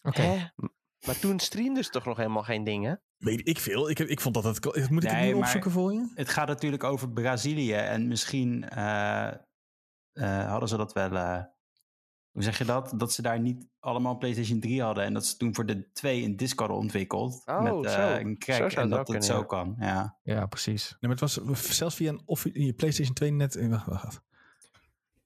Oké. 0.03 0.53
Maar 1.07 1.18
toen 1.20 1.38
streamden 1.40 1.84
ze 1.84 1.90
toch 1.90 2.05
nog 2.05 2.16
helemaal 2.16 2.42
geen 2.42 2.64
dingen? 2.64 3.03
Weet 3.16 3.49
ik 3.49 3.59
veel. 3.59 3.90
Ik, 3.90 3.99
heb- 3.99 4.09
ik 4.09 4.20
vond 4.20 4.34
dat 4.34 4.44
het... 4.44 4.64
Moet 4.90 5.05
ik 5.05 5.11
het 5.11 5.20
nu 5.24 5.32
opzoeken 5.32 5.70
voor 5.70 5.92
je? 5.92 6.12
Het 6.14 6.28
gaat 6.28 6.49
natuurlijk 6.49 6.84
over 6.84 7.11
Brazilië 7.11 7.72
en 7.72 8.09
misschien 8.09 8.68
eh, 8.68 9.26
eh, 10.12 10.49
hadden 10.51 10.68
ze 10.68 10.76
dat 10.76 10.92
wel. 10.92 11.11
eh, 11.16 11.42
hoe 12.30 12.42
zeg 12.42 12.59
je 12.59 12.64
dat? 12.64 12.92
Dat 12.96 13.12
ze 13.12 13.22
daar 13.22 13.40
niet 13.40 13.66
allemaal 13.80 14.12
een 14.12 14.18
PlayStation 14.18 14.61
3 14.61 14.82
hadden 14.82 15.05
en 15.05 15.12
dat 15.14 15.26
ze 15.26 15.36
toen 15.36 15.55
voor 15.55 15.66
de 15.66 15.90
2 15.92 16.24
een 16.24 16.36
disc 16.36 16.59
hadden 16.59 16.76
ontwikkeld. 16.76 17.42
Oh, 17.46 17.62
met 17.62 17.84
eh, 17.84 17.92
zo. 17.92 18.14
een 18.18 18.36
Zo 18.38 18.53
crack 18.55 18.72
en 18.72 18.88
dat 18.88 19.09
het 19.09 19.24
zo 19.24 19.38
ja. 19.38 19.44
kan. 19.44 19.76
Ja. 19.78 20.18
Ja, 20.22 20.46
precies. 20.46 20.88
Nee, 20.90 20.96
maar 21.01 21.11
het 21.11 21.20
was 21.20 21.34
zelfs 21.76 21.94
via 21.94 22.11
een 22.11 22.22
je 22.53 22.72
PlayStation 22.72 23.14
2 23.14 23.32
net... 23.32 23.68
Wacht, 23.68 23.86
wacht, 23.86 24.20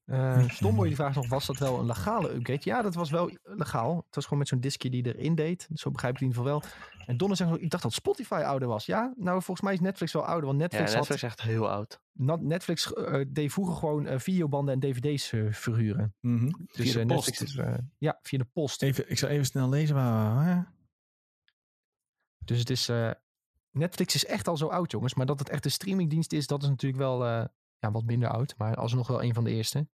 wacht. 0.04 0.48
Eh 0.48 0.48
Stomboy 0.48 0.86
die 0.86 0.96
vraagt 0.96 1.16
nog, 1.16 1.28
was 1.28 1.46
dat 1.46 1.58
wel 1.58 1.78
een 1.78 1.86
legale 1.86 2.34
upgrade? 2.34 2.60
Ja, 2.64 2.82
dat 2.82 2.94
was 2.94 3.10
wel 3.10 3.30
legaal. 3.42 3.96
Het 4.06 4.14
was 4.14 4.24
gewoon 4.24 4.38
met 4.38 4.48
zo'n 4.48 4.60
diskje 4.60 4.90
die 4.90 5.14
erin 5.14 5.34
deed. 5.34 5.68
Zo 5.74 5.90
begrijp 5.90 6.14
ik 6.14 6.20
het 6.20 6.30
in 6.30 6.36
ieder 6.36 6.52
geval 6.52 6.70
wel. 6.70 7.06
En 7.06 7.16
Donner 7.16 7.36
zegt 7.36 7.50
nog, 7.50 7.58
ik 7.58 7.70
dacht 7.70 7.82
dat 7.82 7.92
Spotify 7.92 8.42
ouder 8.44 8.68
was. 8.68 8.86
Ja, 8.86 9.12
nou 9.16 9.42
volgens 9.42 9.60
mij 9.60 9.72
is 9.74 9.80
Netflix 9.80 10.12
wel 10.12 10.26
ouder. 10.26 10.46
Want 10.46 10.56
Ja, 10.60 10.62
Netflix, 10.62 10.94
Netflix 10.94 11.22
is 11.22 11.28
echt 11.28 11.42
heel 11.42 11.70
oud. 11.70 12.00
Netflix 12.40 12.92
eh, 12.92 13.24
deed 13.28 13.52
vroeger 13.52 13.74
gewoon 13.74 14.06
eh, 14.06 14.18
videobanden 14.18 14.74
en 14.74 14.80
dvd's 14.80 15.32
eh, 15.32 15.52
verhuren. 15.52 16.14
Mhm. 16.20 16.50
Dus 16.72 16.92
de 16.92 17.06
post. 17.06 17.26
Netflix 17.26 17.40
is, 17.40 17.60
ja, 17.98 18.18
via 18.22 18.38
de 18.38 18.44
post. 18.52 18.82
Even, 18.82 19.10
ik 19.10 19.18
zal 19.18 19.28
even 19.28 19.46
snel 19.46 19.68
lezen. 19.68 19.94
Waar. 19.94 20.72
Dus 22.44 22.58
het 22.58 22.70
is, 22.70 22.88
eh, 22.88 23.10
Netflix 23.70 24.14
is 24.14 24.24
echt 24.24 24.48
al 24.48 24.56
zo 24.56 24.66
oud 24.66 24.90
jongens. 24.90 25.14
Maar 25.14 25.26
dat 25.26 25.38
het 25.38 25.48
echt 25.48 25.64
een 25.64 25.70
streamingdienst 25.70 26.32
is, 26.32 26.46
dat 26.46 26.62
is 26.62 26.68
natuurlijk 26.68 27.02
wel 27.02 27.26
eh, 27.26 27.44
ja, 27.82 27.90
wat 27.90 28.04
minder 28.04 28.28
oud. 28.28 28.54
Maar 28.56 28.76
alsnog 28.76 29.06
wel 29.06 29.22
een 29.22 29.34
van 29.34 29.44
de 29.44 29.50
eerste. 29.50 29.88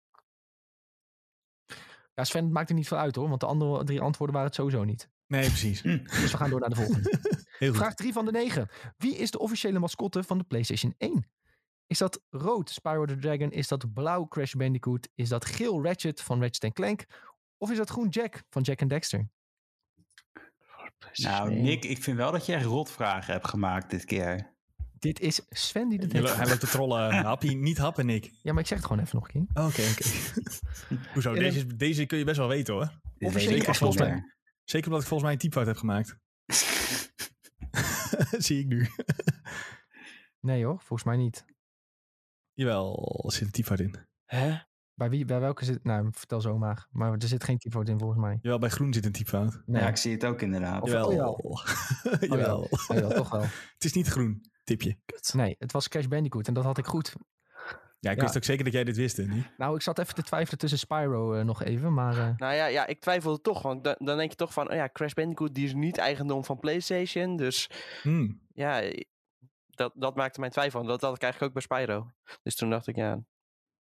Ja, 2.14 2.24
Sven, 2.24 2.44
het 2.44 2.54
maakt 2.54 2.70
er 2.70 2.76
niet 2.76 2.88
veel 2.88 2.98
uit 2.98 3.16
hoor. 3.16 3.30
Want 3.30 3.40
de 3.40 3.46
andere 3.46 3.84
drie 3.84 4.02
antwoorden 4.02 4.36
waren 4.36 4.50
het 4.50 4.60
sowieso 4.60 4.84
niet. 4.84 5.10
Nee, 5.28 5.48
precies. 5.48 5.82
Dus 5.82 6.32
we 6.32 6.38
gaan 6.38 6.50
door 6.50 6.60
naar 6.60 6.70
de 6.70 6.76
volgende. 6.76 7.10
Heel 7.60 7.70
goed. 7.70 7.78
Vraag 7.78 7.94
3 7.94 8.14
van 8.14 8.26
de 8.26 8.32
9. 8.32 8.70
Wie 8.98 9.16
is 9.16 9.32
de 9.32 9.40
officiële 9.40 9.80
mascotte 9.80 10.24
van 10.24 10.38
de 10.38 10.44
PlayStation 10.44 10.94
1? 10.98 11.30
Is 11.88 11.98
dat 11.98 12.22
rood 12.30 12.70
Spyro 12.70 13.06
the 13.06 13.18
Dragon? 13.18 13.52
Is 13.52 13.68
dat 13.68 13.94
blauw 13.94 14.28
Crash 14.28 14.54
Bandicoot? 14.54 15.10
Is 15.16 15.30
dat 15.30 15.46
geel 15.46 15.84
Ratchet 15.84 16.22
van 16.22 16.42
Ratchet 16.42 16.74
Clank? 16.74 17.06
Of 17.58 17.72
is 17.72 17.78
dat 17.78 17.90
groen 17.90 18.10
Jack 18.10 18.44
van 18.50 18.62
Jack 18.62 18.82
and 18.82 18.90
Dexter? 18.90 19.30
Nou, 21.14 21.54
Nick, 21.54 21.86
ik 21.86 22.04
vind 22.04 22.18
wel 22.18 22.32
dat 22.32 22.46
je 22.46 22.54
echt 22.54 22.66
rotvragen 22.66 23.34
hebt 23.34 23.48
gemaakt 23.48 23.90
dit 23.90 24.06
keer. 24.06 24.55
Dit 25.06 25.20
is 25.20 25.42
Sven 25.50 25.90
die 25.90 26.00
dit 26.00 26.12
heeft. 26.12 26.36
Hij 26.36 26.48
loopt 26.48 26.60
te 26.60 26.68
trollen. 26.68 27.14
Happy, 27.26 27.54
niet 27.54 27.78
happen, 27.78 28.06
Nick. 28.06 28.32
Ja, 28.42 28.52
maar 28.54 28.62
ik 28.62 28.68
zeg 28.68 28.78
het 28.78 28.88
gewoon 28.88 29.04
even 29.04 29.16
nog 29.20 29.28
een 29.34 29.48
keer. 29.54 29.64
Oké, 29.64 29.82
oké. 29.92 30.08
Hoezo? 31.14 31.34
Deze, 31.34 31.58
is- 31.58 31.66
deze 31.76 32.06
kun 32.06 32.18
je 32.18 32.24
best 32.24 32.38
wel 32.38 32.48
weten 32.48 32.74
hoor. 32.74 33.00
Ik 33.18 33.34
echt 33.64 33.78
volgens 33.78 34.02
mij-. 34.02 34.24
Zeker 34.64 34.88
omdat 34.88 35.02
ik 35.02 35.08
volgens 35.08 35.22
mij 35.24 35.32
een 35.32 35.38
typfout 35.38 35.66
heb 35.66 35.78
gemaakt. 35.78 36.18
Zie 38.46 38.60
ik 38.60 38.68
nu. 38.68 38.88
Nee 40.40 40.66
hoor, 40.66 40.78
volgens 40.80 41.04
mij 41.04 41.18
niet. 41.18 41.46
Jawel, 42.54 43.22
er 43.26 43.32
zit 43.32 43.42
een 43.42 43.52
typfout 43.52 43.80
in. 43.80 43.96
Hè? 44.26 44.58
Bij, 44.96 45.10
wie, 45.10 45.26
bij 45.26 45.40
welke 45.40 45.66
zit... 45.66 45.84
Nou, 45.84 46.08
vertel 46.12 46.42
zo 46.42 46.58
maar. 46.58 46.88
Maar 46.92 47.12
er 47.12 47.28
zit 47.28 47.44
geen 47.44 47.58
typfout 47.58 47.90
in 47.90 48.00
volgens 48.00 48.20
mij. 48.20 48.40
Jawel, 48.42 48.60
bij 48.60 48.70
groen 48.70 48.94
zit 48.94 49.06
een 49.06 49.12
typfout. 49.12 49.62
Nee, 49.66 49.82
Ja, 49.82 49.88
ik 49.88 49.98
zie 49.98 50.12
het 50.12 50.26
ook 50.26 50.42
inderdaad. 50.42 50.82
Of- 50.82 50.90
Jawel. 50.92 51.34
oh, 51.34 51.64
jawel. 52.20 52.28
Jawel. 52.40 52.68
Oh, 52.88 52.98
ja, 52.98 53.08
toch 53.08 53.30
wel. 53.30 53.42
Het 53.74 53.84
is 53.84 53.94
niet 53.94 54.08
groen. 54.08 54.46
Tipje. 54.64 54.98
Nee, 55.34 55.56
het 55.60 55.72
was 55.72 55.88
Crash 55.88 56.06
Bandicoot 56.06 56.48
en 56.48 56.54
dat 56.54 56.64
had 56.64 56.78
ik 56.78 56.86
goed. 56.86 57.16
Ja, 58.00 58.12
ik 58.12 58.18
Ja. 58.18 58.24
wist 58.24 58.36
ook 58.38 58.44
zeker 58.44 58.64
dat 58.64 58.74
jij 58.74 58.84
dit 58.84 58.96
wist, 58.96 59.18
hè? 59.18 59.24
niet? 59.24 59.50
Nou, 59.58 59.76
ik 59.76 59.82
zat 59.82 60.00
even 60.00 60.16
te 60.16 60.22
twijfelen 60.24 60.60
tussen 60.60 60.80
Spyro 60.80 61.34
eh, 61.34 61.44
nog 61.46 61.64
even, 61.64 61.94
maar... 61.94 62.18
eh, 62.18 62.30
Nou 62.38 62.54
ja, 62.54 62.66
ja, 62.66 62.86
ik 62.88 63.00
twijfelde 63.02 63.42
toch. 63.42 63.62
Want 63.62 63.84
da- 63.84 63.96
dan 64.00 64.18
denk 64.18 64.30
je 64.30 64.36
toch 64.36 64.54
van, 64.54 64.70
oh 64.70 64.76
ja, 64.76 64.90
Crash 64.94 65.14
Bandicoot 65.14 65.54
die 65.56 65.66
is 65.66 65.74
niet 65.74 65.98
eigendom 65.98 66.46
van 66.46 66.60
PlayStation. 66.60 67.36
Dus 67.36 67.70
Hmm. 68.02 68.40
ja, 68.54 68.82
dat, 69.70 69.92
dat 69.96 70.16
maakte 70.16 70.40
mijn 70.40 70.52
twijfel. 70.52 70.84
Dat 70.84 71.02
had 71.02 71.16
ik 71.16 71.22
eigenlijk 71.22 71.58
ook 71.58 71.68
bij 71.68 71.78
Spyro. 71.80 72.12
Dus 72.44 72.56
toen 72.56 72.70
dacht 72.70 72.88
ik, 72.88 72.96
ja. 72.96 73.20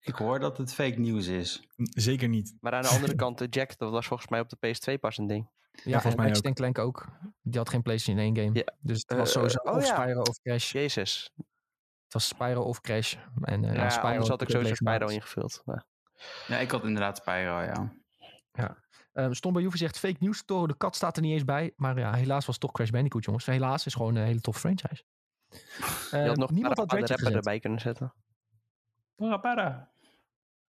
Ik 0.01 0.15
hoor 0.15 0.39
dat 0.39 0.57
het 0.57 0.73
fake 0.73 0.99
nieuws 0.99 1.27
is. 1.27 1.67
Zeker 1.77 2.27
niet. 2.27 2.55
Maar 2.59 2.73
aan 2.73 2.81
de 2.81 2.87
andere 2.87 3.15
kant, 3.15 3.41
eh, 3.41 3.47
Jack, 3.49 3.77
dat 3.77 3.91
was 3.91 4.07
volgens 4.07 4.29
mij 4.29 4.39
op 4.39 4.49
de 4.49 4.55
PS2 4.55 4.97
pas 4.99 5.17
een 5.17 5.27
ding. 5.27 5.49
Ja, 5.71 5.81
volgens 5.91 6.03
en 6.13 6.15
mij 6.19 6.25
Ratchet 6.27 6.47
ook. 6.47 6.55
Clank 6.55 6.77
ook. 6.79 7.07
Die 7.41 7.57
had 7.57 7.69
geen 7.69 7.81
PlayStation 7.81 8.25
1 8.25 8.35
game. 8.35 8.49
Ja, 8.53 8.73
Dus 8.79 8.97
het 9.01 9.11
eh, 9.11 9.17
was 9.17 9.31
sowieso 9.31 9.57
oh 9.63 9.75
of 9.75 9.87
ja. 9.87 9.95
Spyro 10.01 10.21
of 10.21 10.39
Crash. 10.41 10.71
Jezus. 10.71 11.31
Het 12.03 12.13
was 12.13 12.27
Spyro 12.27 12.61
of 12.61 12.81
Crash. 12.81 13.15
En, 13.41 13.65
eh, 13.65 13.75
Ja, 13.75 13.89
Spyro 13.89 14.07
anders 14.07 14.27
had 14.29 14.41
ik 14.41 14.49
sowieso 14.49 14.73
Spyro 14.75 15.07
ingevuld. 15.07 15.61
Maar- 15.65 15.85
Ja, 16.47 16.57
ik 16.57 16.71
had 16.71 16.83
inderdaad 16.83 17.17
Spyro, 17.17 17.61
ja. 17.61 17.93
Ehm 19.13 19.33
Stom 19.33 19.53
bij 19.53 19.61
Juve 19.61 19.77
zegt 19.77 19.99
fake 19.99 20.15
news. 20.19 20.43
Toro 20.45 20.67
de 20.67 20.77
kat 20.77 20.95
staat 20.95 21.15
er 21.15 21.21
niet 21.21 21.33
eens 21.33 21.45
bij. 21.45 21.73
Maar 21.75 21.99
ja, 21.99 22.13
helaas 22.13 22.45
was 22.45 22.55
het 22.55 22.59
toch 22.59 22.71
Crash 22.71 22.89
Bandicoot, 22.89 23.23
jongens. 23.25 23.45
Helaas 23.45 23.85
is 23.85 23.93
gewoon 23.93 24.15
een 24.15 24.25
hele 24.25 24.41
tof 24.41 24.57
franchise. 24.57 25.03
Je 25.49 25.57
Ehm, 26.11 26.27
had 26.27 26.37
nog 26.37 26.51
niemand 26.51 26.77
had 26.77 26.91
Ratchet 26.91 27.09
rapper 27.09 27.17
gezet. 27.25 27.33
erbij 27.45 27.59
kunnen 27.59 27.79
zetten. 27.79 28.13
Para, 29.21 29.37
para. 29.39 29.89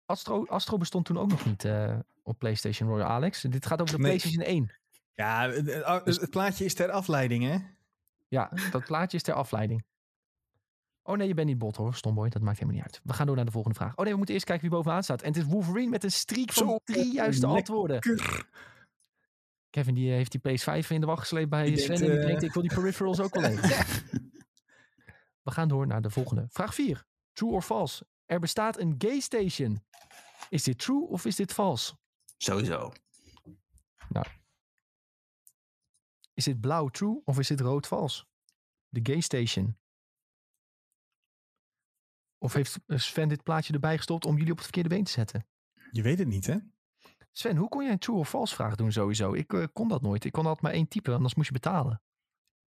Astro, 0.06 0.44
Astro 0.46 0.76
bestond 0.76 1.04
toen 1.04 1.18
ook 1.18 1.28
nog 1.30 1.44
niet 1.44 1.64
eh, 1.64 1.98
op 2.22 2.38
PlayStation 2.38 2.88
Royal 2.88 3.08
Alex. 3.08 3.40
Dit 3.42 3.66
gaat 3.66 3.80
over 3.80 3.96
de 3.96 4.02
Nee. 4.02 4.10
PlayStation 4.16 4.44
1. 4.44 4.72
Ja, 5.14 5.50
het, 5.50 5.66
het- 6.04 6.20
het 6.20 6.30
plaatje 6.30 6.64
is 6.64 6.74
ter 6.74 6.90
afleiding, 6.90 7.44
hè? 7.44 7.58
Ja, 8.28 8.50
dat 8.70 8.84
plaatje 8.84 9.16
is 9.16 9.22
ter 9.22 9.34
afleiding. 9.34 9.84
Oh 11.02 11.16
nee, 11.16 11.28
je 11.28 11.34
bent 11.34 11.46
niet 11.46 11.58
bot 11.58 11.76
hoor, 11.76 11.94
Stomboy. 11.94 12.28
Dat 12.28 12.42
maakt 12.42 12.58
helemaal 12.58 12.82
niet 12.82 12.92
uit. 12.92 13.00
We 13.04 13.12
gaan 13.12 13.26
door 13.26 13.36
naar 13.36 13.44
de 13.44 13.50
volgende 13.50 13.76
vraag. 13.76 13.90
Oh 13.96 13.98
nee, 14.02 14.10
we 14.10 14.16
moeten 14.16 14.34
eerst 14.34 14.46
kijken 14.46 14.68
wie 14.68 14.76
bovenaan 14.76 15.02
staat. 15.02 15.22
En 15.22 15.28
het 15.32 15.36
is 15.36 15.44
Wolverine 15.44 15.90
met 15.90 16.04
een 16.04 16.12
streak 16.12 16.52
van 16.52 16.66
Zo, 16.68 16.78
drie 16.84 17.12
juiste 17.12 17.40
lekker. 17.40 17.58
antwoorden. 17.58 18.00
Kevin 19.70 19.94
die 19.94 20.10
eh, 20.10 20.16
heeft 20.16 20.32
die 20.32 20.40
PS5 20.84 20.86
in 20.88 21.00
de 21.00 21.06
wacht 21.06 21.20
gesleept 21.20 21.50
bij 21.50 21.64
Die 21.64 21.76
Sven. 21.78 21.86
denkt, 21.88 22.02
en 22.02 22.10
die 22.10 22.18
eh, 22.20 22.26
denkt, 22.26 22.42
ik 22.42 22.52
wil 22.52 22.62
die 22.62 22.74
peripherals 22.74 23.20
ook 23.20 23.34
wel 23.34 23.44
even. 23.50 23.68
We 25.42 25.50
gaan 25.50 25.68
door 25.68 25.86
naar 25.86 26.02
de 26.02 26.10
volgende. 26.10 26.46
Vraag 26.48 26.74
4. 26.74 27.04
True 27.32 27.50
or 27.50 27.62
false? 27.62 28.06
Er 28.30 28.40
bestaat 28.40 28.78
een 28.78 28.94
gay 28.98 29.20
station. 29.20 29.82
Is 30.48 30.62
dit 30.62 30.78
true 30.78 31.06
of 31.08 31.24
is 31.24 31.36
dit 31.36 31.52
false? 31.52 31.94
Sowieso. 32.36 32.92
Is 36.34 36.44
dit 36.44 36.60
blauw 36.60 36.88
true 36.88 37.22
of 37.24 37.38
is 37.38 37.48
dit 37.48 37.60
rood 37.60 37.86
false? 37.86 38.24
De 38.88 39.00
gay 39.02 39.20
station. 39.20 39.78
Of 42.38 42.52
heeft 42.52 42.78
Sven 42.86 43.28
dit 43.28 43.42
plaatje 43.42 43.72
erbij 43.72 43.96
gestopt 43.96 44.24
om 44.24 44.36
jullie 44.36 44.50
op 44.50 44.56
het 44.56 44.64
verkeerde 44.64 44.88
been 44.88 45.04
te 45.04 45.10
zetten? 45.10 45.46
Je 45.90 46.02
weet 46.02 46.18
het 46.18 46.28
niet, 46.28 46.46
hè? 46.46 46.56
Sven, 47.32 47.56
hoe 47.56 47.68
kon 47.68 47.82
jij 47.82 47.92
een 47.92 47.98
true 47.98 48.16
or 48.16 48.24
false 48.24 48.54
vraag 48.54 48.74
doen 48.74 48.92
sowieso? 48.92 49.32
Ik 49.32 49.52
eh, 49.52 49.64
kon 49.72 49.88
dat 49.88 50.02
nooit. 50.02 50.24
Ik 50.24 50.32
kon 50.32 50.44
altijd 50.44 50.62
maar 50.62 50.72
één 50.72 50.88
type, 50.88 51.12
anders 51.12 51.34
moest 51.34 51.48
je 51.48 51.54
betalen. 51.54 52.02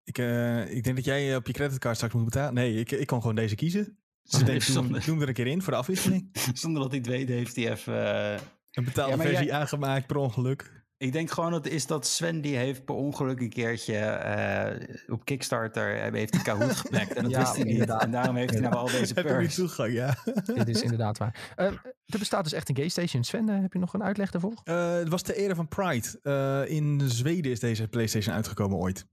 Ik, 0.02 0.18
eh, 0.18 0.74
ik 0.76 0.82
denk 0.84 0.96
dat 0.96 1.04
jij 1.04 1.36
op 1.36 1.46
je 1.46 1.52
creditcard 1.52 1.96
straks 1.96 2.14
moet 2.14 2.24
betalen. 2.24 2.54
Nee, 2.54 2.74
ik, 2.74 2.90
ik 2.90 3.06
kon 3.06 3.20
gewoon 3.20 3.36
deze 3.36 3.54
kiezen. 3.54 3.98
Dus 4.30 4.40
ik 4.40 4.46
denk, 4.46 4.62
Zonder- 4.62 5.00
doe 5.04 5.12
hem 5.14 5.22
er 5.22 5.28
een 5.28 5.34
keer 5.34 5.46
in 5.46 5.62
voor 5.62 5.72
de 5.72 5.78
afwisseling. 5.78 6.30
Zonder 6.54 6.82
dat 6.82 6.90
hij 6.90 6.98
het 7.00 7.08
weet, 7.08 7.28
heeft 7.28 7.56
hij 7.56 7.70
even... 7.70 8.14
eh, 8.34 8.40
Een 8.72 8.84
betaalde 8.84 9.16
Ja, 9.16 9.22
versie 9.22 9.46
jij- 9.46 9.54
aangemaakt 9.58 10.06
per 10.06 10.16
ongeluk. 10.16 10.76
Ik 10.96 11.12
denk 11.12 11.30
gewoon 11.30 11.50
dat 11.50 11.66
is 11.66 11.86
dat 11.86 12.06
Sven 12.06 12.40
die 12.40 12.56
heeft 12.56 12.84
per 12.84 12.94
ongeluk 12.94 13.40
een 13.40 13.48
keertje 13.48 13.96
eh, 13.96 14.94
op 15.12 15.24
Kickstarter 15.24 16.00
eh, 16.00 16.12
heeft 16.12 16.32
die 16.32 16.42
Kahoot 16.42 16.76
geplekt. 16.76 17.12
En 17.12 17.22
dat 17.22 17.32
Ja, 17.32 17.38
wist 17.38 17.54
hij 17.56 17.64
niet. 17.64 17.88
En 17.90 18.10
daarom 18.10 18.36
heeft 18.36 18.52
hij 18.52 18.60
nou 18.60 18.74
al 18.74 18.84
deze 18.86 19.14
Heb 19.14 19.16
je 19.16 19.22
weer 19.22 19.32
perks. 19.38 19.54
toegang, 19.54 19.92
ja. 19.92 20.16
Dit 20.54 20.68
is 20.68 20.82
inderdaad 20.82 21.18
waar. 21.18 21.52
Ehm, 21.56 21.74
er 22.06 22.18
bestaat 22.18 22.44
dus 22.44 22.52
echt 22.52 22.68
een 22.68 22.76
gay 22.76 22.88
station. 22.88 23.24
Sven, 23.24 23.48
heb 23.48 23.72
je 23.72 23.78
nog 23.78 23.94
een 23.94 24.02
uitleg 24.02 24.30
daarvoor? 24.30 24.54
Eh, 24.64 24.92
het 24.94 25.08
was 25.08 25.22
de 25.22 25.34
ere 25.34 25.54
van 25.54 25.68
Pride. 25.68 26.18
Eh, 26.22 26.74
in 26.76 27.00
Zweden 27.04 27.50
is 27.52 27.60
deze 27.60 27.88
PlayStation 27.88 28.34
uitgekomen 28.34 28.78
ooit. 28.78 29.06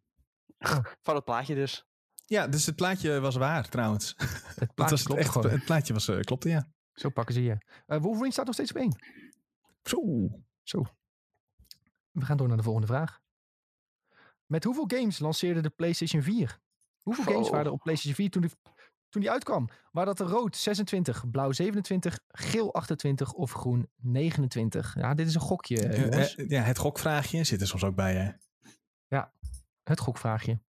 Van 1.01 1.16
het 1.16 1.24
plaatje 1.24 1.55
dus. 1.55 1.86
Ja, 2.26 2.47
dus 2.47 2.65
het 2.65 2.76
plaatje 2.76 3.19
was 3.19 3.36
waar 3.36 3.69
trouwens. 3.69 4.13
Het 4.55 4.73
plaatje 4.76 4.95
was 4.95 5.03
klopt 5.03 5.19
echt, 5.19 5.30
gewoon. 5.32 5.51
het 5.51 5.65
plaatje 5.65 5.93
was, 5.93 6.07
eh, 6.07 6.19
klopte, 6.19 6.49
ja. 6.49 6.69
Zo 6.93 7.09
pakken 7.09 7.34
ze 7.34 7.43
je. 7.43 7.57
Eh, 7.86 7.99
Wolverine 8.01 8.32
staat 8.32 8.45
nog 8.45 8.53
steeds 8.53 8.71
op 8.71 8.78
één. 8.78 8.95
Zo. 9.84 9.99
Zo. 10.63 10.86
We 12.11 12.26
gaan 12.26 12.38
door 12.38 12.47
naar 12.47 12.57
de 12.57 12.63
volgende 12.63 12.88
vraag. 12.88 13.19
Met 14.45 14.63
hoeveel 14.63 14.84
games 14.88 15.19
lanceerde 15.19 15.61
de 15.61 15.69
PlayStation 15.69 16.21
4? 16.21 16.59
Hoeveel 17.01 17.23
Oh. 17.26 17.32
games 17.32 17.49
waren 17.49 17.65
er 17.65 17.71
op 17.71 17.80
PlayStation 17.82 18.15
4 18.15 18.30
toen 18.30 18.41
die, 18.41 18.51
toen 19.09 19.21
die 19.21 19.32
uitkwam? 19.32 19.69
Waar 19.91 20.05
dat 20.05 20.19
er 20.19 20.28
rood 20.28 20.55
26, 20.57 21.30
blauw 21.30 21.51
27, 21.51 22.19
geel 22.28 22.73
28 22.73 23.34
of 23.34 23.51
groen 23.51 23.89
29? 23.95 24.95
Ja, 24.95 25.13
dit 25.13 25.28
is 25.28 25.36
een 25.36 25.41
gokje, 25.41 25.88
eh, 25.88 26.47
ja, 26.49 26.61
het 26.61 26.78
gokvraagje 26.78 27.43
zit 27.43 27.61
er 27.61 27.67
soms 27.67 27.84
ook 27.84 27.95
bij, 27.95 28.15
hè. 28.15 28.32
Het 29.84 29.99
gokvraagje. 29.99 30.59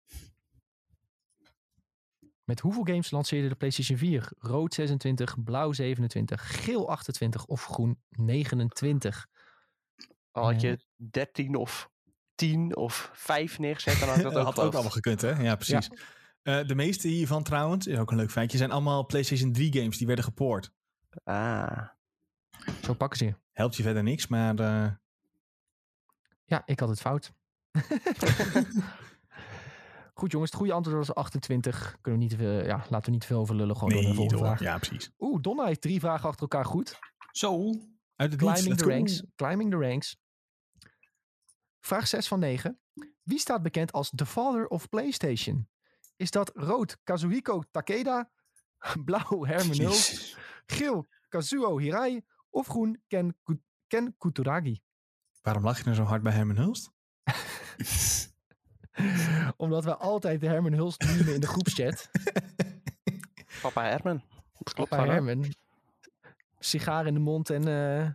Met 2.46 2.60
hoeveel 2.60 2.82
games 2.84 3.10
lanceerde 3.10 3.48
de 3.48 3.54
PlayStation 3.54 3.98
4? 3.98 4.32
Rood 4.38 4.74
26, 4.74 5.42
blauw 5.44 5.72
27, 5.72 6.64
geel 6.64 6.90
28 6.90 7.44
of 7.46 7.64
groen 7.64 8.00
29? 8.08 9.26
Al 10.30 10.44
had 10.52 10.60
Ja. 10.60 10.68
je 10.68 10.78
13 11.10 11.54
of 11.56 11.90
10 12.34 12.76
of 12.76 13.10
5 13.12 13.58
neergezet, 13.58 13.98
dan 14.00 14.08
had 14.08 14.22
dat 14.22 14.34
ook 14.36 14.44
had 14.44 14.58
ook 14.58 14.72
allemaal 14.72 14.90
gekund, 14.90 15.20
hè? 15.20 15.30
Ja, 15.42 15.56
precies. 15.56 15.88
Eh, 16.42 16.66
de 16.66 16.74
meeste 16.74 17.08
hiervan 17.08 17.42
trouwens, 17.42 17.86
is 17.86 17.98
ook 17.98 18.10
een 18.10 18.16
leuk 18.16 18.30
feitje, 18.30 18.58
zijn 18.58 18.70
allemaal 18.70 19.06
PlayStation 19.06 19.52
3 19.52 19.72
games 19.72 19.98
die 19.98 20.06
werden 20.06 20.24
gepoord. 20.24 20.72
Ah. 21.24 21.88
Zo 22.82 22.94
pakken 22.94 23.18
ze 23.18 23.24
je. 23.24 23.34
Helpt 23.52 23.76
je 23.76 23.82
verder 23.82 24.02
niks, 24.02 24.26
maar 24.26 24.58
eh, 24.58 24.90
Ja, 26.44 26.62
ik 26.66 26.80
had 26.80 26.88
het 26.88 27.00
fout. 27.00 27.32
Goed 30.18 30.30
jongens, 30.30 30.50
het 30.50 30.60
goede 30.60 30.74
antwoord 30.74 30.96
was 31.06 31.14
28. 31.14 31.96
Kunnen 32.00 32.20
we 32.20 32.26
niet 32.26 32.36
veel, 32.36 32.64
ja, 32.64 32.86
laten 32.88 33.04
we 33.04 33.10
niet 33.10 33.20
te 33.20 33.26
veel 33.26 33.38
over 33.38 33.54
lullen. 33.54 33.76
Gewoon 33.76 33.90
door 33.90 34.02
naar 34.02 34.10
de 34.10 34.16
nee, 34.18 34.28
volgende 34.28 34.42
door. 34.44 34.56
vraag. 34.56 34.72
Ja, 34.72 34.78
precies. 34.78 35.10
Oeh, 35.18 35.42
Donna 35.42 35.64
heeft 35.66 35.80
drie 35.80 36.00
vragen 36.00 36.28
achter 36.28 36.42
elkaar 36.42 36.64
goed. 36.64 36.98
Zo. 37.30 37.70
Uit 38.16 38.32
het 38.32 38.40
niets, 38.40 38.52
Climbing 38.52 38.78
the 38.78 38.88
ranks. 38.88 39.22
Climbing 39.34 39.70
the 39.70 39.76
ranks. 39.76 40.16
Vraag 41.80 42.06
6 42.08 42.28
van 42.28 42.38
9. 42.38 42.80
Wie 43.22 43.38
staat 43.38 43.62
bekend 43.62 43.92
als 43.92 44.12
the 44.14 44.26
father 44.26 44.66
of 44.66 44.88
PlayStation? 44.88 45.68
Is 46.16 46.30
dat 46.30 46.50
rood 46.54 46.98
Kazuhiko 47.02 47.62
Takeda, 47.70 48.30
blauw 49.04 49.44
Herman 49.44 49.80
Hulst, 49.80 50.36
geel 50.66 51.06
Kazuo 51.28 51.78
Hirai 51.78 52.24
of 52.50 52.66
groen 52.66 53.02
Ken, 53.06 53.36
Ken 53.86 54.14
Kuturagi? 54.18 54.80
Waarom 55.42 55.62
lach 55.62 55.78
je 55.78 55.84
nou 55.84 55.96
zo 55.96 56.02
hard 56.02 56.22
bij 56.22 56.32
Herman 56.32 56.56
Hulst? 56.56 56.90
Omdat 59.56 59.84
we 59.84 59.96
altijd 59.96 60.40
de 60.40 60.46
Herman 60.46 60.72
Hulst 60.72 61.02
nemen 61.04 61.34
in 61.34 61.40
de 61.40 61.46
groepschat. 61.46 62.10
Papa 63.62 63.82
Herman. 63.84 64.22
Dat 64.58 64.74
klopt 64.74 64.90
Papa? 64.90 65.04
Herman. 65.06 65.44
Sigaar 66.58 67.06
in 67.06 67.14
de 67.14 67.20
mond 67.20 67.50
en 67.50 67.68
eh, 67.68 68.10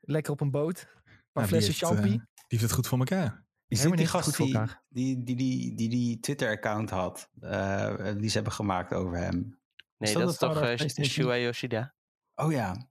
lekker 0.00 0.32
op 0.32 0.40
een 0.40 0.50
boot. 0.50 0.80
Een 0.80 0.86
paar 1.04 1.22
Nou, 1.32 1.46
die 1.48 1.60
flessen 1.60 1.86
heeft, 1.88 2.00
champie. 2.00 2.20
eh, 2.20 2.26
die 2.34 2.44
heeft 2.48 2.62
het 2.62 2.72
goed 2.72 2.86
voor 2.86 2.98
elkaar. 2.98 3.46
Is 3.68 3.80
dit 3.80 3.96
die 3.96 4.06
gast 4.06 4.24
goed 4.24 4.36
die 4.36 4.46
voor 4.46 4.60
elkaar. 4.60 4.82
die, 4.88 5.22
die, 5.22 5.36
die, 5.36 5.74
die, 5.74 5.88
die 5.88 6.20
Twitter-account 6.20 6.90
had, 6.90 7.30
eh, 7.40 7.96
die 8.16 8.28
ze 8.28 8.34
hebben 8.34 8.52
gemaakt 8.52 8.92
over 8.92 9.16
hem? 9.18 9.58
Nee, 9.98 10.14
dat 10.14 10.30
is 10.30 10.38
toch? 10.38 10.78
Shuei 11.04 11.42
Yoshida? 11.42 11.94
Oh 12.34 12.52
ja. 12.52 12.88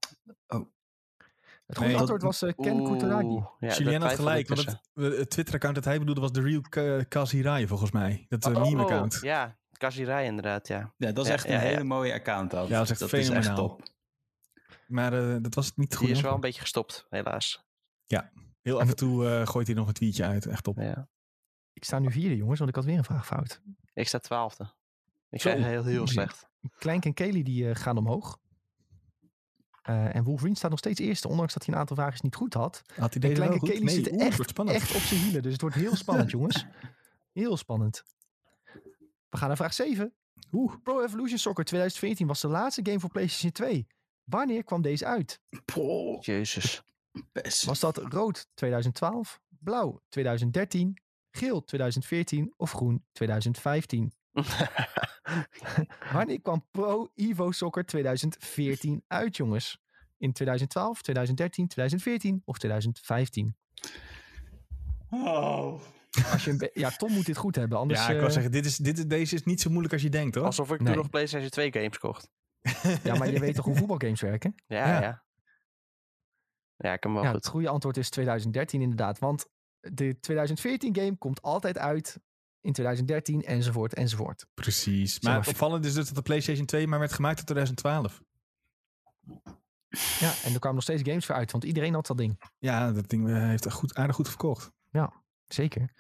Het 1.68 1.78
goede 1.78 1.92
Nee, 1.92 2.00
antwoord 2.00 2.22
was 2.22 2.42
eh, 2.42 2.54
Ken 2.56 2.84
Kuturagi. 2.84 3.26
Oeh, 3.26 3.46
ja, 3.60 4.00
had 4.00 4.16
gelijk, 4.16 4.48
want 4.48 4.66
het, 4.66 4.80
het 5.18 5.30
Twitter-account 5.30 5.76
dat 5.76 5.86
hij 5.86 6.00
bedoelde 6.00 6.22
was 6.22 6.32
de 6.32 6.42
Real 6.42 6.62
Ka- 6.62 7.04
Kaz 7.04 7.32
Hirai, 7.32 7.68
volgens 7.68 7.92
mij. 7.92 8.26
Dat 8.30 8.46
eh, 8.46 8.62
meme-account. 8.62 9.16
Oh, 9.16 9.22
ja, 9.22 9.58
Kazirai 9.72 10.26
inderdaad, 10.26 10.68
ja. 10.68 10.94
Ja, 10.98 11.12
dat 11.12 11.24
is 11.24 11.28
Ja, 11.28 11.34
echt 11.34 11.44
ja, 11.44 11.50
een 11.50 11.56
ja. 11.62 11.66
hele 11.68 11.84
mooie 11.84 12.14
account. 12.14 12.52
Dat, 12.52 12.68
Ja, 12.68 12.74
dat 12.78 12.84
is 12.84 12.90
echt 12.90 13.00
dat 13.00 13.10
fenomenaal. 13.10 13.56
top. 13.56 13.82
Maar 14.88 15.14
eh, 15.14 15.36
dat 15.42 15.54
was 15.56 15.66
het 15.66 15.78
niet 15.78 15.96
goed. 15.96 16.08
Die 16.08 16.16
is 16.16 16.22
wel 16.22 16.34
een 16.34 16.40
beetje 16.40 16.62
gestopt, 16.62 17.06
helaas. 17.10 17.66
Heel 18.62 18.80
af 18.82 18.90
en 18.90 18.96
toe 18.96 19.28
eh, 19.30 19.48
gooit 19.48 19.68
hij 19.68 19.76
nog 19.76 19.88
een 19.88 19.94
tweetje 19.94 20.24
uit. 20.26 20.46
Echt 20.46 20.68
op. 20.68 20.78
Ja. 20.78 21.08
Ik 21.74 21.84
sta 21.84 22.00
nu 22.00 22.12
vierde 22.12 22.36
jongens, 22.36 22.58
want 22.58 22.70
ik 22.70 22.76
had 22.76 22.86
weer 22.86 22.98
een 22.98 23.04
vraag 23.04 23.26
fout. 23.26 23.62
Ik 23.94 24.08
sta 24.08 24.20
twaalfde. 24.20 24.74
Ik 25.30 25.42
zeg 25.42 25.64
heel, 25.64 25.84
heel 25.84 26.08
slecht. 26.08 26.48
Clank 26.78 27.06
en 27.06 27.14
Kelly 27.14 27.44
die 27.44 27.76
gaan 27.76 27.98
omhoog. 27.98 28.40
Eh, 29.88 30.16
en 30.16 30.24
Wolverine 30.24 30.56
staat 30.56 30.70
nog 30.70 30.80
steeds 30.80 31.00
eerste, 31.00 31.28
ondanks 31.28 31.54
dat 31.54 31.66
hij 31.66 31.74
een 31.74 31.80
aantal 31.80 31.96
vragen 31.96 32.20
niet 32.22 32.36
goed 32.36 32.54
had. 32.54 32.82
Had 32.96 33.14
hij 33.14 33.22
deze 33.22 33.42
wel 33.42 33.58
goed? 33.58 33.80
Nee, 33.80 34.76
echt 34.76 34.96
op 34.96 35.02
zijn 35.02 35.20
hielen. 35.20 35.42
Dus 35.42 35.52
het 35.52 35.62
wordt 35.62 35.76
heel 35.76 35.96
spannend, 35.96 36.32
jongens. 36.38 36.66
Heel 37.32 37.58
spannend. 37.58 38.04
We 39.30 39.38
gaan 39.38 39.48
naar 39.48 39.58
vraag 39.58 39.74
7. 39.74 40.14
Oeh. 40.52 40.74
Pro 40.84 41.04
Evolution 41.04 41.38
Soccer 41.38 41.66
2014 41.66 42.28
was 42.28 42.42
de 42.42 42.48
laatste 42.48 42.82
game 42.84 43.00
voor 43.00 43.10
PlayStation 43.10 43.52
2. 43.52 43.88
Wanneer 44.24 44.64
kwam 44.64 44.82
deze 44.82 45.06
uit? 45.06 45.42
Poh, 45.66 46.22
Jezus. 46.22 46.84
best. 47.32 47.66
Was 47.66 47.80
dat 47.80 47.98
rood 47.98 48.48
2012, 48.54 49.40
blauw 49.60 50.02
2013, 50.10 50.98
geel 51.32 51.64
2014 51.64 52.54
of 52.58 52.72
groen 52.72 53.06
2015? 53.12 54.12
Wanneer 56.14 56.42
kwam 56.42 56.66
Pro 56.72 57.12
Evo 57.16 57.52
Soccer 57.52 57.86
2014 57.86 59.04
uit, 59.08 59.38
jongens? 59.38 59.80
In 60.18 60.34
2012, 60.34 61.02
2013, 61.02 61.68
2014 61.68 62.42
of 62.46 62.58
2015? 62.58 63.56
Oh. 65.10 65.82
Als 66.32 66.44
je 66.46 66.52
een 66.52 66.58
be- 66.58 66.72
ja, 66.74 66.90
Tom 66.90 67.12
moet 67.12 67.26
dit 67.26 67.38
goed 67.38 67.56
hebben, 67.56 67.78
anders... 67.78 68.00
Ja, 68.00 68.06
ik 68.08 68.14
wou 68.16 68.28
eh, 68.28 68.34
zeggen, 68.34 68.52
dit 68.52 68.66
is, 68.66 68.78
dit, 68.78 69.10
deze 69.10 69.36
is 69.36 69.44
niet 69.44 69.62
zo 69.62 69.70
moeilijk 69.70 69.94
als 69.94 70.02
je 70.02 70.10
denkt, 70.10 70.36
hoor. 70.36 70.46
Alsof 70.46 70.72
ik 70.72 70.80
Nee. 70.80 70.88
toen 70.88 71.02
nog 71.02 71.10
PlayStation 71.10 71.50
2 71.50 71.72
games 71.72 71.98
kocht. 71.98 72.30
ja, 73.04 73.16
maar 73.16 73.30
je 73.32 73.40
weet 73.46 73.56
toch 73.56 73.66
hoe 73.66 73.76
voetbalgames 73.76 74.22
werken? 74.22 74.56
Ja, 74.68 74.78
Ja. 74.88 75.02
ja. 75.02 75.26
Ja, 76.80 76.94
ik 76.94 77.04
heb 77.04 77.04
hem 77.04 77.14
wel 77.14 77.24
ja, 77.24 77.28
goed. 77.30 77.38
het 77.38 77.48
goede 77.48 77.70
antwoord 77.70 77.98
is 77.98 78.10
2013 78.10 78.82
inderdaad. 78.82 79.20
Want 79.20 79.46
de 79.80 80.20
2014 80.20 80.96
game 80.96 81.18
komt 81.18 81.42
altijd 81.42 81.78
uit 81.78 82.20
in 82.68 82.74
2013 82.74 83.44
enzovoort 83.44 83.94
enzovoort. 83.94 84.46
Precies. 84.54 85.20
Maar 85.22 85.48
opvallend 85.48 85.86
is 85.86 85.94
dus 85.94 86.06
dat 86.06 86.16
de 86.16 86.22
PlayStation 86.22 86.66
2 86.66 86.88
maar 86.88 87.00
werd 87.00 87.14
gemaakt 87.14 87.40
in 87.40 87.46
2012. 87.46 88.22
Ja, 90.20 90.34
en 90.44 90.54
er 90.54 90.60
kwamen 90.60 90.74
nog 90.74 90.84
steeds 90.84 91.02
games 91.10 91.26
voor 91.26 91.36
uit, 91.36 91.52
want 91.52 91.64
iedereen 91.64 91.94
had 91.94 92.08
dat 92.08 92.18
ding. 92.18 92.40
Ja, 92.60 92.92
dat 92.92 93.10
ding 93.10 93.30
eh, 93.30 93.36
heeft 93.36 93.72
goed, 93.72 93.96
aardig 93.96 94.16
goed 94.16 94.28
verkocht. 94.28 94.72
Zeker. 95.48 95.94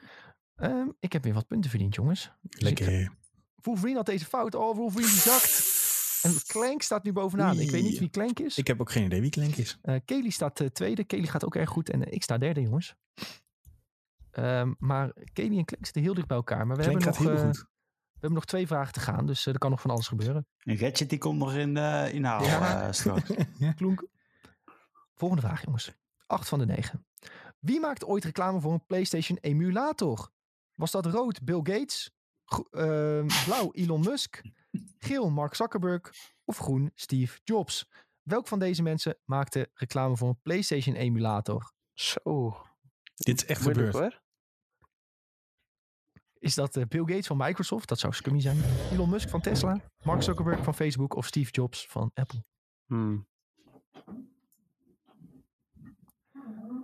Ehm, 0.55 0.87
ik 0.99 1.13
heb 1.13 1.23
weer 1.23 1.33
wat 1.33 1.47
punten 1.47 1.69
verdiend, 1.69 1.95
jongens. 1.95 2.31
Dus 2.41 2.69
ik- 2.69 2.79
Lekker. 2.79 3.11
Wolverine 3.55 3.95
had 3.97 4.05
deze 4.05 4.25
fout. 4.25 4.55
Oh, 4.55 4.75
Wolverine 4.75 5.11
die 5.11 5.19
zakt. 5.19 5.75
En 6.21 6.33
Clank 6.47 6.81
staat 6.81 7.03
nu 7.03 7.13
bovenaan. 7.13 7.59
Ik 7.59 7.71
weet 7.71 7.83
niet 7.83 7.99
wie 7.99 8.09
Clank 8.09 8.39
is. 8.39 8.57
Ik 8.57 8.67
heb 8.67 8.81
ook 8.81 8.91
geen 8.91 9.05
idee 9.05 9.21
wie 9.21 9.29
Clank 9.29 9.55
is. 9.55 9.77
Eh 9.81 9.95
Kelly 10.05 10.29
staat 10.29 10.59
eh, 10.59 10.67
tweede. 10.67 11.03
Kelly 11.03 11.25
gaat 11.27 11.45
ook 11.45 11.55
erg 11.55 11.69
goed. 11.69 11.89
En 11.89 12.11
ik 12.13 12.23
sta 12.23 12.37
derde, 12.37 12.61
jongens. 12.61 12.95
Ehm, 14.37 14.73
maar 14.79 15.13
Kelly 15.33 15.57
en 15.57 15.65
Clank 15.65 15.85
zitten 15.85 16.01
heel 16.01 16.13
dicht 16.13 16.27
bij 16.27 16.37
elkaar. 16.37 16.67
Maar 16.67 16.77
we, 16.77 16.83
hebben 16.83 17.01
gaat 17.03 17.19
nog, 17.19 17.27
heel 17.27 17.37
eh, 17.37 17.45
goed. 17.45 17.57
we 17.57 17.67
hebben 18.11 18.33
nog 18.33 18.45
twee 18.45 18.67
vragen 18.67 18.93
te 18.93 18.99
gaan. 18.99 19.25
Dus 19.25 19.45
eh, 19.45 19.53
er 19.53 19.59
kan 19.59 19.69
nog 19.69 19.81
van 19.81 19.91
alles 19.91 20.07
gebeuren. 20.07 20.47
En 20.57 20.77
Ratchet 20.77 21.09
die 21.09 21.17
komt 21.19 21.37
nog 21.39 21.53
in 21.55 21.73
de 21.73 22.09
inhaal 22.13 22.43
Ja. 22.43 22.85
eh, 22.87 22.91
straks. 22.93 23.29
Klonk. 23.75 24.05
Volgende 25.15 25.43
vraag, 25.43 25.65
jongens. 25.65 25.91
Acht 26.27 26.47
van 26.47 26.59
de 26.59 26.65
negen. 26.65 27.05
Wie 27.59 27.79
maakt 27.79 28.05
ooit 28.05 28.23
reclame 28.25 28.59
voor 28.61 28.73
een 28.73 28.85
PlayStation 28.85 29.37
emulator? 29.41 30.29
Was 30.73 30.91
dat 30.91 31.05
rood 31.05 31.43
Bill 31.43 31.59
Gates, 31.63 32.11
ehm, 32.71 33.27
blauw 33.45 33.71
Elon 33.71 34.01
Musk, 34.01 34.41
geel 34.97 35.29
Mark 35.29 35.55
Zuckerberg 35.55 36.11
of 36.45 36.57
groen 36.57 36.91
Steve 36.95 37.39
Jobs? 37.43 37.89
Welk 38.21 38.47
van 38.47 38.59
deze 38.59 38.81
mensen 38.83 39.17
maakte 39.25 39.69
reclame 39.73 40.17
voor 40.17 40.29
een 40.29 40.39
PlayStation 40.41 40.95
emulator? 40.95 41.71
Zo. 41.93 42.57
Dit 43.15 43.41
is 43.41 43.45
echt 43.45 43.61
Moeilijk 43.63 43.85
gebeurd. 43.91 44.13
hoor. 44.13 44.25
Is 46.39 46.55
dat 46.55 46.75
eh, 46.75 46.83
Bill 46.87 47.03
Gates 47.05 47.27
van 47.27 47.37
Microsoft? 47.37 47.87
Dat 47.87 47.99
zou 47.99 48.13
scummy 48.13 48.41
zijn. 48.41 48.57
Elon 48.91 49.09
Musk 49.09 49.29
van 49.29 49.41
Tesla, 49.41 49.81
Mark 50.03 50.21
Zuckerberg 50.21 50.63
van 50.63 50.73
Facebook 50.73 51.15
of 51.15 51.25
Steve 51.25 51.51
Jobs 51.51 51.87
van 51.87 52.11
Apple? 52.13 52.43
Hmm. 52.85 53.27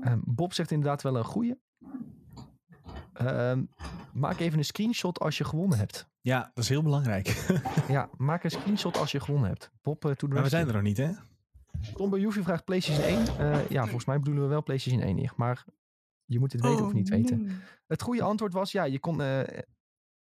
Ehm, 0.02 0.20
Bob 0.26 0.54
zegt 0.54 0.72
inderdaad 0.72 1.02
wel 1.02 1.18
een 1.18 1.24
goeie. 1.24 1.62
Ehm, 3.14 3.64
maak 4.14 4.40
even 4.40 4.58
een 4.58 4.66
screenshot 4.66 5.20
als 5.20 5.38
je 5.38 5.44
gewonnen 5.44 5.78
hebt. 5.78 6.08
Ja, 6.22 6.52
dat 6.54 6.64
is 6.64 6.70
heel 6.70 6.84
belangrijk. 6.84 7.28
Ja, 7.88 8.10
maak 8.18 8.44
een 8.44 8.52
screenshot 8.52 8.98
als 8.98 9.12
je 9.12 9.20
gewonnen 9.20 9.50
hebt. 9.50 9.72
Bob, 9.82 10.06
uh, 10.06 10.12
to 10.12 10.28
maar 10.28 10.44
we 10.44 10.50
zijn 10.50 10.68
er 10.68 10.74
nog 10.74 10.82
niet, 10.82 10.98
hè? 10.98 11.12
Tom 11.94 12.10
Bejoefje 12.10 12.44
vraagt 12.44 12.66
PlayStation 12.66 13.06
1. 13.06 13.38
Eh, 13.38 13.70
ja, 13.70 13.82
volgens 13.82 14.06
mij 14.06 14.18
bedoelen 14.20 14.44
we 14.44 14.50
wel 14.50 14.64
PlayStation 14.64 15.02
1 15.02 15.18
hier. 15.18 15.34
Maar 15.36 15.66
Je 16.26 16.40
moet 16.40 16.52
het 16.52 16.62
weten 16.62 16.86
of 16.86 16.94
niet 16.94 17.12
Oh, 17.12 17.18
weten. 17.18 17.42
nee. 17.42 17.56
Het 17.88 18.02
goede 18.02 18.22
antwoord 18.24 18.54
was, 18.54 18.72
ja, 18.72 18.84
je 18.84 19.00
kon... 19.00 19.22
eh, 19.22 19.60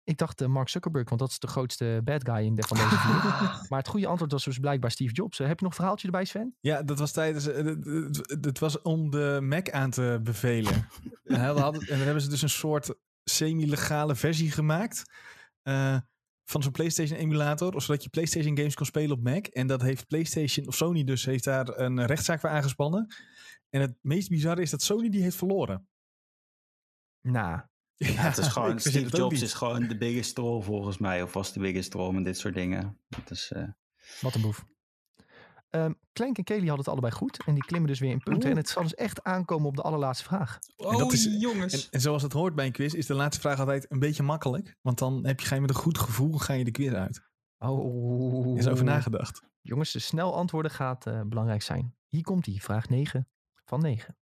ik 0.04 0.18
dacht 0.18 0.42
eh, 0.42 0.48
Mark 0.48 0.70
Zuckerberg, 0.70 1.10
want 1.10 1.22
dat 1.22 1.30
is 1.30 1.40
de 1.40 1.48
grootste 1.48 2.02
bad 2.04 2.30
guy 2.30 2.46
in 2.46 2.56
de, 2.56 2.64
van 2.64 2.78
deze 2.78 2.90
vier. 2.90 3.14
maar 3.70 3.80
het 3.80 3.88
goede 3.88 4.08
antwoord 4.08 4.32
was 4.32 4.44
dus 4.44 4.60
blijkbaar 4.60 4.92
Steve 4.92 5.14
Jobs. 5.14 5.40
Eh, 5.40 5.48
heb 5.48 5.58
je 5.58 5.64
nog 5.64 5.72
een 5.72 5.78
verhaaltje 5.80 6.08
erbij, 6.08 6.26
Sven? 6.26 6.56
Ja, 6.60 6.84
dat 6.84 7.00
was 7.00 7.12
tijdens. 7.12 7.46
Het, 7.46 8.60
was 8.60 8.82
om 8.82 9.10
de 9.10 9.40
Mac 9.42 9.70
aan 9.70 9.90
te 9.90 10.20
bevelen. 10.24 10.74
en, 11.24 11.40
hij 11.40 11.50
had- 11.52 11.78
en 11.78 11.86
daar 11.88 11.98
hebben 12.06 12.22
ze 12.24 12.30
dus 12.30 12.42
een 12.42 12.50
soort 12.50 12.94
semi-legale 13.24 14.16
versie 14.16 14.52
gemaakt. 14.52 15.04
eh, 15.62 15.98
van 16.48 16.64
zo'n 16.64 16.72
PlayStation 16.72 17.20
emulator. 17.20 17.82
Zodat 17.82 18.04
je 18.04 18.10
PlayStation 18.10 18.58
games 18.58 18.76
kon 18.76 18.86
spelen 18.86 19.12
op 19.18 19.24
Mac. 19.24 19.46
En 19.46 19.68
dat 19.68 19.82
heeft 19.82 20.08
PlayStation, 20.08 20.68
of 20.68 20.76
Sony 20.76 21.04
dus, 21.04 21.26
heeft 21.26 21.44
daar 21.44 21.68
een 21.80 22.06
rechtszaak 22.06 22.40
voor 22.40 22.50
aangespannen. 22.50 23.16
En 23.76 23.82
het 23.82 23.98
meest 24.02 24.30
bizarre 24.30 24.62
is 24.62 24.70
dat 24.70 24.82
Sony 24.82 25.10
die 25.10 25.22
heeft 25.22 25.36
verloren. 25.38 25.88
Nou, 27.22 27.62
Ja, 27.96 28.08
Het 28.08 28.38
is 28.38 28.48
gewoon, 28.48 28.80
Steve 28.80 29.18
Jobs 29.18 29.42
is 29.42 29.54
gewoon 29.54 29.88
de 29.88 29.98
biggest 29.98 30.36
troll 30.36 30.62
volgens 30.62 30.98
mij. 30.98 31.22
Of 31.24 31.34
was 31.34 31.54
de 31.54 31.60
biggest 31.60 31.92
troll 31.92 32.14
met 32.14 32.24
dit 32.24 32.38
soort 32.38 32.54
dingen. 32.54 33.00
Het 33.16 33.30
is, 33.30 33.52
eh, 33.52 33.68
wat 34.22 34.36
een 34.36 34.42
boef. 34.42 34.66
Ehm 35.70 35.94
Clank 36.14 36.38
en 36.38 36.44
Kelly 36.44 36.60
hadden 36.60 36.78
het 36.78 36.88
allebei 36.88 37.14
goed. 37.14 37.44
En 37.46 37.54
die 37.54 37.64
klimmen 37.66 37.90
dus 37.90 38.00
weer 38.00 38.12
in 38.12 38.20
punten. 38.24 38.50
En 38.50 38.58
het 38.58 38.70
zal 38.70 38.84
dus 38.84 38.94
echt 38.96 39.24
aankomen 39.24 39.68
op 39.68 39.76
de 39.76 39.82
allerlaatste 39.82 40.24
vraag. 40.26 40.60
En 40.78 40.98
dat 40.98 41.14
is- 41.14 41.28
Oh, 41.28 41.40
jongens. 41.40 41.86
En, 41.86 41.92
en 41.92 42.02
zoals 42.02 42.22
het 42.22 42.34
hoort 42.34 42.56
bij 42.56 42.66
een 42.66 42.72
quiz, 42.72 42.94
is 42.94 43.06
de 43.06 43.14
laatste 43.14 43.42
vraag 43.42 43.60
altijd 43.60 43.86
een 43.92 44.00
beetje 44.00 44.24
makkelijk. 44.24 44.76
Want 44.82 44.98
dan 45.00 45.26
heb 45.26 45.40
je, 45.40 45.46
ga 45.48 45.56
je 45.56 45.62
met 45.62 45.70
een 45.70 45.76
goed 45.76 45.98
gevoel 45.98 46.38
ga 46.38 46.54
je 46.54 46.64
de 46.64 46.72
quiz 46.72 46.92
uit. 46.94 47.22
Oh, 47.58 48.58
is 48.58 48.68
over 48.68 48.84
nagedacht. 48.86 49.42
Jongens, 49.62 49.92
de 49.92 50.00
snel 50.00 50.36
antwoorden 50.36 50.72
gaat 50.72 51.08
eh, 51.08 51.22
belangrijk 51.22 51.62
zijn. 51.62 51.96
Hier 52.08 52.24
komt 52.24 52.44
die, 52.46 52.64
vraag 52.64 52.90
9 52.90 53.28
van 53.66 53.82
9. 53.82 54.18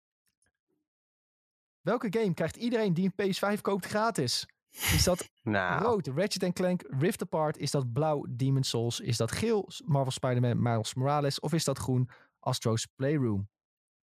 Welke 1.80 2.06
game 2.10 2.34
krijgt 2.34 2.56
iedereen 2.56 2.94
die 2.94 3.12
een 3.14 3.34
PS5 3.34 3.60
koopt 3.60 3.86
gratis? 3.86 4.46
Is 4.70 5.04
dat 5.04 5.30
Nou, 5.42 5.82
rood 5.82 6.06
Ratchet 6.06 6.52
Clank 6.52 6.82
Rift 6.88 7.22
Apart? 7.22 7.56
Is 7.56 7.70
dat 7.70 7.92
blauw 7.92 8.26
Demon's 8.30 8.68
Souls? 8.68 9.00
Is 9.00 9.16
dat 9.16 9.32
geel 9.32 9.68
Marvel 9.84 10.12
Spider-Man 10.12 10.62
Miles 10.62 10.94
Morales? 10.94 11.40
Of 11.40 11.52
is 11.52 11.64
dat 11.64 11.78
groen 11.78 12.10
Astro's 12.38 12.86
Playroom? 12.86 13.48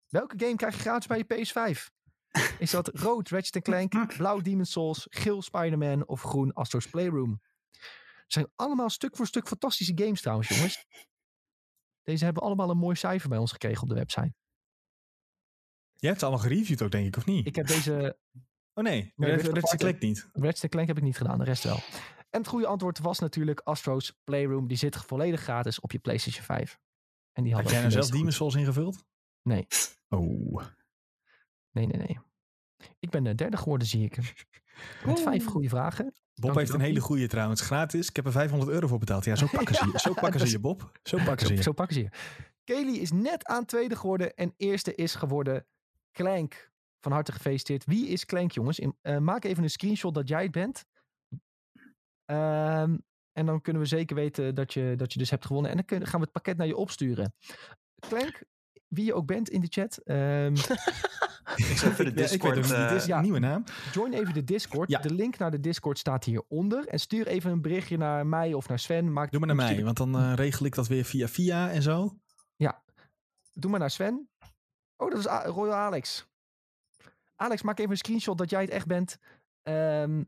Welke 0.07 0.35
game 0.37 0.55
krijg 0.55 0.75
je 0.75 0.81
gratis 0.81 1.07
bij 1.07 1.17
je 1.17 1.45
PS5? 1.45 1.93
Is 2.59 2.71
dat 2.71 2.87
rood 2.87 3.29
Ratchet 3.29 3.63
Clank, 3.63 3.93
blauw 4.17 4.41
Demon's 4.41 4.71
Souls, 4.71 5.07
geel 5.09 5.41
Spider-Man 5.41 6.07
of 6.07 6.21
groen 6.21 6.53
Astro's 6.53 6.87
Playroom? 6.87 7.41
Het 7.71 8.33
zijn 8.33 8.47
allemaal 8.55 8.89
stuk 8.89 9.15
voor 9.15 9.27
stuk 9.27 9.47
fantastische 9.47 9.93
games 9.95 10.21
trouwens, 10.21 10.47
jongens. 10.47 10.85
Deze 12.03 12.23
hebben 12.25 12.43
allemaal 12.43 12.69
een 12.69 12.77
mooi 12.77 12.95
cijfer 12.95 13.29
bij 13.29 13.37
ons 13.37 13.51
gekregen 13.51 13.81
op 13.81 13.89
de 13.89 13.95
website. 13.95 14.33
Je 16.05 16.11
hebt 16.11 16.23
ze 16.23 16.29
allemaal 16.29 16.49
gereviewd 16.49 16.81
ook, 16.81 16.91
denk 16.91 17.05
ik, 17.07 17.17
of 17.17 17.25
niet? 17.25 17.47
Ik 17.47 17.55
heb 17.55 17.67
deze 17.67 18.17
oh 18.73 18.83
nee, 18.83 19.13
Apart- 19.17 19.67
Select 19.67 20.01
niet. 20.01 20.29
Ratchet 20.33 20.69
Clank 20.69 20.87
heb 20.87 20.97
ik 20.97 21.03
niet 21.03 21.17
gedaan, 21.17 21.37
de 21.37 21.43
rest 21.43 21.63
wel. 21.63 21.79
En 22.29 22.39
het 22.39 22.47
goede 22.47 22.67
antwoord 22.67 22.99
was 22.99 23.19
natuurlijk 23.19 23.59
Astro's 23.59 24.19
Playroom. 24.23 24.67
Die 24.67 24.77
zit 24.77 24.95
volledig 24.95 25.41
gratis 25.41 25.79
op 25.79 25.91
je 25.91 25.99
PlayStation 25.99 26.43
5. 26.43 26.79
En 27.31 27.43
die 27.43 27.53
Had 27.53 27.61
hadden 27.61 27.81
jij 27.81 27.89
nou 27.89 28.01
zelf 28.01 28.17
Demon's 28.17 28.35
Souls 28.35 28.55
ingevuld? 28.55 29.05
Nee. 29.41 29.67
Oh. 30.09 30.63
Nee, 31.71 31.87
nee, 31.87 31.97
nee. 31.97 32.19
Ik 32.99 33.09
ben 33.09 33.23
de 33.23 33.35
derde 33.35 33.57
geworden, 33.57 33.87
zie 33.87 34.03
ik. 34.03 34.17
Met 35.05 35.19
vijf 35.19 35.45
goede 35.45 35.69
vragen. 35.69 36.05
Bob 36.05 36.43
Dank 36.43 36.57
heeft 36.57 36.73
een 36.73 36.79
hele 36.79 36.99
goede 36.99 37.27
trouwens, 37.27 37.61
gratis. 37.61 38.09
Ik 38.09 38.15
heb 38.15 38.25
er 38.25 38.31
500 38.31 38.71
euro 38.71 38.87
voor 38.87 38.99
betaald. 38.99 39.25
Ja, 39.25 39.35
zo 39.35 39.47
pakken 39.57 39.75
ze 39.75 39.85
je. 39.91 39.99
Zo 39.99 40.13
pakken 40.13 40.39
ze 40.39 40.49
je, 40.49 40.59
Bob. 40.59 40.99
Zo 41.03 41.17
pakken 41.25 41.47
ze 41.47 41.53
je. 41.53 41.61
zo 41.61 41.71
pakken 41.71 41.95
ze 41.95 42.01
je. 42.01 42.09
Kelly 42.63 42.97
is 42.97 43.11
net 43.11 43.45
aan 43.45 43.65
tweede 43.65 43.95
geworden. 43.95 44.35
En 44.35 44.53
eerste 44.57 44.95
is 44.95 45.15
geworden 45.15 45.65
Clank. 46.15 46.71
Van 46.99 47.11
harte 47.11 47.31
gefeliciteerd. 47.31 47.85
Wie 47.85 48.07
is 48.07 48.25
Clank, 48.25 48.51
jongens? 48.51 48.79
In- 48.79 48.97
eh, 49.01 49.17
maak 49.17 49.43
even 49.43 49.63
een 49.63 49.69
screenshot 49.69 50.13
dat 50.13 50.27
jij 50.27 50.43
het 50.43 50.51
bent. 50.51 50.85
Ehm, 52.25 52.97
en 53.31 53.45
dan 53.45 53.61
kunnen 53.61 53.81
we 53.81 53.87
zeker 53.87 54.15
weten 54.15 54.55
dat 54.55 54.73
je, 54.73 54.93
dat 54.97 55.13
je 55.13 55.19
dus 55.19 55.29
hebt 55.29 55.45
gewonnen. 55.45 55.71
En 55.71 55.77
dan 55.85 56.05
gaan 56.07 56.19
we 56.19 56.25
het 56.25 56.31
pakket 56.31 56.57
naar 56.57 56.67
je 56.67 56.75
opsturen. 56.75 57.33
Clank, 57.99 58.43
wie 58.87 59.05
je 59.05 59.13
ook 59.13 59.25
bent 59.25 59.49
in 59.49 59.59
de 59.59 59.67
chat. 59.69 59.97
ehm, 59.97 60.53
ik 61.71 61.77
zal 61.77 61.91
even 61.91 62.05
de 62.05 62.11
Ja, 62.11 62.27
Discord... 62.27 62.71
eh, 62.71 63.05
ja. 63.05 63.15
een 63.17 63.23
nieuwe 63.23 63.39
naam. 63.39 63.63
join 63.93 64.13
even 64.13 64.33
de 64.33 64.43
Discord. 64.43 64.89
Ja. 64.89 64.99
De 64.99 65.13
link 65.13 65.37
naar 65.37 65.51
de 65.51 65.59
Discord 65.59 65.97
staat 65.97 66.23
hieronder. 66.23 66.87
En 66.87 66.99
stuur 66.99 67.27
even 67.27 67.51
een 67.51 67.61
berichtje 67.61 67.97
naar 67.97 68.27
mij 68.27 68.53
of 68.53 68.67
naar 68.67 68.79
Sven. 68.79 69.13
Maak, 69.13 69.31
Doe 69.31 69.39
maar 69.39 69.55
naar 69.55 69.65
mij, 69.73 69.83
want 69.83 69.97
dan 69.97 70.15
eh, 70.17 70.33
regel 70.35 70.65
ik 70.65 70.75
dat 70.75 70.87
weer 70.87 71.03
via 71.05 71.27
via 71.27 71.71
en 71.71 71.81
zo. 71.81 72.17
Doe 73.57 73.71
maar 73.71 73.79
naar 73.79 73.91
Sven. 73.91 74.29
Oh, 74.97 75.09
dat 75.09 75.19
is 75.19 75.25
Royal 75.25 75.73
Alex. 75.73 76.27
Alex, 77.35 77.61
maak 77.61 77.79
even 77.79 77.91
een 77.91 77.97
screenshot 77.97 78.37
dat 78.37 78.49
jij 78.49 78.61
het 78.61 78.69
echt 78.69 78.87
bent. 78.87 79.17
Ehm, 79.63 80.23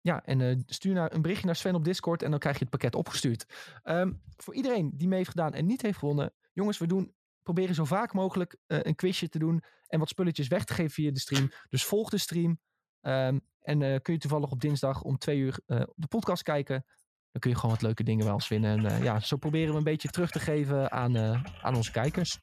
ja, 0.00 0.24
en 0.24 0.40
eh, 0.40 0.56
stuur 0.66 0.94
naar, 0.94 1.12
een 1.12 1.22
berichtje 1.22 1.46
naar 1.46 1.56
Sven 1.56 1.74
op 1.74 1.84
Discord 1.84 2.22
en 2.22 2.30
dan 2.30 2.38
krijg 2.38 2.56
je 2.56 2.60
het 2.60 2.70
pakket 2.70 2.94
opgestuurd. 2.94 3.46
Ehm, 3.82 4.12
voor 4.36 4.54
iedereen 4.54 4.90
die 4.94 5.08
mee 5.08 5.18
heeft 5.18 5.30
gedaan 5.30 5.54
en 5.54 5.66
niet 5.66 5.82
heeft 5.82 5.98
gewonnen. 5.98 6.32
Jongens, 6.52 6.78
we 6.78 6.86
doen, 6.86 7.14
proberen 7.42 7.74
zo 7.74 7.84
vaak 7.84 8.12
mogelijk 8.12 8.56
eh, 8.66 8.78
een 8.82 8.94
quizje 8.94 9.28
te 9.28 9.38
doen 9.38 9.62
en 9.86 9.98
wat 9.98 10.08
spulletjes 10.08 10.48
weg 10.48 10.64
te 10.64 10.74
geven 10.74 10.90
via 10.90 11.10
de 11.10 11.20
stream. 11.20 11.50
Dus 11.68 11.84
volg 11.84 12.10
de 12.10 12.18
stream. 12.18 12.60
Ehm, 13.00 13.38
en 13.60 13.82
eh, 13.82 14.00
kun 14.02 14.12
je 14.12 14.20
toevallig 14.20 14.50
op 14.50 14.60
dinsdag 14.60 15.02
om 15.02 15.18
twee 15.18 15.38
uur 15.38 15.60
de 15.94 16.06
podcast 16.08 16.42
kijken. 16.42 16.84
Dan 17.30 17.40
kun 17.40 17.50
je 17.50 17.56
gewoon 17.56 17.74
wat 17.74 17.82
leuke 17.82 18.02
dingen 18.02 18.24
bij 18.24 18.34
ons 18.34 18.48
winnen. 18.48 18.86
En 18.86 19.02
ja, 19.02 19.20
zo 19.20 19.36
proberen 19.36 19.72
we 19.72 19.78
een 19.78 19.84
beetje 19.84 20.08
terug 20.08 20.30
te 20.30 20.38
geven 20.38 20.92
aan, 20.92 21.16
aan 21.62 21.76
onze 21.76 21.90
kijkers. 21.90 22.40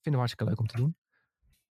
Vinden 0.00 0.12
we 0.12 0.16
hartstikke 0.16 0.44
leuk 0.44 0.60
om 0.60 0.66
te 0.66 0.76
doen. 0.76 0.96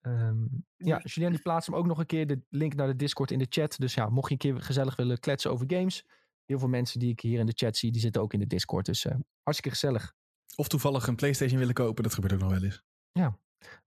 Ehm, 0.01 0.47
ja, 0.77 1.01
Julien 1.05 1.31
die 1.31 1.43
plaatst 1.43 1.69
hem 1.69 1.79
ook 1.79 1.87
nog 1.87 1.99
een 1.99 2.07
keer 2.07 2.27
de 2.27 2.41
link 2.49 2.75
naar 2.75 2.87
de 2.87 2.97
Discord 2.97 3.31
in 3.31 3.39
de 3.39 3.47
chat. 3.49 3.77
Dus 3.79 3.95
ja, 3.95 4.09
mocht 4.09 4.27
je 4.27 4.33
een 4.33 4.39
keer 4.39 4.63
gezellig 4.63 4.97
willen 4.97 5.21
kletsen 5.21 5.51
over 5.51 5.67
games. 5.69 6.05
Heel 6.45 6.59
veel 6.59 6.69
mensen 6.69 7.01
die 7.01 7.11
ik 7.11 7.21
hier 7.21 7.39
in 7.39 7.47
de 7.47 7.53
chat 7.57 7.77
zie, 7.77 7.93
die 7.93 8.01
zitten 8.01 8.23
ook 8.23 8.33
in 8.33 8.39
de 8.39 8.47
Discord. 8.47 8.87
Dus 8.87 9.05
eh, 9.05 9.17
hartstikke 9.43 9.79
gezellig. 9.79 10.15
Of 10.57 10.69
toevallig 10.69 11.07
een 11.07 11.17
PlayStation 11.17 11.59
willen 11.59 11.75
kopen, 11.75 12.03
dat 12.03 12.15
gebeurt 12.15 12.33
ook 12.33 12.41
nog 12.41 12.51
wel 12.51 12.63
eens. 12.63 12.83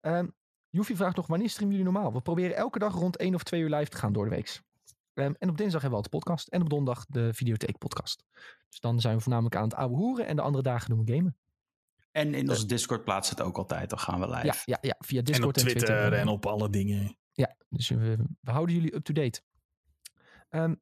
Ehm 0.01 0.27
Joefie 0.69 0.95
vraagt 0.95 1.15
nog, 1.15 1.27
wanneer 1.27 1.49
streamen 1.49 1.75
jullie 1.75 1.91
normaal? 1.91 2.13
We 2.13 2.21
proberen 2.21 2.55
elke 2.55 2.79
dag 2.79 2.93
rond 2.93 3.17
1 3.17 3.35
of 3.35 3.43
2 3.43 3.61
uur 3.61 3.69
live 3.69 3.89
te 3.89 3.97
gaan 3.97 4.13
door 4.13 4.23
de 4.23 4.29
week. 4.29 4.61
Ehm, 5.13 5.33
en 5.39 5.49
op 5.49 5.57
dinsdag 5.57 5.81
hebben 5.81 5.99
we 5.99 6.05
altijd 6.05 6.11
de 6.11 6.17
podcast. 6.17 6.47
En 6.47 6.61
op 6.61 6.69
donderdag 6.69 7.05
de 7.05 7.33
videotheek 7.33 7.77
podcast. 7.77 8.23
Dus 8.69 8.79
dan 8.79 9.01
zijn 9.01 9.15
we 9.15 9.21
voornamelijk 9.21 9.55
aan 9.55 9.63
het 9.63 9.73
ouwe 9.73 9.95
hoeren. 9.95 10.27
En 10.27 10.35
de 10.35 10.41
andere 10.41 10.63
dagen 10.63 10.89
doen 10.89 11.05
we 11.05 11.13
gamen. 11.13 11.37
En 12.17 12.33
in 12.33 12.49
onze 12.49 12.65
Discord 12.65 13.03
plaatst 13.03 13.29
het 13.29 13.41
ook 13.41 13.57
altijd. 13.57 13.89
Dan 13.89 13.99
gaan 13.99 14.19
we 14.19 14.29
live. 14.29 14.45
Ja, 14.45 14.55
ja, 14.65 14.77
ja, 14.81 14.95
via 14.99 15.17
En 15.17 15.23
Discord 15.23 15.57
op 15.57 15.63
Twitter 15.63 16.13
en 16.13 16.19
en 16.19 16.27
op 16.27 16.45
alle 16.45 16.69
dingen. 16.69 17.17
Ja, 17.31 17.55
dus 17.69 17.89
we, 17.89 18.17
we 18.41 18.51
houden 18.51 18.75
jullie 18.75 18.95
up-to-date. 18.95 19.41
Ehm, 20.49 20.75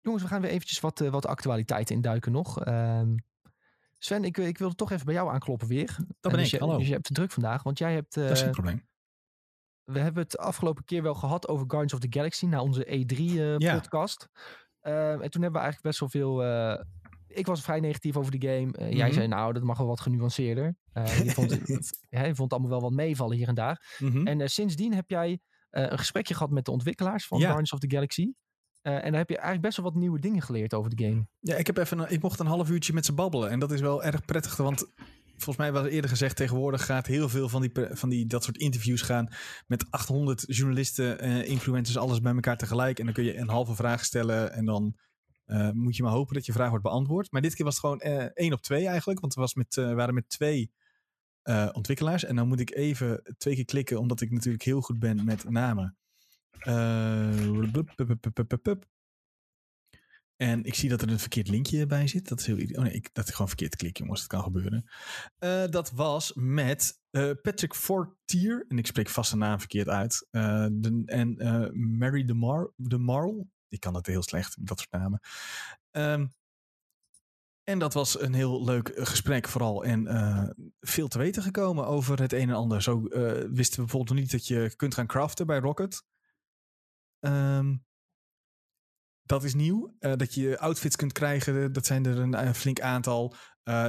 jongens, 0.00 0.22
we 0.22 0.28
gaan 0.28 0.40
weer 0.40 0.50
eventjes 0.50 0.80
wat, 0.80 1.00
eh, 1.00 1.10
wat 1.10 1.26
actualiteiten 1.26 1.94
induiken 1.94 2.32
nog. 2.32 2.64
Ehm, 2.64 3.14
Sven, 3.98 4.24
ik, 4.24 4.38
ik 4.38 4.58
wilde 4.58 4.74
toch 4.74 4.90
even 4.90 5.04
bij 5.04 5.14
jou 5.14 5.30
aankloppen 5.30 5.68
weer. 5.68 5.86
Dat 5.86 5.98
Eh, 5.98 6.06
ben 6.20 6.32
dus 6.32 6.44
ik, 6.44 6.50
je, 6.50 6.58
hallo. 6.58 6.78
Dus 6.78 6.86
je 6.86 6.92
hebt 6.92 7.06
het 7.06 7.16
druk 7.16 7.30
vandaag, 7.30 7.62
want 7.62 7.78
jij 7.78 7.94
hebt... 7.94 8.14
Dat 8.14 8.30
is 8.30 8.38
eh, 8.38 8.44
geen 8.44 8.50
probleem. 8.52 8.86
we 9.84 9.98
hebben 9.98 10.22
het 10.22 10.38
afgelopen 10.38 10.84
keer 10.84 11.02
wel 11.02 11.14
gehad 11.14 11.48
over 11.48 11.64
Guardians 11.66 11.92
of 11.92 12.00
the 12.00 12.18
Galaxy, 12.18 12.46
na 12.46 12.62
onze 12.62 12.84
E3-podcast. 12.84 14.28
Ja. 14.80 15.12
en 15.12 15.30
toen 15.30 15.42
hebben 15.42 15.60
we 15.60 15.66
eigenlijk 15.66 15.82
best 15.82 16.00
wel 16.00 16.08
veel... 16.08 16.42
ik 17.34 17.46
was 17.46 17.62
vrij 17.62 17.80
negatief 17.80 18.16
over 18.16 18.38
de 18.38 18.46
game. 18.48 18.72
Eh, 18.72 18.92
Jij 18.92 19.06
Mhm. 19.06 19.14
zei, 19.14 19.26
nou, 19.26 19.52
dat 19.52 19.62
mag 19.62 19.78
wel 19.78 19.86
wat 19.86 20.00
genuanceerder. 20.00 20.76
Eh, 20.92 21.24
je, 21.24 21.30
vond, 21.30 21.50
ja, 22.08 22.20
je 22.24 22.34
vond 22.34 22.38
het 22.38 22.52
allemaal 22.52 22.70
wel 22.70 22.80
wat 22.80 22.92
meevallen 22.92 23.36
hier 23.36 23.48
en 23.48 23.54
daar. 23.54 23.96
Mhm. 23.98 24.26
En 24.26 24.40
eh, 24.40 24.46
sindsdien 24.46 24.94
heb 24.94 25.10
jij 25.10 25.40
een 25.70 25.98
gesprekje 25.98 26.34
gehad 26.34 26.50
met 26.52 26.64
de 26.64 26.70
ontwikkelaars 26.70 27.26
van 27.26 27.38
Ja. 27.38 27.42
Guardians 27.44 27.72
of 27.72 27.78
the 27.78 27.90
Galaxy. 27.90 28.32
En 28.82 29.02
daar 29.10 29.20
heb 29.20 29.28
je 29.28 29.34
eigenlijk 29.36 29.64
best 29.64 29.76
wel 29.76 29.86
wat 29.86 29.94
nieuwe 29.94 30.18
dingen 30.20 30.42
geleerd 30.42 30.74
over 30.74 30.96
de 30.96 31.04
game. 31.04 31.26
Ja, 31.40 31.56
ik, 31.56 31.66
heb 31.66 31.76
even 31.76 31.98
een- 31.98 32.10
ik 32.10 32.22
mocht 32.22 32.40
een 32.40 32.46
half 32.46 32.70
uurtje 32.70 32.92
met 32.92 33.04
ze 33.04 33.12
babbelen. 33.12 33.50
En 33.50 33.58
dat 33.58 33.72
is 33.72 33.80
wel 33.80 34.02
erg 34.04 34.24
prettig. 34.24 34.56
Want 34.56 34.86
volgens 35.26 35.56
mij 35.56 35.72
was 35.72 35.86
eerder 35.86 36.10
gezegd, 36.10 36.36
tegenwoordig 36.36 36.84
gaat 36.84 37.06
heel 37.06 37.28
veel 37.28 37.48
van, 37.48 37.60
die, 37.60 37.70
van 37.90 38.08
die, 38.08 38.26
dat 38.26 38.44
soort 38.44 38.56
interviews 38.56 39.02
gaan 39.02 39.28
met 39.66 39.86
800 39.90 40.44
journalisten, 40.46 41.18
influencers, 41.46 41.98
alles 41.98 42.20
bij 42.20 42.34
elkaar 42.34 42.56
tegelijk. 42.56 42.98
En 42.98 43.04
dan 43.04 43.14
kun 43.14 43.24
je 43.24 43.36
een 43.36 43.48
halve 43.48 43.74
vraag 43.74 44.04
stellen 44.04 44.52
en 44.52 44.64
dan 44.64 44.96
moet 45.72 45.96
je 45.96 46.02
maar 46.02 46.12
hopen 46.12 46.34
dat 46.34 46.46
je 46.46 46.52
vraag 46.52 46.68
wordt 46.68 46.84
beantwoord. 46.84 47.32
Maar 47.32 47.40
dit 47.42 47.54
keer 47.54 47.64
was 47.64 47.74
het 47.74 47.84
gewoon 47.84 48.00
eh, 48.00 48.24
één 48.34 48.52
op 48.52 48.62
twee 48.62 48.86
eigenlijk. 48.86 49.20
Want 49.20 49.34
we 49.34 49.40
was 49.40 49.54
met, 49.54 49.76
eh, 49.76 49.94
waren 49.94 50.14
met 50.14 50.28
twee 50.28 50.72
eh, 51.42 51.68
ontwikkelaars. 51.72 52.24
En 52.24 52.36
dan 52.36 52.48
moet 52.48 52.60
ik 52.60 52.74
even 52.74 53.34
twee 53.38 53.54
keer 53.54 53.64
klikken, 53.64 53.98
omdat 53.98 54.20
ik 54.20 54.30
natuurlijk 54.30 54.64
heel 54.64 54.80
goed 54.80 54.98
ben 54.98 55.24
met 55.24 55.50
namen. 55.50 55.96
Eh. 56.58 57.56
En 60.42 60.64
ik 60.64 60.74
zie 60.74 60.88
dat 60.88 61.02
er 61.02 61.10
een 61.10 61.18
verkeerd 61.18 61.48
linkje 61.48 61.86
bij 61.86 62.06
zit. 62.06 62.28
Dat 62.28 62.40
is 62.40 62.46
heel 62.46 62.56
Oh 62.56 62.82
nee, 62.82 62.92
ik, 62.92 63.10
dat 63.12 63.28
ik 63.28 63.32
gewoon 63.32 63.48
verkeerd 63.48 63.76
klik, 63.76 63.98
jongens. 63.98 64.20
Dat 64.20 64.28
kan 64.28 64.42
gebeuren. 64.42 64.84
Eh, 65.38 65.66
dat 65.66 65.90
was 65.90 66.32
met 66.34 67.00
eh, 67.10 67.30
Patrick 67.42 67.74
Fortier. 67.74 68.64
En 68.68 68.78
ik 68.78 68.86
spreek 68.86 69.08
vast 69.08 69.28
zijn 69.28 69.40
naam 69.40 69.58
verkeerd 69.58 69.88
uit. 69.88 70.26
Eh, 70.30 70.66
de, 70.72 71.02
en 71.06 71.38
eh, 71.38 71.70
Mary 71.72 72.24
de, 72.24 72.34
Mar 72.34 72.72
de 72.76 72.98
Marl. 72.98 73.50
Ik 73.72 73.80
kan 73.80 73.92
dat 73.92 74.06
heel 74.06 74.22
slecht, 74.22 74.66
dat 74.66 74.78
soort 74.78 74.90
namen. 74.90 75.20
Ehm, 75.90 76.26
En 77.64 77.78
dat 77.78 77.94
was 77.94 78.20
een 78.20 78.34
heel 78.34 78.64
leuk 78.64 78.88
eh, 78.88 79.06
gesprek 79.06 79.48
vooral. 79.48 79.84
En 79.84 80.06
eh, 80.06 80.48
veel 80.80 81.08
te 81.08 81.18
weten 81.18 81.42
gekomen 81.42 81.86
over 81.86 82.20
het 82.20 82.32
een 82.32 82.48
en 82.48 82.54
ander. 82.54 82.82
Zo 82.82 83.06
eh, 83.06 83.48
wisten 83.50 83.76
we 83.76 83.82
bijvoorbeeld 83.82 84.18
niet 84.18 84.30
dat 84.30 84.46
je 84.46 84.76
kunt 84.76 84.94
gaan 84.94 85.06
craften 85.06 85.46
bij 85.46 85.58
Rocket. 85.58 86.04
Ehm, 87.18 87.76
dat 89.22 89.44
is 89.44 89.54
nieuw. 89.54 89.96
Dat 89.98 90.34
je 90.34 90.58
outfits 90.58 90.96
kunt 90.96 91.12
krijgen. 91.12 91.72
Dat 91.72 91.86
zijn 91.86 92.06
er 92.06 92.18
een, 92.18 92.54
flink 92.54 92.80
aantal. 92.80 93.34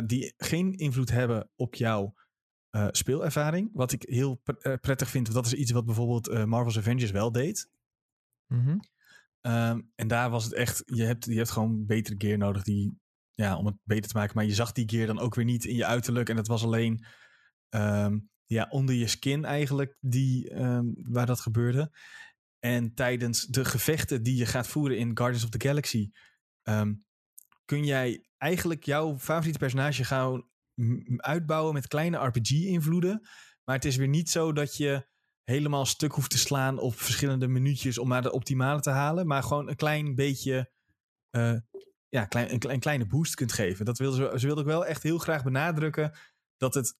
die 0.05 0.33
geen 0.37 0.73
invloed 0.73 1.09
hebben 1.11 1.49
op 1.55 1.75
jouw 1.75 2.13
speelervaring. 2.91 3.69
Wat 3.73 3.91
ik 3.91 4.03
heel 4.03 4.35
pre- 4.35 4.77
prettig 4.77 5.09
vind. 5.09 5.33
Dat 5.33 5.45
is 5.45 5.53
iets 5.53 5.71
wat 5.71 5.85
bijvoorbeeld 5.85 6.45
Marvel's 6.45 6.77
Avengers 6.77 7.11
wel 7.11 7.31
deed. 7.31 7.69
Mhm. 8.47 8.77
Ehm, 9.43 9.81
en 9.95 10.07
daar 10.07 10.29
was 10.29 10.43
het 10.43 10.53
echt, 10.53 10.83
je 10.85 11.03
hebt, 11.03 11.25
je 11.25 11.35
hebt 11.35 11.51
gewoon 11.51 11.85
betere 11.85 12.15
gear 12.17 12.37
nodig 12.37 12.63
die, 12.63 12.99
ja, 13.31 13.57
om 13.57 13.65
het 13.65 13.75
beter 13.83 14.09
te 14.09 14.17
maken. 14.17 14.35
Maar 14.35 14.45
je 14.45 14.53
zag 14.53 14.71
die 14.71 14.89
gear 14.89 15.07
dan 15.07 15.19
ook 15.19 15.35
weer 15.35 15.45
niet 15.45 15.65
in 15.65 15.75
je 15.75 15.85
uiterlijk. 15.85 16.29
En 16.29 16.35
dat 16.35 16.47
was 16.47 16.63
alleen 16.63 17.05
ehm, 17.69 18.19
ja, 18.45 18.67
onder 18.69 18.95
je 18.95 19.07
skin 19.07 19.45
eigenlijk 19.45 19.97
die, 19.99 20.49
ehm, 20.49 20.85
waar 20.95 21.25
dat 21.25 21.39
gebeurde. 21.39 21.97
En 22.59 22.93
tijdens 22.93 23.45
de 23.45 23.65
gevechten 23.65 24.23
die 24.23 24.35
je 24.35 24.45
gaat 24.45 24.67
voeren 24.67 24.97
in 24.97 25.17
Guardians 25.17 25.43
of 25.43 25.49
the 25.49 25.67
Galaxy, 25.67 26.11
kun 27.65 27.85
jij 27.85 28.27
eigenlijk 28.37 28.83
jouw 28.83 29.19
favoriete 29.19 29.59
personage 29.59 30.03
gaan 30.03 30.43
uitbouwen 31.17 31.73
met 31.73 31.87
kleine 31.87 32.17
RPG-invloeden. 32.17 33.27
Maar 33.63 33.75
het 33.75 33.85
is 33.85 33.95
weer 33.95 34.07
niet 34.07 34.29
zo 34.29 34.53
dat 34.53 34.77
je 34.77 35.07
helemaal 35.43 35.85
stuk 35.85 36.11
hoeft 36.11 36.29
te 36.29 36.37
slaan 36.37 36.79
op 36.79 36.99
verschillende 36.99 37.47
minuutjes 37.47 37.97
om 37.97 38.07
maar 38.07 38.21
de 38.21 38.31
optimale 38.31 38.79
te 38.81 38.89
halen. 38.89 39.27
Maar 39.27 39.43
gewoon 39.43 39.69
een 39.69 39.75
klein 39.75 40.15
beetje, 40.15 40.71
eh, 41.29 41.55
ja, 42.09 42.21
een, 42.29 42.59
kle- 42.59 42.71
een 42.73 42.79
kleine 42.79 43.05
boost 43.07 43.35
kunt 43.35 43.51
geven. 43.53 43.85
Dat 43.85 43.97
wilde 43.97 44.15
ze, 44.17 44.39
ze 44.39 44.45
wilde 44.45 44.61
ook 44.61 44.67
wel 44.67 44.85
echt 44.85 45.03
heel 45.03 45.17
graag 45.17 45.43
benadrukken 45.43 46.11
dat 46.57 46.73
het 46.73 46.95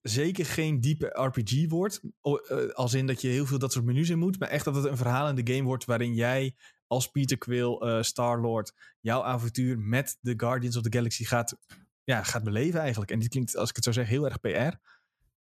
zeker 0.00 0.46
geen 0.46 0.80
diepe 0.80 1.06
RPG 1.06 1.68
wordt. 1.68 2.00
Eh, 2.22 2.68
als 2.68 2.94
in 2.94 3.06
dat 3.06 3.20
je 3.20 3.28
heel 3.28 3.46
veel 3.46 3.58
dat 3.58 3.72
soort 3.72 3.84
menus 3.84 4.08
in 4.08 4.18
moet. 4.18 4.38
Maar 4.38 4.48
echt 4.48 4.64
dat 4.64 4.74
het 4.74 4.84
een 4.84 4.96
verhaal 4.96 5.28
in 5.28 5.44
de 5.44 5.52
game 5.52 5.66
wordt 5.66 5.84
waarin 5.84 6.14
jij 6.14 6.56
als 6.86 7.10
Peter 7.10 7.38
Quill, 7.38 7.76
eh 7.78 8.02
Star-Lord, 8.02 8.72
jouw 9.00 9.22
avontuur 9.22 9.78
met 9.78 10.18
de 10.20 10.34
Guardians 10.36 10.76
of 10.76 10.82
the 10.82 10.96
Galaxy 10.96 11.24
gaat, 11.24 11.56
ja, 12.04 12.22
gaat 12.22 12.44
beleven 12.44 12.80
eigenlijk. 12.80 13.10
En 13.10 13.18
dit 13.18 13.28
klinkt, 13.28 13.56
als 13.56 13.68
ik 13.68 13.74
het 13.76 13.84
zo 13.84 13.92
zeg, 13.92 14.08
heel 14.08 14.24
erg 14.24 14.40
PR. 14.40 14.76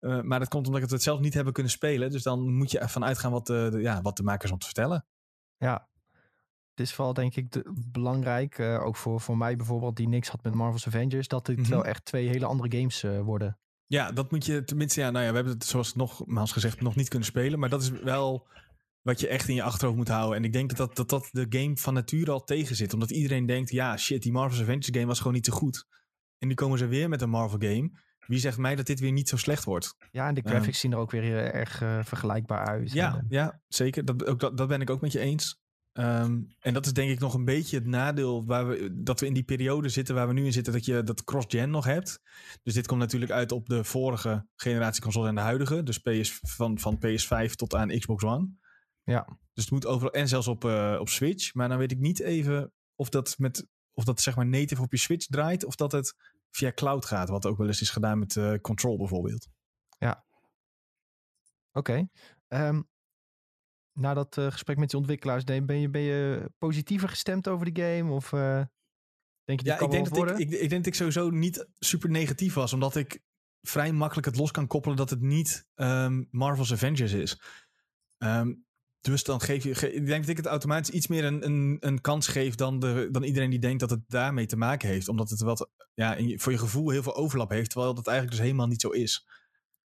Eh, 0.00 0.20
maar 0.20 0.38
dat 0.38 0.48
komt 0.48 0.66
omdat 0.66 0.82
we 0.88 0.94
het 0.94 1.02
zelf 1.02 1.20
niet 1.20 1.34
hebben 1.34 1.52
kunnen 1.52 1.72
spelen. 1.72 2.10
Dus 2.10 2.22
dan 2.22 2.54
moet 2.54 2.70
je 2.70 2.78
ervan 2.78 3.04
uitgaan 3.04 3.32
wat 3.32 3.46
de, 3.46 3.68
de- 3.70 3.80
ja, 3.80 4.02
wat 4.02 4.16
de 4.16 4.22
makers 4.22 4.50
om 4.50 4.58
te 4.58 4.66
vertellen. 4.66 5.06
Ja. 5.56 5.88
Het 6.74 6.86
is 6.86 6.94
vooral 6.94 7.14
denk 7.14 7.36
ik 7.36 7.52
de- 7.52 7.72
belangrijk, 7.92 8.58
eh, 8.58 8.84
ook 8.84 8.96
voor, 8.96 9.20
voor 9.20 9.36
mij 9.36 9.56
bijvoorbeeld, 9.56 9.96
die 9.96 10.08
niks 10.08 10.28
had 10.28 10.42
met 10.42 10.54
Marvel's 10.54 10.86
Avengers, 10.86 11.28
dat 11.28 11.46
dit 11.46 11.58
Mhm. 11.58 11.70
wel 11.70 11.84
echt 11.84 12.04
twee 12.04 12.28
hele 12.28 12.46
andere 12.46 12.76
games 12.78 13.02
eh, 13.02 13.20
worden. 13.20 13.58
Ja, 13.86 14.12
dat 14.12 14.30
moet 14.30 14.46
je 14.46 14.64
tenminste. 14.64 15.00
Ja, 15.00 15.10
nou 15.10 15.24
ja, 15.24 15.28
we 15.30 15.36
hebben 15.36 15.52
het 15.54 15.64
zoals 15.64 15.94
nogmaals 15.94 16.52
gezegd 16.52 16.80
nog 16.80 16.96
niet 16.96 17.08
kunnen 17.08 17.28
spelen. 17.28 17.58
Maar 17.58 17.68
dat 17.68 17.82
is 17.82 17.90
wel 17.90 18.46
wat 19.02 19.20
je 19.20 19.28
echt 19.28 19.48
in 19.48 19.54
je 19.54 19.62
achterhoofd 19.62 19.98
moet 19.98 20.08
houden. 20.08 20.36
En 20.36 20.44
ik 20.44 20.52
denk 20.52 20.68
dat 20.76 20.78
dat, 20.78 20.96
dat, 20.96 21.08
dat 21.08 21.28
de 21.48 21.58
game 21.58 21.76
van 21.76 21.94
nature 21.94 22.30
al 22.30 22.44
tegen 22.44 22.76
zit. 22.76 22.92
Omdat 22.94 23.10
iedereen 23.10 23.46
denkt, 23.46 23.70
ja 23.70 23.96
shit, 23.96 24.22
die 24.22 24.32
Marvel's 24.32 24.62
Avengers 24.62 24.88
game 24.92 25.06
was 25.06 25.18
gewoon 25.18 25.32
niet 25.32 25.46
zo 25.46 25.52
goed. 25.52 25.86
En 26.38 26.48
nu 26.48 26.54
komen 26.54 26.78
ze 26.78 26.86
weer 26.86 27.08
met 27.08 27.22
een 27.22 27.30
Marvel 27.30 27.58
game. 27.58 27.90
Wie 28.28 28.38
zegt 28.38 28.58
mij 28.58 28.74
dat 28.74 28.86
dit 28.86 29.00
weer 29.00 29.12
niet 29.12 29.28
zo 29.28 29.36
slecht 29.36 29.64
wordt? 29.64 29.96
Ja, 30.10 30.28
en 30.28 30.34
de 30.34 30.42
graphics 30.44 30.80
zien 30.80 30.92
er 30.92 30.98
ook 30.98 31.10
weer 31.10 31.36
erg 31.36 31.82
eh, 31.82 31.98
vergelijkbaar 32.04 32.66
uit. 32.66 32.92
Ja, 32.92 33.14
En, 33.14 33.18
eh, 33.18 33.24
ja 33.28 33.60
zeker. 33.68 34.04
Dat, 34.04 34.26
ook, 34.26 34.40
dat, 34.40 34.56
dat 34.56 34.68
ben 34.68 34.80
ik 34.80 34.90
ook 34.90 35.00
met 35.00 35.12
je 35.12 35.18
eens. 35.18 35.60
Ehm, 35.92 36.40
en 36.58 36.74
dat 36.74 36.86
is 36.86 36.92
denk 36.92 37.10
ik 37.10 37.18
nog 37.18 37.34
een 37.34 37.44
beetje 37.44 37.76
het 37.76 37.86
nadeel 37.86 38.46
waar 38.46 38.68
we, 38.68 39.02
dat 39.02 39.20
we 39.20 39.26
in 39.26 39.34
die 39.34 39.42
periode 39.42 39.88
zitten 39.88 40.14
waar 40.14 40.26
we 40.26 40.32
nu 40.32 40.44
in 40.44 40.52
zitten, 40.52 40.72
dat 40.72 40.84
je 40.84 41.02
dat 41.02 41.24
cross-gen 41.24 41.70
nog 41.70 41.84
hebt. 41.84 42.20
Dus 42.62 42.74
dit 42.74 42.86
komt 42.86 43.00
natuurlijk 43.00 43.30
uit 43.32 43.52
op 43.52 43.68
de 43.68 43.84
vorige 43.84 44.46
generatie 44.56 45.02
console 45.02 45.28
en 45.28 45.34
de 45.34 45.40
huidige. 45.40 45.82
Dus 45.82 45.98
PS, 45.98 46.38
van, 46.42 46.78
van 46.78 46.98
PS5 47.06 47.52
tot 47.54 47.74
aan 47.74 47.98
Xbox 47.98 48.24
One. 48.24 48.48
Ja. 49.02 49.38
Dus 49.52 49.64
het 49.64 49.70
moet 49.70 49.86
overal, 49.86 50.12
en 50.12 50.28
zelfs 50.28 50.48
op, 50.48 50.64
eh, 50.64 50.96
op 51.00 51.08
Switch. 51.08 51.54
Maar 51.54 51.68
dan 51.68 51.78
weet 51.78 51.92
ik 51.92 51.98
niet 51.98 52.20
even 52.20 52.72
of 52.94 53.08
dat, 53.08 53.34
met, 53.38 53.66
of 53.92 54.04
dat 54.04 54.20
zeg 54.20 54.36
maar 54.36 54.46
native 54.46 54.82
op 54.82 54.92
je 54.92 54.98
Switch 54.98 55.26
draait, 55.26 55.64
of 55.64 55.74
dat 55.74 55.92
het 55.92 56.14
via 56.50 56.72
cloud 56.72 57.04
gaat. 57.04 57.28
Wat 57.28 57.46
ook 57.46 57.58
wel 57.58 57.66
eens 57.66 57.80
is 57.80 57.90
gedaan 57.90 58.18
met 58.18 58.36
eh, 58.36 58.54
Control 58.60 58.96
bijvoorbeeld. 58.96 59.48
Oké. 61.78 62.08
Ehm, 62.48 62.82
na 63.92 64.14
dat 64.14 64.38
eh, 64.38 64.50
gesprek 64.50 64.76
met 64.78 64.90
die 64.90 64.98
ontwikkelaars, 64.98 65.44
ben 65.44 65.80
je, 65.80 65.90
ben 65.90 66.00
je 66.00 66.50
positiever 66.58 67.08
gestemd 67.08 67.48
over 67.48 67.72
de 67.72 67.82
game? 67.82 68.12
Of 68.12 68.32
eh, 68.32 68.62
denk 69.44 69.60
je, 69.60 69.64
die 69.64 69.66
Ja, 69.66 69.80
ik 69.80 69.90
denk, 69.90 70.14
dat 70.14 70.30
ik, 70.30 70.38
ik, 70.38 70.50
ik 70.50 70.68
denk 70.68 70.70
dat 70.70 70.86
ik 70.86 70.94
sowieso 70.94 71.30
niet 71.30 71.68
super 71.78 72.10
negatief 72.10 72.54
was. 72.54 72.72
Omdat 72.72 72.96
ik 72.96 73.22
vrij 73.60 73.92
makkelijk 73.92 74.26
het 74.26 74.36
los 74.36 74.50
kan 74.50 74.66
koppelen 74.66 74.96
dat 74.96 75.10
het 75.10 75.20
niet 75.20 75.66
ehm, 75.74 76.24
Marvel's 76.30 76.72
Avengers 76.72 77.12
is. 77.12 77.40
Ehm, 78.18 78.54
dus 79.10 79.24
dan 79.24 79.40
geef 79.40 79.64
je. 79.64 79.74
ge- 79.74 79.92
ik 79.92 80.06
denk 80.06 80.20
dat 80.20 80.30
ik 80.30 80.36
het 80.36 80.46
automatisch 80.46 80.90
iets 80.94 81.06
meer 81.06 81.24
een, 81.24 81.44
een, 81.44 81.76
een 81.80 82.00
kans 82.00 82.26
geef 82.28 82.54
dan, 82.54 82.78
de, 82.78 83.08
dan 83.10 83.22
iedereen 83.22 83.50
die 83.50 83.58
denkt 83.58 83.80
dat 83.80 83.90
het 83.90 84.00
daarmee 84.08 84.46
te 84.46 84.56
maken 84.56 84.88
heeft. 84.88 85.08
Omdat 85.08 85.30
het 85.30 85.40
wat 85.40 85.68
ja, 85.94 86.14
in 86.14 86.40
voor 86.40 86.52
je 86.52 86.58
gevoel 86.58 86.90
heel 86.90 87.02
veel 87.02 87.16
overlap 87.16 87.50
heeft. 87.50 87.70
Terwijl 87.70 87.94
dat 87.94 88.06
eigenlijk 88.06 88.36
dus 88.36 88.46
helemaal 88.46 88.66
niet 88.68 88.80
zo 88.80 88.88
is. 88.90 89.26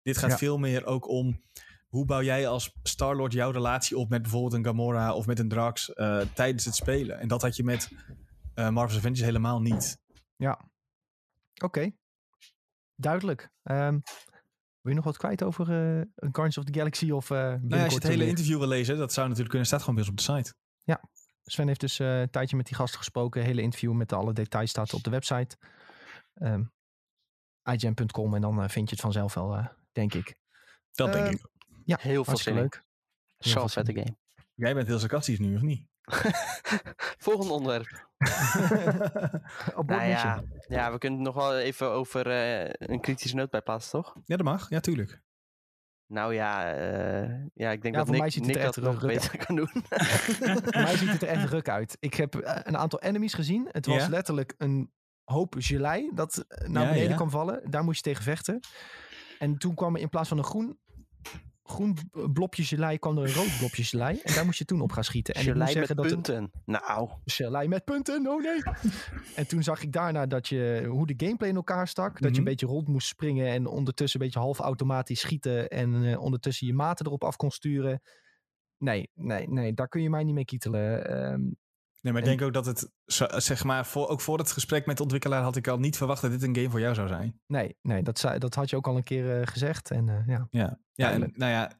Dit 0.01 0.17
gaat 0.17 0.29
Ja. 0.31 0.37
veel 0.37 0.57
meer 0.57 0.85
ook 0.85 1.07
om. 1.07 1.43
Hoe 1.87 2.05
bouw 2.05 2.21
jij 2.21 2.47
als 2.47 2.73
Star-Lord 2.83 3.33
jouw 3.33 3.51
relatie 3.51 3.97
op 3.97 4.09
met 4.09 4.21
bijvoorbeeld 4.21 4.53
een 4.53 4.65
Gamora 4.65 5.13
of 5.13 5.25
met 5.25 5.39
een 5.39 5.47
Drax 5.47 5.93
eh, 5.93 6.21
tijdens 6.33 6.65
het 6.65 6.75
spelen? 6.75 7.19
En 7.19 7.27
dat 7.27 7.41
had 7.41 7.55
je 7.55 7.63
met 7.63 7.89
eh, 8.53 8.69
Marvel's 8.69 8.97
Avengers 8.97 9.21
helemaal 9.21 9.61
niet. 9.61 9.97
Ja. 10.35 10.69
Oké. 11.63 11.91
Duidelijk. 12.95 13.49
Ehm, 13.63 13.99
wil 14.85 14.93
je 14.93 14.99
nog 14.99 15.03
wat 15.03 15.17
kwijt 15.17 15.43
over 15.43 15.69
eh 15.69 16.01
Guardians 16.15 16.57
of 16.57 16.63
the 16.63 16.73
Galaxy? 16.73 17.11
Of, 17.11 17.29
eh 17.31 17.37
Nou 17.37 17.59
ja, 17.67 17.83
als 17.83 17.93
je 17.93 17.99
het 17.99 18.07
hele 18.07 18.27
interview 18.27 18.57
wil 18.57 18.67
lezen, 18.67 18.97
dat 18.97 19.09
zou 19.13 19.21
natuurlijk 19.25 19.49
kunnen, 19.49 19.67
staat 19.67 19.79
gewoon 19.79 19.95
bij 19.95 20.03
ons 20.03 20.13
op 20.13 20.17
de 20.17 20.33
site. 20.33 20.53
Sven 21.47 21.67
heeft 21.67 21.79
dus 21.79 21.99
eh, 21.99 22.19
een 22.19 22.29
tijdje 22.29 22.55
met 22.55 22.65
die 22.65 22.75
gasten 22.75 22.99
gesproken. 22.99 23.43
hele 23.43 23.61
interview 23.61 23.93
met 23.93 24.13
alle 24.13 24.33
details 24.33 24.69
staat 24.69 24.93
op 24.93 25.03
de 25.03 25.09
website. 25.09 25.57
Ehm 26.33 26.63
IGN.com 27.63 28.35
en 28.35 28.41
dan 28.41 28.69
vind 28.69 28.89
je 28.89 28.95
het 28.95 29.01
vanzelf 29.03 29.33
wel, 29.33 29.55
eh, 29.55 29.67
denk 29.91 30.13
ik. 30.13 30.35
Dat 30.91 31.13
denk 31.13 31.25
Ehm, 31.25 31.33
ik. 31.33 31.45
Ja, 31.85 31.97
Heel 32.01 32.25
veel 32.25 32.53
leuk. 32.53 32.83
Zo'n 33.37 33.69
vette 33.69 33.93
game. 33.93 34.17
Jij 34.53 34.73
bent 34.73 34.87
heel 34.87 34.99
sarcastisch 34.99 35.39
nu, 35.39 35.55
of 35.55 35.61
niet? 35.61 35.87
Volgende 37.25 37.53
onderwerp. 37.53 38.03
Nou 39.85 40.03
ja, 40.03 40.43
ja, 40.67 40.91
we 40.91 40.97
kunnen 40.97 41.19
het 41.19 41.27
nog 41.27 41.35
wel 41.35 41.57
even 41.59 41.89
over 41.91 42.27
eh, 42.27 42.69
een 42.77 43.01
kritische 43.01 43.35
noot 43.35 43.49
bij 43.49 43.61
plaatsen, 43.61 43.91
toch? 43.91 44.15
ja, 44.25 44.35
dat 44.35 44.45
mag. 44.45 44.69
Ja, 44.69 44.79
tuurlijk. 44.79 45.21
Nou 46.07 46.33
ja, 46.33 46.73
eh, 46.73 47.29
ja 47.53 47.71
ik 47.71 47.81
denk 47.81 47.95
Ja, 47.95 47.99
dat 47.99 48.09
Nick, 48.09 48.19
mij 48.19 48.29
ziet 48.29 48.45
het 48.45 48.55
Nick 48.55 48.63
dat 48.63 48.75
nog 48.75 49.05
beter 49.05 49.45
kan 49.45 49.55
doen. 49.55 49.69
Voor 50.63 50.81
mij 50.81 50.97
ziet 50.97 51.09
het 51.11 51.21
er 51.21 51.27
echt 51.27 51.49
ruk 51.49 51.69
uit. 51.69 51.97
Ik 51.99 52.13
heb 52.13 52.35
eh, 52.35 52.59
een 52.63 52.77
aantal 52.77 53.01
enemies 53.01 53.33
gezien. 53.33 53.67
Het 53.71 53.85
was 53.85 54.03
Ja? 54.03 54.09
letterlijk 54.09 54.53
een 54.57 54.91
hoop 55.23 55.55
gelei 55.57 56.11
dat 56.13 56.45
naar 56.47 56.83
Ja, 56.83 56.89
beneden 56.89 57.09
ja. 57.09 57.15
kwam 57.15 57.29
vallen. 57.29 57.71
Daar 57.71 57.83
moest 57.83 57.97
je 57.97 58.03
tegen 58.11 58.23
vechten. 58.23 58.59
En 59.39 59.57
toen 59.57 59.75
kwam 59.75 59.95
er 59.95 60.01
in 60.01 60.09
plaats 60.09 60.29
van 60.29 60.37
een 60.37 60.43
groen, 60.43 60.79
groen 61.67 61.93
b- 61.93 62.33
blopje 62.33 62.63
gelei, 62.63 62.99
kwam 62.99 63.17
er 63.17 63.23
een 63.23 63.33
rood 63.33 63.57
blopje 63.59 63.83
gelei. 63.83 64.19
En 64.23 64.33
daar 64.33 64.45
moest 64.45 64.57
je 64.57 64.65
toen 64.65 64.81
op 64.81 64.91
gaan 64.91 65.03
schieten. 65.03 65.33
En 65.33 65.41
ik 65.41 65.47
moet 65.47 65.55
Gelei 65.57 65.79
met 65.79 65.87
dat 65.87 65.97
het- 66.05 66.13
punten. 66.13 66.51
Nou, 66.65 67.09
Gelei 67.25 67.67
met 67.67 67.83
punten, 67.83 68.27
oh 68.27 68.41
nee. 68.43 68.61
en 69.35 69.47
toen 69.47 69.63
zag 69.63 69.81
ik 69.83 69.91
daarna 69.91 70.25
dat 70.25 70.47
je, 70.47 70.85
hoe 70.89 71.07
de 71.07 71.13
gameplay 71.17 71.49
in 71.49 71.55
elkaar 71.55 71.87
stak. 71.87 72.11
Dat 72.13 72.21
je 72.21 72.29
Mhm. 72.29 72.37
een 72.37 72.43
beetje 72.43 72.65
rond 72.65 72.87
moest 72.87 73.07
springen 73.07 73.47
en 73.47 73.65
ondertussen 73.67 74.19
een 74.19 74.25
beetje 74.25 74.41
half 74.41 74.59
automatisch 74.59 75.19
schieten. 75.19 75.69
En 75.69 76.03
eh, 76.05 76.21
ondertussen 76.21 76.67
je 76.67 76.73
maten 76.73 77.05
erop 77.05 77.23
af 77.23 77.35
kon 77.35 77.51
sturen. 77.51 78.01
Nee, 78.77 79.09
nee, 79.13 79.49
nee, 79.49 79.73
daar 79.73 79.87
kun 79.87 80.01
je 80.01 80.09
mij 80.09 80.23
niet 80.23 80.35
mee 80.35 80.45
kietelen. 80.45 81.09
Ehm, 81.09 81.41
Nee, 82.05 82.13
maar 82.13 82.23
ik 82.23 82.29
En- 82.29 82.37
denk 82.37 82.47
ook 82.47 82.65
dat 82.65 82.65
het, 82.65 82.91
zeg 83.43 83.63
maar, 83.63 83.85
voor, 83.85 84.07
ook 84.07 84.21
voor 84.21 84.37
het 84.37 84.51
gesprek 84.51 84.85
met 84.85 84.97
de 84.97 85.03
ontwikkelaar 85.03 85.41
had 85.41 85.55
ik 85.55 85.67
al 85.67 85.79
niet 85.79 85.97
verwacht 85.97 86.21
dat 86.21 86.31
dit 86.31 86.43
een 86.43 86.55
game 86.55 86.69
voor 86.69 86.79
jou 86.79 86.93
zou 86.93 87.07
zijn. 87.07 87.39
nee, 87.47 87.77
nee 87.81 88.03
dat, 88.03 88.19
zei, 88.19 88.39
dat 88.39 88.55
had 88.55 88.69
je 88.69 88.75
ook 88.75 88.87
al 88.87 88.97
een 88.97 89.03
keer 89.03 89.39
eh, 89.39 89.47
gezegd. 89.47 89.91
En 89.91 90.09
eh, 90.09 90.27
ja, 90.27 90.47
Ja, 90.49 90.79
ja 90.93 91.11
en, 91.11 91.31
nou 91.35 91.51
ja, 91.51 91.71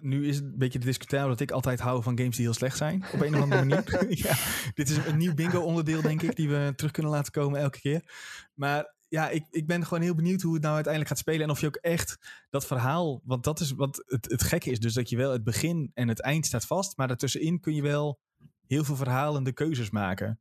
nu 0.00 0.28
is 0.28 0.36
het 0.36 0.44
een 0.44 0.58
beetje 0.58 0.78
discutabel 0.78 1.28
dat 1.28 1.40
ik 1.40 1.50
altijd 1.50 1.80
hou 1.80 2.02
van 2.02 2.18
games 2.18 2.36
die 2.36 2.44
heel 2.44 2.54
slecht 2.54 2.76
zijn. 2.76 3.04
Op 3.12 3.20
een 3.20 3.34
of 3.34 3.40
andere 3.40 3.64
manier. 3.64 4.06
ja, 4.26 4.34
dit 4.74 4.88
is 4.88 4.96
een 4.96 5.18
nieuw 5.18 5.34
bingo 5.34 5.60
onderdeel, 5.60 6.02
denk 6.02 6.22
ik, 6.22 6.36
die 6.36 6.48
we 6.48 6.72
terug 6.76 6.92
kunnen 6.92 7.12
laten 7.12 7.32
komen 7.32 7.60
elke 7.60 7.80
keer. 7.80 8.02
Maar 8.54 8.94
ja, 9.08 9.28
ik, 9.28 9.46
ik 9.50 9.66
ben 9.66 9.84
gewoon 9.86 10.02
heel 10.02 10.14
benieuwd 10.14 10.42
hoe 10.42 10.52
het 10.52 10.62
nou 10.62 10.74
uiteindelijk 10.74 11.12
gaat 11.14 11.22
spelen. 11.22 11.42
En 11.42 11.50
of 11.50 11.60
je 11.60 11.66
ook 11.66 11.76
echt 11.76 12.18
dat 12.50 12.66
verhaal, 12.66 13.20
want 13.24 13.44
dat 13.44 13.60
is 13.60 13.70
wat 13.72 14.02
het, 14.06 14.30
het 14.30 14.42
gekke 14.42 14.70
is. 14.70 14.80
Dus 14.80 14.94
dat 14.94 15.08
je 15.08 15.16
wel 15.16 15.32
het 15.32 15.44
begin 15.44 15.90
en 15.94 16.08
het 16.08 16.20
eind 16.20 16.46
staat 16.46 16.66
vast. 16.66 16.96
Maar 16.96 17.08
daartussenin 17.08 17.60
kun 17.60 17.74
je 17.74 17.82
wel 17.82 18.20
heel 18.68 18.84
veel 18.84 18.96
verhalende 18.96 19.52
keuzes 19.52 19.90
maken. 19.90 20.40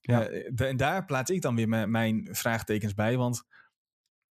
Ja. 0.00 0.20
Ja. 0.20 0.28
en 0.66 0.76
daar 0.76 1.04
plaats 1.04 1.30
ik 1.30 1.42
dan 1.42 1.56
weer 1.56 1.68
mijn, 1.68 1.90
mijn 1.90 2.28
vraagtekens 2.30 2.94
bij. 2.94 3.16
Want 3.16 3.42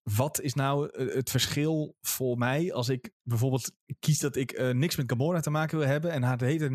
wat 0.03 0.41
is 0.41 0.55
nou 0.55 0.91
eh, 0.91 1.15
het 1.15 1.31
verschil 1.31 1.97
voor 2.01 2.39
mij 2.39 2.73
als 2.73 2.89
ik 2.89 3.11
bijvoorbeeld 3.23 3.73
kies 3.99 4.19
dat 4.19 4.37
ik 4.37 4.51
eh, 4.53 4.71
niks 4.71 4.97
met 4.97 5.11
Gamora 5.11 5.41
te 5.41 5.51
maken 5.51 5.79
wil 5.79 5.87
hebben 5.87 6.11
en 6.13 6.23
haar 6.23 6.37
de 6.39 6.45
hele 6.47 6.69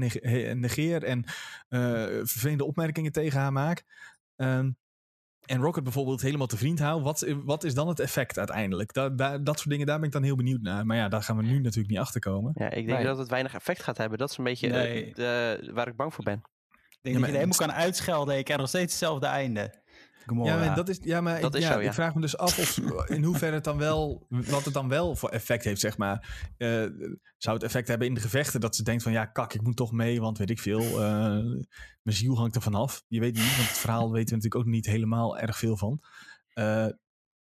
negeer 0.55 1.03
en 1.03 1.23
eh, 1.67 1.79
vervelende 2.23 2.65
opmerkingen 2.65 3.11
tegen 3.11 3.39
haar 3.39 3.51
maak? 3.53 3.83
Ehm, 4.35 4.71
en 5.45 5.61
Rocket 5.61 5.83
bijvoorbeeld 5.83 6.21
helemaal 6.21 6.47
te 6.47 6.57
vriend 6.57 6.79
hou, 6.79 7.01
wat, 7.01 7.33
wat 7.43 7.63
is 7.63 7.73
dan 7.73 7.87
het 7.87 7.99
effect 7.99 8.37
uiteindelijk? 8.37 8.93
Da, 8.93 9.09
da- 9.09 9.37
dat 9.37 9.57
soort 9.57 9.69
dingen, 9.69 9.85
daar 9.85 9.97
ben 9.97 10.07
ik 10.07 10.13
dan 10.13 10.23
heel 10.23 10.35
benieuwd 10.35 10.61
naar. 10.61 10.85
Maar 10.85 10.97
ja, 10.97 11.07
daar 11.09 11.23
gaan 11.23 11.37
we 11.37 11.43
nu 11.43 11.59
natuurlijk 11.59 11.89
niet 11.89 11.99
achter 11.99 12.21
komen. 12.21 12.51
Ja, 12.55 12.65
ik 12.69 12.85
denk 12.85 12.97
Nee. 12.97 13.07
dat 13.07 13.17
het 13.17 13.29
weinig 13.29 13.53
effect 13.53 13.83
gaat 13.83 13.97
hebben. 13.97 14.17
Dat 14.17 14.29
is 14.29 14.37
een 14.37 14.43
beetje 14.43 14.67
eh, 14.67 14.73
Nee. 14.73 15.73
waar 15.73 15.87
ik 15.87 15.95
bang 15.95 16.13
voor 16.13 16.23
ben. 16.23 16.41
Ik 17.01 17.13
denk 17.13 17.15
Ja, 17.15 17.21
dat 17.21 17.29
je 17.29 17.37
helemaal 17.37 17.67
kan 17.67 17.71
uitschelden 17.71 18.31
en 18.31 18.37
je 18.37 18.43
krijgt 18.43 18.61
nog 18.61 18.71
steeds 18.71 18.91
hetzelfde 18.91 19.25
einde. 19.25 19.85
Gomorra. 20.27 20.53
Ja, 20.53 20.65
maar 20.65 20.75
dat 20.75 20.89
is, 20.89 20.99
ja, 21.01 21.21
maar 21.21 21.41
Dat 21.41 21.55
ik, 21.55 21.61
is 21.61 21.67
ja, 21.67 21.73
zo, 21.73 21.79
ja. 21.79 21.87
ik 21.87 21.93
vraag 21.93 22.15
me 22.15 22.21
dus 22.21 22.37
af 22.37 22.59
of, 22.59 22.77
in 23.15 23.23
hoeverre 23.23 23.55
het 23.55 23.63
dan 23.63 23.77
wel, 23.77 24.25
wat 24.29 24.65
het 24.65 24.73
dan 24.73 24.89
wel 24.89 25.15
voor 25.15 25.29
effect 25.29 25.63
heeft, 25.63 25.81
zeg 25.81 25.97
maar. 25.97 26.51
Eh, 26.57 26.85
zou 27.37 27.55
het 27.55 27.63
effect 27.63 27.87
hebben 27.87 28.07
in 28.07 28.13
de 28.13 28.19
gevechten 28.19 28.59
dat 28.59 28.75
ze 28.75 28.83
denkt 28.83 29.03
van, 29.03 29.11
ja, 29.11 29.25
kak, 29.25 29.53
ik 29.53 29.61
moet 29.61 29.75
toch 29.75 29.91
mee, 29.91 30.21
want 30.21 30.37
weet 30.37 30.49
ik 30.49 30.59
veel, 30.59 30.81
eh, 30.81 31.43
mijn 32.01 32.17
ziel 32.17 32.37
hangt 32.37 32.55
er 32.55 32.61
vanaf. 32.61 33.03
Je 33.07 33.19
weet 33.19 33.33
niet, 33.33 33.55
want 33.55 33.69
het 33.69 33.77
verhaal 33.77 34.11
weten 34.11 34.29
we 34.29 34.35
natuurlijk 34.35 34.55
ook 34.55 34.73
niet 34.73 34.85
helemaal 34.85 35.37
erg 35.37 35.57
veel 35.57 35.77
van. 35.77 36.03
Eh, 36.53 36.87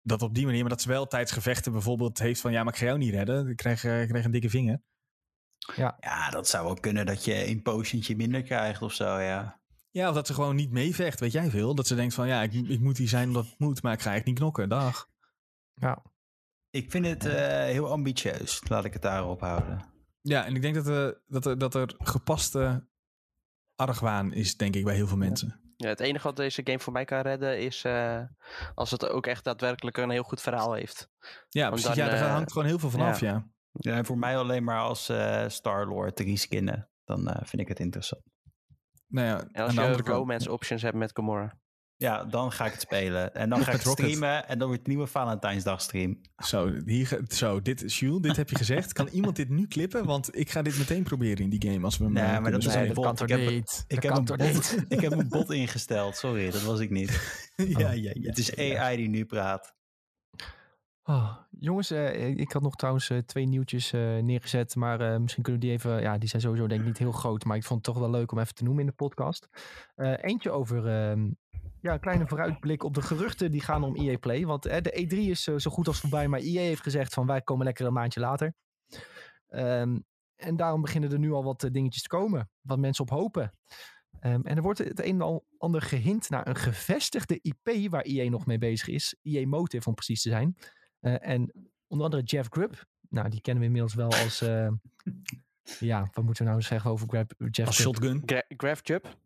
dat 0.02 0.22
op 0.22 0.34
die 0.36 0.46
manier, 0.46 0.62
maar 0.62 0.70
dat 0.70 0.82
ze 0.82 0.88
wel 0.88 1.08
tijdens 1.08 1.32
gevechten 1.32 1.72
bijvoorbeeld 1.72 2.20
heeft 2.20 2.42
van, 2.42 2.52
ja, 2.52 2.64
maar 2.64 2.74
ik 2.74 2.80
ga 2.80 2.86
jou 2.86 2.98
niet 2.98 3.14
redden, 3.14 3.48
ik 3.48 3.56
krijg, 3.56 3.84
ik 3.84 4.08
krijg 4.08 4.26
een 4.26 4.32
dikke 4.32 4.50
vinger. 4.50 4.82
Ja, 5.76 6.30
dat 6.30 6.48
zou 6.48 6.66
wel 6.66 6.76
kunnen 6.76 7.06
dat 7.06 7.26
je 7.26 7.48
een 7.48 7.62
potientje 7.62 8.16
minder 8.16 8.44
krijgt 8.44 8.82
of 8.82 8.94
zo, 8.94 9.20
ja. 9.20 9.60
Ja, 9.90 10.10
of 10.10 10.16
dat 10.16 10.28
ze 10.28 10.34
gewoon 10.34 10.56
niet 10.56 10.72
meevecht, 10.72 11.20
weet 11.20 11.32
jij 11.32 11.50
veel. 11.50 11.76
Dat 11.76 11.88
ze 11.88 11.96
denkt 11.96 12.14
van, 12.14 12.28
ja, 12.28 12.42
ik, 12.42 12.54
ik 12.54 12.80
moet 12.80 12.98
hier 12.98 13.08
zijn 13.08 13.28
omdat 13.28 13.46
het 13.46 13.60
moet, 13.60 13.82
maar 13.82 13.94
ik 13.94 14.02
ga 14.02 14.14
echt 14.14 14.26
niet 14.26 14.36
knokken, 14.36 14.70
dag. 14.70 15.10
Ja. 15.74 16.04
Ik 16.70 16.92
vind 16.92 17.06
het 17.06 17.26
eh, 17.26 17.48
heel 17.48 17.92
ambitieus. 17.92 18.62
Laat 18.68 18.86
ik 18.86 18.94
het 18.94 19.02
daarop 19.02 19.42
houden. 19.42 19.94
Ja, 20.22 20.46
en 20.46 20.56
ik 20.56 20.62
denk 20.62 20.76
dat 20.76 20.88
er, 20.88 21.22
dat 21.28 21.46
er, 21.46 21.58
dat 21.58 21.76
er 21.76 21.96
gepaste 21.98 22.88
argwaan 23.76 24.34
is, 24.34 24.58
denk 24.58 24.76
ik, 24.76 24.84
bij 24.84 24.96
heel 24.96 25.08
veel 25.08 25.18
mensen. 25.18 25.74
Ja, 25.78 25.88
het 25.88 26.00
enige 26.00 26.28
wat 26.28 26.36
deze 26.36 26.62
game 26.64 26.80
voor 26.80 26.94
mij 26.94 27.06
kan 27.06 27.22
redden 27.22 27.60
is 27.60 27.84
eh, 27.84 28.22
als 28.76 28.92
het 28.92 29.10
ook 29.10 29.28
echt 29.28 29.44
daadwerkelijk 29.44 29.98
een 29.98 30.10
heel 30.10 30.24
goed 30.24 30.42
verhaal 30.42 30.74
heeft. 30.74 31.10
Ja, 31.50 31.70
Want 31.70 31.82
precies. 31.82 31.98
dan, 31.98 32.06
ja, 32.06 32.12
daar 32.12 32.28
eh, 32.28 32.34
hangt 32.34 32.52
gewoon 32.52 32.68
heel 32.68 32.80
veel 32.80 32.90
van 32.90 33.00
ja. 33.00 33.10
af, 33.10 33.20
ja. 33.20 33.48
Ja, 33.78 33.96
en 33.96 34.06
voor 34.06 34.18
mij 34.18 34.38
alleen 34.38 34.64
maar 34.64 34.80
als 34.80 35.10
eh 35.10 35.48
Star-Lord 35.48 36.16
te 36.16 36.24
reskinnen. 36.24 36.90
Dan 37.04 37.28
eh, 37.28 37.46
vind 37.46 37.62
ik 37.62 37.68
het 37.68 37.80
interessant. 37.80 38.22
Nou 39.08 39.28
ja, 39.28 39.48
En 39.52 39.64
als 39.64 39.74
je 39.74 39.82
andere 39.82 40.04
kant- 40.04 40.18
romance 40.18 40.52
options 40.52 40.82
hebt 40.82 40.96
met 40.96 41.12
Gamora. 41.14 41.58
Ja, 41.98 42.24
dan 42.26 42.52
ga 42.52 42.66
ik 42.66 42.72
het 42.72 42.82
spelen. 42.82 43.34
En 43.34 43.50
dan 43.50 43.60
ga 43.64 43.72
ik 43.72 43.82
het 43.82 43.92
streamen. 43.92 44.48
En 44.48 44.58
dan 44.58 44.68
wordt 44.68 44.82
het 44.82 44.88
nieuwe 44.88 45.08
Valentijnsdag 45.08 45.82
stream. 45.82 46.22
Zo, 46.38 46.74
hier, 46.86 47.22
zo 47.28 47.62
dit, 47.62 47.94
Jules, 47.94 48.22
dit 48.22 48.36
heb 48.36 48.50
je 48.50 48.56
gezegd. 48.56 48.94
Kan 48.94 49.08
iemand 49.08 49.36
dit 49.36 49.50
nu 49.50 49.68
klippen? 49.68 50.06
Want 50.06 50.38
ik 50.38 50.50
ga 50.50 50.62
dit 50.62 50.78
meteen 50.78 51.04
proberen 51.04 51.44
in 51.44 51.50
die 51.50 51.72
game 51.72 51.86
als 51.86 51.98
we 51.98 52.04
hem 52.04 52.14
Nee, 52.14 52.24
eh, 52.24 52.40
maar 52.40 52.52
dat 52.52 52.66
is 52.66 52.74
een 52.76 52.94
bot. 52.94 53.22
Ik 53.22 53.30
heb, 53.30 53.40
ik, 53.88 54.04
heb 54.04 54.16
een 54.18 54.26
bot, 54.26 54.76
ik 54.88 55.00
heb 55.00 55.12
een 55.12 55.30
bot 55.30 55.52
ingesteld. 55.52 56.16
Sorry, 56.16 56.50
dat 56.52 56.64
was 56.64 56.80
ik 56.80 56.90
niet. 56.90 57.12
ja, 57.56 57.92
ja, 57.92 58.12
ja. 58.14 58.30
het 58.30 58.38
is 58.38 58.56
AI 58.58 58.98
die 58.98 59.10
nu 59.10 59.26
praat. 59.26 59.74
Oh, 61.08 61.38
jongens, 61.60 61.92
eh, 61.92 62.30
ik 62.30 62.52
had 62.52 62.62
nog 62.62 62.76
trouwens 62.76 63.10
eh, 63.10 63.18
twee 63.18 63.46
nieuwtjes 63.46 63.94
eh, 63.94 64.18
neergezet. 64.18 64.76
Maar 64.76 65.22
misschien 65.22 65.44
kunnen 65.44 65.62
we 65.62 65.68
die 65.68 65.78
even... 65.78 66.02
Ja, 66.02 66.18
die 66.18 66.30
zijn 66.30 66.42
sowieso 66.42 66.68
denk 66.68 66.80
ik 66.80 66.88
niet 66.88 66.98
heel 66.98 67.12
groot. 67.12 67.46
Maar 67.46 67.58
ik 67.58 67.64
vond 67.64 67.86
het 67.86 67.96
toch 67.96 68.04
wel 68.04 68.12
leuk 68.12 68.32
om 68.32 68.40
even 68.40 68.56
te 68.56 68.64
noemen 68.64 68.82
in 68.82 68.90
de 68.90 68.96
podcast. 68.96 69.50
Eentje 69.96 70.52
over... 70.52 70.88
ehm, 70.88 71.30
ja, 71.82 71.94
een 71.94 72.00
kleine 72.00 72.28
vooruitblik 72.28 72.84
op 72.84 72.94
de 72.94 73.02
geruchten 73.02 73.52
die 73.52 73.62
gaan 73.62 73.84
om 73.84 73.96
EA 73.96 74.18
Play. 74.18 74.46
Want 74.46 74.64
de 74.64 75.06
E3 75.06 75.18
is 75.18 75.44
zo 75.44 75.72
goed 75.72 75.88
als 75.88 76.00
voorbij. 76.00 76.28
Maar 76.28 76.40
EA 76.40 76.62
heeft 76.62 76.82
gezegd 76.82 77.14
van 77.14 77.26
wij 77.26 77.42
komen 77.42 77.66
lekker 77.66 77.86
een 77.86 77.94
maandje 77.94 78.20
later. 78.20 78.54
Ehm, 79.48 80.00
en 80.36 80.56
daarom 80.56 80.82
beginnen 80.82 81.12
er 81.12 81.20
nu 81.20 81.32
al 81.32 81.44
wat 81.44 81.70
dingetjes 81.72 82.02
te 82.02 82.08
komen. 82.08 82.50
Wat 82.62 82.80
mensen 82.80 83.04
op 83.04 83.10
hopen. 83.10 83.54
Ehm, 84.20 84.42
en 84.44 84.56
er 84.56 84.62
wordt 84.62 84.80
het 84.80 85.06
een 85.06 85.22
en 85.22 85.42
ander 85.58 85.82
gehint 85.82 86.30
naar 86.30 86.48
een 86.48 86.56
gevestigde 86.56 87.40
IP 87.42 87.90
waar 87.90 88.02
EA 88.02 88.30
nog 88.30 88.46
mee 88.46 88.58
bezig 88.58 88.88
is. 88.88 89.16
EA 89.22 89.48
Motive 89.48 89.88
om 89.88 89.96
precies 89.96 90.22
te 90.22 90.30
zijn. 90.30 90.56
Eh, 91.06 91.30
en 91.30 91.52
onder 91.88 92.06
andere 92.06 92.24
Jeff 92.24 92.48
Grubb. 92.52 92.84
Nou, 93.10 93.30
die 93.30 93.42
kennen 93.42 93.62
we 93.62 93.68
inmiddels 93.68 93.94
wel 93.94 94.12
als... 94.12 94.42
eh, 94.42 94.68
ja, 95.90 96.10
wat 96.14 96.24
moeten 96.24 96.44
we 96.46 96.50
nou 96.52 96.62
zeggen 96.62 96.92
over 96.92 97.08
Grab, 97.08 97.32
Jeff 97.38 97.68
Als 97.68 97.80
Grubb? 97.80 97.96
shotgun. 97.96 98.22
Gra 98.26 98.44
Graph 98.48 98.80
Jub? 98.88 99.18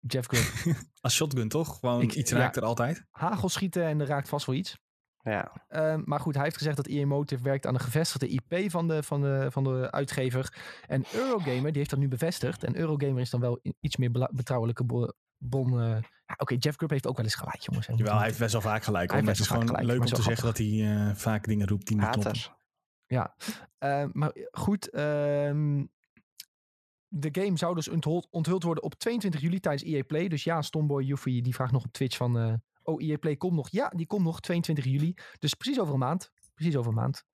Jeff 0.00 0.28
Grubb. 0.28 0.76
Als 1.00 1.14
shotgun, 1.14 1.48
toch? 1.48 1.78
Gewoon 1.78 2.02
Ik- 2.02 2.14
iets 2.14 2.30
ja. 2.30 2.36
raakt 2.38 2.56
er 2.56 2.62
altijd. 2.64 3.04
Hagel 3.10 3.48
schieten 3.48 3.84
en 3.84 4.00
er 4.00 4.06
raakt 4.06 4.28
vast 4.28 4.46
wel 4.46 4.54
iets. 4.56 4.78
Ja. 5.22 5.64
Ehm, 5.68 6.02
maar 6.04 6.20
goed, 6.20 6.34
hij 6.34 6.44
heeft 6.44 6.56
gezegd 6.56 6.76
dat 6.76 6.86
EA 6.86 7.06
Motive 7.06 7.42
werkt 7.42 7.66
aan 7.66 7.74
een 7.74 7.80
gevestigde 7.80 8.28
IP 8.28 8.70
van 8.70 8.88
de, 8.88 9.02
van 9.02 9.20
de, 9.20 9.46
van 9.50 9.64
de 9.64 9.90
uitgever. 9.90 10.54
En 10.86 11.04
Eurogamer, 11.14 11.62
die 11.68 11.76
heeft 11.78 11.90
dat 11.90 11.98
nu 11.98 12.08
bevestigd. 12.08 12.64
En 12.64 12.76
Eurogamer 12.76 13.20
is 13.20 13.30
dan 13.30 13.40
wel 13.40 13.60
iets 13.80 13.96
meer 13.96 14.28
betrouwelijke 14.32 14.84
bo- 14.84 15.12
bon. 15.38 15.80
eh, 15.80 15.96
ja, 16.30 16.36
Oké, 16.36 16.54
Jeff 16.58 16.76
Grubb 16.76 16.92
heeft 16.92 17.06
ook 17.06 17.16
wel 17.16 17.24
eens 17.24 17.34
gelijk, 17.34 17.60
jongens. 17.60 17.86
Hij 17.86 17.96
Jawel, 17.96 18.16
hij 18.16 18.26
heeft 18.26 18.38
best 18.38 18.52
wel 18.52 18.60
vaak 18.60 18.82
gelijk. 18.82 19.10
Hij 19.10 19.20
het 19.20 19.38
is 19.38 19.46
gewoon 19.46 19.66
vaak 19.66 19.82
leuk 19.82 19.98
om 19.98 20.06
gelijk, 20.06 20.14
te 20.14 20.22
zeggen 20.22 20.44
dat 20.44 20.58
hij 20.58 21.08
eh, 21.08 21.14
vaak 21.14 21.46
dingen 21.46 21.66
roept 21.66 21.86
die 21.86 21.96
niet 21.96 22.08
kloppen. 22.08 22.40
Ja, 23.06 23.34
eh, 23.78 24.04
maar 24.12 24.32
goed. 24.50 24.90
ehm, 24.90 25.84
de 27.08 27.28
game 27.32 27.56
zou 27.56 27.74
dus 27.74 27.88
onthuld, 27.88 28.28
onthuld 28.30 28.62
worden 28.62 28.84
op 28.84 28.94
22 28.94 29.40
juli 29.40 29.60
tijdens 29.60 29.82
EA 29.82 30.02
Play. 30.02 30.28
Dus 30.28 30.44
ja, 30.44 30.62
Stomboy 30.62 31.02
Yuffie 31.02 31.42
die 31.42 31.54
vraagt 31.54 31.72
nog 31.72 31.84
op 31.84 31.92
Twitch 31.92 32.16
van... 32.16 32.38
eh, 32.38 32.54
oh, 32.82 33.02
EA 33.02 33.18
Play 33.18 33.36
komt 33.36 33.54
nog. 33.54 33.68
Ja, 33.70 33.88
die 33.88 34.06
komt 34.06 34.24
nog 34.24 34.40
22 34.40 34.84
juli. 34.84 35.14
Dus 35.38 35.54
precies 35.54 35.80
over 35.80 35.92
een 35.92 35.98
maand. 36.00 36.30
Precies 36.54 36.76
over 36.76 36.90
een 36.90 36.96
maand. 36.96 37.24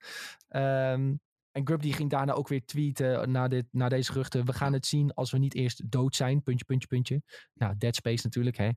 Ehm, 0.48 1.14
en 1.56 1.66
Grub 1.66 1.82
die 1.82 1.92
ging 1.92 2.10
daarna 2.10 2.32
ook 2.32 2.48
weer 2.48 2.64
tweeten 2.64 3.30
na, 3.30 3.48
dit, 3.48 3.66
na 3.70 3.88
deze 3.88 4.12
geruchten. 4.12 4.44
We 4.44 4.52
gaan 4.52 4.72
het 4.72 4.86
zien 4.86 5.14
als 5.14 5.30
we 5.30 5.38
niet 5.38 5.54
eerst 5.54 5.90
dood 5.90 6.16
zijn. 6.16 6.42
Puntje, 6.42 6.64
puntje, 6.64 6.88
puntje. 6.88 7.22
Nou, 7.54 7.76
Dead 7.76 7.94
Space 7.94 8.20
natuurlijk, 8.24 8.56
hè. 8.56 8.70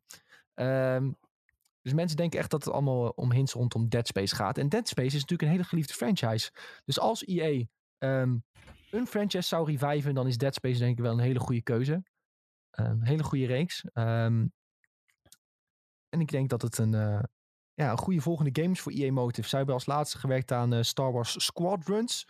Ehm, 0.53 1.11
dus 1.81 1.93
mensen 1.93 2.17
denken 2.17 2.39
echt 2.39 2.49
dat 2.49 2.63
het 2.63 2.73
allemaal 2.73 3.09
om 3.09 3.31
hints 3.31 3.53
rondom 3.53 3.89
Dead 3.89 4.07
Space 4.07 4.35
gaat. 4.35 4.57
En 4.57 4.69
Dead 4.69 4.87
Space 4.87 5.15
is 5.15 5.21
natuurlijk 5.21 5.41
een 5.41 5.49
hele 5.49 5.63
geliefde 5.63 5.93
franchise. 5.93 6.51
Dus 6.85 6.99
als 6.99 7.25
EA 7.25 7.65
ehm, 7.97 8.37
een 8.91 9.07
franchise 9.07 9.47
zou 9.47 9.71
reviven, 9.71 10.13
dan 10.13 10.27
is 10.27 10.37
Dead 10.37 10.53
Space 10.53 10.79
denk 10.79 10.97
ik 10.97 11.03
wel 11.03 11.13
een 11.13 11.19
hele 11.19 11.39
goede 11.39 11.61
keuze. 11.61 12.03
Een 12.71 13.03
hele 13.05 13.23
goede 13.23 13.45
reeks. 13.45 13.85
Ehm, 13.93 14.47
en 16.09 16.19
ik 16.19 16.31
denk 16.31 16.49
dat 16.49 16.61
het 16.61 16.77
een, 16.77 16.93
eh, 16.93 17.23
ja, 17.73 17.91
een 17.91 17.97
goede 17.97 18.21
volgende 18.21 18.61
game 18.61 18.73
is 18.73 18.79
voor 18.79 18.91
EA 18.91 19.11
Motive. 19.11 19.47
Zij 19.47 19.57
hebben 19.57 19.75
als 19.75 19.85
laatste 19.85 20.17
gewerkt 20.17 20.51
aan 20.51 20.73
eh, 20.73 20.81
Star 20.81 21.11
Wars 21.11 21.45
Squadrons. 21.45 22.25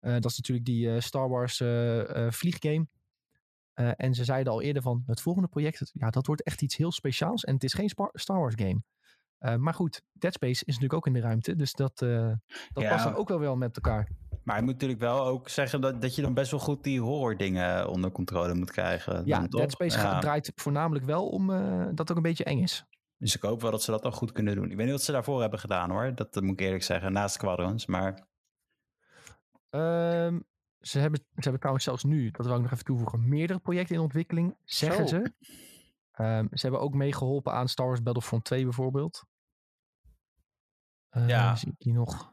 Eh, 0.00 0.12
dat 0.12 0.24
is 0.24 0.36
natuurlijk 0.36 0.66
die 0.66 0.94
eh, 0.94 1.00
Star 1.00 1.28
Wars 1.28 1.60
eh, 1.60 2.26
vlieggame. 2.30 2.86
En 3.74 4.14
ze 4.14 4.24
zeiden 4.24 4.52
al 4.52 4.62
eerder 4.62 4.82
van 4.82 5.02
het 5.06 5.20
volgende 5.20 5.48
project, 5.48 5.78
het- 5.78 5.90
ja, 5.94 6.10
dat 6.10 6.26
wordt 6.26 6.42
echt 6.42 6.62
iets 6.62 6.76
heel 6.76 6.92
speciaals. 6.92 7.44
En 7.44 7.54
het 7.54 7.64
is 7.64 7.72
geen 7.74 7.88
Spa- 7.88 8.10
Star 8.12 8.38
Wars 8.38 8.54
game. 8.56 8.82
Maar 9.58 9.74
goed, 9.74 10.02
Dead 10.12 10.32
Space 10.32 10.60
is 10.64 10.66
natuurlijk 10.66 10.94
ook 10.94 11.06
in 11.06 11.12
de 11.12 11.20
ruimte. 11.20 11.56
Dus 11.56 11.72
dat, 11.72 11.96
dat 11.98 12.38
Ja. 12.72 12.88
past 12.90 13.04
dan 13.04 13.14
ook 13.14 13.28
wel 13.28 13.38
wel 13.40 13.56
met 13.56 13.76
elkaar. 13.76 14.08
Maar 14.44 14.56
je 14.56 14.62
moet 14.62 14.72
natuurlijk 14.72 15.00
wel 15.00 15.26
ook 15.26 15.48
zeggen 15.48 15.80
dat, 15.80 16.02
dat 16.02 16.14
je 16.14 16.22
dan 16.22 16.34
best 16.34 16.50
wel 16.50 16.60
goed 16.60 16.84
die 16.84 17.00
horror 17.00 17.36
dingen 17.36 17.88
onder 17.88 18.10
controle 18.10 18.54
moet 18.54 18.70
krijgen. 18.70 19.22
Ja, 19.26 19.46
toch? 19.46 19.60
Dead 19.60 19.72
Space 19.72 19.96
Ja. 19.96 20.02
gaat- 20.02 20.22
draait 20.22 20.52
voornamelijk 20.54 21.04
wel 21.04 21.28
om 21.28 21.46
dat 21.86 21.98
het 21.98 22.10
ook 22.10 22.16
een 22.16 22.22
beetje 22.22 22.44
eng 22.44 22.62
is. 22.62 22.84
Dus 23.16 23.34
ik 23.36 23.42
hoop 23.42 23.60
wel 23.60 23.70
dat 23.70 23.82
ze 23.82 23.90
dat 23.90 24.02
dan 24.02 24.12
goed 24.12 24.32
kunnen 24.32 24.54
doen. 24.54 24.70
Ik 24.70 24.76
weet 24.76 24.84
niet 24.86 24.94
wat 24.94 25.02
ze 25.04 25.12
daarvoor 25.12 25.40
hebben 25.40 25.58
gedaan 25.58 25.90
hoor. 25.90 26.14
Dat 26.14 26.36
eh, 26.36 26.42
moet 26.42 26.52
ik 26.52 26.66
eerlijk 26.66 26.82
zeggen. 26.82 27.12
Naast 27.12 27.34
Squadrons. 27.34 27.86
Maar 27.86 28.27
Ehm, 29.70 30.40
ze, 30.80 30.98
hebben, 30.98 31.20
ze 31.20 31.40
hebben 31.40 31.58
trouwens 31.58 31.84
zelfs 31.84 32.04
nu, 32.04 32.30
dat 32.30 32.46
wil 32.46 32.54
ik 32.56 32.62
nog 32.62 32.72
even 32.72 32.84
toevoegen, 32.84 33.28
meerdere 33.28 33.58
projecten 33.58 33.94
in 33.94 34.00
ontwikkeling, 34.00 34.56
zeggen 34.64 35.08
Zo. 35.08 35.16
ze. 35.16 35.32
Ehm, 36.12 36.46
ze 36.50 36.60
hebben 36.60 36.80
ook 36.80 36.94
meegeholpen 36.94 37.52
aan 37.52 37.68
Star 37.68 37.86
Wars 37.86 38.02
Battlefront 38.02 38.44
2 38.44 38.64
bijvoorbeeld. 38.64 39.24
Eh, 41.08 41.28
Ja. 41.28 41.54
Zie 41.56 41.68
ik 41.68 41.78
die 41.78 41.92
nog? 41.92 42.32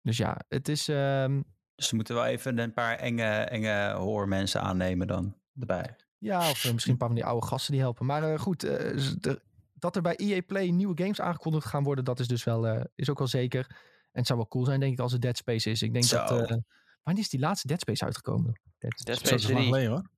Dus 0.00 0.16
ja, 0.16 0.40
het 0.48 0.68
is... 0.68 0.88
ehm, 0.88 1.42
dus 1.74 1.88
ze 1.88 1.94
moeten 1.94 2.14
wel 2.14 2.24
even 2.26 2.58
een 2.58 2.72
paar 2.72 2.96
enge, 2.96 3.24
enge 3.28 3.92
horror 3.96 4.28
mensen 4.28 4.60
aannemen 4.60 5.06
dan 5.06 5.36
erbij. 5.60 5.96
Ja, 6.18 6.50
of 6.50 6.64
eh, 6.64 6.72
misschien 6.72 6.92
een 6.92 6.98
paar 6.98 7.08
van 7.08 7.16
die 7.16 7.26
oude 7.26 7.46
gasten 7.46 7.72
die 7.72 7.80
helpen. 7.80 8.06
Maar 8.06 8.32
eh, 8.32 8.38
goed, 8.38 8.64
eh, 8.64 8.96
de- 9.18 9.42
dat 9.74 9.96
er 9.96 10.02
bij 10.02 10.16
EA 10.16 10.42
Play 10.42 10.68
nieuwe 10.68 11.02
games 11.02 11.20
aangekondigd 11.20 11.66
gaan 11.66 11.82
worden, 11.84 12.04
dat 12.04 12.20
is 12.20 12.28
dus 12.28 12.44
wel, 12.44 12.86
is 12.94 13.10
ook 13.10 13.18
wel 13.18 13.26
zeker. 13.26 13.76
En 14.16 14.22
het 14.22 14.26
zou 14.26 14.38
wel 14.38 14.48
cool 14.48 14.64
zijn, 14.64 14.80
denk 14.80 14.92
ik, 14.92 14.98
als 15.00 15.12
het 15.12 15.22
Dead 15.22 15.36
Space 15.36 15.70
is. 15.70 15.82
Ik 15.82 15.92
denk 15.92 16.04
Zo. 16.04 16.16
dat... 16.26 16.50
eh, 16.50 16.56
wanneer 17.02 17.22
is 17.22 17.28
die 17.28 17.40
laatste 17.40 17.66
Dead 17.66 17.80
Space 17.80 18.04
uitgekomen? 18.04 18.60
Dead 18.78 18.92
Space 19.18 19.30
lang 19.30 19.40
3. 19.42 19.64
geleden 19.64 19.90
hoor. 19.90 20.08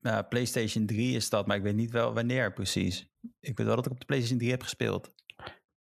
Ja, 0.00 0.22
PlayStation 0.22 0.86
3 0.86 1.16
is 1.16 1.28
dat, 1.30 1.46
maar 1.46 1.56
ik 1.56 1.62
weet 1.62 1.74
niet 1.74 1.90
wel 1.90 2.14
wanneer 2.14 2.52
precies. 2.52 3.08
Ik 3.40 3.56
weet 3.56 3.66
wel 3.66 3.76
dat 3.76 3.86
ik 3.86 3.92
op 3.92 3.98
de 4.00 4.04
PlayStation 4.06 4.38
3 4.38 4.50
heb 4.50 4.62
gespeeld. 4.62 5.12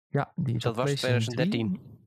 Ja, 0.09 0.33
die 0.37 0.55
is 0.57 0.63
Dat 0.63 0.77
was 0.77 0.85
PlayStation 0.85 1.35
3 1.35 1.49
2013. 1.49 1.99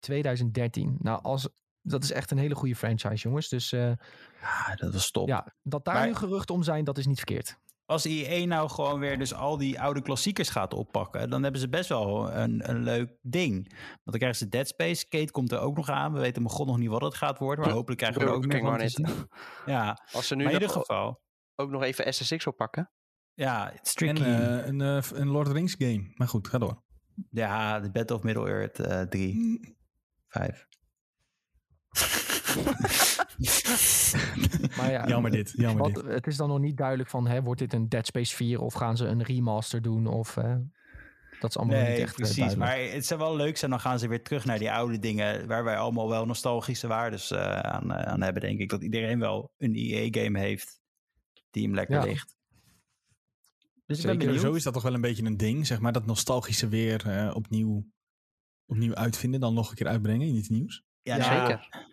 2013. 0.00 0.96
Nou, 0.98 1.22
als, 1.22 1.48
dat 1.82 2.02
is 2.02 2.12
echt 2.12 2.30
een 2.30 2.38
hele 2.38 2.54
goede 2.54 2.76
franchise, 2.76 3.28
jongens. 3.28 3.48
Dus 3.48 3.72
eh, 3.72 3.92
Ja, 4.40 4.74
dat 4.74 4.92
was 4.92 5.10
top. 5.10 5.28
ja, 5.28 5.54
dat 5.62 5.84
daar 5.84 5.94
Maar- 5.94 6.06
nu 6.06 6.14
geruchten 6.14 6.54
om 6.54 6.62
zijn, 6.62 6.84
dat 6.84 6.98
is 6.98 7.06
niet 7.06 7.16
verkeerd. 7.16 7.58
Als 7.86 8.04
EA 8.04 8.46
nou 8.46 8.68
gewoon 8.70 9.00
weer 9.00 9.18
dus 9.18 9.34
al 9.34 9.56
die 9.56 9.80
oude 9.80 10.02
klassiekers 10.02 10.48
gaat 10.48 10.74
oppakken, 10.74 11.30
dan 11.30 11.42
hebben 11.42 11.60
ze 11.60 11.68
best 11.68 11.88
wel 11.88 12.32
een, 12.32 12.70
een 12.70 12.82
leuk 12.82 13.10
ding. 13.22 13.68
Want 13.78 14.04
dan 14.04 14.14
krijgen 14.18 14.38
ze 14.38 14.48
Dead 14.48 14.68
Space. 14.68 15.08
Kate 15.08 15.30
komt 15.32 15.52
er 15.52 15.58
ook 15.60 15.76
nog 15.76 15.88
aan. 15.90 16.12
We 16.12 16.20
weten 16.20 16.42
mijn 16.42 16.54
god 16.54 16.66
nog 16.66 16.78
niet 16.78 16.88
wat 16.88 17.00
het 17.02 17.14
gaat 17.14 17.38
worden, 17.38 17.64
maar 17.64 17.74
hopelijk 17.74 18.00
krijgen 18.00 18.20
we 18.20 18.26
er 18.28 18.34
ook 18.34 18.46
meer 18.46 18.58
van 18.60 18.68
maar 18.68 18.78
te 18.78 18.84
niet. 18.84 18.92
zien. 18.92 19.06
Ja, 19.74 19.98
Als 20.12 20.26
ze 20.26 20.34
nu 20.36 20.42
maar 20.44 20.52
in 20.52 20.60
ieder 20.60 20.74
geval. 20.76 21.22
ook 21.54 21.70
nog 21.70 21.82
even 21.82 22.14
SSX 22.14 22.46
oppakken. 22.46 22.90
Ja, 23.34 23.72
it's 23.72 23.94
En 23.94 24.16
eh, 24.16 24.66
een, 24.66 24.80
eh, 24.80 25.02
een 25.12 25.28
Lord 25.28 25.46
of 25.46 25.52
the 25.52 25.58
Rings 25.58 25.74
game. 25.78 26.12
Maar 26.14 26.28
goed, 26.28 26.48
ga 26.48 26.58
door. 26.58 26.82
ja, 27.30 27.80
de 27.80 27.90
Battle 27.90 28.16
of 28.16 28.22
Middle-earth 28.22 28.78
eh 28.78 29.00
3, 29.02 29.76
5. 30.28 30.66
Maar 34.76 34.90
ja, 34.90 35.06
Jammer 35.08 35.30
dit, 35.30 35.52
jammer 35.56 35.82
wat- 35.82 35.94
dit. 36.04 36.04
het 36.14 36.26
is 36.26 36.36
dan 36.36 36.48
nog 36.48 36.58
niet 36.58 36.76
duidelijk 36.76 37.08
van, 37.08 37.26
hè, 37.26 37.42
wordt 37.42 37.60
dit 37.60 37.72
een 37.72 37.88
Dead 37.88 38.06
Space 38.06 38.34
4 38.36 38.60
of 38.60 38.74
gaan 38.74 38.96
ze 38.96 39.06
een 39.06 39.22
remaster 39.22 39.82
doen? 39.82 40.06
Of, 40.06 40.36
eh, 40.36 40.54
dat 41.40 41.50
is 41.50 41.56
allemaal 41.58 41.78
niet 41.80 41.98
echt 41.98 42.10
eh, 42.10 42.14
precies. 42.16 42.36
duidelijk. 42.36 42.70
Maar 42.70 42.78
het 42.94 43.06
zou 43.06 43.20
wel 43.20 43.36
leuk 43.36 43.56
zijn, 43.56 43.70
dan 43.70 43.80
gaan 43.80 43.98
ze 43.98 44.08
weer 44.08 44.22
terug 44.22 44.44
naar 44.44 44.58
die 44.58 44.72
oude 44.72 44.98
dingen... 44.98 45.46
waar 45.46 45.64
wij 45.64 45.76
allemaal 45.76 46.08
wel 46.08 46.26
nostalgische 46.26 46.86
waardes 46.86 47.30
eh, 47.30 47.58
aan, 47.58 47.92
eh, 47.92 48.12
aan 48.12 48.22
hebben, 48.22 48.42
denk 48.42 48.60
ik. 48.60 48.68
Dat 48.70 48.82
iedereen 48.82 49.18
wel 49.18 49.52
een 49.58 49.74
EA-game 49.74 50.38
heeft 50.38 50.80
die 51.50 51.62
hem 51.64 51.74
lekker 51.74 51.96
Ja. 51.96 52.04
ligt. 52.04 52.34
Dus 53.86 53.98
ik 53.98 54.02
ben 54.04 54.12
Zeker, 54.12 54.18
benieuwd. 54.18 54.40
zo 54.40 54.52
is 54.52 54.62
dat 54.62 54.72
toch 54.72 54.82
wel 54.82 54.94
een 54.94 55.00
beetje 55.00 55.24
een 55.24 55.36
ding. 55.36 55.66
Zeg 55.66 55.80
maar 55.80 55.92
dat 55.92 56.06
nostalgische 56.06 56.68
weer 56.68 57.06
eh, 57.08 57.34
opnieuw, 57.34 57.86
opnieuw 58.66 58.94
uitvinden. 58.94 59.40
Dan 59.40 59.54
nog 59.54 59.70
een 59.70 59.76
keer 59.76 59.86
uitbrengen 59.86 60.26
in 60.26 60.34
iets 60.34 60.48
nieuws. 60.48 60.84
Ja, 61.02 61.16
Ja, 61.16 61.28
nou, 61.28 61.46
Zeker. 61.46 61.84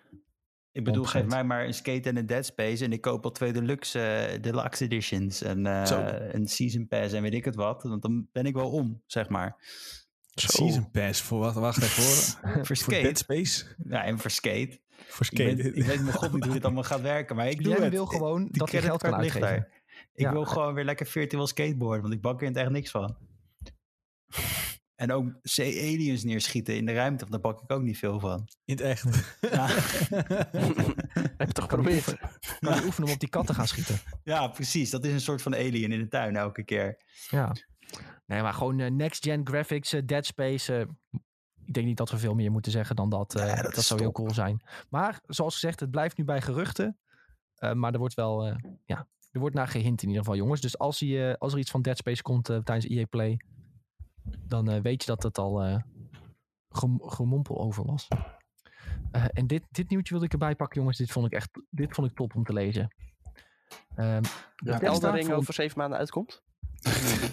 Ik 0.74 0.84
bedoel, 0.84 1.06
100%. 1.06 1.08
geef 1.10 1.26
mij 1.26 1.44
maar 1.44 1.66
een 1.66 1.74
skate 1.74 2.10
en 2.10 2.18
een 2.18 2.26
Dead 2.26 2.46
Space... 2.46 2.84
en 2.84 2.92
ik 2.94 3.02
koop 3.02 3.24
al 3.24 3.32
twee 3.32 3.54
deluxe, 3.54 4.00
eh, 4.02 4.42
deluxe 4.42 4.84
editions... 4.84 5.42
en 5.42 5.66
eh, 5.66 5.86
Zo. 5.86 6.00
een 6.32 6.48
season 6.48 6.88
pass 6.88 7.14
en 7.14 7.22
weet 7.22 7.34
ik 7.34 7.46
het 7.46 7.56
wat. 7.56 7.84
Want 7.84 8.02
dan 8.02 8.28
ben 8.32 8.46
ik 8.46 8.54
wel 8.54 8.70
om, 8.72 9.02
zeg 9.06 9.30
maar. 9.30 9.56
Season 10.36 10.92
Pass 10.92 11.22
voor 11.22 11.40
wat? 11.40 11.54
Wacht 11.54 11.84
even 11.84 12.04
hoor. 12.04 12.14
Voor 12.56 12.66
voor 12.66 12.76
skate. 12.76 13.02
Dead 13.02 13.18
Space. 13.18 13.66
Ja, 13.90 14.04
en 14.04 14.20
voor 14.20 14.32
skate. 14.32 14.80
Voor 15.08 15.26
Ik 15.30 15.38
skate. 15.40 15.56
weet, 15.56 15.76
ik 15.78 15.84
weet 15.84 16.02
mijn 16.02 16.14
god 16.14 16.34
niet 16.34 16.44
hoe 16.44 16.54
dit 16.54 16.64
allemaal 16.66 16.84
gaat 16.84 17.02
werken, 17.02 17.36
maar 17.36 17.48
ik 17.50 17.58
doe 17.64 17.74
Jij 17.74 17.84
het. 17.84 17.94
wil 17.94 18.06
gewoon 18.06 18.44
Die 18.44 18.58
dat 18.58 18.72
je 18.72 18.82
geld 18.82 19.02
kan 19.02 19.16
uitgeven. 19.16 19.42
daar. 19.42 19.82
Ik 20.14 20.26
Ja. 20.26 20.32
wil 20.32 20.46
gewoon 20.46 20.74
weer 20.74 20.86
lekker 20.86 21.06
virtueel 21.06 21.48
skateboarden, 21.48 22.02
want 22.02 22.14
ik 22.14 22.22
bak 22.22 22.42
er 22.42 22.56
echt 22.56 22.70
niks 22.70 22.92
van. 22.92 23.18
En 24.96 25.12
ook 25.12 25.26
C-aliens 25.42 26.24
neerschieten 26.24 26.76
in 26.76 26.86
de 26.86 26.94
ruimte, 26.94 27.30
daar 27.30 27.40
bak 27.40 27.62
ik 27.62 27.72
ook 27.72 27.82
niet 27.82 27.98
veel 27.98 28.20
van. 28.20 28.48
In 28.66 28.76
het 28.76 28.82
echt. 28.84 29.04
Ja, 29.52 29.68
Heb 31.38 31.48
je 31.48 31.54
toch 31.54 31.68
Kan 31.68 31.84
je, 31.84 31.92
geprobeerd? 31.92 32.08
oefenen, 32.08 32.30
kan 32.60 32.76
je 32.76 32.84
oefenen 32.86 33.08
om 33.08 33.14
op 33.14 33.20
die 33.20 33.30
kat 33.30 33.48
te 33.48 33.54
gaan 33.54 33.68
schieten? 33.68 34.00
ja, 34.24 34.48
precies. 34.48 34.90
Dat 34.90 35.06
is 35.06 35.14
een 35.14 35.22
soort 35.22 35.42
van 35.42 35.54
alien 35.56 35.92
in 35.92 36.00
de 36.00 36.08
tuin 36.08 36.36
elke 36.36 36.64
keer. 36.64 36.98
Ja. 37.30 37.56
Nee, 38.26 38.42
maar 38.42 38.54
gewoon 38.54 38.80
eh, 38.80 38.92
next-gen 38.92 39.42
graphics, 39.48 39.94
eh, 39.94 40.02
Dead 40.06 40.26
Space. 40.26 40.76
eh, 40.76 40.86
ik 41.66 41.74
denk 41.74 41.86
niet 41.88 41.98
dat 41.98 42.10
we 42.12 42.18
veel 42.18 42.34
meer 42.34 42.52
moeten 42.52 42.72
zeggen 42.72 42.96
dan 42.96 43.10
dat. 43.10 43.36
eh, 43.36 43.44
Nee, 43.54 43.62
dat 43.64 43.84
zou 43.84 44.00
heel 44.00 44.12
cool 44.12 44.34
zijn. 44.34 44.62
Maar 44.90 45.22
zoals 45.28 45.54
gezegd, 45.54 45.80
het 45.80 45.92
blijft 45.92 46.18
nu 46.18 46.24
bij 46.24 46.42
geruchten. 46.42 46.98
Eh, 47.56 47.74
maar 47.74 47.94
er 47.94 48.00
wordt 48.00 48.14
wel, 48.14 48.46
eh, 48.46 48.56
ja, 48.86 49.08
er 49.32 49.40
wordt 49.40 49.56
naar 49.56 49.68
gehint 49.68 50.02
in 50.02 50.08
ieder 50.08 50.24
geval, 50.24 50.38
jongens. 50.38 50.62
Dus 50.62 50.78
als, 50.78 51.00
hij, 51.00 51.38
als 51.38 51.54
er 51.54 51.60
iets 51.60 51.72
van 51.72 51.82
Dead 51.82 51.98
Space 51.98 52.22
komt 52.22 52.50
eh, 52.50 52.58
tijdens 52.58 52.88
EA 52.96 53.06
Play, 53.06 53.38
dan 54.48 54.70
eh, 54.70 54.82
weet 54.82 55.02
je 55.04 55.08
dat 55.08 55.24
het 55.24 55.38
al 55.38 55.64
eh, 55.64 55.76
gem- 56.70 57.02
gemompel 57.02 57.60
over 57.60 57.86
was. 57.86 58.08
Eh, 59.12 59.26
en 59.34 59.48
dit, 59.48 59.64
dit 59.72 59.90
nieuwtje 59.90 60.10
wilde 60.12 60.26
ik 60.26 60.32
erbij 60.34 60.56
pakken, 60.56 60.80
jongens. 60.80 60.98
Dit 60.98 61.12
vond 61.12 61.26
ik 61.26 61.32
echt, 61.32 61.50
dit 61.70 61.94
vond 61.94 62.10
ik 62.10 62.16
top 62.16 62.36
om 62.36 62.44
te 62.44 62.54
lezen. 62.54 62.94
Ehm, 63.96 64.22
Dat 64.22 64.32
Bethesda 64.56 64.88
Elden 64.88 65.12
Ring 65.14 65.26
vond- 65.26 65.38
over 65.38 65.54
zeven 65.54 65.78
maanden 65.78 66.00
uitkomt? 66.00 66.42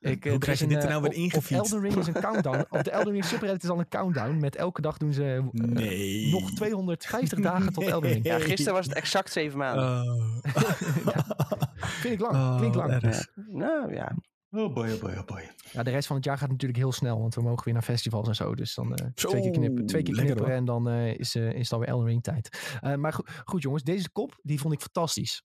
Ik, 0.00 0.24
Hoe 0.24 0.38
krijg 0.38 0.58
je 0.58 0.66
dit 0.66 0.82
er 0.82 0.88
nou 0.88 1.02
weer 1.02 1.12
ingefietst? 1.12 1.72
Elden 1.72 1.80
Ring 1.80 1.96
is 1.96 2.06
een 2.06 2.12
countdown. 2.12 2.64
op 2.78 2.84
de 2.84 2.90
Elden 2.90 3.12
Ring 3.12 3.24
subreddit 3.24 3.62
is 3.62 3.68
al 3.68 3.78
een 3.78 3.88
countdown. 3.88 4.36
Met 4.36 4.56
elke 4.56 4.80
dag 4.80 4.96
doen 4.96 5.12
ze 5.12 5.48
Nee. 5.52 6.30
nog 6.30 6.50
250 6.50 7.40
dagen 7.40 7.72
tot 7.72 7.84
Elden 7.84 8.10
Ring. 8.12 8.24
Ja, 8.24 8.38
gisteren 8.38 8.74
was 8.74 8.86
het 8.86 8.94
exact 8.94 9.32
zeven 9.32 9.58
maanden. 9.58 9.84
Oh. 9.84 10.36
Vind 12.02 12.14
ik 12.14 12.20
lang. 12.20 12.34
Oh, 12.34 12.56
Klinkt 12.56 12.76
lang. 12.76 12.90
erg. 12.90 13.26
Nou 13.34 13.94
ja, 13.94 14.12
Oh 14.52 14.74
boy, 14.74 14.92
oh 14.92 15.00
boy, 15.00 15.12
oh 15.12 15.24
boy. 15.24 15.50
Ja, 15.72 15.82
de 15.82 15.90
rest 15.90 16.06
van 16.06 16.16
het 16.16 16.24
jaar 16.24 16.38
gaat 16.38 16.50
natuurlijk 16.50 16.78
heel 16.78 16.92
snel. 16.92 17.20
Want 17.20 17.34
we 17.34 17.42
mogen 17.42 17.64
weer 17.64 17.74
naar 17.74 17.82
festivals 17.82 18.28
en 18.28 18.34
zo. 18.34 18.54
Dus 18.54 18.74
dan 18.74 18.94
eh, 18.94 19.06
Zo, 19.14 19.28
twee 19.28 19.42
keer, 19.42 19.50
knippen, 19.50 19.86
twee 19.86 20.02
keer 20.02 20.14
lekker, 20.14 20.38
hoor. 20.38 20.48
en 20.48 20.64
dan 20.64 20.88
eh, 20.88 21.18
is, 21.18 21.34
eh, 21.34 21.52
is 21.52 21.62
het 21.62 21.72
alweer 21.72 21.88
Elden 21.88 22.06
Ring 22.06 22.22
tijd. 22.22 22.78
Maar 22.96 23.12
goed, 23.12 23.30
goed 23.44 23.62
jongens, 23.62 23.82
deze 23.82 24.10
kop 24.10 24.38
die 24.42 24.60
vond 24.60 24.74
ik 24.74 24.80
fantastisch. 24.80 25.42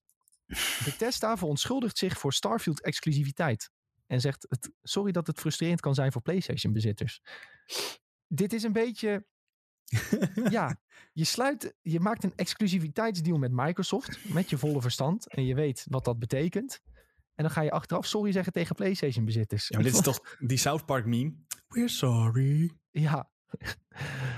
Bethesda 0.85 1.37
verontschuldigt 1.37 1.97
zich 1.97 2.17
voor 2.17 2.33
Starfield 2.33 2.81
exclusiviteit. 2.81 3.69
En 4.07 4.21
zegt, 4.21 4.45
het, 4.49 4.71
sorry 4.81 5.11
dat 5.11 5.27
het 5.27 5.39
frustrerend 5.39 5.81
kan 5.81 5.93
zijn 5.93 6.11
voor 6.11 6.21
PlayStation 6.21 6.73
bezitters. 6.73 7.21
Dit 8.27 8.53
is 8.53 8.63
een 8.63 8.73
beetje 8.73 9.25
ja, 10.49 10.79
je 11.13 11.23
sluit, 11.23 11.73
je 11.81 11.99
maakt 11.99 12.23
een 12.23 12.33
exclusiviteitsdeal 12.35 13.37
met 13.37 13.51
Microsoft 13.51 14.33
met 14.33 14.49
je 14.49 14.57
volle 14.57 14.81
verstand 14.81 15.27
en 15.29 15.45
je 15.45 15.55
weet 15.55 15.85
wat 15.89 16.05
dat 16.05 16.19
betekent. 16.19 16.81
En 17.35 17.43
dan 17.43 17.49
ga 17.49 17.61
je 17.61 17.71
achteraf 17.71 18.05
sorry 18.05 18.31
zeggen 18.31 18.53
tegen 18.53 18.75
PlayStation 18.75 19.25
bezitters. 19.25 19.67
Ja, 19.67 19.75
maar 19.75 19.85
dit 19.85 19.95
is 19.95 20.01
toch 20.01 20.37
die 20.39 20.57
South 20.57 20.85
Park 20.85 21.05
meme? 21.05 21.33
We're 21.67 21.87
sorry. 21.87 22.71
Ja, 22.91 23.29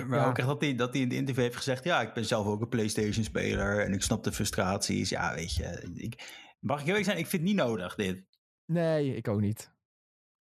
Maar 0.08 0.20
Ja. 0.20 0.28
ook 0.28 0.38
echt 0.38 0.48
dat 0.48 0.62
hij, 0.62 0.76
dat 0.76 0.94
hij 0.94 1.02
in 1.02 1.08
het 1.08 1.18
interview 1.18 1.44
heeft 1.44 1.56
gezegd... 1.56 1.84
ja, 1.84 2.02
ik 2.02 2.14
ben 2.14 2.26
zelf 2.26 2.46
ook 2.46 2.62
een 2.62 2.70
PlayStation-speler... 2.70 3.86
en 3.86 3.94
ik 3.94 4.02
snap 4.02 4.24
de 4.24 4.32
frustraties. 4.32 5.10
Ja, 5.10 5.34
weet 5.34 5.56
je... 5.56 5.90
Ik, 5.94 6.46
mag 6.60 6.80
ik 6.80 6.86
heel 6.86 6.96
eerlijk 6.96 7.06
zijn? 7.06 7.18
Ik 7.18 7.28
vind 7.28 7.42
het 7.42 7.52
niet 7.52 7.62
nodig, 7.62 7.96
dit. 7.96 8.24
nee, 8.66 9.16
ik 9.16 9.28
ook 9.28 9.40
niet. 9.42 9.72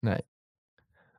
Nee. 0.00 0.20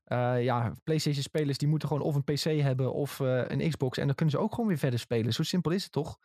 Eh, 0.04 0.44
ja, 0.44 0.74
PlayStation 0.84 1.24
spelers 1.24 1.58
die 1.58 1.68
moeten 1.68 1.88
gewoon 1.88 2.04
of 2.04 2.16
een 2.16 2.24
PC 2.24 2.44
hebben 2.62 2.94
of 2.94 3.20
eh, 3.20 3.44
een 3.48 3.70
Xbox. 3.70 3.98
En 3.98 4.06
dan 4.06 4.16
kunnen 4.16 4.36
ze 4.36 4.42
ook 4.42 4.54
gewoon 4.54 4.68
weer 4.70 4.78
verder 4.78 5.00
spelen. 5.00 5.34
Zo 5.34 5.44
simpel 5.44 5.72
is 5.72 5.84
het 5.84 5.92
toch? 5.92 6.20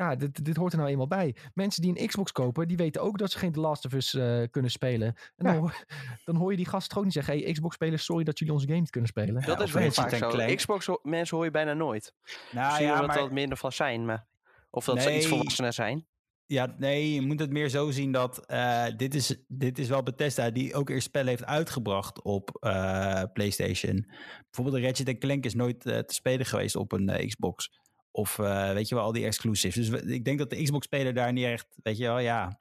Ja, 0.00 0.16
dit, 0.16 0.44
dit 0.44 0.56
hoort 0.56 0.72
er 0.72 0.78
nou 0.78 0.90
eenmaal 0.90 1.06
bij. 1.06 1.36
Mensen 1.54 1.82
die 1.82 1.98
een 2.00 2.06
Xbox 2.06 2.32
kopen, 2.32 2.68
die 2.68 2.76
weten 2.76 3.02
ook 3.02 3.18
dat 3.18 3.30
ze 3.30 3.38
geen 3.38 3.52
The 3.52 3.60
Last 3.60 3.84
of 3.84 3.92
Us 3.92 4.14
eh, 4.14 4.42
kunnen 4.50 4.70
spelen. 4.70 5.14
En 5.36 5.44
dan, 5.44 5.54
Ja. 5.54 5.72
dan 6.24 6.36
hoor 6.36 6.50
je 6.50 6.56
die 6.56 6.66
gast 6.66 6.88
toch 6.88 6.98
ook 6.98 7.04
niet 7.04 7.12
zeggen... 7.12 7.38
Hey, 7.38 7.52
Xbox-spelers, 7.52 8.04
sorry 8.04 8.24
dat 8.24 8.38
jullie 8.38 8.54
onze 8.54 8.66
game 8.66 8.78
niet 8.80 8.90
kunnen 8.90 9.08
spelen. 9.10 9.42
dat 9.42 9.60
is 9.60 9.72
wel 9.72 9.90
vaak 9.92 10.14
zo. 10.14 10.28
Clank. 10.28 10.56
Xbox 10.56 10.86
ho- 10.86 11.00
mensen 11.02 11.36
hoor 11.36 11.44
je 11.44 11.50
bijna 11.50 11.72
nooit. 11.72 12.12
Nou 12.52 12.66
Misschien 12.66 12.86
ja, 12.86 12.96
dat 12.96 13.06
maar... 13.06 13.14
het 13.16 13.24
wat 13.24 13.32
minder 13.34 13.58
van 13.58 13.72
zijn, 13.72 14.04
maar... 14.04 14.26
Of 14.70 14.84
dat 14.84 15.02
ze 15.02 15.16
iets 15.16 15.26
volwassener 15.26 15.72
zijn. 15.72 16.06
Ja, 16.46 16.74
nee, 16.78 17.14
je 17.14 17.20
moet 17.20 17.40
het 17.40 17.50
meer 17.50 17.68
zo 17.68 17.90
zien 17.90 18.12
dat 18.12 18.46
eh, 18.46 18.86
dit, 18.96 19.14
is, 19.14 19.36
dit 19.48 19.78
is 19.78 19.88
wel 19.88 20.02
Bethesda 20.02 20.50
die 20.50 20.74
ook 20.74 20.90
eerst 20.90 21.06
spellen 21.06 21.28
heeft 21.28 21.44
uitgebracht 21.44 22.22
op 22.22 22.56
eh, 22.60 23.22
PlayStation. 23.32 24.06
Bijvoorbeeld 24.50 24.82
de 24.82 24.88
Ratchet 24.88 25.18
Clank 25.18 25.44
is 25.44 25.54
nooit 25.54 25.80
te 25.80 26.04
spelen 26.06 26.46
geweest 26.46 26.76
op 26.76 26.92
een 26.92 27.26
Xbox. 27.26 27.70
Of 28.10 28.38
eh, 28.38 28.72
weet 28.72 28.88
je 28.88 28.94
wel, 28.94 29.04
al 29.04 29.12
die 29.12 29.24
exclusives. 29.24 29.74
Dus 29.74 29.88
we- 29.88 30.12
ik 30.14 30.24
denk 30.24 30.38
dat 30.38 30.50
de 30.50 30.62
Xbox-speler 30.62 31.14
daar 31.14 31.32
niet 31.32 31.44
echt, 31.44 31.66
weet 31.82 31.96
je 31.96 32.04
wel, 32.04 32.18
ja. 32.18 32.60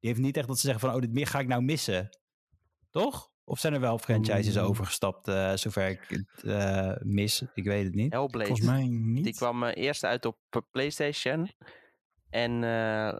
Die 0.00 0.10
heeft 0.12 0.18
niet 0.20 0.36
echt 0.36 0.46
dat 0.48 0.58
ze 0.58 0.66
zeggen 0.66 0.80
van, 0.88 0.94
oh, 0.94 1.00
dit 1.00 1.12
meer 1.12 1.26
ga 1.26 1.38
ik 1.38 1.46
nou 1.48 1.62
missen. 1.62 2.18
Toch? 2.90 3.32
Of 3.44 3.58
zijn 3.58 3.72
er 3.74 3.80
wel 3.80 3.98
franchises 3.98 4.56
Oeh. 4.56 4.64
overgestapt, 4.68 5.28
eh, 5.28 5.54
zover 5.54 5.88
ik 5.88 6.00
het 6.08 6.42
eh, 6.44 6.92
mis? 7.00 7.44
Ik 7.54 7.64
weet 7.64 7.84
het 7.84 7.94
niet. 7.94 8.12
Hellblade. 8.12 8.46
Volgens 8.46 8.68
mij 8.68 8.86
niet. 8.86 9.24
Die 9.24 9.34
kwam 9.34 9.62
eh, 9.64 9.84
eerst 9.84 10.04
uit 10.04 10.24
op 10.24 10.38
PlayStation. 10.70 11.50
En 12.30 12.64
eh, 12.64 13.18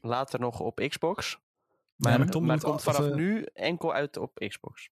later 0.00 0.40
nog 0.40 0.60
op 0.60 0.76
Xbox. 0.88 1.38
maar 1.96 2.18
Maar, 2.18 2.30
Tom 2.30 2.46
maar 2.46 2.60
komt 2.60 2.82
vanaf 2.82 3.10
of, 3.10 3.14
nu 3.14 3.42
enkel 3.54 3.92
uit 3.92 4.16
op 4.16 4.44
Xbox. 4.48 4.88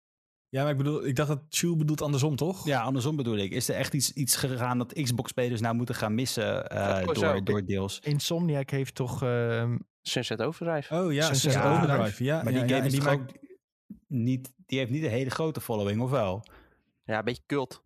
Ja, 0.54 0.62
maar 0.62 0.70
ik 0.70 0.76
bedoel, 0.76 1.06
ik 1.06 1.16
dacht 1.16 1.28
dat 1.28 1.42
Chew 1.48 1.76
bedoelt 1.76 2.02
andersom, 2.02 2.36
toch? 2.36 2.66
Ja, 2.66 2.80
andersom 2.80 3.16
bedoel 3.16 3.36
ik. 3.36 3.52
Is 3.52 3.68
er 3.68 3.74
echt 3.74 3.94
iets, 3.94 4.12
iets 4.12 4.36
gegaan 4.36 4.78
dat 4.78 4.92
Xbox-spelers 5.02 5.60
nou 5.60 5.74
moeten 5.74 5.94
gaan 5.94 6.14
missen 6.14 6.68
eh, 6.70 7.04
door, 7.06 7.44
door 7.44 7.64
deels? 7.64 7.98
Insomniac 8.00 8.70
heeft 8.70 8.94
toch... 8.94 9.22
ehm, 9.22 9.78
Sunset 10.02 10.42
Overdrive. 10.42 10.94
Oh 10.94 11.12
ja, 11.12 11.22
Sunset 11.22 11.40
Sunset 11.40 11.62
Overdrive. 11.62 11.92
Overdrive. 11.92 12.24
Ja, 12.24 12.42
Maar 12.42 12.52
ja, 12.52 12.60
die 12.62 12.74
game 12.74 12.86
is 12.86 12.92
die 12.92 13.02
maakt- 13.02 13.20
ook 13.20 13.36
niet, 14.08 14.52
die 14.66 14.78
heeft 14.78 14.90
niet 14.90 15.02
een 15.04 15.10
hele 15.10 15.30
grote 15.30 15.60
following, 15.60 16.00
of 16.00 16.10
wel? 16.10 16.46
Ja, 17.04 17.18
een 17.18 17.24
beetje 17.24 17.42
cult. 17.46 17.82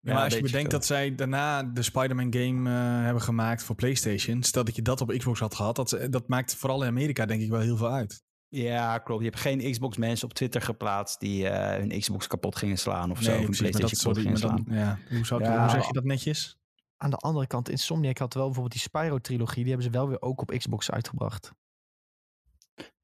Ja, 0.00 0.14
maar 0.14 0.24
als 0.24 0.34
je 0.34 0.42
bedenkt 0.42 0.70
dat 0.70 0.84
zij 0.86 1.14
daarna 1.14 1.62
de 1.62 1.82
Spider-Man 1.82 2.34
game 2.34 2.70
eh, 2.70 3.04
hebben 3.04 3.22
gemaakt 3.22 3.62
voor 3.62 3.74
PlayStation. 3.76 4.42
Stel 4.42 4.64
dat 4.64 4.76
je 4.76 4.82
dat 4.82 5.00
op 5.00 5.08
Xbox 5.18 5.40
had 5.40 5.54
gehad. 5.54 5.76
Dat, 5.76 5.98
dat 6.10 6.28
maakt 6.28 6.54
vooral 6.54 6.82
in 6.82 6.88
Amerika 6.88 7.26
denk 7.26 7.42
ik 7.42 7.50
wel 7.50 7.60
heel 7.60 7.76
veel 7.76 7.92
uit. 7.92 8.24
Ja, 8.56 8.98
klopt. 8.98 9.22
Je 9.22 9.28
hebt 9.28 9.40
geen 9.40 9.70
Xbox-mensen 9.70 10.28
op 10.28 10.34
Twitter 10.34 10.62
geplaatst 10.62 11.20
die 11.20 11.48
eh, 11.48 11.78
hun 11.78 12.00
Xbox 12.00 12.26
kapot 12.26 12.56
gingen 12.56 12.78
slaan 12.78 13.10
of 13.10 13.22
zo. 13.22 13.30
Of 13.30 13.44
precies, 13.44 13.58
dat, 13.58 13.70
PlayStation 13.70 13.98
kapot 13.98 14.00
sorry, 14.00 14.20
gingen 14.20 14.38
slaan. 14.38 14.64
dan, 14.66 14.76
ja, 14.76 14.98
hoe, 15.16 15.26
zou 15.26 15.42
Ja, 15.42 15.60
hoe 15.60 15.70
zeg 15.70 15.86
je 15.86 15.92
dat 15.92 16.04
netjes? 16.04 16.58
aan 16.96 17.10
de 17.10 17.16
andere 17.16 17.46
kant, 17.46 17.68
Insomniac 17.68 18.18
had 18.18 18.34
wel 18.34 18.44
bijvoorbeeld 18.44 18.74
die 18.74 18.82
Spyro-trilogie. 18.82 19.62
Die 19.62 19.72
hebben 19.72 19.92
ze 19.92 19.98
wel 19.98 20.08
weer 20.08 20.22
ook 20.22 20.40
op 20.40 20.50
Xbox 20.50 20.90
uitgebracht. 20.90 21.52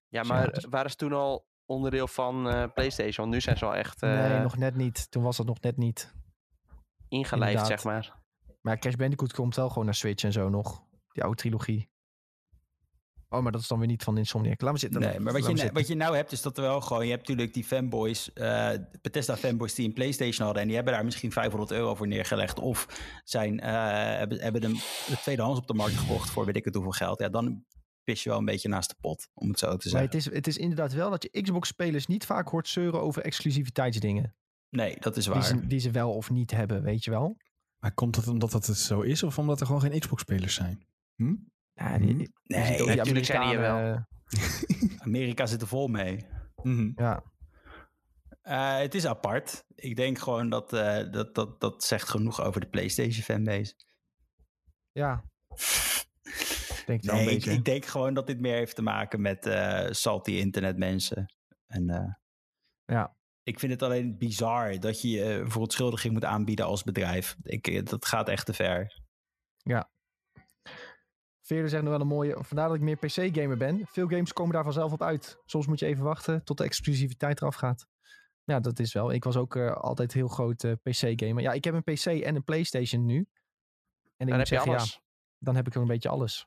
Ja, 0.08 0.22
maar 0.22 0.64
waren 0.68 0.90
ze 0.90 0.96
toen 0.96 1.12
al 1.12 1.46
onderdeel 1.64 2.08
van 2.08 2.48
eh, 2.48 2.72
PlayStation? 2.74 3.16
Want 3.16 3.30
nu 3.30 3.40
zijn 3.40 3.56
ze 3.56 3.64
al 3.64 3.74
echt 3.74 4.02
eh, 4.02 4.10
nee, 4.10 4.40
nog 4.40 4.56
net 4.56 4.76
niet. 4.76 5.10
Toen 5.10 5.22
was 5.22 5.36
dat 5.36 5.46
nog 5.46 5.60
net 5.60 5.76
niet. 5.76 6.14
ingelijfd, 7.08 7.52
inderdaad. 7.52 7.80
zeg 7.80 7.92
maar. 7.92 8.20
Maar 8.60 8.78
Crash 8.78 8.94
Bandicoot 8.94 9.32
komt 9.32 9.56
wel 9.56 9.68
gewoon 9.68 9.84
naar 9.84 9.94
Switch 9.94 10.24
en 10.24 10.32
zo 10.32 10.48
nog. 10.48 10.82
Die 11.12 11.22
oude 11.22 11.36
trilogie. 11.36 11.90
Oh, 13.32 13.42
maar 13.42 13.52
dat 13.52 13.60
is 13.60 13.68
dan 13.68 13.78
weer 13.78 13.88
niet 13.88 14.02
van 14.02 14.18
Insomniac. 14.18 14.60
Laat 14.60 14.72
me 14.72 14.78
zitten. 14.78 15.00
Nee, 15.00 15.20
maar 15.20 15.32
wat 15.32 15.42
je, 15.42 15.46
nou- 15.46 15.56
zitten. 15.58 15.74
wat 15.76 15.88
je 15.88 15.94
nou 15.94 16.16
hebt 16.16 16.32
is 16.32 16.42
dat 16.42 16.56
er 16.56 16.62
wel 16.62 16.80
gewoon... 16.80 17.04
Je 17.04 17.10
hebt 17.10 17.22
natuurlijk 17.28 17.54
die 17.54 17.64
fanboys, 17.64 18.32
eh 18.32 18.70
Bethesda 19.02 19.36
fanboys 19.36 19.74
die 19.74 19.86
een 19.86 19.92
PlayStation 19.92 20.44
hadden... 20.44 20.62
en 20.62 20.66
die 20.68 20.76
hebben 20.76 20.94
daar 20.94 21.04
misschien 21.04 21.32
500 21.32 21.70
euro 21.70 21.94
voor 21.94 22.06
neergelegd... 22.06 22.58
of 22.58 22.86
zijn, 23.24 23.60
eh, 23.60 23.72
hebben, 24.18 24.40
hebben 24.40 24.62
hem 24.62 24.72
de 25.06 25.16
tweedehands 25.22 25.60
op 25.60 25.66
de 25.66 25.74
markt 25.74 25.94
gekocht 25.96 26.30
voor 26.30 26.44
weet 26.44 26.56
ik 26.56 26.64
het 26.64 26.74
hoeveel 26.74 26.92
geld. 26.92 27.18
Ja, 27.20 27.28
dan 27.28 27.64
pis 28.04 28.22
je 28.22 28.28
wel 28.28 28.38
een 28.38 28.44
beetje 28.44 28.68
naast 28.68 28.88
de 28.88 28.96
pot, 29.00 29.28
om 29.34 29.48
het 29.48 29.58
zo 29.58 29.66
te 29.66 29.72
Maar 29.72 29.80
zeggen. 29.82 30.00
het 30.04 30.14
is, 30.14 30.24
het 30.24 30.46
is 30.46 30.56
inderdaad 30.56 30.92
wel 30.92 31.10
dat 31.10 31.22
je 31.30 31.42
Xbox-spelers 31.42 32.06
niet 32.06 32.26
vaak 32.26 32.48
hoort 32.48 32.68
zeuren 32.68 33.00
over 33.00 33.22
exclusiviteitsdingen. 33.22 34.34
Nee, 34.68 34.96
dat 35.00 35.16
is 35.16 35.24
Die 35.24 35.32
waar. 35.32 35.44
ze, 35.44 35.66
die 35.66 35.78
ze 35.78 35.90
wel 35.90 36.12
of 36.14 36.30
niet 36.30 36.50
hebben, 36.50 36.82
weet 36.82 37.04
je 37.04 37.10
wel. 37.10 37.36
Maar 37.78 37.94
komt 37.94 38.14
dat 38.14 38.28
omdat 38.28 38.50
dat 38.50 38.66
het 38.66 38.76
zo 38.78 39.00
is 39.00 39.22
of 39.22 39.38
omdat 39.38 39.60
er 39.60 39.66
gewoon 39.66 39.80
geen 39.80 39.98
Xbox-spelers 40.00 40.54
zijn? 40.54 40.84
Hm? 41.16 41.34
Ja, 41.74 41.98
die, 41.98 42.18
je 42.18 42.28
Nee, 42.44 42.76
die 42.76 42.86
natuurlijk 42.86 43.24
zijn 43.26 43.48
die 43.48 43.58
wel. 43.58 43.76
Amerikanen, 43.76 44.08
Amerika 45.06 45.46
zit 45.46 45.60
er 45.60 45.66
vol 45.66 45.88
mee. 45.88 46.26
Mhm. 46.62 46.86
eh, 46.86 46.92
Ja, 46.96 47.22
Eh, 48.42 48.78
het 48.78 48.94
is 48.94 49.06
apart. 49.06 49.64
Ik 49.74 49.96
denk 49.96 50.18
gewoon 50.18 50.48
dat, 50.48 50.72
eh, 50.72 51.10
dat, 51.10 51.34
dat 51.34 51.60
dat 51.60 51.84
zegt 51.84 52.08
genoeg 52.08 52.40
over 52.42 52.60
de 52.60 52.66
PlayStation 52.68 53.22
fanbase. 53.22 53.74
ja. 54.92 55.24
Denk 56.86 57.02
het 57.02 57.10
wel 57.10 57.14
Nee, 57.24 57.36
ik, 57.36 57.44
ik 57.44 57.64
denk 57.64 57.84
gewoon 57.86 58.14
dat 58.14 58.26
dit 58.26 58.40
meer 58.40 58.54
heeft 58.54 58.74
te 58.76 58.82
maken 58.82 59.20
met 59.20 59.46
eh 59.46 59.86
salty 59.90 60.30
internetmensen. 60.30 61.34
En 61.66 61.90
eh, 61.90 62.14
Ja. 62.84 63.16
ik 63.42 63.58
vind 63.58 63.72
het 63.72 63.82
alleen 63.82 64.18
bizar 64.18 64.80
dat 64.80 65.00
je 65.02 65.10
je 65.10 65.38
uh, 65.38 65.50
verontschuldiging 65.50 66.12
moet 66.12 66.24
aanbieden 66.24 66.66
als 66.66 66.82
bedrijf. 66.82 67.36
Ik, 67.42 67.66
eh, 67.66 67.84
dat 67.84 68.06
gaat 68.06 68.28
echt 68.28 68.46
te 68.46 68.52
ver. 68.52 69.00
Veerder 71.42 71.68
zegt 71.68 71.82
nog 71.82 71.92
wel 71.92 72.00
een 72.00 72.06
mooie. 72.06 72.36
Vandaar 72.40 72.66
dat 72.68 72.76
ik 72.76 72.82
meer 72.82 72.96
PC-gamer 72.96 73.56
ben. 73.56 73.86
Veel 73.86 74.08
games 74.08 74.32
komen 74.32 74.52
daar 74.54 74.64
vanzelf 74.64 74.92
op 74.92 75.02
uit. 75.02 75.38
Soms 75.44 75.66
moet 75.66 75.78
je 75.78 75.86
even 75.86 76.04
wachten 76.04 76.44
tot 76.44 76.58
de 76.58 76.64
exclusiviteit 76.64 77.40
eraf 77.40 77.54
gaat. 77.54 77.86
Ja, 78.44 78.60
dat 78.60 78.78
is 78.78 78.92
wel. 78.92 79.12
Ik 79.12 79.24
was 79.24 79.36
ook 79.36 79.56
eh, 79.56 79.72
altijd 79.72 80.12
heel 80.12 80.28
groot 80.28 80.64
eh, 80.64 80.72
PC-gamer. 80.82 81.42
Ja, 81.42 81.52
ik 81.52 81.64
heb 81.64 81.74
een 81.74 81.82
PC 81.94 82.04
en 82.06 82.34
een 82.36 82.44
PlayStation 82.44 83.04
nu. 83.04 83.16
En 83.16 83.24
ik 84.16 84.28
Dan 84.28 84.28
heb 84.38 84.46
je 84.46 84.54
zeggen, 84.54 84.72
alles. 84.72 84.92
ja, 84.92 85.00
dan 85.38 85.54
heb 85.56 85.66
ik 85.66 85.72
wel 85.72 85.82
een 85.82 85.88
beetje 85.88 86.08
alles. 86.08 86.46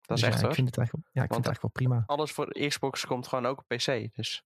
dat 0.00 0.16
is 0.16 0.22
Dus 0.22 0.22
echt 0.22 0.34
ja, 0.34 0.40
hoor. 0.40 0.48
Ik 0.48 0.54
vind 0.54 0.66
het 0.68 0.76
eigenlijk, 0.78 1.08
ja, 1.12 1.22
ik 1.22 1.32
vind 1.32 1.46
het 1.46 1.54
eigenlijk 1.54 1.78
wel 1.88 1.88
prima. 1.88 2.02
Alles 2.06 2.32
voor 2.32 2.48
Xbox 2.68 3.06
komt 3.06 3.26
gewoon 3.26 3.46
ook 3.46 3.58
op 3.58 3.64
PC. 3.68 4.14
Dus. 4.14 4.44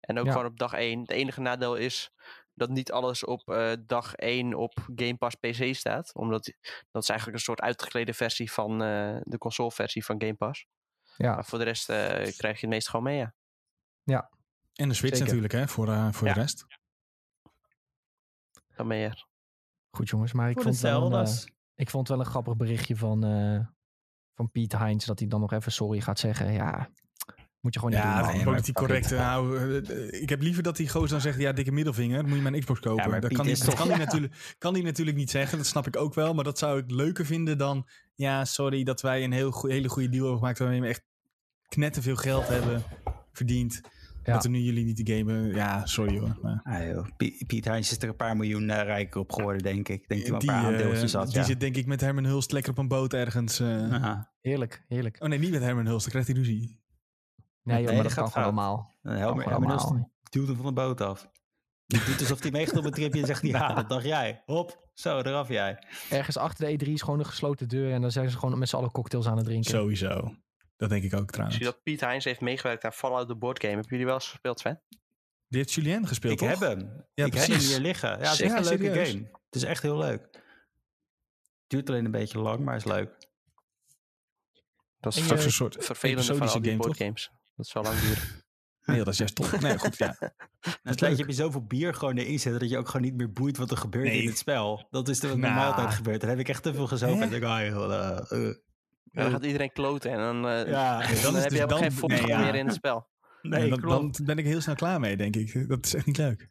En 0.00 0.18
ook 0.18 0.24
Ja. 0.26 0.32
gewoon 0.32 0.46
op 0.46 0.58
dag 0.58 0.72
1. 0.72 1.00
Het 1.00 1.10
enige 1.10 1.40
nadeel 1.40 1.74
is 1.76 2.12
dat 2.58 2.68
niet 2.68 2.92
alles 2.92 3.24
op 3.24 3.48
eh, 3.50 3.72
dag 3.86 4.14
1 4.14 4.54
op 4.54 4.72
Game 4.94 5.16
Pass 5.16 5.36
PC 5.36 5.74
staat. 5.74 6.14
Omdat 6.14 6.52
dat 6.90 7.02
is 7.02 7.08
eigenlijk 7.08 7.38
een 7.38 7.44
soort 7.44 7.60
uitgeklede 7.60 8.14
versie 8.14 8.52
van 8.52 8.82
eh, 8.82 9.16
de 9.22 9.38
console-versie 9.38 10.04
van 10.04 10.20
Game 10.20 10.34
Pass. 10.34 10.66
Ja, 11.16 11.34
Maar 11.34 11.44
voor 11.44 11.58
de 11.58 11.64
rest 11.64 11.88
eh, 11.88 11.96
krijg 12.36 12.60
je 12.60 12.66
het 12.66 12.68
meest 12.74 12.88
gewoon 12.88 13.04
mee, 13.04 13.16
ja. 13.16 14.30
En 14.74 14.88
de 14.88 14.94
Switch 14.94 15.16
Zeker. 15.16 15.24
natuurlijk, 15.24 15.52
hè, 15.52 15.68
voor, 15.68 15.88
eh, 15.88 16.12
voor 16.12 16.26
Ja. 16.26 16.34
de 16.34 16.40
rest. 16.40 16.66
Dan 18.76 18.96
je 18.96 19.26
goed 19.90 20.08
jongens. 20.08 20.32
Maar 20.32 20.48
ik 20.48 20.54
Voor 20.54 20.62
vond, 20.62 20.80
wel 20.80 21.12
een, 21.12 21.26
eh, 21.26 21.32
ik 21.74 21.90
vond 21.90 22.08
wel 22.08 22.18
een 22.20 22.26
grappig 22.26 22.56
berichtje 22.56 22.96
van, 22.96 23.24
eh 23.24 23.66
van 24.34 24.50
Piet 24.50 24.72
Heinz. 24.72 25.06
Dat 25.06 25.18
hij 25.18 25.28
dan 25.28 25.40
nog 25.40 25.52
even 25.52 25.72
sorry 25.72 26.00
gaat 26.00 26.18
zeggen. 26.18 26.52
Ja, 26.52 26.90
moet 27.74 27.74
je 27.74 27.80
gewoon 27.80 27.94
niet 27.94 28.30
doen. 28.32 28.38
Ja, 28.38 28.44
politiek 28.44 28.74
correct. 28.74 29.10
Nou, 29.10 29.74
ik 30.10 30.28
heb 30.28 30.42
liever 30.42 30.62
dat 30.62 30.76
die 30.76 30.88
gozer 30.88 31.08
dan 31.08 31.20
zegt, 31.20 31.38
ja, 31.38 31.52
dikke 31.52 31.72
middelvinger, 31.72 32.16
dan 32.16 32.28
moet 32.28 32.36
je 32.36 32.42
mijn 32.42 32.60
Xbox 32.60 32.80
kopen. 32.80 33.04
Ja, 33.04 33.10
maar 33.10 33.20
dat 33.20 33.32
kan 33.32 33.44
hij, 33.44 33.52
is 33.52 33.58
dat 33.58 33.68
toch- 33.68 33.78
kan, 33.78 33.88
hij 33.88 33.98
natuurlijk, 34.04 34.54
kan 34.58 34.72
hij 34.74 34.82
natuurlijk 34.82 35.16
niet 35.16 35.30
zeggen, 35.30 35.58
dat 35.58 35.66
snap 35.66 35.86
ik 35.86 35.96
ook 35.96 36.14
wel. 36.14 36.34
Maar 36.34 36.44
dat 36.44 36.58
zou 36.58 36.78
ik 36.78 36.90
leuker 36.90 37.26
vinden 37.26 37.58
dan, 37.58 37.86
ja, 38.14 38.44
sorry 38.44 38.82
dat 38.84 39.00
wij 39.00 39.24
een 39.24 39.32
heel 39.32 39.50
goe- 39.50 39.72
hele 39.72 39.88
goede 39.88 40.08
deal 40.08 40.22
hebben 40.22 40.38
gemaakt 40.40 40.58
waarmee 40.58 40.80
we 40.80 40.86
echt 40.86 41.02
knetterveel 41.68 42.16
geld 42.16 42.48
hebben 42.48 42.82
verdiend. 43.32 43.80
Ja. 44.24 44.34
Dat 44.34 44.42
we 44.42 44.48
nu 44.48 44.58
jullie 44.58 44.84
niet 44.84 45.06
te 45.06 45.14
gamen. 45.16 45.54
Ja, 45.54 45.86
sorry 45.86 46.18
hoor. 46.18 46.38
Maar 46.42 46.60
Ah, 46.62 46.86
joh. 46.86 47.06
Piet 47.46 47.64
Heinz 47.64 47.90
is 47.90 47.98
er 48.02 48.08
een 48.08 48.16
paar 48.16 48.36
miljoen 48.36 48.70
eh, 48.70 48.82
rijker 48.82 49.20
op 49.20 49.32
geworden, 49.32 49.62
denk 49.62 49.88
ik. 49.88 50.08
Denk 50.08 50.26
wel 50.26 50.40
een 50.40 50.46
paar 50.46 50.60
die, 50.60 50.66
aandeeltjes 50.70 51.12
had. 51.12 51.26
die 51.26 51.36
ja. 51.36 51.42
zit 51.44 51.60
denk 51.60 51.76
ik 51.76 51.86
met 51.86 52.00
Herman 52.00 52.24
Hulst 52.24 52.52
lekker 52.52 52.70
op 52.72 52.78
een 52.78 52.88
boot 52.88 53.12
ergens. 53.14 53.60
eh. 53.60 54.14
Heerlijk, 54.40 54.84
heerlijk. 54.88 55.16
Oh 55.22 55.28
nee, 55.28 55.38
niet 55.38 55.50
met 55.50 55.62
Herman 55.62 55.86
Hulst, 55.86 56.02
dan 56.02 56.10
krijgt 56.10 56.28
hij 56.28 56.36
ruzie. 56.38 56.80
Nee, 57.68 57.76
Nee, 57.76 57.86
joh, 57.86 57.94
maar 57.94 58.02
dat 58.02 58.14
kan 58.14 58.28
gewoon 58.30 58.44
allemaal. 58.44 58.94
Helmer, 59.02 60.08
duwt 60.30 60.46
hem 60.46 60.56
van 60.56 60.66
de 60.66 60.72
boot 60.72 61.00
af. 61.00 61.30
Die 61.86 62.04
doet 62.04 62.20
alsof 62.20 62.42
hij 62.42 62.50
meegaat 62.50 62.76
op 62.76 62.84
een 62.84 62.90
tripje 62.92 63.20
en 63.20 63.26
zegt 63.26 63.42
ja, 63.42 63.74
dat 63.74 63.88
dacht 63.88 64.04
jij. 64.04 64.42
Hop, 64.46 64.88
zo, 64.94 65.18
eraf 65.20 65.48
jij. 65.48 65.82
Ergens 66.10 66.36
achter 66.36 66.78
de 66.78 66.84
E3 66.86 66.88
is 66.92 67.02
gewoon 67.02 67.18
een 67.18 67.26
gesloten 67.26 67.68
deur. 67.68 67.92
En 67.92 68.00
dan 68.00 68.10
zijn 68.10 68.30
ze 68.30 68.38
gewoon 68.38 68.58
met 68.58 68.68
z'n 68.68 68.76
allen 68.76 68.90
cocktails 68.90 69.26
aan 69.26 69.36
het 69.36 69.44
drinken. 69.46 69.70
Sowieso. 69.70 70.34
Dat 70.76 70.88
denk 70.88 71.02
ik 71.04 71.14
ook 71.14 71.20
Ik 71.22 71.30
trouwens. 71.30 71.56
zie 71.56 71.66
dat 71.66 71.82
Piet 71.82 72.00
Heinz 72.00 72.24
heeft 72.24 72.40
meegewerkt 72.40 72.84
aan 72.84 72.92
Fallout 72.92 73.28
the 73.28 73.36
Board 73.36 73.58
Game. 73.60 73.72
Hebben 73.72 73.90
jullie 73.90 74.06
wel 74.06 74.14
eens 74.14 74.28
gespeeld, 74.28 74.60
Sven? 74.60 74.80
Die 75.48 75.58
heeft 75.60 75.72
Julien 75.72 76.06
gespeeld, 76.06 76.32
Ik 76.32 76.38
toch? 76.38 76.48
heb 76.48 76.58
hem. 76.68 76.78
Ja, 77.14 77.24
ik 77.24 77.32
heb 77.32 77.42
hem 77.42 77.50
precies. 77.50 77.68
hier 77.68 77.80
liggen. 77.80 78.08
Ja, 78.08 78.14
het 78.16 78.24
is 78.32 78.40
echt 78.40 78.56
een 78.56 78.64
leuke 78.64 78.84
serieus. 78.84 79.08
game. 79.10 79.28
Het 79.46 79.54
is 79.54 79.62
echt 79.62 79.82
heel 79.82 79.96
leuk. 79.98 80.42
Duurt 81.66 81.88
alleen 81.88 82.04
een 82.04 82.10
beetje 82.10 82.38
lang, 82.38 82.64
maar 82.64 82.76
is 82.76 82.84
leuk. 82.84 83.26
Dat 85.00 85.12
is 85.14 85.18
En 85.20 85.26
ver- 85.26 85.36
je- 85.36 85.42
Zo'n 85.42 85.50
soort 85.50 85.84
vervelende 85.84 86.22
van 86.22 86.30
al 86.34 86.36
episodische 86.40 86.60
die 86.60 86.70
game, 86.70 86.82
board 86.82 86.96
toch? 86.98 87.06
games. 87.06 87.30
Dat 87.58 87.66
zal 87.66 87.82
lang 87.82 87.98
duren. 88.00 88.22
Nee, 88.84 88.98
dat 88.98 89.08
is 89.08 89.18
juist 89.18 89.34
top. 89.34 89.60
Nee, 89.60 89.78
goed, 89.78 89.96
ja. 89.98 90.16
Tijdje 90.82 91.16
heb 91.16 91.26
je 91.26 91.32
zoveel 91.32 91.66
bier 91.66 91.94
gewoon 91.94 92.16
erin 92.16 92.40
zitten 92.40 92.60
dat 92.60 92.70
je 92.70 92.78
ook 92.78 92.86
gewoon 92.86 93.02
niet 93.02 93.14
meer 93.16 93.32
boeit 93.32 93.56
wat 93.56 93.70
er 93.70 93.76
gebeurt 93.76 94.04
Nee. 94.04 94.22
in 94.22 94.28
het 94.28 94.38
spel. 94.38 94.86
Dat 94.90 95.08
is 95.08 95.20
de 95.20 95.28
wat 95.28 95.36
Nou. 95.36 95.52
normaal 95.52 95.72
altijd 95.72 95.94
gebeurt. 95.94 96.20
Dan 96.20 96.30
heb 96.30 96.38
ik 96.38 96.48
echt 96.48 96.62
te 96.62 96.74
veel 96.74 96.86
gezopen. 96.86 97.16
Hè? 97.16 97.22
En 97.22 97.30
dan 97.30 97.40
denk 97.40 97.52
ah, 97.52 97.66
joh, 97.66 97.94
eh, 97.94 98.46
eh. 98.48 98.54
Ja, 99.12 99.22
dan 99.22 99.30
gaat 99.30 99.44
iedereen 99.44 99.72
kloten 99.72 100.10
en 100.10 100.18
dan, 100.18 100.48
eh, 100.48 100.66
Ja, 100.70 100.98
dan, 100.98 101.06
dan 101.06 101.08
is 101.08 101.22
heb 101.22 101.32
dus 101.32 101.42
je 101.42 101.48
helemaal 101.48 101.80
dan- 101.80 101.92
geen 101.92 102.08
nee, 102.08 102.26
ja. 102.26 102.40
meer 102.40 102.54
in 102.54 102.66
het 102.66 102.74
spel. 102.74 103.08
nee, 103.42 103.68
dan, 103.70 103.80
dan 103.80 104.12
ben 104.24 104.38
ik 104.38 104.44
heel 104.44 104.60
snel 104.60 104.74
klaar 104.74 105.00
mee, 105.00 105.16
denk 105.16 105.36
ik. 105.36 105.68
Dat 105.68 105.84
is 105.86 105.94
echt 105.94 106.06
niet 106.06 106.16
leuk. 106.16 106.48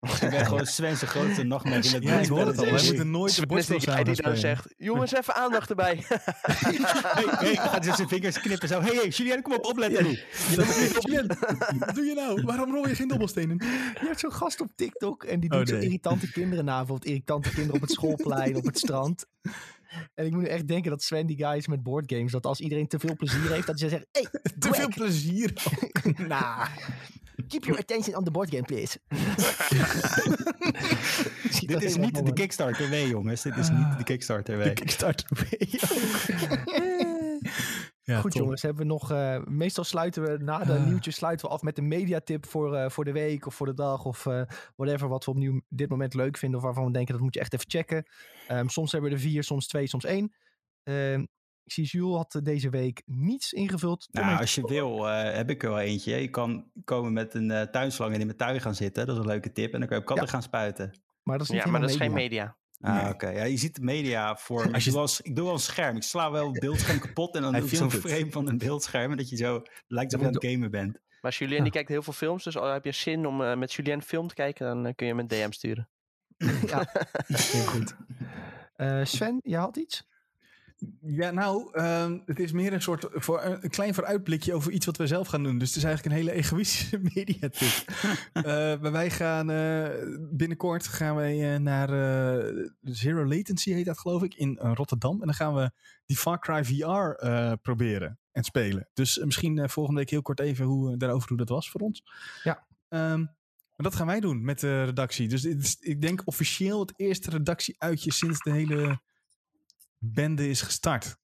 Ik 0.00 0.30
ben 0.30 0.46
gewoon 0.46 0.66
Sven's 0.76 1.02
grootste 1.02 1.42
nachtmerrie 1.42 1.88
in 1.88 1.94
het 1.94 2.04
Ja, 2.04 2.18
ik 2.18 2.28
hoor 2.28 2.46
het 2.46 2.58
al. 2.58 2.64
Wij 2.64 2.84
moeten 2.84 3.10
nooit 3.10 3.28
de 3.28 3.32
Sven 3.34 3.56
is 3.56 3.66
bordstel 3.66 3.94
die 3.96 4.04
dan 4.04 4.14
spelen. 4.14 4.38
zegt, 4.38 4.74
jongens 4.76 5.14
even 5.14 5.34
aandacht 5.34 5.70
erbij. 5.70 6.04
Hey, 6.06 7.24
hey, 7.28 7.56
gaat 7.56 7.84
hij 7.84 7.94
zijn 7.94 8.08
vingers 8.08 8.40
knippen 8.40 8.68
zo. 8.68 8.80
Hey, 8.80 8.94
hey, 8.94 9.08
Julien, 9.08 9.42
kom 9.42 9.52
op, 9.52 9.64
opletten 9.64 10.04
nu. 10.04 10.18
Julien, 11.00 11.26
wat 11.78 11.94
doe 11.94 12.04
je 12.04 12.12
nou? 12.14 12.42
Waarom 12.42 12.72
rol 12.74 12.88
je 12.88 12.94
geen 12.94 13.08
dobbelstenen? 13.08 13.56
Je 14.00 14.06
hebt 14.06 14.20
zo'n 14.20 14.32
gast 14.32 14.60
op 14.60 14.68
TikTok 14.74 15.24
en 15.24 15.40
die 15.40 15.50
Oh, 15.50 15.58
doet 15.58 15.68
zo 15.68 15.76
irritante 15.76 16.30
kinderen 16.32 16.64
na. 16.64 16.76
Bijvoorbeeld 16.76 17.08
irritante 17.08 17.48
kinderen 17.48 17.74
op 17.74 17.80
het 17.80 17.90
schoolplein, 17.90 18.56
op 18.56 18.64
het 18.64 18.78
strand. 18.78 19.26
En 20.14 20.26
ik 20.26 20.32
moet 20.32 20.42
nu 20.42 20.48
echt 20.48 20.68
denken 20.68 20.90
dat 20.90 21.02
Sven 21.02 21.26
die 21.26 21.36
guy 21.36 21.56
is 21.56 21.66
met 21.66 21.82
boardgames. 21.82 22.32
Dat 22.32 22.46
als 22.46 22.60
iedereen 22.60 22.86
te 22.88 22.98
veel 22.98 23.16
plezier 23.16 23.50
heeft, 23.52 23.66
dat 23.66 23.80
hij 23.80 23.88
zegt... 23.88 24.06
Hey, 24.12 24.26
Te 24.58 24.74
veel 24.74 24.88
plezier. 24.88 25.52
nah, 26.28 26.66
keep 27.48 27.64
your 27.64 27.80
attention 27.80 28.14
on 28.16 28.24
the 28.24 28.30
board 28.30 28.50
game, 28.50 28.62
please. 28.62 28.98
Dit 31.66 31.82
is 31.82 31.96
niet 31.96 32.26
de 32.26 32.32
Kickstarter 32.32 32.88
W, 32.90 33.06
jongens. 33.06 33.42
Dit 33.42 33.56
is 33.56 33.70
niet 33.70 33.98
de 33.98 34.04
Kickstarter 34.04 34.58
W. 34.58 34.62
De 34.64 34.72
Kickstarter. 34.72 35.28
Ja, 38.02 38.20
Goed 38.20 38.30
top. 38.30 38.40
jongens, 38.42 38.62
hebben 38.62 38.82
we 38.86 38.92
nog... 38.92 39.10
eh, 39.10 39.38
meestal 39.44 39.84
sluiten 39.84 40.22
we 40.22 40.36
na 40.44 40.64
de 40.64 40.72
Ah. 40.72 40.86
nieuwtjes 40.86 41.14
sluiten 41.14 41.46
we 41.48 41.52
af 41.52 41.62
met 41.62 41.78
een 41.78 41.88
mediatip 41.88 42.46
voor, 42.46 42.74
eh, 42.76 42.90
voor 42.90 43.04
de 43.04 43.12
week 43.12 43.46
of 43.46 43.54
voor 43.54 43.66
de 43.66 43.74
dag 43.74 44.04
of 44.04 44.26
eh, 44.26 44.42
whatever 44.76 45.08
wat 45.08 45.24
we 45.24 45.30
op 45.30 45.36
nieuw, 45.36 45.60
dit 45.68 45.88
moment 45.88 46.14
leuk 46.14 46.36
vinden 46.36 46.58
of 46.58 46.64
waarvan 46.64 46.84
we 46.84 46.92
denken 46.92 47.14
dat 47.14 47.22
moet 47.22 47.34
je 47.34 47.40
echt 47.40 47.54
even 47.54 47.70
checken. 47.70 48.06
Ehm, 48.48 48.68
soms 48.68 48.92
hebben 48.92 49.10
we 49.10 49.16
er 49.16 49.22
vier, 49.22 49.44
soms 49.44 49.66
twee, 49.66 49.86
soms 49.86 50.04
één. 50.04 50.32
Ik 51.66 51.72
zie 51.72 51.84
Jules 51.84 52.16
had 52.16 52.34
eh, 52.34 52.42
deze 52.42 52.70
week 52.70 53.02
niets 53.06 53.52
ingevuld. 53.52 54.00
Tom 54.00 54.08
Nou, 54.12 54.26
heeft- 54.28 54.40
als 54.40 54.54
je 54.54 54.62
wil, 54.66 55.08
eh, 55.08 55.34
heb 55.34 55.50
ik 55.50 55.62
er 55.62 55.68
wel 55.68 55.78
eentje. 55.78 56.14
Je 56.16 56.28
kan 56.28 56.70
komen 56.84 57.12
met 57.12 57.34
een 57.34 57.50
eh, 57.50 57.62
tuinslang 57.62 58.14
en 58.14 58.20
in 58.20 58.26
mijn 58.26 58.38
tuin 58.38 58.60
gaan 58.60 58.74
zitten. 58.74 59.06
Dat 59.06 59.14
is 59.16 59.20
een 59.20 59.28
leuke 59.28 59.52
tip. 59.52 59.72
En 59.72 59.78
dan 59.78 59.88
kan 59.88 59.96
je 59.96 60.02
op 60.02 60.08
katten 60.08 60.24
Ja. 60.26 60.30
gaan 60.32 60.42
spuiten. 60.42 61.00
maar 61.22 61.38
dat 61.38 61.46
is 61.46 61.52
niet 61.52 61.62
Ja, 61.64 61.70
maar 61.70 61.80
dat 61.80 61.90
is 61.90 61.96
geen 61.96 62.12
media. 62.12 62.56
Ah, 62.80 63.02
Nee. 63.02 63.12
oké. 63.12 63.28
Ja, 63.28 63.44
je 63.44 63.56
ziet 63.56 63.74
de 63.74 63.80
media 63.82 64.36
voor. 64.36 64.58
Als 64.58 64.68
Ik, 64.72 64.78
je- 64.80 64.90
doe 64.90 64.98
wel 64.98 65.08
ik 65.22 65.36
doe 65.36 65.44
wel 65.44 65.54
een 65.54 65.60
scherm. 65.60 65.96
Ik 65.96 66.02
sla 66.02 66.30
wel 66.30 66.46
een 66.46 66.52
beeldscherm 66.60 66.98
kapot 66.98 67.34
en 67.36 67.42
dan 67.42 67.52
doe 67.58 67.62
ik 67.62 67.74
zo'n 67.74 67.90
het. 67.90 68.00
frame 68.00 68.30
van 68.30 68.48
een 68.48 68.58
beeldscherm. 68.58 69.10
En 69.10 69.16
dat 69.16 69.28
je 69.28 69.36
zo 69.36 69.62
lijkt 69.86 70.12
alsof 70.14 70.20
je 70.30 70.34
aan 70.36 70.42
het 70.42 70.52
gamen 70.52 70.70
bent. 70.70 70.98
Maar 71.20 71.36
Julien 71.38 71.62
die 71.62 71.72
kijkt 71.72 71.88
heel 71.88 72.02
veel 72.02 72.12
films, 72.12 72.44
dus 72.44 72.56
al 72.56 72.72
heb 72.72 72.84
je 72.84 72.92
zin 72.92 73.26
om 73.26 73.42
eh, 73.42 73.56
met 73.56 73.72
Julien 73.72 74.02
film 74.02 74.28
te 74.28 74.34
kijken, 74.34 74.82
dan 74.82 74.94
kun 74.94 75.06
je 75.06 75.12
hem 75.14 75.20
een 75.22 75.28
DM 75.28 75.50
sturen. 75.50 75.88
ja, 76.66 76.92
heel 77.26 77.64
goed. 77.64 77.96
Eh, 78.76 79.04
Sven, 79.04 79.40
je 79.42 79.56
had 79.56 79.76
iets? 79.76 80.06
Ja, 81.00 81.30
nou, 81.30 81.68
ehm, 81.72 82.18
het 82.26 82.38
is 82.38 82.52
meer 82.52 82.72
een 82.72 82.82
soort 82.82 83.06
voor, 83.10 83.42
een 83.42 83.70
klein 83.70 83.94
vooruitblikje 83.94 84.54
over 84.54 84.72
iets 84.72 84.86
wat 84.86 84.96
we 84.96 85.06
zelf 85.06 85.28
gaan 85.28 85.42
doen. 85.42 85.58
Dus 85.58 85.68
het 85.68 85.76
is 85.76 85.84
eigenlijk 85.84 86.14
een 86.14 86.20
hele 86.22 86.38
egoïstische 86.38 86.98
mediatip. 87.14 87.84
Eh, 88.32 88.42
maar 88.80 88.92
wij 88.92 89.10
gaan 89.10 89.50
eh, 89.50 89.88
binnenkort 90.30 90.86
gaan 90.86 91.14
wij 91.14 91.54
eh, 91.54 91.60
naar 91.60 91.88
eh, 92.38 92.66
Zero 92.82 93.26
Latency 93.26 93.72
heet 93.72 93.84
dat 93.84 93.98
geloof 93.98 94.22
ik 94.22 94.34
in 94.34 94.58
eh, 94.58 94.72
Rotterdam. 94.74 95.20
En 95.20 95.26
dan 95.26 95.34
gaan 95.34 95.54
we 95.54 95.70
die 96.06 96.16
Far 96.16 96.38
Cry 96.38 96.64
VR 96.64 96.82
eh, 96.82 97.52
proberen 97.62 98.18
en 98.36 98.44
spelen. 98.44 98.88
Dus 98.92 99.18
eh, 99.18 99.24
misschien 99.24 99.58
eh, 99.58 99.68
volgende 99.68 100.00
week 100.00 100.10
heel 100.10 100.22
kort 100.22 100.40
even 100.40 100.64
hoe, 100.64 100.92
eh, 100.92 100.98
daarover 100.98 101.28
hoe 101.28 101.36
dat 101.36 101.48
was 101.48 101.70
voor 101.70 101.80
ons. 101.80 102.02
Ja. 102.42 102.66
Ehm, 102.88 103.18
maar 103.18 103.90
dat 103.90 103.94
gaan 103.94 104.06
wij 104.06 104.20
doen 104.20 104.44
met 104.44 104.60
de 104.60 104.84
redactie. 104.84 105.28
Dus 105.28 105.42
dit 105.42 105.62
is, 105.62 105.76
ik 105.80 106.00
denk 106.00 106.22
officieel 106.24 106.80
het 106.80 106.92
eerste 106.96 107.30
redactieuitje 107.30 108.12
sinds 108.12 108.40
de 108.40 108.50
hele 108.50 109.00
bende 110.12 110.48
is 110.48 110.62
gestart. 110.62 111.16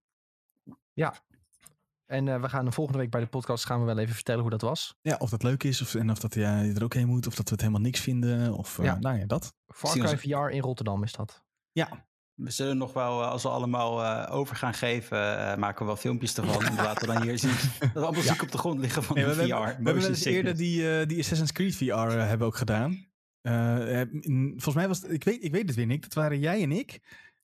En 2.06 2.28
eh, 2.28 2.40
we 2.40 2.48
gaan 2.48 2.64
de 2.64 2.72
volgende 2.72 2.98
week 3.00 3.10
bij 3.10 3.20
de 3.20 3.26
podcast 3.26 3.64
gaan 3.66 3.80
we 3.80 3.86
wel 3.86 3.98
even 3.98 4.14
vertellen 4.14 4.40
hoe 4.40 4.50
dat 4.50 4.60
was. 4.60 4.94
Ja, 5.02 5.16
of 5.18 5.30
dat 5.30 5.42
leuk 5.42 5.62
is 5.62 5.80
of, 5.82 5.94
en 5.94 6.10
of 6.10 6.18
dat 6.18 6.34
ja, 6.34 6.60
je 6.60 6.72
er 6.72 6.84
ook 6.84 6.94
heen 6.94 7.06
moet. 7.06 7.26
Of 7.26 7.34
dat 7.34 7.44
we 7.44 7.50
het 7.50 7.60
helemaal 7.60 7.80
niks 7.82 8.00
vinden. 8.00 8.52
Of 8.54 8.78
eh, 8.78 8.84
Ja. 8.84 8.98
nou 8.98 9.18
ja, 9.18 9.26
dat. 9.26 9.54
Far 9.66 9.98
Cry 9.98 10.18
VR 10.18 10.48
in 10.54 10.60
Rotterdam 10.60 11.02
is 11.02 11.12
dat. 11.12 11.42
Ja, 11.72 12.06
We 12.34 12.50
zullen 12.50 12.76
nog 12.76 12.92
wel, 12.92 13.22
eh, 13.22 13.28
als 13.28 13.42
we 13.42 13.48
allemaal 13.48 14.02
eh, 14.04 14.34
over 14.36 14.56
gaan 14.56 14.74
geven, 14.74 15.38
eh, 15.38 15.56
maken 15.56 15.78
we 15.78 15.84
wel 15.84 15.96
filmpjes 15.96 16.36
ervan. 16.36 16.64
en 16.64 16.74
laten 16.74 17.08
we 17.08 17.14
dan 17.14 17.22
hier 17.22 17.38
zien 17.38 17.50
dat 17.80 17.92
we 17.92 18.00
allemaal 18.00 18.22
ziek 18.22 18.42
op 18.42 18.50
de 18.52 18.58
grond 18.58 18.80
liggen 18.80 19.02
van 19.02 19.16
Nee, 19.16 19.24
de 19.24 19.30
we, 19.34 19.36
VR. 19.36 19.40
hebben, 19.54 19.76
we 19.84 19.90
hebben 19.90 20.08
eens 20.08 20.24
eerder 20.24 20.56
die, 20.56 20.98
eh, 21.00 21.06
die 21.08 21.18
Assassin's 21.18 21.52
Creed 21.52 21.76
VR 21.76 21.92
hebben 22.10 22.46
ook 22.46 22.56
gedaan. 22.56 23.06
In- 23.42 24.50
volgens 24.50 24.74
mij 24.74 24.88
was 24.88 25.02
het, 25.02 25.10
ik 25.12 25.24
weet, 25.24 25.44
ik 25.44 25.52
weet 25.52 25.66
het 25.66 25.76
weer 25.76 25.86
niet, 25.86 26.02
dat 26.02 26.14
waren 26.14 26.38
jij 26.38 26.62
en 26.62 26.72
ik 26.72 27.00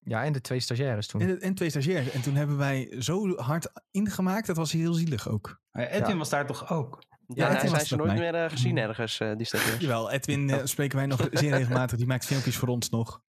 Ja, 0.09 0.25
en 0.25 0.33
de 0.33 0.41
twee 0.41 0.61
stagiaires 0.61 1.07
toen. 1.07 1.21
en, 1.21 1.41
en 1.41 1.55
twee 1.55 1.71
stagiairs. 1.71 2.11
En 2.11 2.23
toen 2.23 2.35
hebben 2.35 2.57
wij 2.57 2.95
zo 2.99 3.37
hard 3.37 3.69
ingemaakt, 3.91 4.47
dat 4.47 4.57
was 4.57 4.73
heel 4.73 4.93
zielig 4.93 5.29
ook. 5.29 5.61
Edwin 5.73 6.09
Ja. 6.09 6.17
was 6.17 6.29
daar 6.29 6.47
toch 6.47 6.71
ook? 6.71 7.03
Ja, 7.27 7.55
Edwin 7.55 7.71
zijn 7.71 7.87
ze 7.87 7.97
nooit 7.97 8.13
meer 8.13 8.35
eh, 8.35 8.51
gezien 8.51 8.77
ergens, 8.79 9.21
eh, 9.21 9.37
die 9.37 9.47
stagiairs. 9.47 9.81
Jawel, 9.81 10.11
Edwin 10.11 10.51
eh, 10.51 10.61
spreken 10.65 10.97
wij 10.97 11.07
nog 11.07 11.29
zeer 11.33 11.51
regelmatig. 11.51 11.99
Die 11.99 12.07
maakt 12.07 12.25
filmpjes 12.25 12.57
voor 12.57 12.69
ons 12.69 12.91
nog. 12.91 13.21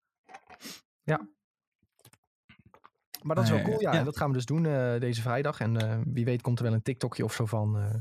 Maar 3.23 3.35
dat 3.35 3.43
is 3.45 3.49
wel 3.51 3.61
cool, 3.61 3.81
ja. 3.81 3.91
ja. 3.91 3.99
En 3.99 4.05
dat 4.05 4.17
gaan 4.17 4.27
we 4.27 4.33
dus 4.35 4.45
doen 4.45 4.65
eh, 4.65 4.99
deze 4.99 5.21
vrijdag. 5.21 5.59
En 5.59 5.77
eh, 5.77 5.97
wie 6.05 6.25
weet 6.25 6.41
komt 6.41 6.57
er 6.59 6.65
wel 6.65 6.73
een 6.73 6.81
TikTokje 6.81 7.23
of 7.23 7.33
zo 7.33 7.45
van. 7.45 7.77
eh, 7.77 7.93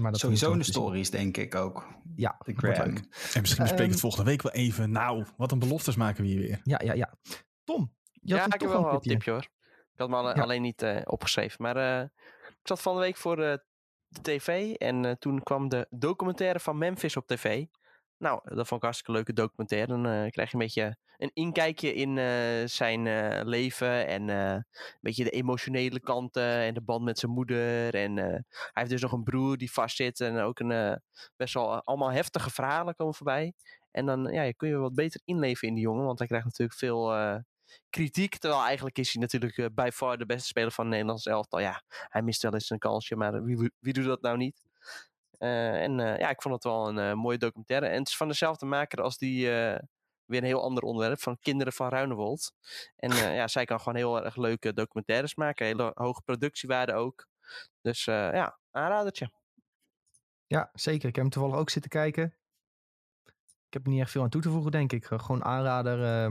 maar 0.00 0.10
dat 0.10 0.20
Sowieso 0.20 0.50
in 0.50 0.56
moeten 0.56 0.72
de 0.72 0.78
stories, 0.78 1.10
denk 1.10 1.36
ik 1.36 1.54
ook. 1.54 1.86
Ja, 2.16 2.36
De 2.44 2.52
gram. 2.56 2.70
leuk. 2.72 2.98
En 3.34 3.40
misschien 3.40 3.42
bespreken 3.42 3.76
we 3.76 3.82
Ehm, 3.82 3.90
het 3.90 4.00
volgende 4.00 4.30
week 4.30 4.42
wel 4.42 4.52
even. 4.52 4.90
Nou, 4.90 5.24
wat 5.36 5.52
een 5.52 5.58
beloftes 5.58 5.96
maken 5.96 6.22
we 6.22 6.28
hier 6.28 6.38
weer. 6.40 6.60
Ja, 6.62 6.80
ja, 6.84 6.92
ja. 6.92 7.14
Tom, 7.66 7.92
je 8.12 8.32
had 8.34 8.38
ja, 8.38 8.54
ik 8.54 8.60
toch 8.60 8.72
heb 8.72 8.80
wel 8.80 8.86
een 8.92 8.94
tipje. 9.00 9.10
tipje 9.10 9.30
hoor. 9.30 9.42
Ik 9.92 9.98
had 10.02 10.08
me 10.08 10.16
Ja. 10.16 10.32
alleen 10.32 10.62
niet 10.62 10.82
eh, 10.82 11.00
opgeschreven. 11.04 11.62
Maar 11.62 11.76
eh, 11.76 12.02
ik 12.48 12.60
zat 12.68 12.82
van 12.82 12.94
de 12.94 13.00
week 13.00 13.16
voor 13.16 13.42
eh, 13.42 13.56
de 14.08 14.20
tv 14.22 14.74
en 14.74 15.18
toen 15.18 15.42
kwam 15.42 15.68
de 15.68 15.86
documentaire 15.90 16.60
van 16.60 16.78
Memphis 16.78 17.16
op 17.16 17.26
tv. 17.26 17.64
Nou, 18.18 18.40
dat 18.44 18.54
vond 18.54 18.70
ik 18.70 18.70
een 18.72 18.78
hartstikke 18.80 19.12
leuke 19.12 19.32
documentaire. 19.32 19.86
Dan 19.86 20.30
krijg 20.30 20.48
je 20.50 20.56
een 20.56 20.62
beetje 20.62 20.96
een 21.16 21.30
inkijkje 21.34 21.94
in 21.94 22.18
zijn 22.68 23.02
leven 23.48 24.06
en 24.06 24.28
een 24.28 24.64
beetje 25.00 25.24
de 25.24 25.30
emotionele 25.30 26.00
kanten 26.00 26.42
en 26.58 26.74
de 26.74 26.80
band 26.80 27.04
met 27.04 27.18
zijn 27.18 27.32
moeder. 27.32 27.94
En 27.94 28.16
hij 28.16 28.44
heeft 28.72 28.90
dus 28.90 29.00
nog 29.02 29.12
een 29.12 29.22
broer 29.22 29.56
die 29.56 29.72
vastzit 29.72 30.20
en 30.20 30.38
ook 30.38 30.58
een 30.58 31.00
best 31.36 31.54
wel 31.54 31.82
allemaal 31.84 32.10
heftige 32.10 32.50
verhalen 32.50 32.94
komen 32.94 33.14
voorbij. 33.14 33.52
En 33.90 34.06
dan 34.06 34.24
ja, 34.32 34.52
kun 34.52 34.68
je 34.68 34.76
wat 34.76 34.94
beter 34.94 35.20
inleven 35.24 35.68
in 35.68 35.74
die 35.74 35.82
jongen, 35.82 36.04
want 36.04 36.18
hij 36.18 36.28
krijgt 36.28 36.46
natuurlijk 36.46 36.78
veel 36.78 37.12
kritiek. 37.90 38.38
Terwijl 38.38 38.62
eigenlijk 38.62 38.98
is 38.98 39.12
hij 39.12 39.22
natuurlijk 39.22 39.58
eh, 39.58 39.66
bij 39.72 39.92
far 39.92 40.18
de 40.18 40.26
beste 40.26 40.46
speler 40.46 40.70
van 40.70 40.84
het 40.84 40.92
Nederlands 40.92 41.26
elftal. 41.26 41.60
Ja, 41.60 41.82
hij 41.88 42.22
mist 42.22 42.42
wel 42.42 42.54
eens 42.54 42.70
een 42.70 42.78
kansje, 42.78 43.16
maar 43.16 43.44
wie, 43.44 43.92
doet 43.92 44.04
dat 44.04 44.20
nou 44.20 44.36
niet? 44.36 44.64
Eh, 45.38 45.82
en 45.82 46.00
eh, 46.00 46.18
ja, 46.18 46.28
ik 46.28 46.42
vond 46.42 46.54
het 46.54 46.64
wel 46.64 46.88
een 46.88 47.18
mooie 47.18 47.38
documentaire. 47.38 47.86
En 47.86 47.98
het 47.98 48.08
is 48.08 48.16
van 48.16 48.28
dezelfde 48.28 48.66
maker 48.66 49.02
als 49.02 49.18
die, 49.18 49.46
weer 50.24 50.40
een 50.40 50.44
heel 50.44 50.62
ander 50.62 50.82
onderwerp, 50.82 51.20
van 51.20 51.38
Kinderen 51.38 51.72
van 51.72 51.88
Ruinewold. 51.88 52.52
En 52.96 53.10
ja, 53.16 53.48
zij 53.48 53.64
kan 53.64 53.78
gewoon 53.78 53.96
heel 53.96 54.24
erg 54.24 54.36
leuke 54.36 54.72
documentaires 54.72 55.34
maken. 55.34 55.66
Hele 55.66 55.92
hoge 55.94 56.22
productiewaarde 56.22 56.94
ook. 56.94 57.26
Dus 57.80 58.04
ja, 58.04 58.58
aanradertje. 58.70 59.30
Ja, 60.46 60.70
zeker. 60.72 61.08
Ik 61.08 61.14
heb 61.14 61.24
hem 61.24 61.32
toevallig 61.32 61.56
ook 61.56 61.70
zitten 61.70 61.90
kijken. 61.90 62.36
Ik 63.66 63.72
heb 63.72 63.84
er 63.86 63.90
niet 63.90 64.00
echt 64.00 64.10
veel 64.10 64.22
aan 64.22 64.28
toe 64.28 64.42
te 64.42 64.50
voegen, 64.50 64.70
denk 64.70 64.92
ik. 64.92 65.04
Gewoon 65.04 65.44
aanrader. 65.44 66.30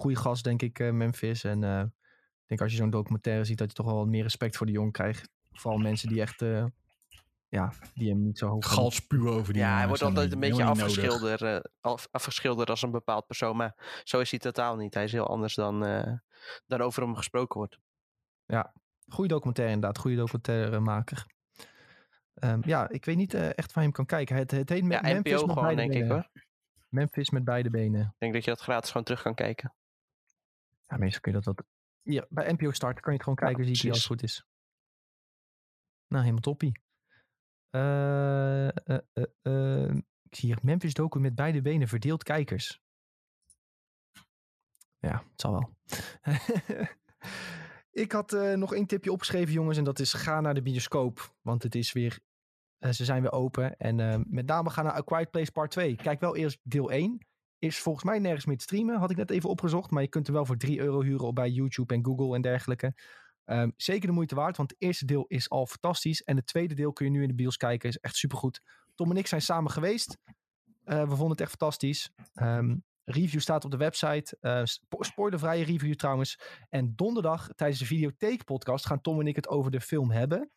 Goede 0.00 0.16
gast, 0.16 0.44
denk 0.44 0.62
ik, 0.62 0.78
eh, 0.78 0.90
Memphis. 0.90 1.44
En 1.44 1.64
eh, 1.64 1.80
ik 1.80 2.46
denk 2.46 2.60
als 2.60 2.70
je 2.70 2.76
zo'n 2.76 2.90
documentaire 2.90 3.44
ziet, 3.44 3.58
dat 3.58 3.68
je 3.68 3.74
toch 3.74 3.86
wel 3.86 3.96
wat 3.96 4.06
meer 4.06 4.22
respect 4.22 4.56
voor 4.56 4.66
de 4.66 4.72
jongen 4.72 4.92
krijgt. 4.92 5.28
Vooral 5.52 5.78
mensen 5.80 6.08
die 6.08 6.20
echt, 6.20 6.42
eh, 6.42 6.64
ja, 7.48 7.72
die 7.94 8.08
hem 8.08 8.22
niet 8.22 8.38
zo 8.38 8.48
hoog 8.48 8.92
spuwen 8.92 9.32
over 9.32 9.52
die 9.52 9.62
Ja, 9.62 9.76
hij 9.76 9.86
wordt 9.88 10.02
altijd 10.02 10.32
een 10.32 10.40
beetje 10.40 10.62
afgeschilderd, 10.84 11.42
eh, 11.42 11.70
af- 11.80 12.08
afgeschilderd 12.10 12.70
als 12.70 12.82
een 12.82 12.90
bepaald 12.90 13.26
persoon. 13.26 13.56
Maar 13.56 14.00
zo 14.04 14.20
is 14.20 14.30
hij 14.30 14.38
totaal 14.40 14.76
niet. 14.76 14.94
Hij 14.94 15.04
is 15.04 15.12
heel 15.12 15.26
anders 15.28 15.54
dan, 15.54 15.84
eh, 15.84 16.12
dan 16.66 16.80
over 16.80 17.02
hem 17.02 17.14
gesproken 17.14 17.56
wordt. 17.58 17.78
Goede 19.08 19.28
documentaire 19.28 19.74
inderdaad, 19.74 19.98
goede 19.98 20.16
documentairemaker. 20.16 21.26
Ehm 22.34 22.60
ja, 22.64 22.88
ik 22.88 23.04
weet 23.04 23.16
niet 23.16 23.34
eh, 23.34 23.46
echt 23.46 23.56
waar 23.72 23.74
je 23.74 23.80
hem 23.80 23.92
kan 23.92 24.06
kijken. 24.06 24.36
Het, 24.36 24.50
het 24.50 24.68
heet 24.68 24.84
Me- 24.84 24.92
Ja, 24.94 25.00
Memphis 25.00 25.32
NPO 25.32 25.46
met 25.46 25.50
gewoon, 25.56 25.74
beide 25.74 25.90
denk 25.92 26.04
ik 26.04 26.10
hoor. 26.10 26.28
Memphis 26.88 27.30
met 27.30 27.44
beide 27.44 27.70
benen. 27.70 28.00
Ik 28.00 28.14
denk 28.18 28.32
dat 28.32 28.44
je 28.44 28.50
dat 28.50 28.60
gratis 28.60 28.88
gewoon 28.90 29.04
terug 29.06 29.22
kan 29.22 29.34
kijken. 29.34 29.74
Ja, 30.86 30.96
meestal 30.96 31.20
kun 31.20 31.32
je 31.32 31.40
dat 31.40 31.54
wat... 31.54 31.66
Hier, 32.02 32.26
bij 32.28 32.52
NPO 32.52 32.70
Start 32.70 33.00
kan 33.00 33.12
je 33.12 33.18
het 33.18 33.28
gewoon 33.28 33.38
kijken, 33.38 33.76
zie 33.76 33.86
je 33.86 33.92
als 33.92 33.98
het 33.98 34.06
goed 34.06 34.22
is. 34.22 34.46
Nou, 36.08 36.22
helemaal 36.22 36.42
toppie. 36.42 36.84
Eh, 37.70 38.68
eh, 38.68 38.98
eh, 39.42 39.94
ik 40.22 40.34
zie 40.34 40.48
hier 40.48 40.58
Memphis 40.62 40.94
docu 40.94 41.20
met 41.20 41.34
beide 41.34 41.62
benen 41.62 41.88
verdeeld 41.88 42.22
kijkers. 42.22 42.80
Ja, 44.98 45.24
het 45.30 45.40
zal 45.40 45.52
wel. 45.52 45.76
ik 48.04 48.12
had 48.12 48.30
nog 48.54 48.74
één 48.74 48.86
tipje 48.86 49.12
opgeschreven, 49.12 49.52
jongens. 49.52 49.78
En 49.78 49.84
dat 49.84 49.98
is 49.98 50.12
ga 50.12 50.40
naar 50.40 50.54
de 50.54 50.62
bioscoop. 50.62 51.34
Want 51.42 51.62
het 51.62 51.74
is 51.74 51.92
weer... 51.92 52.18
ze 52.78 53.04
zijn 53.04 53.22
weer 53.22 53.32
open. 53.32 53.76
En 53.76 54.24
met 54.28 54.46
name 54.46 54.70
ga 54.70 54.82
naar 54.82 54.94
A 54.96 55.00
Quiet 55.00 55.30
Place 55.30 55.52
Part 55.52 55.70
2. 55.70 55.96
Kijk 55.96 56.20
wel 56.20 56.36
eerst 56.36 56.58
deel 56.62 56.90
1. 56.90 57.26
Is 57.58 57.78
volgens 57.78 58.04
mij 58.04 58.18
nergens 58.18 58.44
meer 58.44 58.56
te 58.56 58.62
streamen. 58.62 58.98
Had 58.98 59.10
ik 59.10 59.16
net 59.16 59.30
even 59.30 59.50
opgezocht. 59.50 59.90
Maar 59.90 60.02
je 60.02 60.08
kunt 60.08 60.26
hem 60.26 60.34
wel 60.36 60.46
voor 60.46 60.56
3 60.56 60.80
euro 60.80 61.02
huren 61.02 61.26
op 61.26 61.34
bij 61.34 61.50
YouTube 61.50 61.94
en 61.94 62.04
Google 62.04 62.34
en 62.34 62.42
dergelijke. 62.42 62.94
Ehm, 63.44 63.70
zeker 63.76 64.06
de 64.06 64.14
moeite 64.14 64.34
waard, 64.34 64.56
want 64.56 64.70
het 64.70 64.80
eerste 64.82 65.04
deel 65.04 65.24
is 65.26 65.50
al 65.50 65.66
fantastisch. 65.66 66.22
En 66.22 66.36
het 66.36 66.46
tweede 66.46 66.74
deel 66.74 66.92
kun 66.92 67.04
je 67.06 67.12
nu 67.12 67.22
in 67.22 67.28
de 67.28 67.34
bios 67.34 67.56
kijken. 67.56 67.88
Is 67.88 67.98
echt 67.98 68.16
supergoed. 68.16 68.60
Tom 68.94 69.10
en 69.10 69.16
ik 69.16 69.26
zijn 69.26 69.42
samen 69.42 69.70
geweest. 69.70 70.18
Eh, 70.84 71.00
we 71.02 71.08
vonden 71.08 71.30
het 71.30 71.40
echt 71.40 71.50
fantastisch. 71.50 72.10
Ehm, 72.34 72.76
review 73.04 73.40
staat 73.40 73.64
op 73.64 73.70
de 73.70 73.76
website. 73.76 74.38
Spo- 74.64 75.02
spoilervrije 75.02 75.64
review 75.64 75.94
trouwens. 75.94 76.38
En 76.68 76.92
donderdag 76.96 77.48
tijdens 77.54 77.78
de 77.80 77.86
Videotheek 77.86 78.44
podcast 78.44 78.86
gaan 78.86 79.00
Tom 79.00 79.20
en 79.20 79.26
ik 79.26 79.36
het 79.36 79.48
over 79.48 79.70
de 79.70 79.80
film 79.80 80.10
hebben. 80.10 80.50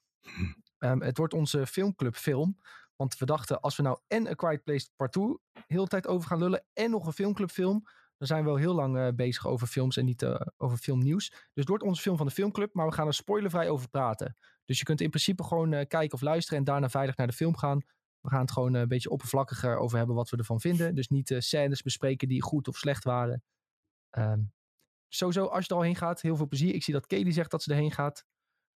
Ehm, 0.77 1.01
het 1.01 1.17
wordt 1.17 1.33
onze 1.33 1.67
filmclub 1.67 2.15
film. 2.15 2.57
Want 2.99 3.17
we 3.17 3.25
dachten, 3.25 3.59
als 3.59 3.75
we 3.75 3.83
nou 3.83 3.99
en 4.07 4.27
A 4.27 4.33
Quiet 4.33 4.63
Place 4.63 4.89
Part 4.95 5.11
2 5.11 5.37
heel 5.67 5.83
de 5.83 5.89
tijd 5.89 6.07
over 6.07 6.27
gaan 6.27 6.39
lullen. 6.39 6.65
En 6.73 6.89
nog 6.89 7.05
een 7.05 7.13
filmclub 7.13 7.49
film. 7.49 7.83
Dan 8.17 8.27
zijn 8.27 8.43
we 8.43 8.49
wel 8.49 8.57
heel 8.57 8.73
lang 8.73 8.97
eh, 8.97 9.07
bezig 9.15 9.47
over 9.47 9.67
films 9.67 9.97
en 9.97 10.05
niet 10.05 10.21
eh, 10.21 10.41
over 10.57 10.77
filmnieuws. 10.77 11.29
Dus 11.29 11.49
het 11.53 11.67
wordt 11.67 11.83
onze 11.83 12.01
film 12.01 12.17
van 12.17 12.25
de 12.25 12.31
filmclub. 12.31 12.73
Maar 12.73 12.87
we 12.87 12.93
gaan 12.93 13.07
er 13.07 13.13
spoilervrij 13.13 13.69
over 13.69 13.89
praten. 13.89 14.37
Dus 14.65 14.77
je 14.77 14.83
kunt 14.83 15.01
in 15.01 15.09
principe 15.09 15.43
gewoon 15.43 15.73
eh, 15.73 15.87
kijken 15.87 16.13
of 16.13 16.21
luisteren. 16.21 16.59
En 16.59 16.63
daarna 16.65 16.89
veilig 16.89 17.17
naar 17.17 17.27
de 17.27 17.33
film 17.33 17.57
gaan. 17.57 17.81
We 18.21 18.29
gaan 18.29 18.41
het 18.41 18.51
gewoon 18.51 18.73
een 18.73 18.87
beetje 18.87 19.09
oppervlakkiger 19.09 19.77
over 19.77 19.97
hebben 19.97 20.15
wat 20.15 20.29
we 20.29 20.37
ervan 20.37 20.59
vinden. 20.59 20.95
Dus 20.95 21.07
niet 21.07 21.35
scènes 21.37 21.81
bespreken 21.81 22.27
die 22.27 22.41
goed 22.41 22.67
of 22.67 22.77
slecht 22.77 23.03
waren. 23.03 23.43
Ehm, 24.09 24.41
sowieso, 25.07 25.45
als 25.45 25.65
je 25.65 25.69
er 25.69 25.75
al 25.75 25.83
heen 25.83 25.95
gaat, 25.95 26.21
heel 26.21 26.35
veel 26.35 26.47
plezier. 26.47 26.73
Ik 26.73 26.83
zie 26.83 26.93
dat 26.93 27.07
Kelly 27.07 27.31
zegt 27.31 27.51
dat 27.51 27.63
ze 27.63 27.71
erheen 27.71 27.91
gaat. 27.91 28.25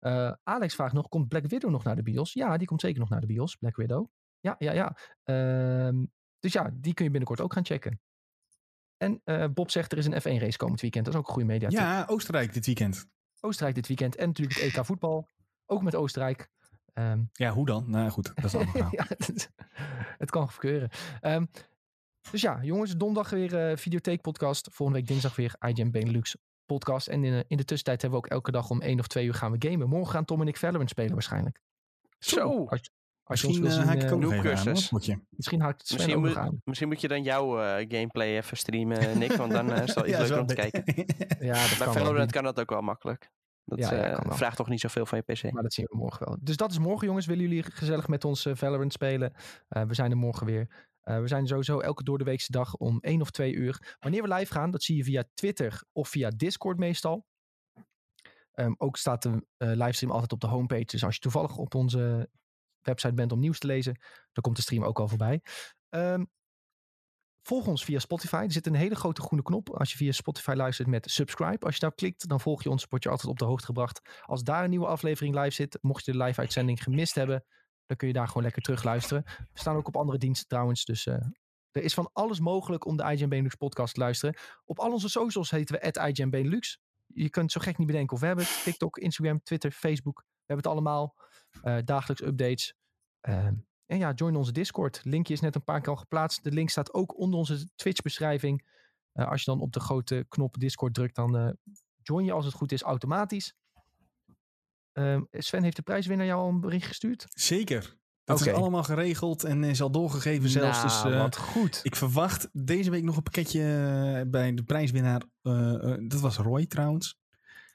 Eh, 0.01 0.31
Alex 0.43 0.75
vraagt 0.75 0.93
nog, 0.93 1.09
komt 1.09 1.27
Black 1.27 1.45
Widow 1.47 1.71
nog 1.71 1.83
naar 1.83 1.95
de 1.95 2.03
bios? 2.03 2.33
Ja, 2.33 2.57
die 2.57 2.67
komt 2.67 2.81
zeker 2.81 2.99
nog 2.99 3.09
naar 3.09 3.19
de 3.21 3.25
bios, 3.27 3.55
Black 3.55 3.75
Widow. 3.75 4.07
Ja, 4.39 4.55
ja, 4.59 4.71
ja. 4.71 4.97
Ehm, 5.23 6.05
dus 6.39 6.53
ja, 6.53 6.69
die 6.73 6.93
kun 6.93 7.05
je 7.05 7.11
binnenkort 7.11 7.41
ook 7.41 7.53
gaan 7.53 7.65
checken. 7.65 8.01
En 8.97 9.21
eh, 9.23 9.45
Bob 9.53 9.71
zegt, 9.71 9.91
er 9.91 9.97
is 9.97 10.05
een 10.05 10.21
F1 10.21 10.41
race 10.41 10.57
komend 10.57 10.81
weekend. 10.81 11.05
Dat 11.05 11.13
is 11.13 11.19
ook 11.19 11.27
een 11.27 11.33
goede 11.33 11.47
media. 11.47 11.69
Ja, 11.69 12.05
Oostenrijk 12.07 12.53
dit 12.53 12.65
weekend. 12.65 13.07
Oostenrijk 13.39 13.75
dit 13.75 13.87
weekend. 13.87 14.15
En 14.15 14.27
natuurlijk 14.27 14.59
het 14.59 14.75
EK 14.75 14.85
voetbal. 14.85 15.27
Ook 15.65 15.83
met 15.83 15.95
Oostenrijk. 15.95 16.49
Ehm, 16.93 17.23
Ja, 17.31 17.51
hoe 17.51 17.65
dan? 17.65 17.89
Nou 17.89 18.09
goed, 18.09 18.31
dat 18.35 18.43
is 18.43 18.51
verhaal. 18.51 18.89
ja, 18.99 19.05
het, 19.07 19.51
het 20.17 20.29
kan 20.29 20.49
gebeuren. 20.49 20.89
Ehm, 21.19 21.45
dus 22.31 22.41
ja, 22.41 22.63
jongens, 22.63 22.97
donderdag 22.97 23.31
weer 23.31 23.69
eh 23.69 23.77
Videotheek 23.77 24.21
podcast. 24.21 24.67
Volgende 24.71 25.01
week 25.01 25.09
dinsdag 25.09 25.35
weer 25.35 25.55
IGN 25.59 25.89
Benelux 25.89 26.35
podcast. 26.65 27.07
En 27.07 27.23
in, 27.23 27.33
eh, 27.33 27.39
in 27.47 27.57
de 27.57 27.65
tussentijd 27.65 28.01
hebben 28.01 28.19
we 28.19 28.25
ook 28.25 28.31
elke 28.31 28.51
dag 28.51 28.69
om 28.69 28.81
één 28.81 28.99
of 28.99 29.07
twee 29.07 29.25
uur 29.25 29.33
gaan 29.33 29.51
we 29.51 29.69
gamen. 29.69 29.89
Morgen 29.89 30.11
gaan 30.13 30.25
Tom 30.25 30.41
en 30.41 30.47
ik 30.47 30.57
Valorant 30.57 30.89
spelen 30.89 31.13
waarschijnlijk. 31.13 31.59
Zo. 32.19 32.65
Als, 32.65 32.91
als 33.23 33.41
je 33.41 33.47
ons 33.47 33.59
Misschien 33.59 33.61
wil 33.61 33.69
eh, 33.69 33.77
zien, 33.77 33.85
haak 33.87 33.95
ik 33.95 34.03
eh, 34.03 34.11
aan. 34.11 34.73
Hoor, 34.73 34.87
potje. 34.89 35.19
misschien 35.29 35.61
haakt 35.61 35.87
Sven 35.87 35.95
Misschien 35.97 36.15
ook 36.17 36.23
moet, 36.25 36.35
aan. 36.35 36.61
misschien 36.63 36.87
moet 36.87 37.01
je 37.01 37.07
dan 37.07 37.23
jouw 37.23 37.59
eh, 37.61 37.85
gameplay 37.87 38.37
even 38.37 38.57
streamen, 38.57 39.17
Nick. 39.19 39.31
Want 39.31 39.51
dan 39.51 39.71
eh, 39.71 39.83
is 39.83 39.93
het 39.93 39.93
wel 39.95 40.05
iets 40.05 40.13
Ja, 40.17 40.19
leuker 40.21 40.39
om 40.39 40.45
te 40.47 40.53
kijken. 40.55 40.83
Ja, 41.47 41.53
dat 41.53 41.77
Bij 41.77 41.77
kan 41.77 41.93
wel. 41.93 42.03
Valorant 42.03 42.31
kan 42.31 42.43
dat 42.43 42.59
ook 42.59 42.69
wel 42.69 42.81
makkelijk. 42.81 43.29
Dat 43.65 43.79
Ja, 43.79 43.93
ja, 43.93 44.03
eh, 44.03 44.15
kan 44.15 44.27
wel. 44.27 44.37
vraagt 44.37 44.57
toch 44.57 44.69
niet 44.69 44.79
zoveel 44.79 45.05
van 45.05 45.21
je 45.25 45.33
PC. 45.33 45.51
Maar 45.51 45.63
dat 45.63 45.73
zien 45.73 45.85
we 45.89 45.97
morgen 45.97 46.25
wel. 46.25 46.37
Dus 46.41 46.57
dat 46.57 46.71
is 46.71 46.79
morgen, 46.79 47.07
jongens. 47.07 47.25
Willen 47.25 47.43
jullie 47.47 47.63
gezellig 47.63 48.07
met 48.07 48.25
ons 48.25 48.45
eh, 48.45 48.55
Valorant 48.55 48.93
spelen? 48.93 49.33
Eh, 49.67 49.83
we 49.83 49.93
zijn 49.93 50.11
er 50.11 50.17
morgen 50.17 50.45
weer. 50.45 50.89
Eh, 51.01 51.19
we 51.19 51.27
zijn 51.27 51.47
sowieso 51.47 51.79
elke 51.79 52.03
doordeweekse 52.03 52.51
dag 52.51 52.75
om 52.75 52.99
één 52.99 53.21
of 53.21 53.31
twee 53.31 53.53
uur. 53.53 53.95
Wanneer 53.99 54.21
we 54.21 54.33
live 54.33 54.53
gaan, 54.53 54.71
dat 54.71 54.83
zie 54.83 54.97
je 54.97 55.03
via 55.03 55.23
Twitter 55.33 55.83
of 55.91 56.09
via 56.09 56.29
Discord 56.29 56.77
meestal. 56.77 57.25
Ehm, 58.51 58.73
ook 58.77 58.97
staat 58.97 59.21
de 59.21 59.45
eh, 59.57 59.67
livestream 59.67 60.11
altijd 60.11 60.31
op 60.31 60.39
de 60.39 60.47
homepage. 60.47 60.85
Dus 60.85 61.03
als 61.03 61.13
je 61.13 61.21
toevallig 61.21 61.57
op 61.57 61.75
onze 61.75 62.29
website 62.81 63.13
bent 63.13 63.31
om 63.31 63.39
nieuws 63.39 63.59
te 63.59 63.67
lezen, 63.67 63.99
dan 64.31 64.43
komt 64.43 64.55
de 64.55 64.61
stream 64.61 64.83
ook 64.83 64.99
al 64.99 65.07
voorbij. 65.07 65.41
Ehm, 65.89 66.23
volg 67.41 67.67
ons 67.67 67.83
via 67.83 67.99
Spotify. 67.99 68.43
Er 68.43 68.51
zit 68.51 68.65
een 68.65 68.75
hele 68.75 68.95
grote 68.95 69.21
groene 69.21 69.43
knop 69.43 69.69
als 69.69 69.91
je 69.91 69.97
via 69.97 70.11
Spotify 70.11 70.53
luistert 70.55 70.87
met 70.87 71.11
subscribe. 71.11 71.65
Als 71.65 71.73
je 71.73 71.79
daarop 71.79 71.99
klikt, 71.99 72.27
dan 72.27 72.39
volg 72.39 72.63
je 72.63 72.69
ons, 72.69 72.85
word 72.89 73.03
je 73.03 73.09
altijd 73.09 73.29
op 73.29 73.39
de 73.39 73.45
hoogte 73.45 73.65
gebracht. 73.65 74.21
Als 74.21 74.43
daar 74.43 74.63
een 74.63 74.69
nieuwe 74.69 74.87
aflevering 74.87 75.35
live 75.35 75.51
zit, 75.51 75.77
mocht 75.81 76.05
je 76.05 76.11
de 76.11 76.23
live 76.23 76.39
uitzending 76.39 76.83
gemist 76.83 77.15
hebben, 77.15 77.45
dan 77.91 77.99
kun 77.99 78.09
je 78.09 78.19
daar 78.19 78.27
gewoon 78.27 78.43
lekker 78.43 78.61
terug 78.61 78.83
luisteren. 78.83 79.23
We 79.25 79.59
staan 79.59 79.75
ook 79.75 79.87
op 79.87 79.95
andere 79.95 80.17
diensten 80.17 80.47
trouwens, 80.47 80.85
dus 80.85 81.05
eh, 81.05 81.15
Er 81.71 81.83
is 81.83 81.93
van 81.93 82.09
alles 82.13 82.39
mogelijk 82.39 82.85
om 82.85 82.97
de 82.97 83.03
IGN 83.03 83.27
Benelux 83.27 83.55
podcast 83.55 83.93
te 83.93 83.99
luisteren. 83.99 84.35
Op 84.65 84.79
al 84.79 84.91
onze 84.91 85.09
socials 85.09 85.51
heten 85.51 85.79
we 85.79 86.09
IGN 86.09 86.29
Benelux. 86.29 86.79
Je 87.05 87.29
kunt 87.29 87.51
zo 87.51 87.61
gek 87.61 87.77
niet 87.77 87.87
bedenken 87.87 88.13
of 88.13 88.19
we 88.19 88.25
hebben 88.25 88.45
het. 88.45 88.63
TikTok, 88.63 88.97
Instagram, 88.97 89.43
Twitter, 89.43 89.71
Facebook. 89.71 90.17
We 90.19 90.53
hebben 90.53 90.65
het 90.65 90.73
allemaal. 90.73 91.15
Eh, 91.61 91.77
dagelijks 91.85 92.23
updates. 92.23 92.75
Ehm, 93.21 93.55
en 93.85 93.97
ja, 93.97 94.11
join 94.11 94.35
onze 94.35 94.51
Discord. 94.51 95.01
Linkje 95.03 95.33
is 95.33 95.39
net 95.39 95.55
een 95.55 95.63
paar 95.63 95.81
keer 95.81 95.89
al 95.89 95.95
geplaatst. 95.95 96.43
De 96.43 96.51
link 96.51 96.69
staat 96.69 96.93
ook 96.93 97.17
onder 97.17 97.39
onze 97.39 97.69
Twitch 97.75 98.01
beschrijving. 98.01 98.69
Eh, 99.11 99.27
als 99.27 99.43
je 99.43 99.51
dan 99.51 99.61
op 99.61 99.73
de 99.73 99.79
grote 99.79 100.25
knop 100.29 100.59
Discord 100.59 100.93
drukt, 100.93 101.15
dan 101.15 101.57
join 102.01 102.25
je 102.25 102.31
als 102.31 102.45
het 102.45 102.53
goed 102.53 102.71
is 102.71 102.81
automatisch. 102.81 103.55
Ehm, 104.93 105.21
Sven 105.31 105.63
heeft 105.63 105.75
de 105.75 105.81
prijswinnaar 105.81 106.25
jou 106.25 106.41
al 106.41 106.49
een 106.49 106.59
bericht 106.59 106.87
gestuurd. 106.87 107.25
Zeker. 107.29 107.99
Dat 108.23 108.39
is 108.41 108.53
allemaal 108.53 108.83
geregeld 108.83 109.43
en 109.43 109.63
is 109.63 109.81
al 109.81 109.91
doorgegeven 109.91 110.49
zelfs. 110.49 110.77
Nou, 110.83 110.87
dus, 111.03 111.13
eh, 111.13 111.21
wat 111.21 111.37
goed. 111.37 111.79
Ik 111.83 111.95
verwacht 111.95 112.49
deze 112.51 112.89
week 112.91 113.03
nog 113.03 113.15
een 113.17 113.23
pakketje 113.23 113.61
eh, 113.61 114.29
bij 114.29 114.53
de 114.53 114.63
prijswinnaar. 114.63 115.21
eh, 115.41 115.93
dat 116.07 116.19
was 116.19 116.37
Roy 116.37 116.65
trouwens. 116.65 117.19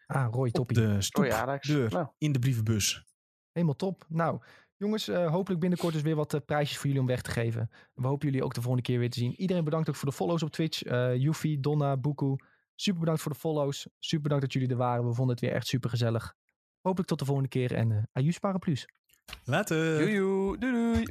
Ah, 0.07 0.29
Roy, 0.33 0.47
Op 0.47 0.53
toppie. 0.55 0.77
de 0.77 1.01
stoep, 1.03 1.25
Roy 1.25 1.33
Alex. 1.33 1.69
deur, 1.69 1.91
Nou. 1.91 2.07
in 2.19 2.33
de 2.33 2.39
brievenbus. 2.39 3.05
Helemaal 3.53 3.77
top. 3.77 4.05
Nou, 4.09 4.41
jongens, 4.77 5.09
eh, 5.09 5.31
hopelijk 5.31 5.61
binnenkort 5.61 5.93
dus 5.93 6.03
weer 6.03 6.15
wat 6.17 6.41
prijsjes 6.47 6.77
voor 6.77 6.87
jullie 6.87 7.01
om 7.01 7.07
weg 7.07 7.23
te 7.23 7.31
geven. 7.31 7.71
We 7.95 8.07
hopen 8.07 8.27
jullie 8.29 8.45
ook 8.45 8.55
de 8.55 8.61
volgende 8.61 8.87
keer 8.87 8.99
weer 8.99 9.11
te 9.11 9.19
zien. 9.19 9.35
Iedereen 9.41 9.65
bedankt 9.65 9.89
ook 9.89 9.97
voor 9.97 10.09
de 10.09 10.15
follows 10.15 10.43
op 10.43 10.51
Twitch. 10.51 10.83
Eh 10.83 11.15
Yuffie, 11.17 11.61
Donna, 11.61 11.97
Buku. 11.97 12.37
Super 12.75 13.01
bedankt 13.01 13.21
voor 13.23 13.33
de 13.33 13.39
follows. 13.39 13.87
Super 13.99 14.23
bedankt 14.23 14.45
dat 14.45 14.53
jullie 14.53 14.69
er 14.69 14.77
waren. 14.77 15.07
We 15.09 15.15
vonden 15.15 15.35
het 15.35 15.45
weer 15.45 15.53
echt 15.55 15.67
super 15.67 15.91
gezellig. 15.91 16.35
Hopelijk 16.87 17.09
tot 17.09 17.19
de 17.19 17.25
volgende 17.25 17.49
keer 17.49 17.75
en 17.75 17.91
uh, 17.91 18.03
Ayus 18.13 18.39
Paraplu's. 18.39 18.87
Later. 19.45 20.01
Joejoe, 20.01 20.59
doei 20.59 20.73
doei. 20.73 21.07